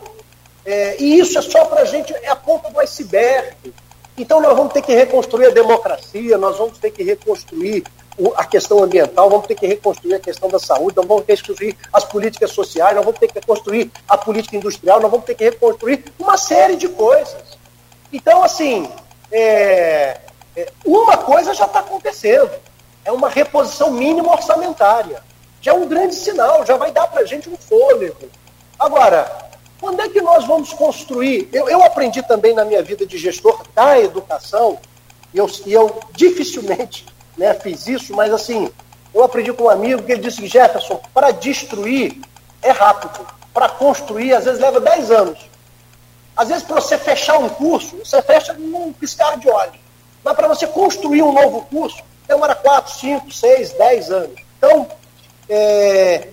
É, 0.64 0.96
e 1.00 1.18
isso 1.18 1.38
é 1.38 1.42
só 1.42 1.64
para 1.64 1.82
a 1.82 1.84
gente, 1.84 2.12
é 2.12 2.28
a 2.28 2.36
ponta 2.36 2.70
do 2.70 2.78
iceberg. 2.80 3.72
Então 4.16 4.40
nós 4.40 4.56
vamos 4.56 4.72
ter 4.72 4.82
que 4.82 4.94
reconstruir 4.94 5.46
a 5.46 5.50
democracia, 5.50 6.36
nós 6.36 6.58
vamos 6.58 6.76
ter 6.78 6.90
que 6.90 7.02
reconstruir 7.02 7.84
a 8.36 8.44
questão 8.44 8.82
ambiental, 8.82 9.30
vamos 9.30 9.46
ter 9.46 9.54
que 9.54 9.66
reconstruir 9.66 10.14
a 10.14 10.18
questão 10.18 10.48
da 10.48 10.58
saúde, 10.58 10.96
nós 10.96 11.06
vamos 11.06 11.24
ter 11.24 11.36
que 11.36 11.42
reconstruir 11.42 11.76
as 11.92 12.04
políticas 12.04 12.50
sociais, 12.50 12.96
nós 12.96 13.04
vamos 13.04 13.20
ter 13.20 13.28
que 13.28 13.34
reconstruir 13.38 13.90
a 14.08 14.18
política 14.18 14.56
industrial, 14.56 15.00
nós 15.00 15.10
vamos 15.10 15.24
ter 15.24 15.36
que 15.36 15.44
reconstruir 15.44 16.04
uma 16.18 16.36
série 16.36 16.74
de 16.74 16.88
coisas. 16.88 17.56
Então, 18.12 18.42
assim, 18.42 18.90
é, 19.30 20.20
é, 20.56 20.72
uma 20.84 21.16
coisa 21.16 21.54
já 21.54 21.66
está 21.66 21.80
acontecendo. 21.80 22.50
É 23.04 23.12
uma 23.12 23.28
reposição 23.28 23.90
mínima 23.90 24.32
orçamentária. 24.32 25.22
Já 25.60 25.72
é 25.72 25.74
um 25.74 25.86
grande 25.86 26.14
sinal, 26.14 26.64
já 26.66 26.76
vai 26.76 26.90
dar 26.90 27.06
para 27.06 27.22
a 27.22 27.24
gente 27.24 27.48
um 27.48 27.56
fôlego. 27.56 28.28
Agora, 28.78 29.50
quando 29.80 30.00
é 30.00 30.08
que 30.08 30.20
nós 30.20 30.46
vamos 30.46 30.72
construir? 30.72 31.48
Eu, 31.52 31.68
eu 31.68 31.82
aprendi 31.82 32.22
também 32.22 32.54
na 32.54 32.64
minha 32.64 32.82
vida 32.82 33.06
de 33.06 33.18
gestor 33.18 33.62
da 33.74 33.98
educação, 33.98 34.78
e 35.32 35.38
eu, 35.38 35.50
e 35.66 35.72
eu 35.72 36.00
dificilmente 36.12 37.06
né, 37.36 37.54
fiz 37.54 37.86
isso, 37.86 38.14
mas 38.14 38.32
assim, 38.32 38.70
eu 39.14 39.22
aprendi 39.24 39.52
com 39.52 39.64
um 39.64 39.70
amigo 39.70 40.02
que 40.02 40.12
ele 40.12 40.22
disse 40.22 40.46
Jefferson, 40.46 41.00
para 41.12 41.30
destruir 41.30 42.20
é 42.62 42.70
rápido, 42.70 43.26
para 43.52 43.68
construir 43.68 44.34
às 44.34 44.44
vezes 44.44 44.60
leva 44.60 44.80
10 44.80 45.10
anos. 45.10 45.48
Às 46.36 46.48
vezes, 46.48 46.62
para 46.62 46.80
você 46.80 46.96
fechar 46.96 47.38
um 47.38 47.48
curso, 47.48 47.96
você 47.98 48.22
fecha 48.22 48.52
num 48.52 48.92
piscar 48.92 49.36
de 49.38 49.50
olhos. 49.50 49.74
Mas 50.22 50.36
para 50.36 50.46
você 50.46 50.68
construir 50.68 51.20
um 51.22 51.32
novo 51.32 51.62
curso, 51.62 52.00
demora 52.28 52.54
4, 52.54 52.94
5, 52.94 53.32
6, 53.32 53.72
10 53.72 54.10
anos. 54.12 54.40
Então, 54.56 54.86
é, 55.48 56.28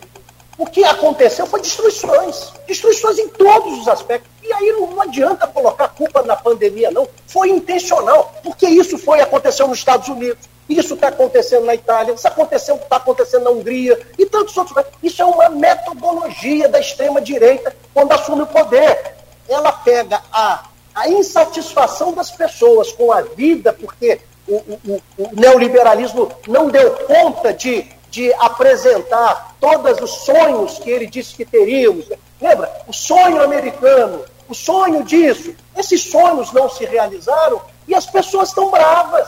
o 0.57 0.65
que 0.65 0.83
aconteceu 0.83 1.45
foi 1.45 1.61
destruições. 1.61 2.53
Destruições 2.67 3.19
em 3.19 3.27
todos 3.27 3.79
os 3.79 3.87
aspectos. 3.87 4.29
E 4.41 4.53
aí 4.53 4.71
não, 4.71 4.91
não 4.91 5.01
adianta 5.01 5.47
colocar 5.47 5.89
culpa 5.89 6.21
na 6.23 6.35
pandemia, 6.35 6.91
não. 6.91 7.07
Foi 7.27 7.49
intencional, 7.49 8.33
porque 8.43 8.67
isso 8.67 8.97
foi 8.97 9.19
aconteceu 9.19 9.67
nos 9.67 9.79
Estados 9.79 10.07
Unidos, 10.07 10.47
isso 10.69 10.95
está 10.95 11.09
acontecendo 11.09 11.65
na 11.65 11.75
Itália, 11.75 12.13
isso 12.13 12.27
aconteceu, 12.27 12.75
está 12.75 12.95
acontecendo 12.95 13.43
na 13.43 13.51
Hungria 13.51 13.99
e 14.17 14.25
tantos 14.25 14.55
outros. 14.57 14.83
Isso 15.03 15.21
é 15.21 15.25
uma 15.25 15.49
metodologia 15.49 16.67
da 16.69 16.79
extrema-direita 16.79 17.75
quando 17.93 18.13
assume 18.13 18.43
o 18.43 18.47
poder. 18.47 19.15
Ela 19.47 19.71
pega 19.71 20.21
a, 20.31 20.65
a 20.93 21.09
insatisfação 21.09 22.13
das 22.13 22.31
pessoas 22.31 22.91
com 22.91 23.11
a 23.11 23.21
vida, 23.21 23.73
porque 23.73 24.19
o, 24.47 24.55
o, 24.55 25.01
o 25.17 25.29
neoliberalismo 25.33 26.31
não 26.47 26.69
deu 26.69 26.91
conta 26.91 27.53
de 27.53 27.87
de 28.15 28.33
apresentar 28.35 29.57
todos 29.59 29.99
os 29.99 30.23
sonhos 30.23 30.79
que 30.79 30.89
ele 30.89 31.05
disse 31.05 31.35
que 31.35 31.43
teríamos. 31.43 32.05
Lembra? 32.39 32.71
O 32.87 32.93
sonho 32.93 33.43
americano, 33.43 34.23
o 34.47 34.55
sonho 34.55 35.03
disso. 35.03 35.53
Esses 35.75 36.01
sonhos 36.01 36.53
não 36.53 36.69
se 36.69 36.85
realizaram 36.85 37.61
e 37.85 37.93
as 37.93 38.05
pessoas 38.05 38.49
estão 38.49 38.71
bravas. 38.71 39.27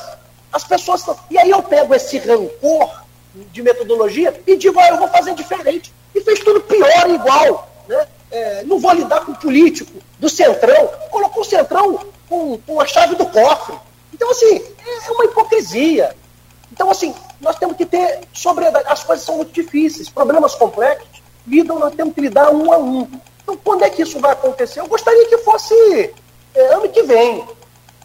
As 0.53 0.63
pessoas 0.63 1.01
estão. 1.01 1.19
E 1.29 1.37
aí 1.37 1.49
eu 1.49 1.61
pego 1.61 1.93
esse 1.93 2.17
rancor 2.17 3.03
de 3.51 3.61
metodologia 3.61 4.41
e 4.47 4.55
digo, 4.55 4.79
ah, 4.79 4.87
eu 4.87 4.97
vou 4.97 5.09
fazer 5.09 5.35
diferente. 5.35 5.93
E 6.15 6.21
fez 6.21 6.39
tudo 6.39 6.61
pior 6.61 7.09
e 7.09 7.15
igual. 7.15 7.67
Né? 7.89 8.07
É, 8.31 8.63
não 8.63 8.79
vou 8.79 8.93
lidar 8.93 9.25
com 9.25 9.33
o 9.33 9.37
político 9.37 9.99
do 10.17 10.29
Centrão. 10.29 10.89
Colocou 11.11 11.41
o 11.41 11.45
Centrão 11.45 11.99
com, 12.29 12.57
com 12.59 12.79
a 12.79 12.87
chave 12.87 13.15
do 13.15 13.25
cofre. 13.25 13.75
Então, 14.13 14.31
assim, 14.31 14.63
é 15.05 15.11
uma 15.11 15.25
hipocrisia. 15.25 16.15
Então, 16.71 16.89
assim, 16.89 17.13
nós 17.39 17.55
temos 17.57 17.77
que 17.77 17.85
ter 17.85 18.21
sobre 18.33 18.65
as 18.65 19.03
coisas 19.03 19.25
são 19.25 19.37
muito 19.37 19.51
difíceis, 19.51 20.09
problemas 20.09 20.55
complexos, 20.55 21.21
lidam, 21.47 21.79
nós 21.79 21.93
temos 21.95 22.13
que 22.13 22.21
lidar 22.21 22.51
um 22.51 22.71
a 22.71 22.77
um. 22.77 23.07
Então, 23.43 23.57
quando 23.63 23.83
é 23.83 23.89
que 23.89 24.01
isso 24.01 24.19
vai 24.19 24.31
acontecer? 24.31 24.79
Eu 24.79 24.87
gostaria 24.87 25.25
que 25.27 25.37
fosse 25.39 26.13
é, 26.53 26.73
ano 26.73 26.89
que 26.89 27.03
vem. 27.03 27.45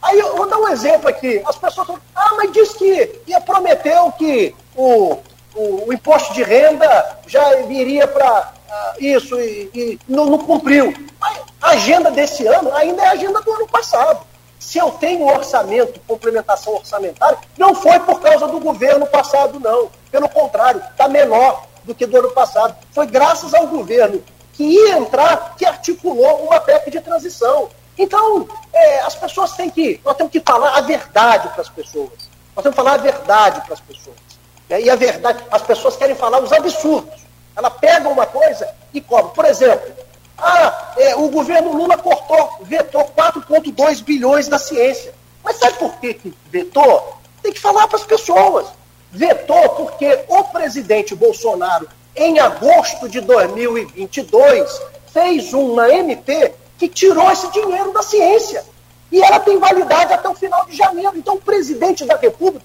Aí 0.01 0.19
eu 0.19 0.37
vou 0.37 0.49
dar 0.49 0.59
um 0.59 0.69
exemplo 0.69 1.09
aqui. 1.09 1.43
As 1.47 1.57
pessoas 1.57 1.87
falam, 1.87 2.03
ah, 2.15 2.35
mas 2.37 2.53
diz 2.53 2.73
que 2.75 3.21
ia 3.27 3.41
prometeu 3.41 4.13
que 4.13 4.55
o, 4.77 5.19
o, 5.55 5.89
o 5.89 5.93
imposto 5.93 6.35
de 6.35 6.43
renda 6.43 7.19
já 7.27 7.57
viria 7.63 8.07
para 8.07 8.41
uh, 8.41 8.53
ah, 8.71 8.95
isso 8.99 9.39
e, 9.41 9.71
e 9.75 9.99
não, 10.09 10.27
não 10.27 10.39
cumpriu. 10.39 10.93
A 11.61 11.71
agenda 11.71 12.11
desse 12.11 12.47
ano 12.47 12.75
ainda 12.75 13.03
é 13.03 13.07
a 13.09 13.13
agenda 13.13 13.41
do 13.41 13.53
ano 13.53 13.69
passado. 13.69 14.27
Se 14.63 14.79
eu 14.79 14.93
tenho 14.93 15.27
orçamento, 15.27 15.99
complementação 16.07 16.75
orçamentária, 16.75 17.37
não 17.59 17.75
foi 17.75 17.99
por 17.99 18.21
causa 18.21 18.47
do 18.47 18.61
governo 18.61 19.05
passado, 19.09 19.59
não. 19.59 19.91
Pelo 20.09 20.29
contrário, 20.29 20.81
está 20.93 21.09
menor 21.09 21.67
do 21.83 21.93
que 21.93 22.07
do 22.07 22.17
ano 22.17 22.31
passado. 22.31 22.77
Foi 22.93 23.05
graças 23.05 23.53
ao 23.55 23.67
governo 23.67 24.23
que 24.53 24.63
ia 24.63 24.99
entrar 24.99 25.57
que 25.57 25.67
articulou 25.67 26.45
uma 26.45 26.61
PEC 26.61 26.93
de 26.93 27.01
transição. 27.01 27.71
Então, 27.99 28.49
é, 28.73 29.01
as 29.01 29.17
pessoas 29.17 29.53
têm 29.53 29.69
que. 29.69 30.01
Nós 30.05 30.17
temos 30.17 30.31
que 30.31 30.41
falar 30.41 30.79
a 30.79 30.81
verdade 30.81 31.49
para 31.49 31.61
as 31.63 31.69
pessoas. 31.69 32.31
Nós 32.55 32.63
temos 32.63 32.71
que 32.71 32.83
falar 32.85 32.95
a 32.95 32.99
verdade 32.99 33.61
para 33.63 33.75
as 33.75 33.81
pessoas. 33.81 34.17
É, 34.71 34.81
e 34.81 34.89
a 34.89 34.95
verdade, 34.95 35.43
as 35.51 35.63
pessoas 35.63 35.97
querem 35.97 36.15
falar 36.15 36.41
os 36.41 36.53
absurdos. 36.53 37.21
Ela 37.57 37.69
pega 37.69 38.09
uma 38.09 38.27
coisa 38.27 38.73
e 38.95 39.01
cobra. 39.01 39.33
Por 39.33 39.45
exemplo, 39.45 39.93
ah, 40.39 40.93
é, 40.97 41.15
o 41.15 41.29
governo 41.29 41.73
Lula 41.77 41.97
cortou, 41.97 42.51
vetou 42.63 43.05
4,2 43.17 44.03
bilhões 44.03 44.49
da 44.49 44.59
ciência. 44.59 45.15
Mas 45.45 45.57
sabe 45.57 45.79
por 45.79 45.93
que, 45.99 46.15
que 46.15 46.35
vetou? 46.51 47.17
Tem 47.43 47.53
que 47.53 47.61
falar 47.61 47.87
para 47.89 47.99
as 47.99 48.07
pessoas. 48.07 48.67
Vetou 49.11 49.69
porque 49.71 50.25
o 50.29 50.45
presidente 50.45 51.15
Bolsonaro, 51.15 51.89
em 52.17 52.39
agosto 52.39 53.09
de 53.09 53.21
2022, 53.21 54.81
fez 55.13 55.53
uma 55.53 55.89
MP 55.91 56.55
que 56.79 56.89
tirou 56.89 57.31
esse 57.31 57.51
dinheiro 57.51 57.93
da 57.93 58.03
ciência. 58.03 58.65
E 59.11 59.23
ela 59.23 59.39
tem 59.41 59.59
validade 59.59 60.13
até 60.13 60.29
o 60.29 60.35
final 60.35 60.65
de 60.65 60.75
janeiro. 60.75 61.13
Então, 61.17 61.35
o 61.35 61.41
presidente 61.41 62.05
da 62.07 62.17
República, 62.17 62.65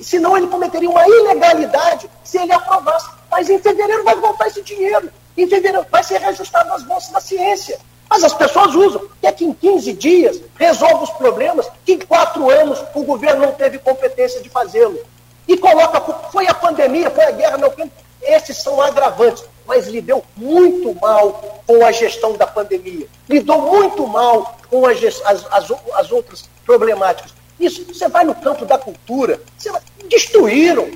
senão 0.00 0.36
ele 0.36 0.46
cometeria 0.46 0.88
uma 0.88 1.06
ilegalidade 1.06 2.08
se 2.22 2.38
ele 2.38 2.52
aprovasse. 2.52 3.10
Mas 3.30 3.50
em 3.50 3.58
fevereiro 3.58 4.04
vai 4.04 4.14
voltar 4.14 4.46
esse 4.46 4.62
dinheiro 4.62 5.10
fevereiro 5.46 5.86
vai 5.90 6.02
ser 6.02 6.18
reajustado 6.18 6.68
nas 6.68 6.82
bolsas 6.82 7.10
da 7.10 7.20
ciência. 7.20 7.78
Mas 8.08 8.24
as 8.24 8.32
pessoas 8.32 8.74
usam, 8.74 9.06
que 9.20 9.26
é 9.26 9.32
que 9.32 9.44
em 9.44 9.52
15 9.52 9.92
dias 9.92 10.40
resolve 10.56 11.04
os 11.04 11.10
problemas 11.10 11.68
que 11.84 11.92
em 11.92 11.98
quatro 11.98 12.50
anos 12.50 12.82
o 12.94 13.02
governo 13.04 13.42
não 13.42 13.52
teve 13.52 13.78
competência 13.78 14.40
de 14.40 14.48
fazê-lo. 14.48 14.98
E 15.46 15.56
coloca, 15.56 16.00
foi 16.30 16.46
a 16.46 16.54
pandemia, 16.54 17.10
foi 17.10 17.24
a 17.24 17.30
guerra 17.30 17.58
na 17.58 17.66
Ucrânia. 17.66 17.92
Esses 18.22 18.58
são 18.58 18.80
agravantes, 18.80 19.44
mas 19.66 19.86
lidou 19.86 20.24
muito 20.36 20.94
mal 21.00 21.62
com 21.66 21.84
a 21.84 21.92
gestão 21.92 22.34
da 22.34 22.46
pandemia. 22.46 23.06
Lidou 23.28 23.60
muito 23.60 24.06
mal 24.06 24.58
com 24.70 24.86
as, 24.86 24.98
as, 25.24 25.46
as, 25.50 25.72
as 25.94 26.12
outras 26.12 26.48
problemáticas. 26.64 27.34
Isso, 27.60 27.84
você 27.84 28.08
vai 28.08 28.24
no 28.24 28.34
campo 28.34 28.64
da 28.64 28.78
cultura, 28.78 29.40
vai, 29.64 29.82
destruíram, 30.08 30.90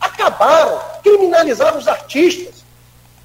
acabaram, 0.00 0.80
criminalizaram 1.02 1.78
os 1.78 1.88
artistas, 1.88 2.63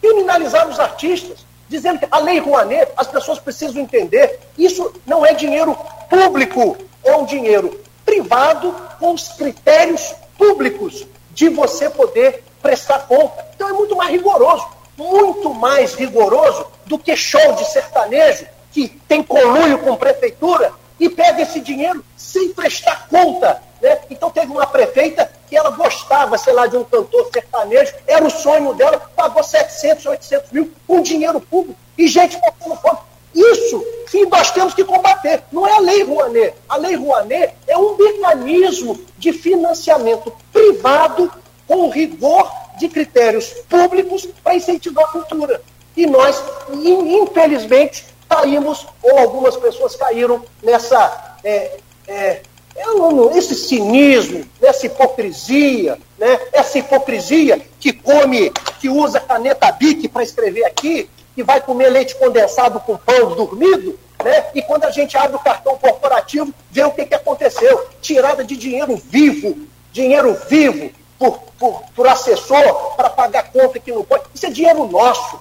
criminalizar 0.01 0.67
os 0.67 0.79
artistas, 0.79 1.45
dizendo 1.67 1.99
que 1.99 2.07
a 2.09 2.19
lei 2.19 2.39
Rouanet, 2.39 2.91
as 2.97 3.07
pessoas 3.07 3.39
precisam 3.39 3.81
entender, 3.81 4.39
isso 4.57 4.93
não 5.05 5.25
é 5.25 5.33
dinheiro 5.33 5.77
público, 6.09 6.77
é 7.03 7.15
um 7.15 7.25
dinheiro 7.25 7.79
privado 8.05 8.73
com 8.99 9.13
os 9.13 9.29
critérios 9.29 10.15
públicos 10.37 11.05
de 11.31 11.49
você 11.49 11.89
poder 11.89 12.43
prestar 12.61 12.99
conta. 13.07 13.45
Então 13.55 13.69
é 13.69 13.73
muito 13.73 13.95
mais 13.95 14.09
rigoroso, 14.11 14.67
muito 14.97 15.53
mais 15.53 15.93
rigoroso 15.93 16.65
do 16.85 16.97
que 16.97 17.15
show 17.15 17.53
de 17.53 17.65
sertanejo 17.65 18.45
que 18.71 18.89
tem 19.07 19.23
conluio 19.23 19.79
com 19.79 19.95
prefeitura 19.95 20.71
e 20.99 21.09
pega 21.09 21.41
esse 21.41 21.59
dinheiro 21.59 22.03
sem 22.17 22.49
prestar 22.49 23.07
conta. 23.07 23.61
Né? 23.81 23.99
Então 24.09 24.29
teve 24.29 24.51
uma 24.51 24.67
prefeita 24.67 25.31
que 25.49 25.57
ela 25.57 25.71
gostava, 25.71 26.37
sei 26.37 26.53
lá, 26.53 26.67
de 26.67 26.77
um 26.77 26.83
cantor 26.83 27.29
sertanejo, 27.33 27.93
era 28.07 28.25
o 28.25 28.29
sonho 28.29 28.73
dela, 28.75 29.01
pagou 29.15 29.43
700, 29.43 30.05
800 30.05 30.51
mil 30.51 30.71
com 30.87 31.01
dinheiro 31.01 31.41
público 31.41 31.79
e 31.97 32.07
gente 32.07 32.39
passando 32.39 32.79
fome. 32.79 32.99
Isso 33.33 33.83
que 34.09 34.25
nós 34.25 34.51
temos 34.51 34.73
que 34.73 34.83
combater. 34.83 35.43
Não 35.51 35.67
é 35.67 35.73
a 35.73 35.79
Lei 35.79 36.03
Rouanet. 36.03 36.55
A 36.67 36.77
Lei 36.77 36.95
Rouanet 36.95 37.53
é 37.67 37.77
um 37.77 37.95
mecanismo 37.95 38.99
de 39.17 39.31
financiamento 39.31 40.31
privado 40.51 41.31
com 41.67 41.89
rigor 41.89 42.51
de 42.77 42.87
critérios 42.89 43.47
públicos 43.67 44.27
para 44.43 44.55
incentivar 44.55 45.05
a 45.05 45.11
cultura. 45.11 45.61
E 45.95 46.05
nós, 46.05 46.41
infelizmente, 46.71 48.05
caímos, 48.27 48.87
ou 49.01 49.17
algumas 49.17 49.55
pessoas 49.57 49.95
caíram 49.95 50.43
nessa 50.63 51.37
é, 51.43 51.77
é, 52.07 52.41
não, 52.85 53.37
esse 53.37 53.55
cinismo, 53.55 54.45
essa 54.61 54.85
hipocrisia, 54.85 55.97
né? 56.17 56.39
essa 56.53 56.79
hipocrisia 56.79 57.61
que 57.79 57.91
come, 57.91 58.51
que 58.79 58.89
usa 58.89 59.19
caneta 59.19 59.71
BIC 59.71 60.07
para 60.07 60.23
escrever 60.23 60.65
aqui, 60.65 61.09
que 61.35 61.43
vai 61.43 61.61
comer 61.61 61.89
leite 61.89 62.15
condensado 62.15 62.79
com 62.79 62.97
pão 62.97 63.35
dormido, 63.35 63.99
né? 64.23 64.45
e 64.53 64.61
quando 64.61 64.85
a 64.85 64.91
gente 64.91 65.17
abre 65.17 65.35
o 65.35 65.39
cartão 65.39 65.77
corporativo, 65.77 66.53
vê 66.71 66.83
o 66.83 66.91
que, 66.91 67.05
que 67.05 67.15
aconteceu. 67.15 67.87
Tirada 68.01 68.43
de 68.43 68.55
dinheiro 68.55 68.95
vivo, 68.95 69.57
dinheiro 69.91 70.37
vivo 70.49 70.91
por, 71.17 71.39
por, 71.59 71.83
por 71.95 72.07
assessor 72.07 72.95
para 72.95 73.09
pagar 73.09 73.51
conta 73.51 73.79
que 73.79 73.91
não 73.91 74.03
pode. 74.03 74.23
Isso 74.33 74.45
é 74.45 74.49
dinheiro 74.49 74.87
nosso. 74.87 75.39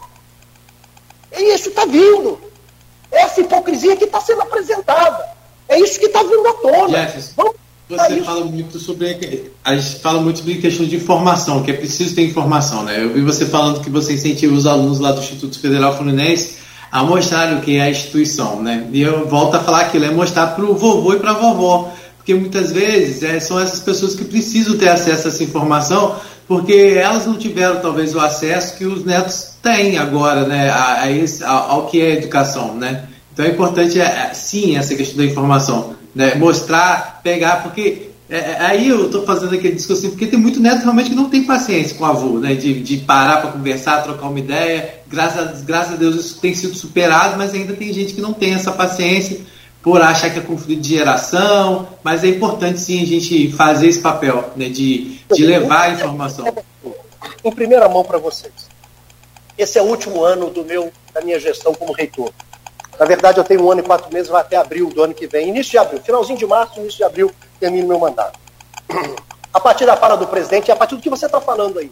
E 1.37 1.55
isso 1.55 1.69
está 1.69 1.85
vindo. 1.85 2.41
Essa 3.11 3.41
hipocrisia 3.41 3.97
que 3.97 4.05
está 4.05 4.21
sendo 4.21 4.43
apresentada. 4.43 5.38
É 5.69 5.79
isso 5.79 5.99
que 6.01 6.07
está 6.07 6.23
vindo 6.23 6.47
à 6.47 6.53
tona. 6.55 6.89
Jefferson, 6.89 7.55
você 7.89 8.21
fala 8.23 8.45
muito 8.45 8.79
sobre. 8.79 9.51
A 9.65 9.77
gente 9.77 10.01
fala 10.01 10.21
muito 10.21 10.39
sobre 10.41 10.57
questão 10.57 10.87
de 10.87 10.97
informação, 10.97 11.63
que 11.63 11.71
é 11.71 11.75
preciso 11.75 12.15
ter 12.15 12.23
informação, 12.27 12.85
né? 12.85 13.03
Eu 13.03 13.15
vi 13.15 13.23
você 13.23 13.47
falando 13.47 13.81
que 13.81 13.89
você 13.89 14.15
incentiva 14.15 14.55
os 14.55 14.67
alunos 14.67 14.99
lá 14.99 15.13
do 15.13 15.21
Instituto 15.21 15.59
Federal 15.59 15.97
Fluminense 15.97 16.59
a 16.91 17.03
mostrar 17.03 17.55
o 17.55 17.61
que 17.61 17.77
é 17.77 17.83
a 17.83 17.91
instituição, 17.91 18.63
né? 18.63 18.87
E 18.93 19.01
eu 19.01 19.27
volto 19.27 19.55
a 19.55 19.61
falar 19.61 19.83
aquilo, 19.83 20.05
é 20.05 20.11
mostrar 20.11 20.49
para 20.49 20.65
o 20.65 20.75
vovô 20.75 21.15
e 21.15 21.19
para 21.19 21.31
a 21.31 21.35
vovó. 21.35 21.93
Porque 22.17 22.35
muitas 22.35 22.73
vezes 22.73 23.23
é, 23.23 23.41
são 23.41 23.59
essas 23.59 23.81
pessoas 23.81 24.15
que 24.15 24.25
precisam 24.25 24.77
ter 24.77 24.89
acesso 24.89 25.29
a 25.29 25.31
essa 25.31 25.43
informação, 25.43 26.17
porque 26.47 26.95
elas 27.01 27.27
não 27.27 27.39
tiveram 27.39 27.81
talvez 27.81 28.15
o 28.15 28.21
acesso 28.21 28.77
que 28.77 28.85
os 28.85 29.03
netos 29.05 29.53
têm 29.63 29.97
agora, 29.97 30.47
né? 30.47 30.69
A, 30.69 31.03
a 31.03 31.11
esse, 31.11 31.43
a, 31.43 31.51
ao 31.51 31.87
que 31.87 32.01
é 32.01 32.13
educação, 32.13 32.75
né? 32.75 33.05
Então 33.39 33.47
é 33.47 33.51
importante, 33.51 34.01
é, 34.01 34.05
é, 34.05 34.35
sim, 34.35 34.77
essa 34.77 34.97
questão 34.97 35.19
da 35.19 35.25
informação. 35.25 35.95
Né? 36.13 36.35
Mostrar, 36.35 37.21
pegar, 37.23 37.63
porque 37.63 38.09
é, 38.29 38.37
é, 38.37 38.57
aí 38.63 38.89
eu 38.89 39.07
estou 39.07 39.25
fazendo 39.25 39.55
aquele 39.55 39.77
discurso 39.77 40.09
porque 40.09 40.27
tem 40.27 40.37
muito 40.37 40.59
neto 40.59 40.83
realmente 40.83 41.11
que 41.11 41.15
não 41.15 41.31
tem 41.31 41.45
paciência 41.45 41.97
com 41.97 42.03
o 42.03 42.07
avô, 42.09 42.41
né? 42.41 42.57
De, 42.57 42.83
de 42.83 42.97
parar 42.97 43.41
para 43.41 43.53
conversar, 43.53 44.03
trocar 44.03 44.27
uma 44.27 44.41
ideia. 44.41 45.03
Graças, 45.07 45.63
graças 45.63 45.93
a 45.93 45.97
Deus 45.97 46.17
isso 46.17 46.41
tem 46.41 46.53
sido 46.53 46.75
superado, 46.75 47.39
mas 47.39 47.55
ainda 47.55 47.75
tem 47.75 47.93
gente 47.93 48.13
que 48.13 48.21
não 48.21 48.33
tem 48.33 48.55
essa 48.55 48.73
paciência 48.73 49.39
por 49.81 50.03
achar 50.03 50.31
que 50.31 50.41
é 50.41 50.43
conflito 50.43 50.81
de 50.81 50.97
geração. 50.97 51.87
Mas 52.03 52.25
é 52.25 52.29
importante 52.31 52.81
sim 52.81 53.01
a 53.01 53.07
gente 53.07 53.53
fazer 53.53 53.87
esse 53.87 54.01
papel, 54.01 54.51
né? 54.57 54.69
De, 54.69 55.17
de 55.33 55.47
levar 55.47 55.83
a 55.83 55.91
informação. 55.93 56.45
Em 57.45 57.53
primeira 57.53 57.89
mão 57.89 58.03
para 58.03 58.19
vocês. 58.19 58.53
Esse 59.57 59.79
é 59.79 59.83
o 59.83 59.87
último 59.87 60.25
ano 60.25 60.51
do 60.51 60.65
meu, 60.65 60.91
da 61.15 61.21
minha 61.21 61.39
gestão 61.39 61.73
como 61.73 61.93
reitor. 61.93 62.33
Na 62.99 63.07
verdade, 63.07 63.39
eu 63.39 63.45
tenho 63.45 63.65
um 63.65 63.71
ano 63.71 63.81
e 63.81 63.85
quatro 63.85 64.13
meses, 64.13 64.29
vai 64.29 64.41
até 64.41 64.57
abril 64.57 64.91
do 64.91 65.03
ano 65.03 65.15
que 65.15 65.27
vem. 65.27 65.49
Início 65.49 65.73
de 65.73 65.79
abril, 65.79 66.03
finalzinho 66.03 66.39
de 66.39 66.47
março, 66.47 66.81
início 66.81 66.99
de 66.99 67.05
abril, 67.05 67.31
termino 67.61 67.87
meu 67.87 67.99
mandato. 67.99 68.39
A 69.53 69.61
partir 69.61 69.87
da 69.87 69.97
fala 69.97 70.17
do 70.17 70.27
presidente 70.27 70.69
e 70.69 70.71
a 70.71 70.77
partir 70.77 70.95
do 70.95 71.01
que 71.01 71.09
você 71.09 71.27
está 71.27 71.41
falando 71.41 71.79
aí. 71.79 71.91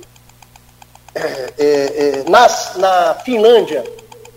É, 1.15 1.21
é, 1.59 1.65
é, 1.67 2.31
nas, 2.31 2.77
na 2.77 3.15
Finlândia, 3.15 3.83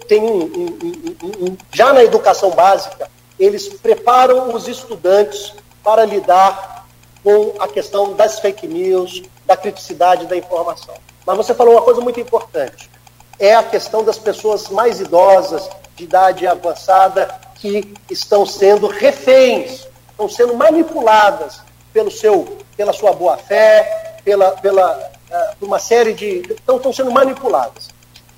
tem 0.07 0.23
um, 0.23 0.45
um, 0.45 1.45
um, 1.45 1.57
já 1.71 1.91
na 1.91 2.01
educação 2.03 2.51
básica, 2.51 3.11
eles 3.37 3.67
preparam 3.67 4.55
os 4.55 4.67
estudantes 4.67 5.53
para 5.83 6.05
lidar 6.05 6.87
com 7.23 7.53
a 7.59 7.67
questão 7.67 8.13
das 8.13 8.39
fake 8.39 8.67
news, 8.67 9.21
da 9.45 9.57
criticidade 9.57 10.25
da 10.25 10.37
informação. 10.37 10.95
Mas 11.25 11.37
você 11.37 11.53
falou 11.53 11.73
uma 11.73 11.81
coisa 11.81 12.01
muito 12.01 12.19
importante. 12.19 12.89
É 13.37 13.53
a 13.53 13.63
questão 13.63 14.03
das 14.03 14.17
pessoas 14.17 14.69
mais 14.69 14.99
idosas, 14.99 15.69
de 15.99 16.05
idade 16.05 16.47
avançada 16.47 17.30
que 17.55 17.93
estão 18.09 18.45
sendo 18.45 18.88
reféns, 18.88 19.85
estão 20.09 20.30
sendo 20.30 20.55
manipuladas 20.55 21.61
pelo 21.91 22.09
seu, 22.09 22.57
pela 22.77 22.93
sua 22.93 23.11
boa 23.11 23.38
fé, 23.38 24.21
pela, 24.23 24.51
pela 24.51 25.11
uh, 25.30 25.65
uma 25.65 25.77
série 25.77 26.13
de. 26.13 26.39
Estão, 26.49 26.77
estão 26.77 26.93
sendo 26.93 27.11
manipuladas. 27.11 27.89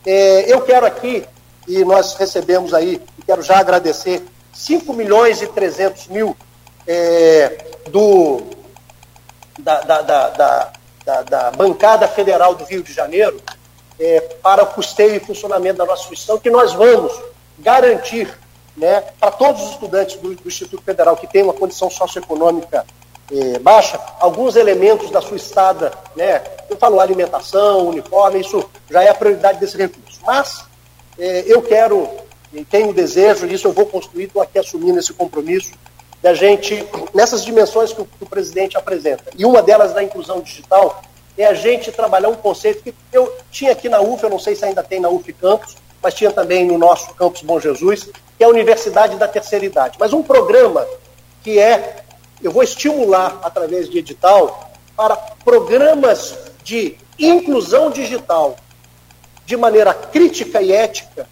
É, 0.03 0.51
eu 0.51 0.61
quero 0.61 0.87
aqui, 0.87 1.23
e 1.67 1.85
nós 1.85 2.15
recebemos 2.15 2.73
aí, 2.73 2.99
quero 3.27 3.43
já 3.43 3.59
agradecer, 3.59 4.23
5 4.51 4.91
milhões 4.93 5.43
e 5.43 5.47
300 5.47 6.07
mil 6.07 6.35
é, 6.87 7.63
do, 7.89 8.41
da, 9.59 9.81
da, 9.81 10.01
da, 10.01 10.71
da, 11.05 11.21
da 11.21 11.51
bancada 11.51 12.07
federal 12.07 12.55
do 12.55 12.63
Rio 12.63 12.81
de 12.81 12.91
Janeiro 12.91 13.39
é, 13.99 14.19
para 14.41 14.63
o 14.63 14.67
custeio 14.67 15.15
e 15.15 15.19
funcionamento 15.19 15.77
da 15.77 15.85
nossa 15.85 16.01
instituição, 16.01 16.39
que 16.39 16.49
nós 16.49 16.73
vamos 16.73 17.30
garantir 17.59 18.27
né, 18.75 19.01
para 19.19 19.31
todos 19.31 19.61
os 19.61 19.71
estudantes 19.71 20.15
do, 20.17 20.35
do, 20.35 20.47
Instituto 20.47 20.83
Federal 20.83 21.15
que 21.15 21.27
têm 21.27 21.43
uma 21.43 21.53
condição 21.53 21.89
socioeconômica 21.89 22.85
eh, 23.31 23.59
baixa, 23.59 23.99
alguns 24.19 24.55
elementos 24.55 25.09
da 25.11 25.21
sua 25.21 25.37
estada, 25.37 25.91
né, 26.15 26.41
eu 26.69 26.77
falo 26.77 26.99
alimentação, 26.99 27.87
uniforme, 27.87 28.39
isso 28.39 28.63
já 28.89 29.03
é 29.03 29.09
a 29.09 29.13
prioridade 29.13 29.59
desse 29.59 29.77
recurso. 29.77 30.19
Mas 30.25 30.65
eh, 31.19 31.43
eu 31.47 31.61
quero, 31.61 32.09
tenho 32.69 32.93
desejo, 32.93 33.45
e 33.45 33.53
isso 33.53 33.67
eu 33.67 33.73
vou 33.73 33.85
construir, 33.85 34.25
estou 34.25 34.41
aqui 34.41 34.57
assumindo 34.57 34.99
esse 34.99 35.13
compromisso, 35.13 35.73
da 36.21 36.33
gente, 36.33 36.85
nessas 37.13 37.43
dimensões 37.43 37.91
que 37.91 38.01
o, 38.01 38.05
que 38.05 38.23
o 38.23 38.27
presidente 38.27 38.77
apresenta, 38.77 39.25
e 39.35 39.43
uma 39.43 39.61
delas 39.61 39.93
da 39.93 40.03
inclusão 40.03 40.39
digital, 40.39 41.01
é 41.37 41.45
a 41.45 41.53
gente 41.53 41.91
trabalhar 41.91 42.29
um 42.29 42.35
conceito 42.35 42.83
que 42.83 42.93
eu 43.11 43.33
tinha 43.49 43.71
aqui 43.71 43.89
na 43.89 44.01
UF, 44.01 44.23
eu 44.23 44.29
não 44.29 44.39
sei 44.39 44.55
se 44.55 44.65
ainda 44.65 44.83
tem 44.83 44.99
na 44.99 45.09
UF 45.09 45.31
Campus, 45.33 45.75
mas 46.01 46.13
tinha 46.13 46.31
também 46.31 46.65
no 46.65 46.77
nosso 46.77 47.13
campus 47.13 47.41
Bom 47.41 47.59
Jesus, 47.59 48.09
que 48.37 48.43
é 48.43 48.45
a 48.45 48.49
Universidade 48.49 49.17
da 49.17 49.27
Terceira 49.27 49.65
Idade. 49.65 49.97
Mas 49.99 50.13
um 50.13 50.23
programa 50.23 50.85
que 51.43 51.59
é, 51.59 52.03
eu 52.41 52.51
vou 52.51 52.63
estimular 52.63 53.39
através 53.43 53.89
de 53.89 53.99
edital, 53.99 54.71
para 54.95 55.15
programas 55.43 56.37
de 56.63 56.97
inclusão 57.17 57.89
digital 57.89 58.55
de 59.45 59.57
maneira 59.57 59.93
crítica 59.93 60.61
e 60.61 60.71
ética 60.71 61.27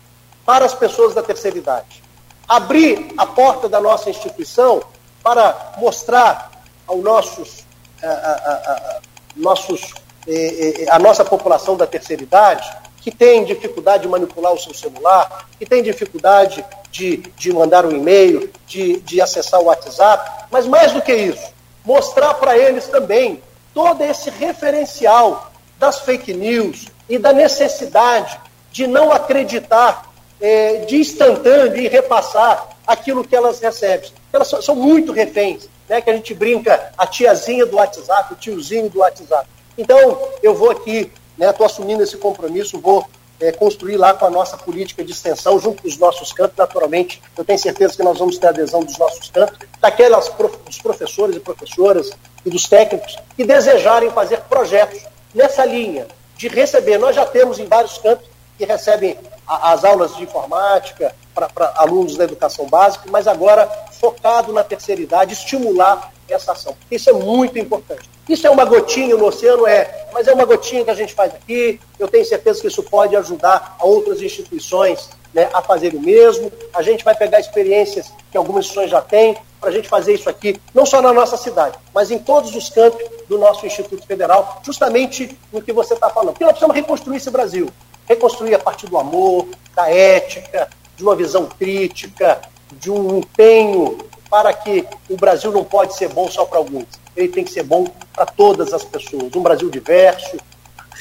para 0.45 0.65
as 0.65 0.73
pessoas 0.73 1.13
da 1.13 1.21
terceira 1.21 1.57
idade. 1.57 2.03
Abrir 2.47 3.13
a 3.17 3.25
porta 3.25 3.69
da 3.69 3.79
nossa 3.79 4.09
instituição 4.09 4.81
para 5.21 5.73
mostrar 5.77 6.51
aos 6.87 7.03
nossos, 7.03 7.65
a, 8.01 8.07
a, 8.07 8.11
a, 8.11 8.99
nossos, 9.35 9.93
eh, 10.27 10.83
eh, 10.83 10.85
a 10.89 10.97
nossa 10.97 11.23
população 11.23 11.77
da 11.77 11.85
terceira 11.85 12.23
idade 12.23 12.67
que 13.01 13.11
tem 13.11 13.45
dificuldade 13.45 14.03
de 14.03 14.09
manipular 14.09 14.53
o 14.53 14.59
seu 14.59 14.73
celular, 14.73 15.47
que 15.57 15.65
tem 15.65 15.81
dificuldade 15.81 16.63
de, 16.91 17.17
de 17.37 17.53
mandar 17.53 17.85
um 17.85 17.91
e-mail, 17.91 18.51
de, 18.67 18.99
de 19.01 19.21
acessar 19.21 19.59
o 19.59 19.65
WhatsApp, 19.65 20.47
mas 20.51 20.65
mais 20.65 20.91
do 20.91 21.01
que 21.01 21.13
isso, 21.13 21.53
mostrar 21.85 22.33
para 22.35 22.57
eles 22.57 22.87
também 22.87 23.41
todo 23.73 24.03
esse 24.03 24.29
referencial 24.29 25.51
das 25.77 25.99
fake 26.01 26.33
news 26.33 26.87
e 27.07 27.17
da 27.17 27.31
necessidade 27.31 28.39
de 28.71 28.85
não 28.85 29.11
acreditar 29.11 30.11
é, 30.41 30.85
de 30.85 30.97
instantâneo 30.97 31.77
e 31.77 31.87
repassar 31.87 32.69
aquilo 32.85 33.23
que 33.23 33.35
elas 33.35 33.59
recebem. 33.59 34.11
Elas 34.31 34.47
são 34.47 34.75
muito 34.75 35.11
reféns, 35.11 35.67
né? 35.87 36.01
que 36.01 36.09
a 36.09 36.13
gente 36.13 36.33
brinca, 36.33 36.91
a 36.97 37.07
tiazinha 37.07 37.65
do 37.65 37.77
WhatsApp, 37.77 38.33
o 38.33 38.35
tiozinho 38.37 38.89
do 38.89 38.99
WhatsApp. 38.99 39.47
Então, 39.77 40.19
eu 40.43 40.53
vou 40.53 40.71
aqui 40.71 41.11
Estou 41.39 41.65
né, 41.65 41.71
assumindo 41.71 42.03
esse 42.03 42.17
compromisso, 42.17 42.79
vou 42.79 43.07
é, 43.39 43.51
construir 43.51 43.95
lá 43.95 44.13
com 44.13 44.25
a 44.25 44.29
nossa 44.29 44.57
política 44.57 45.03
de 45.03 45.11
extensão, 45.11 45.57
junto 45.59 45.81
com 45.81 45.87
os 45.87 45.97
nossos 45.97 46.33
campos, 46.33 46.57
naturalmente. 46.57 47.21
Eu 47.37 47.45
tenho 47.45 47.57
certeza 47.57 47.95
que 47.95 48.03
nós 48.03 48.19
vamos 48.19 48.37
ter 48.37 48.47
adesão 48.47 48.83
dos 48.83 48.97
nossos 48.97 49.29
campos, 49.29 49.57
daquelas 49.79 50.27
prof, 50.27 50.57
dos 50.65 50.79
professores 50.79 51.37
e 51.37 51.39
professoras 51.39 52.11
e 52.45 52.49
dos 52.49 52.67
técnicos 52.67 53.17
que 53.35 53.45
desejarem 53.45 54.11
fazer 54.11 54.41
projetos 54.41 55.01
nessa 55.33 55.65
linha 55.65 56.07
de 56.35 56.49
receber. 56.49 56.97
Nós 56.97 57.15
já 57.15 57.25
temos 57.25 57.57
em 57.57 57.65
vários 57.65 57.97
campos 57.97 58.27
que 58.57 58.65
recebem 58.65 59.17
a, 59.47 59.71
as 59.71 59.85
aulas 59.85 60.15
de 60.17 60.23
informática 60.23 61.15
para 61.33 61.73
alunos 61.77 62.17
da 62.17 62.25
educação 62.25 62.65
básica, 62.67 63.05
mas 63.09 63.27
agora 63.27 63.69
focado 63.93 64.51
na 64.51 64.63
terceira 64.63 65.01
idade, 65.01 65.33
estimular 65.33 66.11
essa 66.27 66.51
ação. 66.51 66.75
Isso 66.91 67.09
é 67.09 67.13
muito 67.13 67.57
importante. 67.57 68.09
Isso 68.29 68.45
é 68.45 68.49
uma 68.49 68.63
gotinha 68.63 69.17
no 69.17 69.25
oceano? 69.25 69.65
É, 69.65 70.05
mas 70.13 70.27
é 70.27 70.33
uma 70.33 70.45
gotinha 70.45 70.83
que 70.85 70.91
a 70.91 70.95
gente 70.95 71.15
faz 71.15 71.33
aqui. 71.33 71.79
Eu 71.97 72.07
tenho 72.07 72.23
certeza 72.23 72.61
que 72.61 72.67
isso 72.67 72.83
pode 72.83 73.15
ajudar 73.15 73.75
a 73.79 73.85
outras 73.85 74.21
instituições 74.21 75.09
né, 75.33 75.49
a 75.51 75.63
fazer 75.63 75.95
o 75.95 75.99
mesmo. 75.99 76.51
A 76.71 76.83
gente 76.83 77.03
vai 77.03 77.15
pegar 77.15 77.39
experiências 77.39 78.13
que 78.31 78.37
algumas 78.37 78.65
instituições 78.65 78.91
já 78.91 79.01
têm 79.01 79.35
para 79.59 79.69
a 79.69 79.71
gente 79.71 79.89
fazer 79.89 80.13
isso 80.13 80.29
aqui, 80.29 80.61
não 80.73 80.85
só 80.85 81.01
na 81.01 81.11
nossa 81.11 81.35
cidade, 81.35 81.77
mas 81.93 82.11
em 82.11 82.17
todos 82.17 82.55
os 82.55 82.69
campos 82.69 83.03
do 83.27 83.37
nosso 83.37 83.65
Instituto 83.65 84.05
Federal, 84.05 84.61
justamente 84.63 85.37
no 85.51 85.61
que 85.61 85.73
você 85.73 85.95
está 85.95 86.09
falando. 86.09 86.29
Porque 86.29 86.45
nós 86.45 86.53
precisamos 86.53 86.75
reconstruir 86.75 87.17
esse 87.17 87.29
Brasil. 87.29 87.67
Reconstruir 88.07 88.55
a 88.55 88.59
partir 88.59 88.87
do 88.87 88.97
amor, 88.97 89.47
da 89.75 89.89
ética, 89.89 90.69
de 90.95 91.03
uma 91.03 91.15
visão 91.15 91.45
crítica, 91.47 92.39
de 92.71 92.89
um 92.89 93.17
empenho 93.17 93.97
para 94.29 94.53
que 94.53 94.85
o 95.09 95.17
Brasil 95.17 95.51
não 95.51 95.63
pode 95.63 95.95
ser 95.95 96.09
bom 96.09 96.29
só 96.29 96.45
para 96.45 96.59
alguns, 96.59 96.85
ele 97.15 97.29
tem 97.29 97.43
que 97.43 97.51
ser 97.51 97.63
bom 97.63 97.87
para 98.13 98.25
todas 98.25 98.73
as 98.73 98.83
pessoas. 98.83 99.35
Um 99.35 99.41
Brasil 99.41 99.69
diverso, 99.69 100.37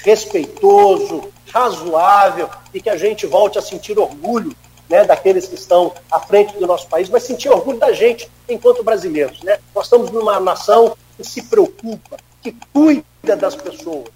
respeitoso, 0.02 1.30
razoável 1.52 2.48
e 2.72 2.80
que 2.80 2.90
a 2.90 2.96
gente 2.96 3.26
volte 3.26 3.58
a 3.58 3.62
sentir 3.62 3.98
orgulho 3.98 4.54
né, 4.88 5.04
daqueles 5.04 5.46
que 5.46 5.54
estão 5.54 5.92
à 6.10 6.18
frente 6.18 6.56
do 6.56 6.66
nosso 6.66 6.88
país, 6.88 7.08
mas 7.10 7.22
sentir 7.22 7.48
orgulho 7.50 7.78
da 7.78 7.92
gente 7.92 8.28
enquanto 8.48 8.82
brasileiros. 8.82 9.42
Né? 9.42 9.58
Nós 9.74 9.84
estamos 9.84 10.10
numa 10.10 10.40
nação 10.40 10.96
que 11.16 11.24
se 11.24 11.42
preocupa, 11.42 12.16
que 12.42 12.56
cuida 12.72 13.36
das 13.36 13.54
pessoas. 13.54 14.08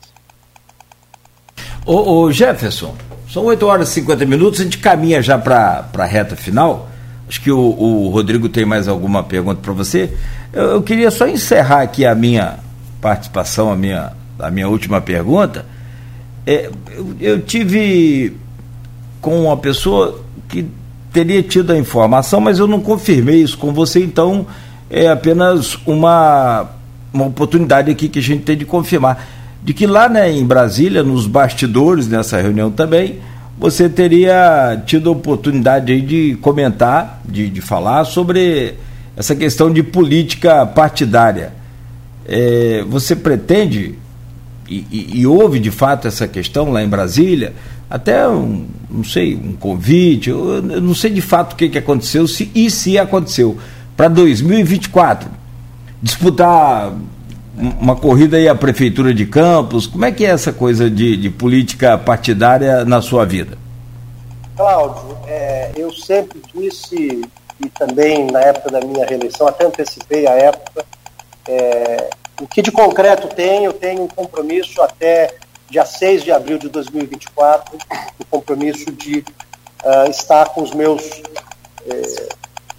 Ô, 1.84 2.22
ô 2.22 2.32
Jefferson, 2.32 2.94
são 3.28 3.44
8 3.46 3.66
horas 3.66 3.90
e 3.90 3.92
50 3.94 4.24
minutos, 4.24 4.60
a 4.60 4.64
gente 4.64 4.78
caminha 4.78 5.20
já 5.20 5.36
para 5.36 5.88
a 5.92 6.04
reta 6.04 6.36
final. 6.36 6.88
Acho 7.32 7.40
que 7.40 7.50
o, 7.50 7.58
o 7.58 8.10
Rodrigo 8.10 8.46
tem 8.46 8.66
mais 8.66 8.86
alguma 8.86 9.22
pergunta 9.22 9.58
para 9.62 9.72
você. 9.72 10.12
Eu, 10.52 10.64
eu, 10.64 10.82
queria 10.82 11.10
só 11.10 11.26
encerrar 11.26 11.80
aqui 11.80 12.04
a 12.04 12.14
minha 12.14 12.58
participação, 13.00 13.72
a 13.72 13.74
minha, 13.74 14.12
a 14.38 14.50
minha 14.50 14.68
última 14.68 15.00
pergunta. 15.00 15.64
É, 16.46 16.68
eu, 16.90 17.16
eu 17.18 17.40
tive 17.40 18.36
com 19.18 19.44
uma 19.46 19.56
pessoa 19.56 20.22
que 20.46 20.66
teria 21.10 21.42
tido 21.42 21.72
a 21.72 21.78
informação, 21.78 22.38
mas 22.38 22.58
eu 22.58 22.66
não 22.66 22.82
confirmei 22.82 23.40
isso 23.40 23.56
com 23.56 23.72
você, 23.72 24.04
então 24.04 24.46
é 24.90 25.08
apenas 25.08 25.78
uma, 25.86 26.68
uma 27.14 27.24
oportunidade 27.28 27.90
aqui 27.90 28.10
que 28.10 28.18
a 28.18 28.22
gente 28.22 28.42
tem 28.42 28.58
de 28.58 28.66
confirmar. 28.66 29.26
De 29.62 29.72
que 29.72 29.86
lá 29.86 30.06
né, 30.06 30.30
em 30.30 30.44
Brasília, 30.44 31.02
nos 31.02 31.26
bastidores 31.26 32.06
nessa 32.06 32.38
reunião 32.42 32.70
também, 32.70 33.20
você 33.62 33.88
teria 33.88 34.82
tido 34.84 35.08
a 35.08 35.12
oportunidade 35.12 36.00
de 36.00 36.36
comentar, 36.40 37.22
de, 37.24 37.48
de 37.48 37.60
falar 37.60 38.04
sobre 38.04 38.74
essa 39.16 39.36
questão 39.36 39.72
de 39.72 39.84
política 39.84 40.66
partidária. 40.66 41.52
É, 42.26 42.84
você 42.88 43.14
pretende, 43.14 43.94
e, 44.68 44.84
e, 44.90 45.20
e, 45.20 45.26
houve 45.28 45.60
de 45.60 45.70
fato 45.70 46.08
essa 46.08 46.26
questão 46.26 46.72
lá 46.72 46.82
em 46.82 46.88
Brasília, 46.88 47.52
até 47.88 48.28
um, 48.28 48.66
não 48.90 49.04
sei, 49.04 49.36
um 49.36 49.52
convite, 49.52 50.28
eu, 50.28 50.54
eu 50.54 50.80
não 50.80 50.92
sei 50.92 51.12
de 51.12 51.20
fato 51.20 51.52
o 51.52 51.56
que, 51.56 51.68
que 51.68 51.78
aconteceu 51.78 52.26
se, 52.26 52.50
e 52.52 52.68
se 52.68 52.98
aconteceu, 52.98 53.56
para 53.96 54.08
2024. 54.08 55.30
disputar 56.02 56.92
uma 57.80 57.96
corrida 57.96 58.36
aí 58.36 58.48
à 58.48 58.54
Prefeitura 58.54 59.14
de 59.14 59.26
Campos? 59.26 59.86
Como 59.86 60.04
é 60.04 60.10
que 60.10 60.24
é 60.24 60.30
essa 60.30 60.52
coisa 60.52 60.90
de, 60.90 61.16
de 61.16 61.30
política 61.30 61.96
partidária 61.96 62.84
na 62.84 63.00
sua 63.00 63.24
vida? 63.24 63.56
Cláudio, 64.56 65.16
é, 65.26 65.70
eu 65.76 65.92
sempre 65.92 66.40
disse, 66.54 67.22
e 67.64 67.68
também 67.70 68.30
na 68.30 68.40
época 68.40 68.70
da 68.70 68.80
minha 68.80 69.06
reeleição, 69.06 69.46
até 69.46 69.66
antecipei 69.66 70.26
a 70.26 70.32
época, 70.32 70.84
é, 71.48 72.10
o 72.40 72.46
que 72.46 72.60
de 72.60 72.72
concreto 72.72 73.28
tenho, 73.28 73.66
eu 73.66 73.72
tenho 73.72 74.02
um 74.02 74.08
compromisso 74.08 74.82
até 74.82 75.34
dia 75.70 75.86
6 75.86 76.24
de 76.24 76.30
abril 76.30 76.58
de 76.58 76.68
2024, 76.68 77.78
o 78.18 78.24
compromisso 78.26 78.90
de 78.92 79.24
uh, 79.84 80.10
estar 80.10 80.50
com 80.50 80.62
os 80.62 80.72
meus. 80.72 81.02
É, 81.86 82.28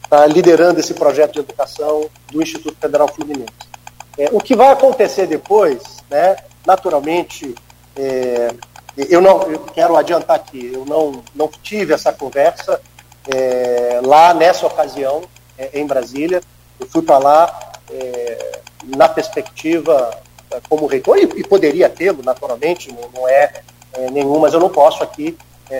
tá 0.10 0.28
liderando 0.28 0.80
esse 0.80 0.94
projeto 0.94 1.34
de 1.34 1.40
educação 1.40 2.08
do 2.32 2.42
Instituto 2.42 2.78
Federal 2.80 3.08
Fluminense. 3.08 3.52
É, 4.18 4.30
o 4.32 4.40
que 4.40 4.56
vai 4.56 4.72
acontecer 4.72 5.28
depois, 5.28 5.82
né, 6.10 6.36
naturalmente, 6.66 7.56
é, 7.96 8.54
eu 9.10 9.22
não 9.22 9.44
eu 9.44 9.60
quero 9.60 9.98
adiantar 9.98 10.36
aqui, 10.36 10.72
eu 10.74 10.86
não, 10.86 11.24
não 11.34 11.48
tive 11.48 11.94
essa 11.94 12.14
conversa 12.14 12.80
é, 13.28 14.00
lá 14.04 14.34
nessa 14.34 14.68
ocasião, 14.68 15.24
é, 15.58 15.80
em 15.80 15.86
Brasília. 15.86 16.42
Eu 16.80 16.88
fui 16.88 17.02
para 17.02 17.18
lá 17.18 17.72
é, 17.90 18.60
na 18.96 19.10
perspectiva 19.10 20.16
é, 20.52 20.60
como 20.70 20.86
reitor, 20.86 21.18
e, 21.18 21.24
e 21.24 21.44
poderia 21.44 21.90
tê-lo, 21.90 22.22
naturalmente, 22.24 22.92
não, 22.92 23.10
não 23.14 23.28
é, 23.28 23.64
nenhum, 24.12 24.40
mas 24.40 24.54
eu 24.54 24.60
não 24.60 24.70
posso 24.70 25.04
aqui 25.04 25.38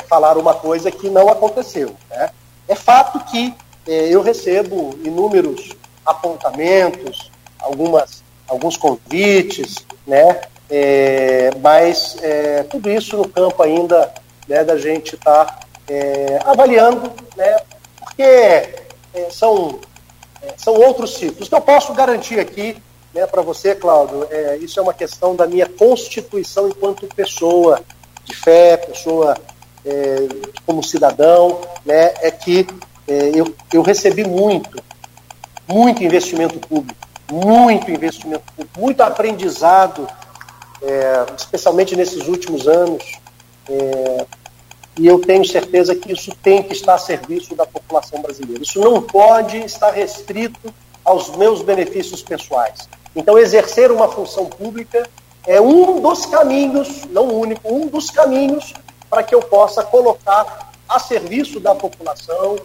falar 0.08 0.38
uma 0.38 0.54
coisa 0.54 0.92
que 0.92 1.10
não 1.10 1.30
aconteceu. 1.30 1.96
Né? 2.10 2.30
É 2.68 2.76
fato 2.76 3.20
que 3.26 3.54
eu 3.86 4.22
recebo 4.22 4.98
inúmeros 5.04 5.72
apontamentos, 6.06 7.32
algumas 7.60 8.23
alguns 8.48 8.78
convites, 8.78 9.86
né? 10.06 10.42
É, 10.70 11.52
mas 11.62 12.18
é, 12.22 12.64
tudo 12.64 12.90
isso 12.90 13.18
no 13.18 13.28
campo 13.28 13.62
ainda 13.62 14.12
né, 14.48 14.64
da 14.64 14.78
gente 14.78 15.16
estar 15.16 15.46
tá, 15.46 15.60
é, 15.88 16.40
avaliando, 16.46 17.12
né? 17.36 17.58
Porque 18.00 18.24
é, 18.24 19.28
são, 19.30 19.80
é, 20.42 20.54
são 20.58 20.74
outros 20.74 21.16
ciclos. 21.16 21.48
que 21.48 21.56
eu 21.56 21.62
posso 21.62 21.94
garantir 21.94 22.40
aqui 22.40 22.78
né, 23.14 23.28
para 23.28 23.42
você, 23.42 23.76
Cláudio, 23.76 24.28
é, 24.32 24.58
isso 24.58 24.80
é 24.80 24.84
uma 24.84 24.94
questão 24.94 25.36
da 25.36 25.46
minha 25.46 25.68
constituição 25.68 26.68
enquanto 26.68 27.06
pessoa 27.08 27.82
de 28.26 28.36
fé, 28.36 28.78
pessoa 28.78 29.36
como 30.66 30.82
cidadão, 30.82 31.60
né, 31.86 32.14
é 32.22 32.32
que 32.32 32.66
eu, 33.36 33.54
eu 33.74 33.82
recebi 33.82 34.24
muito, 34.24 34.82
muito 35.68 36.02
investimento 36.02 36.58
público 36.58 36.96
muito 37.32 37.90
investimento 37.90 38.44
muito 38.78 39.02
aprendizado, 39.02 40.08
é, 40.82 41.26
especialmente 41.38 41.96
nesses 41.96 42.28
últimos 42.28 42.68
anos. 42.68 43.04
É, 43.70 44.26
e 44.98 45.08
eu 45.08 45.20
tenho 45.20 45.44
certeza 45.46 45.96
que 45.96 46.12
isso 46.12 46.32
tem 46.44 46.62
que 46.62 46.74
estar 46.74 46.96
a 46.96 47.00
serviço 47.00 47.56
da 47.56 47.66
população 47.66 48.22
brasileira. 48.22 48.62
Isso 48.62 48.80
não 48.80 49.02
pode 49.02 49.58
estar 49.58 49.92
restrito 49.92 50.74
aos 51.04 51.36
meus 51.36 51.62
benefícios 51.62 52.22
pessoais. 52.22 52.88
Então, 53.16 53.38
exercer 53.38 53.92
uma 53.92 54.08
função 54.08 54.46
pública 54.46 55.08
é 55.46 55.60
um 55.60 56.00
dos 56.00 56.26
caminhos, 56.26 57.06
não 57.10 57.28
o 57.28 57.40
único, 57.40 57.74
um 57.74 57.88
dos 57.88 58.10
caminhos 58.10 58.74
para 59.10 59.24
que 59.24 59.36
eu 59.36 59.42
possa 59.42 59.84
colocar 59.84 60.72
a 60.88 61.00
serviço 61.00 61.60
da 61.60 61.76
população, 61.76 62.58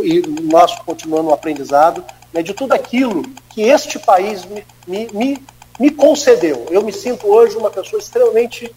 e 0.00 0.20
nós 0.42 0.76
continuando 0.80 1.30
o 1.30 1.32
aprendizado, 1.32 2.04
né, 2.34 2.42
de 2.42 2.52
tudo 2.52 2.72
aquilo 2.72 3.22
que 3.48 3.62
este 3.62 3.96
país 4.00 4.44
me, 4.44 4.66
me, 4.88 5.08
me, 5.12 5.42
me 5.78 5.90
concedeu. 5.90 6.66
Eu 6.68 6.82
me 6.82 6.92
sinto 6.92 7.28
hoje 7.28 7.56
uma 7.56 7.70
pessoa 7.70 8.00
extremamente, 8.00 8.74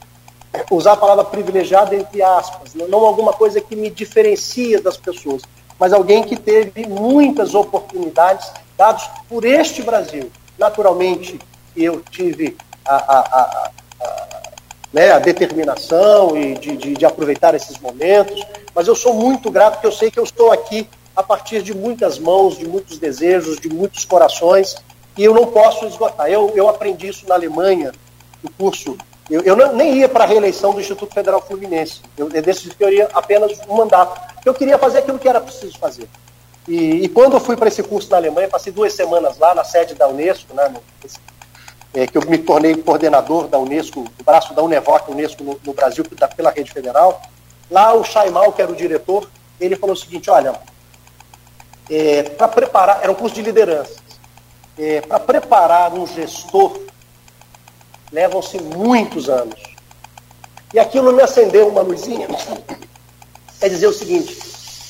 usar 0.69 0.93
a 0.93 0.97
palavra 0.97 1.25
privilegiada 1.25 1.95
entre 1.95 2.21
aspas, 2.21 2.75
né, 2.75 2.85
não 2.88 2.99
alguma 2.99 3.34
coisa 3.34 3.59
que 3.59 3.75
me 3.75 3.89
diferencia 3.89 4.79
das 4.79 4.95
pessoas, 4.95 5.41
mas 5.79 5.91
alguém 5.91 6.23
que 6.23 6.35
teve 6.35 6.85
muitas 6.88 7.55
oportunidades 7.55 8.51
dadas 8.77 9.09
por 9.27 9.43
este 9.43 9.81
Brasil. 9.81 10.31
Naturalmente, 10.57 11.39
eu 11.75 12.01
tive 12.11 12.55
a, 12.85 12.95
a, 12.95 13.19
a, 13.19 13.71
a 14.01 14.41
né, 14.93 15.19
determinação 15.19 16.38
e 16.38 16.55
de, 16.55 16.77
de, 16.77 16.93
de, 16.93 17.05
aproveitar 17.05 17.53
esses 17.55 17.77
momentos, 17.79 18.43
mas 18.73 18.88
eu 18.88 18.95
sou 18.95 19.13
muito 19.13 19.49
grato 19.51 19.73
porque 19.73 19.88
eu 19.88 19.91
sei 19.91 20.09
que 20.09 20.19
eu 20.19 20.23
estou 20.23 20.51
aqui 20.51 20.88
a 21.18 21.23
partir 21.23 21.64
de 21.64 21.73
muitas 21.73 22.19
mãos, 22.19 22.60
de 22.60 22.68
muitos 22.68 22.99
desejos, 22.99 23.60
de 23.60 23.68
muitos 23.68 24.06
corações, 24.06 24.76
e 25.18 25.23
eu 25.23 25.34
não 25.34 25.48
posso 25.48 25.88
esgotar. 25.88 26.27
Eu, 26.27 26.53
eu 26.56 26.69
aprendi 26.69 27.07
isso 27.07 27.27
na 27.27 27.34
Alemanha, 27.34 27.91
no 28.44 28.52
curso. 28.52 28.95
Eu, 29.27 29.41
eu 29.41 29.56
não, 29.56 29.73
nem 29.73 29.98
ia 29.98 30.07
para 30.07 30.26
a 30.26 30.27
reeleição 30.27 30.76
do 30.76 30.80
Instituto 30.80 31.15
Federal 31.15 31.41
Fluminense. 31.41 32.02
Eu, 32.15 32.30
eu 32.31 32.41
decidi 32.44 32.76
que 32.76 32.84
eu 32.84 32.89
iria 32.89 33.10
apenas 33.15 33.60
um 33.68 33.77
mandato. 33.77 34.22
Eu 34.45 34.53
queria 34.53 34.77
fazer 34.77 34.99
aquilo 34.99 35.18
que 35.18 35.27
era 35.27 35.41
preciso 35.41 35.80
fazer. 35.80 36.07
E, 36.68 37.06
e 37.06 37.10
quando 37.10 37.34
eu 37.34 37.39
fui 37.39 37.57
para 37.57 37.68
esse 37.68 37.81
curso 37.81 38.11
na 38.11 38.18
Alemanha, 38.18 38.48
passei 38.48 38.72
duas 38.72 38.94
semanas 38.94 39.39
lá 39.39 39.56
na 39.56 39.64
sede 39.64 39.95
da 39.95 40.07
Unesco, 40.07 40.53
né, 40.53 40.69
no, 40.69 40.80
é, 41.99 42.06
que 42.06 42.15
eu 42.15 42.22
me 42.30 42.38
tornei 42.38 42.76
coordenador 42.76 43.48
da 43.48 43.57
Unesco, 43.57 44.03
do 44.03 44.23
braço 44.23 44.53
da 44.53 44.61
Unevoc 44.61 45.10
Unesco 45.10 45.44
no, 45.44 45.60
no 45.65 45.73
Brasil, 45.73 46.06
pela 46.35 46.52
rede 46.52 46.72
federal. 46.72 47.19
Lá 47.72 47.95
o 47.95 48.03
Chaimal, 48.03 48.52
que 48.53 48.61
era 48.61 48.72
o 48.72 48.76
diretor, 48.76 49.27
ele 49.60 49.76
falou 49.76 49.95
o 49.95 49.98
seguinte, 49.98 50.30
olha, 50.30 50.53
é, 51.89 52.23
para 52.23 52.47
preparar, 52.47 52.99
era 53.01 53.11
um 53.11 53.15
curso 53.15 53.35
de 53.35 53.41
liderança, 53.41 53.95
é, 54.77 55.01
para 55.01 55.19
preparar 55.19 55.93
um 55.93 56.05
gestor, 56.05 56.80
levam-se 58.11 58.59
muitos 58.61 59.30
anos. 59.30 59.61
E 60.73 60.80
aquilo 60.80 61.14
me 61.14 61.22
acendeu 61.22 61.68
uma 61.69 61.81
luzinha. 61.81 62.27
É 63.61 63.69
dizer 63.69 63.88
o 63.88 63.93
seguinte: 63.93 64.38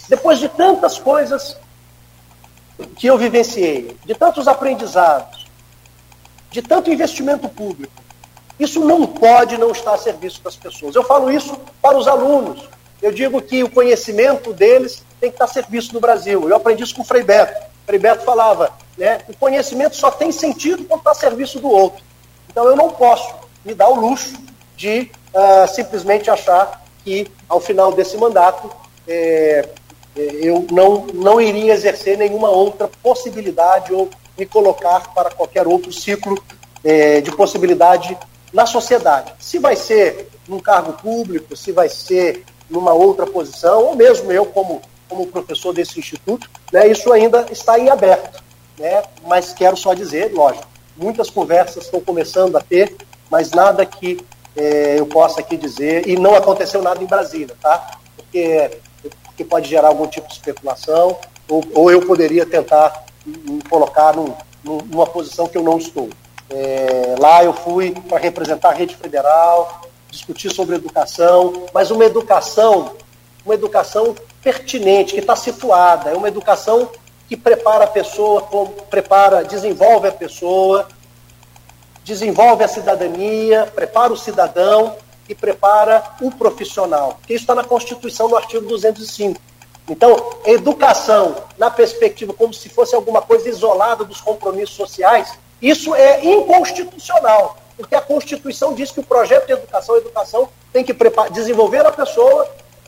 depois 0.09 0.39
de 0.39 0.49
tantas 0.49 0.97
coisas 0.97 1.55
que 2.95 3.07
eu 3.07 3.17
vivenciei, 3.17 3.95
de 4.03 4.15
tantos 4.15 4.47
aprendizados, 4.47 5.45
de 6.51 6.61
tanto 6.61 6.91
investimento 6.91 7.47
público, 7.47 7.93
isso 8.59 8.79
não 8.79 9.05
pode 9.05 9.57
não 9.57 9.71
estar 9.71 9.93
a 9.93 9.97
serviço 9.97 10.41
das 10.41 10.55
pessoas. 10.55 10.95
Eu 10.95 11.03
falo 11.03 11.31
isso 11.31 11.57
para 11.81 11.97
os 11.97 12.07
alunos. 12.07 12.67
Eu 13.01 13.11
digo 13.11 13.41
que 13.41 13.63
o 13.63 13.69
conhecimento 13.69 14.51
deles 14.51 15.03
tem 15.19 15.29
que 15.29 15.35
estar 15.35 15.47
serviço 15.47 15.93
do 15.93 15.99
Brasil. 15.99 16.47
Eu 16.47 16.55
aprendi 16.55 16.83
isso 16.83 16.95
com 16.95 17.01
o 17.01 17.05
Frei 17.05 17.23
Beto. 17.23 17.59
O 17.83 17.85
Frei 17.85 17.99
Beto 17.99 18.23
falava, 18.23 18.71
né, 18.97 19.19
o 19.27 19.35
conhecimento 19.35 19.95
só 19.95 20.11
tem 20.11 20.31
sentido 20.31 20.83
quando 20.85 20.99
está 20.99 21.11
a 21.11 21.15
serviço 21.15 21.59
do 21.59 21.69
outro. 21.69 22.03
Então 22.49 22.65
eu 22.65 22.75
não 22.75 22.89
posso 22.89 23.33
me 23.63 23.73
dar 23.73 23.89
o 23.89 23.99
luxo 23.99 24.37
de 24.75 25.11
uh, 25.33 25.67
simplesmente 25.67 26.29
achar 26.29 26.83
que 27.03 27.31
ao 27.47 27.59
final 27.59 27.91
desse 27.93 28.17
mandato 28.17 28.69
é, 29.07 29.69
eu 30.15 30.65
não, 30.71 31.07
não 31.13 31.39
iria 31.39 31.73
exercer 31.73 32.17
nenhuma 32.17 32.49
outra 32.49 32.89
possibilidade 33.01 33.93
ou 33.93 34.09
me 34.37 34.45
colocar 34.45 35.13
para 35.13 35.31
qualquer 35.31 35.67
outro 35.67 35.91
ciclo 35.91 36.37
é, 36.83 37.21
de 37.21 37.31
possibilidade 37.31 38.17
na 38.53 38.65
sociedade. 38.65 39.33
Se 39.39 39.59
vai 39.59 39.75
ser 39.75 40.29
num 40.47 40.59
cargo 40.59 40.93
público, 40.93 41.55
se 41.55 41.71
vai 41.71 41.89
ser 41.89 42.45
numa 42.69 42.93
outra 42.93 43.25
posição, 43.25 43.85
ou 43.85 43.95
mesmo 43.95 44.31
eu 44.31 44.45
como, 44.45 44.81
como 45.07 45.27
professor 45.27 45.73
desse 45.73 45.99
instituto, 45.99 46.49
né, 46.71 46.87
isso 46.87 47.11
ainda 47.11 47.45
está 47.51 47.79
em 47.79 47.89
aberto. 47.89 48.43
Né? 48.77 49.03
Mas 49.25 49.53
quero 49.53 49.75
só 49.75 49.93
dizer, 49.93 50.33
lógico, 50.33 50.67
muitas 50.95 51.29
conversas 51.29 51.85
estão 51.85 52.01
começando 52.01 52.55
a 52.55 52.61
ter, 52.61 52.95
mas 53.29 53.51
nada 53.51 53.85
que 53.85 54.19
é, 54.55 54.99
eu 54.99 55.05
possa 55.05 55.39
aqui 55.39 55.55
dizer, 55.55 56.07
e 56.07 56.17
não 56.17 56.35
aconteceu 56.35 56.81
nada 56.81 57.01
em 57.03 57.07
Brasília, 57.07 57.55
tá? 57.61 57.99
Porque, 58.15 58.79
porque 59.23 59.43
pode 59.43 59.69
gerar 59.69 59.89
algum 59.89 60.07
tipo 60.07 60.27
de 60.27 60.33
especulação, 60.33 61.17
ou, 61.47 61.63
ou 61.73 61.91
eu 61.91 62.01
poderia 62.05 62.45
tentar 62.45 63.05
me 63.25 63.61
colocar 63.69 64.15
num, 64.15 64.33
numa 64.63 65.05
posição 65.05 65.47
que 65.47 65.57
eu 65.57 65.63
não 65.63 65.77
estou. 65.77 66.09
É, 66.49 67.15
lá 67.19 67.43
eu 67.43 67.53
fui 67.53 67.91
para 68.07 68.17
representar 68.17 68.69
a 68.69 68.73
rede 68.73 68.95
federal, 68.95 69.81
discutir 70.09 70.51
sobre 70.51 70.75
educação, 70.75 71.65
mas 71.73 71.91
uma 71.91 72.05
educação, 72.05 72.93
uma 73.45 73.53
educação 73.53 74.15
pertinente, 74.41 75.13
que 75.13 75.19
está 75.19 75.35
situada, 75.35 76.09
é 76.11 76.15
uma 76.15 76.27
educação 76.27 76.89
que 77.27 77.35
prepara 77.35 77.83
a 77.83 77.87
pessoa, 77.87 78.41
prepara, 78.89 79.43
desenvolve 79.43 80.07
a 80.07 80.11
pessoa, 80.11 80.87
desenvolve 82.03 82.63
a 82.63 82.67
cidadania, 82.67 83.69
prepara 83.75 84.13
o 84.13 84.17
cidadão 84.17 84.95
e 85.27 85.35
prepara 85.35 86.03
o 86.21 86.31
profissional. 86.31 87.19
Isso 87.27 87.43
está 87.43 87.53
na 87.53 87.63
Constituição, 87.63 88.29
no 88.29 88.37
artigo 88.37 88.65
205. 88.65 89.39
Então, 89.89 90.39
educação, 90.45 91.35
na 91.57 91.69
perspectiva 91.69 92.33
como 92.33 92.53
se 92.53 92.69
fosse 92.69 92.95
alguma 92.95 93.21
coisa 93.21 93.49
isolada 93.49 94.03
dos 94.03 94.21
compromissos 94.21 94.75
sociais, 94.75 95.37
isso 95.61 95.95
é 95.95 96.23
inconstitucional, 96.25 97.57
porque 97.75 97.95
a 97.95 98.01
Constituição 98.01 98.73
diz 98.73 98.91
que 98.91 98.99
o 98.99 99.03
projeto 99.03 99.47
de 99.47 99.53
educação, 99.53 99.95
a 99.95 99.97
educação 99.99 100.49
tem 100.71 100.83
que 100.83 100.95
desenvolver 101.31 101.85
a 101.85 101.91
pessoa, 101.91 102.47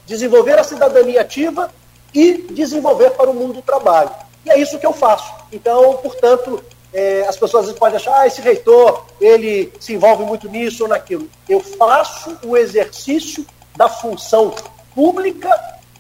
desenvolver 0.10 0.58
a 0.58 0.64
cidadania 0.64 1.22
ativa 1.22 1.72
e 2.14 2.48
desenvolver 2.50 3.12
para 3.12 3.30
o 3.30 3.34
mundo 3.34 3.54
do 3.54 3.62
trabalho. 3.62 4.10
E 4.44 4.50
é 4.50 4.60
isso 4.60 4.80
que 4.80 4.86
eu 4.86 4.92
faço. 4.92 5.32
Então, 5.52 5.98
portanto, 5.98 6.64
é, 6.92 7.22
as 7.28 7.38
pessoas 7.38 7.72
podem 7.74 7.98
achar, 7.98 8.22
ah, 8.22 8.28
esse 8.28 8.42
reitor, 8.42 9.06
ele 9.22 9.72
se 9.80 9.94
envolve 9.94 10.24
muito 10.24 10.50
nisso 10.50 10.84
ou 10.84 10.90
naquilo. 10.90 11.30
Eu 11.48 11.60
faço 11.60 12.36
o 12.44 12.58
exercício 12.58 13.46
da 13.78 13.88
função 13.88 14.54
pública, 14.96 15.50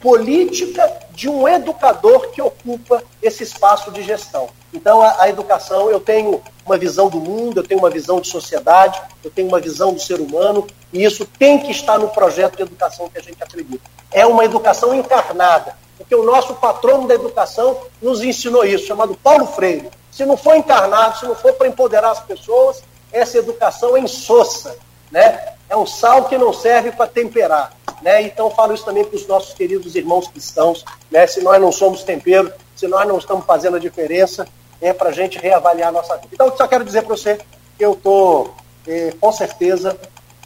política, 0.01 0.91
de 1.11 1.27
um 1.29 1.47
educador 1.47 2.29
que 2.29 2.41
ocupa 2.41 3.03
esse 3.21 3.43
espaço 3.43 3.91
de 3.91 4.01
gestão. 4.01 4.49
Então, 4.73 5.01
a, 5.01 5.23
a, 5.23 5.29
educação, 5.29 5.89
eu 5.89 5.99
tenho 5.99 6.41
uma 6.65 6.77
visão 6.77 7.09
do 7.09 7.19
mundo, 7.19 7.59
eu 7.59 7.67
tenho 7.67 7.79
uma 7.79 7.89
visão 7.89 8.21
de 8.21 8.27
sociedade, 8.27 9.01
eu 9.23 9.31
tenho 9.31 9.47
uma 9.47 9.59
visão 9.59 9.93
do 9.93 9.99
ser 9.99 10.21
humano, 10.21 10.65
e 10.93 11.03
isso 11.03 11.25
tem 11.25 11.59
que 11.59 11.71
estar 11.71 11.97
no 11.97 12.09
projeto 12.09 12.55
de 12.55 12.61
educação 12.61 13.09
que 13.09 13.17
a 13.17 13.21
gente 13.21 13.41
acredita. 13.41 13.83
É 14.11 14.25
uma 14.25 14.45
educação 14.45 14.93
encarnada, 14.93 15.75
porque 15.97 16.15
o 16.15 16.23
nosso 16.23 16.53
patrono 16.55 17.07
da 17.07 17.15
educação 17.15 17.77
nos 18.01 18.23
ensinou 18.23 18.63
isso, 18.63 18.85
chamado 18.85 19.15
Paulo 19.15 19.47
Freire. 19.47 19.89
Se 20.11 20.25
não 20.25 20.37
for 20.37 20.55
encarnado, 20.55 21.19
se 21.19 21.25
não 21.25 21.35
for 21.35 21.53
para 21.53 21.67
empoderar 21.67 22.11
as 22.11 22.19
pessoas, 22.21 22.83
essa 23.11 23.37
educação 23.37 23.97
é 23.97 23.99
insossa, 23.99 24.77
né? 25.11 25.53
É 25.69 25.75
um 25.75 25.85
sal 25.85 26.25
que 26.25 26.37
não 26.37 26.51
serve 26.53 26.91
para 26.91 27.07
temperar, 27.07 27.73
né? 28.01 28.21
Então 28.21 28.49
falo 28.51 28.73
isso 28.73 28.85
também 28.85 29.03
para 29.03 29.15
os 29.15 29.27
nossos 29.27 29.53
queridos 29.53 29.95
irmãos 29.95 30.27
cristãos, 30.27 30.85
né? 31.11 31.25
Se 31.27 31.41
nós 31.41 31.59
não 31.61 31.71
somos 31.71 32.03
tempero, 32.03 32.51
se 32.75 32.87
nós 32.87 33.07
não 33.07 33.17
estamos 33.17 33.45
fazendo 33.45 33.77
a 33.77 33.79
diferença, 33.79 34.47
é 34.81 34.93
para 34.93 35.09
a 35.09 35.13
gente 35.13 35.37
reavaliar 35.37 35.89
a 35.89 35.91
nossa 35.91 36.15
vida. 36.15 36.29
Então, 36.31 36.55
só 36.55 36.67
quero 36.67 36.85
dizer 36.85 37.01
para 37.03 37.15
você 37.15 37.37
que 37.77 37.85
eu 37.85 37.93
estou, 37.93 38.53
é, 38.87 39.13
com 39.19 39.31
certeza, 39.31 39.97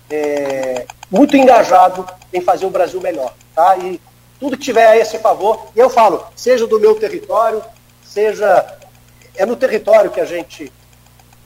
é, 0.10 0.86
muito 1.10 1.38
engajado 1.38 2.08
em 2.34 2.42
fazer 2.42 2.66
o 2.66 2.70
Brasil 2.70 3.00
melhor, 3.00 3.34
tá? 3.56 3.78
E 3.78 4.02
tudo 4.40 4.58
que 4.58 4.64
tiver 4.64 4.88
a 4.88 4.98
esse 4.98 5.20
favor, 5.20 5.68
e 5.76 5.80
eu 5.80 5.90
falo, 5.90 6.26
seja 6.36 6.68
do 6.68 6.80
meu 6.80 6.96
território, 7.00 7.64
seja 8.04 8.78
é 9.36 9.46
no 9.46 9.56
território 9.56 10.12
que 10.12 10.20
a 10.20 10.26
gente 10.26 10.72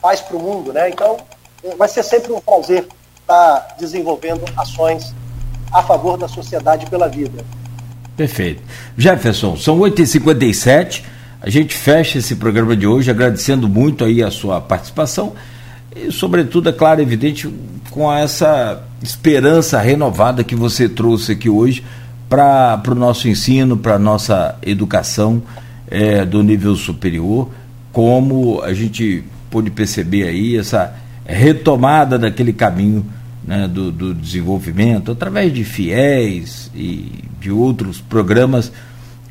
faz 0.02 0.22
para 0.22 0.36
o 0.36 0.40
mundo, 0.40 0.74
né? 0.74 0.90
Então, 0.90 1.18
vai 1.78 1.88
ser 1.88 2.04
sempre 2.04 2.32
um 2.32 2.40
prazer 2.40 2.88
estar 3.22 3.60
tá 3.62 3.76
desenvolvendo 3.80 4.44
ações 4.58 5.14
a 5.72 5.84
favor 5.84 6.18
da 6.18 6.27
sociedade 6.27 6.85
pela 6.88 7.07
vida. 7.07 7.44
Perfeito. 8.15 8.61
Jefferson, 8.98 9.56
são 9.56 9.80
8h57. 9.80 11.03
A 11.41 11.49
gente 11.49 11.76
fecha 11.76 12.18
esse 12.18 12.35
programa 12.35 12.76
de 12.76 12.88
hoje 12.88 13.11
agradecendo 13.11 13.69
muito 13.69 14.03
aí 14.03 14.23
a 14.23 14.31
sua 14.31 14.60
participação 14.60 15.34
e, 15.95 16.11
sobretudo, 16.11 16.69
é 16.69 16.73
claro, 16.73 17.02
evidente, 17.02 17.48
com 17.91 18.11
essa 18.11 18.84
esperança 19.02 19.80
renovada 19.80 20.44
que 20.44 20.56
você 20.56 20.89
trouxe 20.89 21.34
aqui 21.34 21.49
hoje 21.49 21.84
para 22.27 22.81
o 22.88 22.95
nosso 22.95 23.27
ensino, 23.27 23.77
para 23.77 23.95
a 23.95 23.99
nossa 23.99 24.56
educação 24.64 25.41
é, 25.89 26.26
do 26.26 26.41
nível 26.41 26.76
superior 26.76 27.49
como 27.98 28.61
a 28.61 28.76
gente 28.76 29.23
pôde 29.49 29.72
perceber 29.72 30.27
aí 30.27 30.56
essa 30.56 30.94
retomada 31.26 32.19
daquele 32.19 32.53
caminho 32.53 33.03
né, 33.48 33.68
do, 33.68 33.91
do, 33.91 34.14
desenvolvimento 34.14 35.11
através 35.11 35.53
de 35.53 35.64
fiéis 35.64 36.69
e 36.76 37.24
de 37.40 37.49
outros 37.49 38.02
programas 38.02 38.72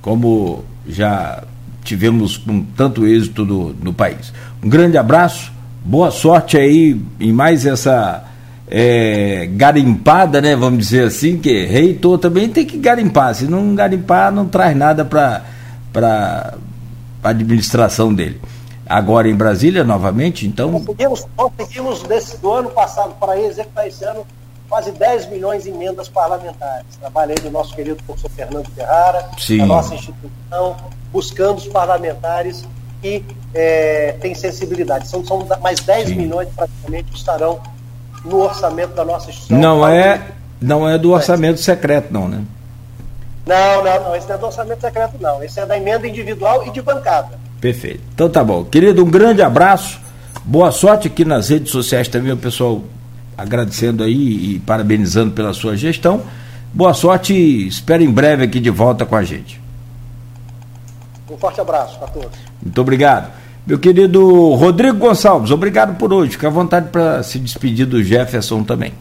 como 0.01 0.65
já 0.89 1.45
tivemos 1.85 2.39
com 2.39 2.63
tanto 2.63 3.07
êxito 3.07 3.45
no, 3.45 3.75
no 3.75 3.93
país. 3.93 4.33
Um 4.65 4.69
grande 4.69 4.97
abraço, 4.97 5.53
boa 5.85 6.11
sorte 6.11 6.57
aí 6.57 7.01
em 7.21 7.33
mais 7.33 7.67
essa 7.67 8.25
é, 8.69 9.49
garimpada, 9.53 10.41
né? 10.41 10.57
Vamos 10.57 10.79
dizer 10.79 11.05
assim, 11.05 11.39
que 11.39 11.67
reitor 11.67 12.19
também 12.19 12.49
tem 12.49 12.65
que 12.65 12.79
garimpar. 12.79 13.35
Se 13.35 13.45
não 13.45 13.75
garimpar, 13.75 14.33
não 14.33 14.47
traz 14.47 14.77
nada 14.77 15.05
para 15.05 15.45
a 17.23 17.29
administração 17.29 18.15
dele 18.15 18.41
agora 18.89 19.29
em 19.29 19.35
Brasília 19.35 19.85
novamente, 19.85 20.47
então. 20.47 20.73
Conseguimos, 20.73 21.27
conseguimos 21.37 22.03
desse, 22.05 22.39
do 22.39 22.53
ano 22.53 22.71
passado 22.71 23.15
para 23.19 23.39
executar 23.41 23.87
esse 23.87 24.05
ano 24.05 24.27
quase 24.69 24.93
10 24.93 25.31
milhões 25.31 25.65
de 25.65 25.71
emendas 25.71 26.09
parlamentares. 26.09 26.87
Trabalhei 27.01 27.37
do 27.37 27.51
nosso 27.51 27.75
querido 27.75 28.03
professor 28.05 28.31
Fernando 28.31 28.69
Ferrara, 28.71 29.29
Sim. 29.39 29.59
da 29.59 29.67
nossa 29.67 29.95
instituição, 29.95 30.77
buscando 31.13 31.59
os 31.59 31.69
parlamentares 31.69 32.65
que 33.01 33.25
é, 33.55 34.17
têm 34.21 34.35
sensibilidade. 34.35 35.09
São, 35.09 35.25
são 35.25 35.47
mais 35.61 35.81
10 35.81 36.09
Sim. 36.09 36.15
milhões 36.17 36.49
praticamente 36.55 37.11
que 37.11 37.17
estarão 37.17 37.61
no 38.25 38.43
orçamento 38.43 38.95
da 38.95 39.05
nossa 39.05 39.31
instituição. 39.31 39.59
Não 39.59 39.87
é, 39.87 40.33
não 40.61 40.89
é 40.89 40.99
do 40.99 41.13
orçamento 41.13 41.61
secreto, 41.61 42.13
não, 42.13 42.29
né? 42.29 42.45
Não, 43.47 43.85
não, 43.85 44.05
não. 44.05 44.17
Esse 44.17 44.29
não 44.29 44.35
é 44.35 44.39
do 44.39 44.47
orçamento 44.47 44.81
secreto, 44.81 45.15
não. 45.21 45.43
Esse 45.43 45.61
é 45.61 45.67
da 45.67 45.77
emenda 45.77 46.09
individual 46.09 46.67
e 46.67 46.71
de 46.71 46.83
bancada. 46.83 47.46
Perfeito. 47.61 48.01
Então 48.15 48.29
tá 48.29 48.45
bom. 48.45 48.65
Querido, 48.65 49.05
um 49.05 49.11
grande 49.11 49.43
abraço. 49.43 50.01
Boa 50.45 50.71
sorte 50.71 51.09
aqui 51.09 51.25
nas 51.25 51.49
redes 51.49 51.73
sociais 51.73 52.09
também, 52.09 52.33
o 52.33 52.37
pessoal 52.37 52.83
agradecendo 53.37 54.03
aí 54.03 54.55
e 54.55 54.59
parabenizando 54.61 55.33
pela 55.33 55.53
sua 55.53 55.77
gestão. 55.77 56.23
Boa 56.73 56.95
sorte 56.95 57.33
e 57.33 57.67
espero 57.67 58.03
em 58.03 58.11
breve 58.11 58.45
aqui 58.45 58.61
de 58.61 58.71
volta 58.71 59.05
com 59.05 59.17
a 59.17 59.25
gente. 59.25 59.61
Um 61.31 61.37
forte 61.37 61.61
abraço 61.61 61.99
a 62.03 62.07
todos. 62.07 62.39
Muito 62.63 62.81
obrigado. 62.81 63.33
Meu 63.67 63.79
querido 63.79 64.55
Rodrigo 64.55 64.99
Gonçalves, 64.99 65.51
obrigado 65.51 65.97
por 65.97 66.13
hoje. 66.13 66.33
Fica 66.33 66.47
à 66.47 66.51
vontade 66.51 66.89
para 66.91 67.23
se 67.23 67.39
despedir 67.39 67.85
do 67.85 68.03
Jefferson 68.03 68.63
também. 68.63 68.93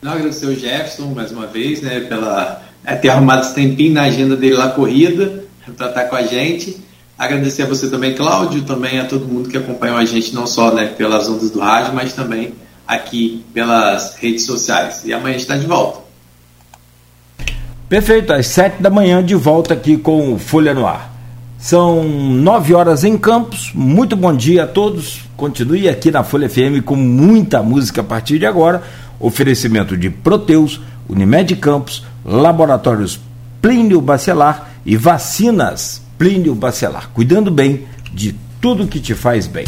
Não, 0.00 0.12
agradecer 0.12 0.46
o 0.46 0.54
Jefferson 0.54 1.06
mais 1.06 1.32
uma 1.32 1.48
vez, 1.48 1.82
né, 1.82 2.00
pela 2.00 2.62
é, 2.84 2.94
ter 2.94 3.08
arrumado 3.08 3.42
esse 3.42 3.54
tempinho 3.54 3.94
na 3.94 4.02
agenda 4.02 4.36
dele 4.36 4.54
lá 4.54 4.68
corrida 4.70 5.47
para 5.76 5.88
estar 5.88 6.04
com 6.04 6.16
a 6.16 6.22
gente. 6.22 6.76
Agradecer 7.18 7.62
a 7.62 7.66
você 7.66 7.88
também, 7.90 8.14
Cláudio, 8.14 8.62
também 8.62 9.00
a 9.00 9.04
todo 9.04 9.26
mundo 9.26 9.48
que 9.48 9.56
acompanhou 9.56 9.96
a 9.96 10.04
gente, 10.04 10.32
não 10.32 10.46
só 10.46 10.72
né, 10.72 10.86
pelas 10.86 11.28
ondas 11.28 11.50
do 11.50 11.58
rádio, 11.58 11.92
mas 11.92 12.12
também 12.12 12.54
aqui 12.86 13.44
pelas 13.52 14.16
redes 14.16 14.46
sociais. 14.46 15.02
E 15.04 15.12
amanhã 15.12 15.30
a 15.30 15.32
gente 15.32 15.40
está 15.40 15.56
de 15.56 15.66
volta. 15.66 16.00
Perfeito, 17.88 18.32
às 18.32 18.46
sete 18.46 18.80
da 18.80 18.88
manhã 18.88 19.24
de 19.24 19.34
volta 19.34 19.74
aqui 19.74 19.96
com 19.96 20.38
Folha 20.38 20.72
no 20.72 20.86
Ar. 20.86 21.10
São 21.58 22.04
nove 22.04 22.72
horas 22.72 23.02
em 23.02 23.18
Campos. 23.18 23.72
Muito 23.74 24.14
bom 24.14 24.34
dia 24.34 24.62
a 24.62 24.66
todos. 24.66 25.22
Continue 25.36 25.88
aqui 25.88 26.10
na 26.10 26.22
Folha 26.22 26.48
FM 26.48 26.84
com 26.84 26.94
muita 26.94 27.62
música 27.62 28.00
a 28.00 28.04
partir 28.04 28.38
de 28.38 28.46
agora. 28.46 28.82
Oferecimento 29.18 29.96
de 29.96 30.08
Proteus, 30.08 30.80
Unimed 31.08 31.56
Campos, 31.56 32.04
Laboratórios 32.24 33.18
Plínio 33.60 34.00
Bacelar 34.00 34.70
e 34.88 34.96
vacinas 34.96 36.00
Plínio 36.16 36.54
Bacelar, 36.54 37.10
cuidando 37.12 37.50
bem 37.50 37.86
de 38.10 38.34
tudo 38.58 38.88
que 38.88 38.98
te 38.98 39.14
faz 39.14 39.46
bem. 39.46 39.66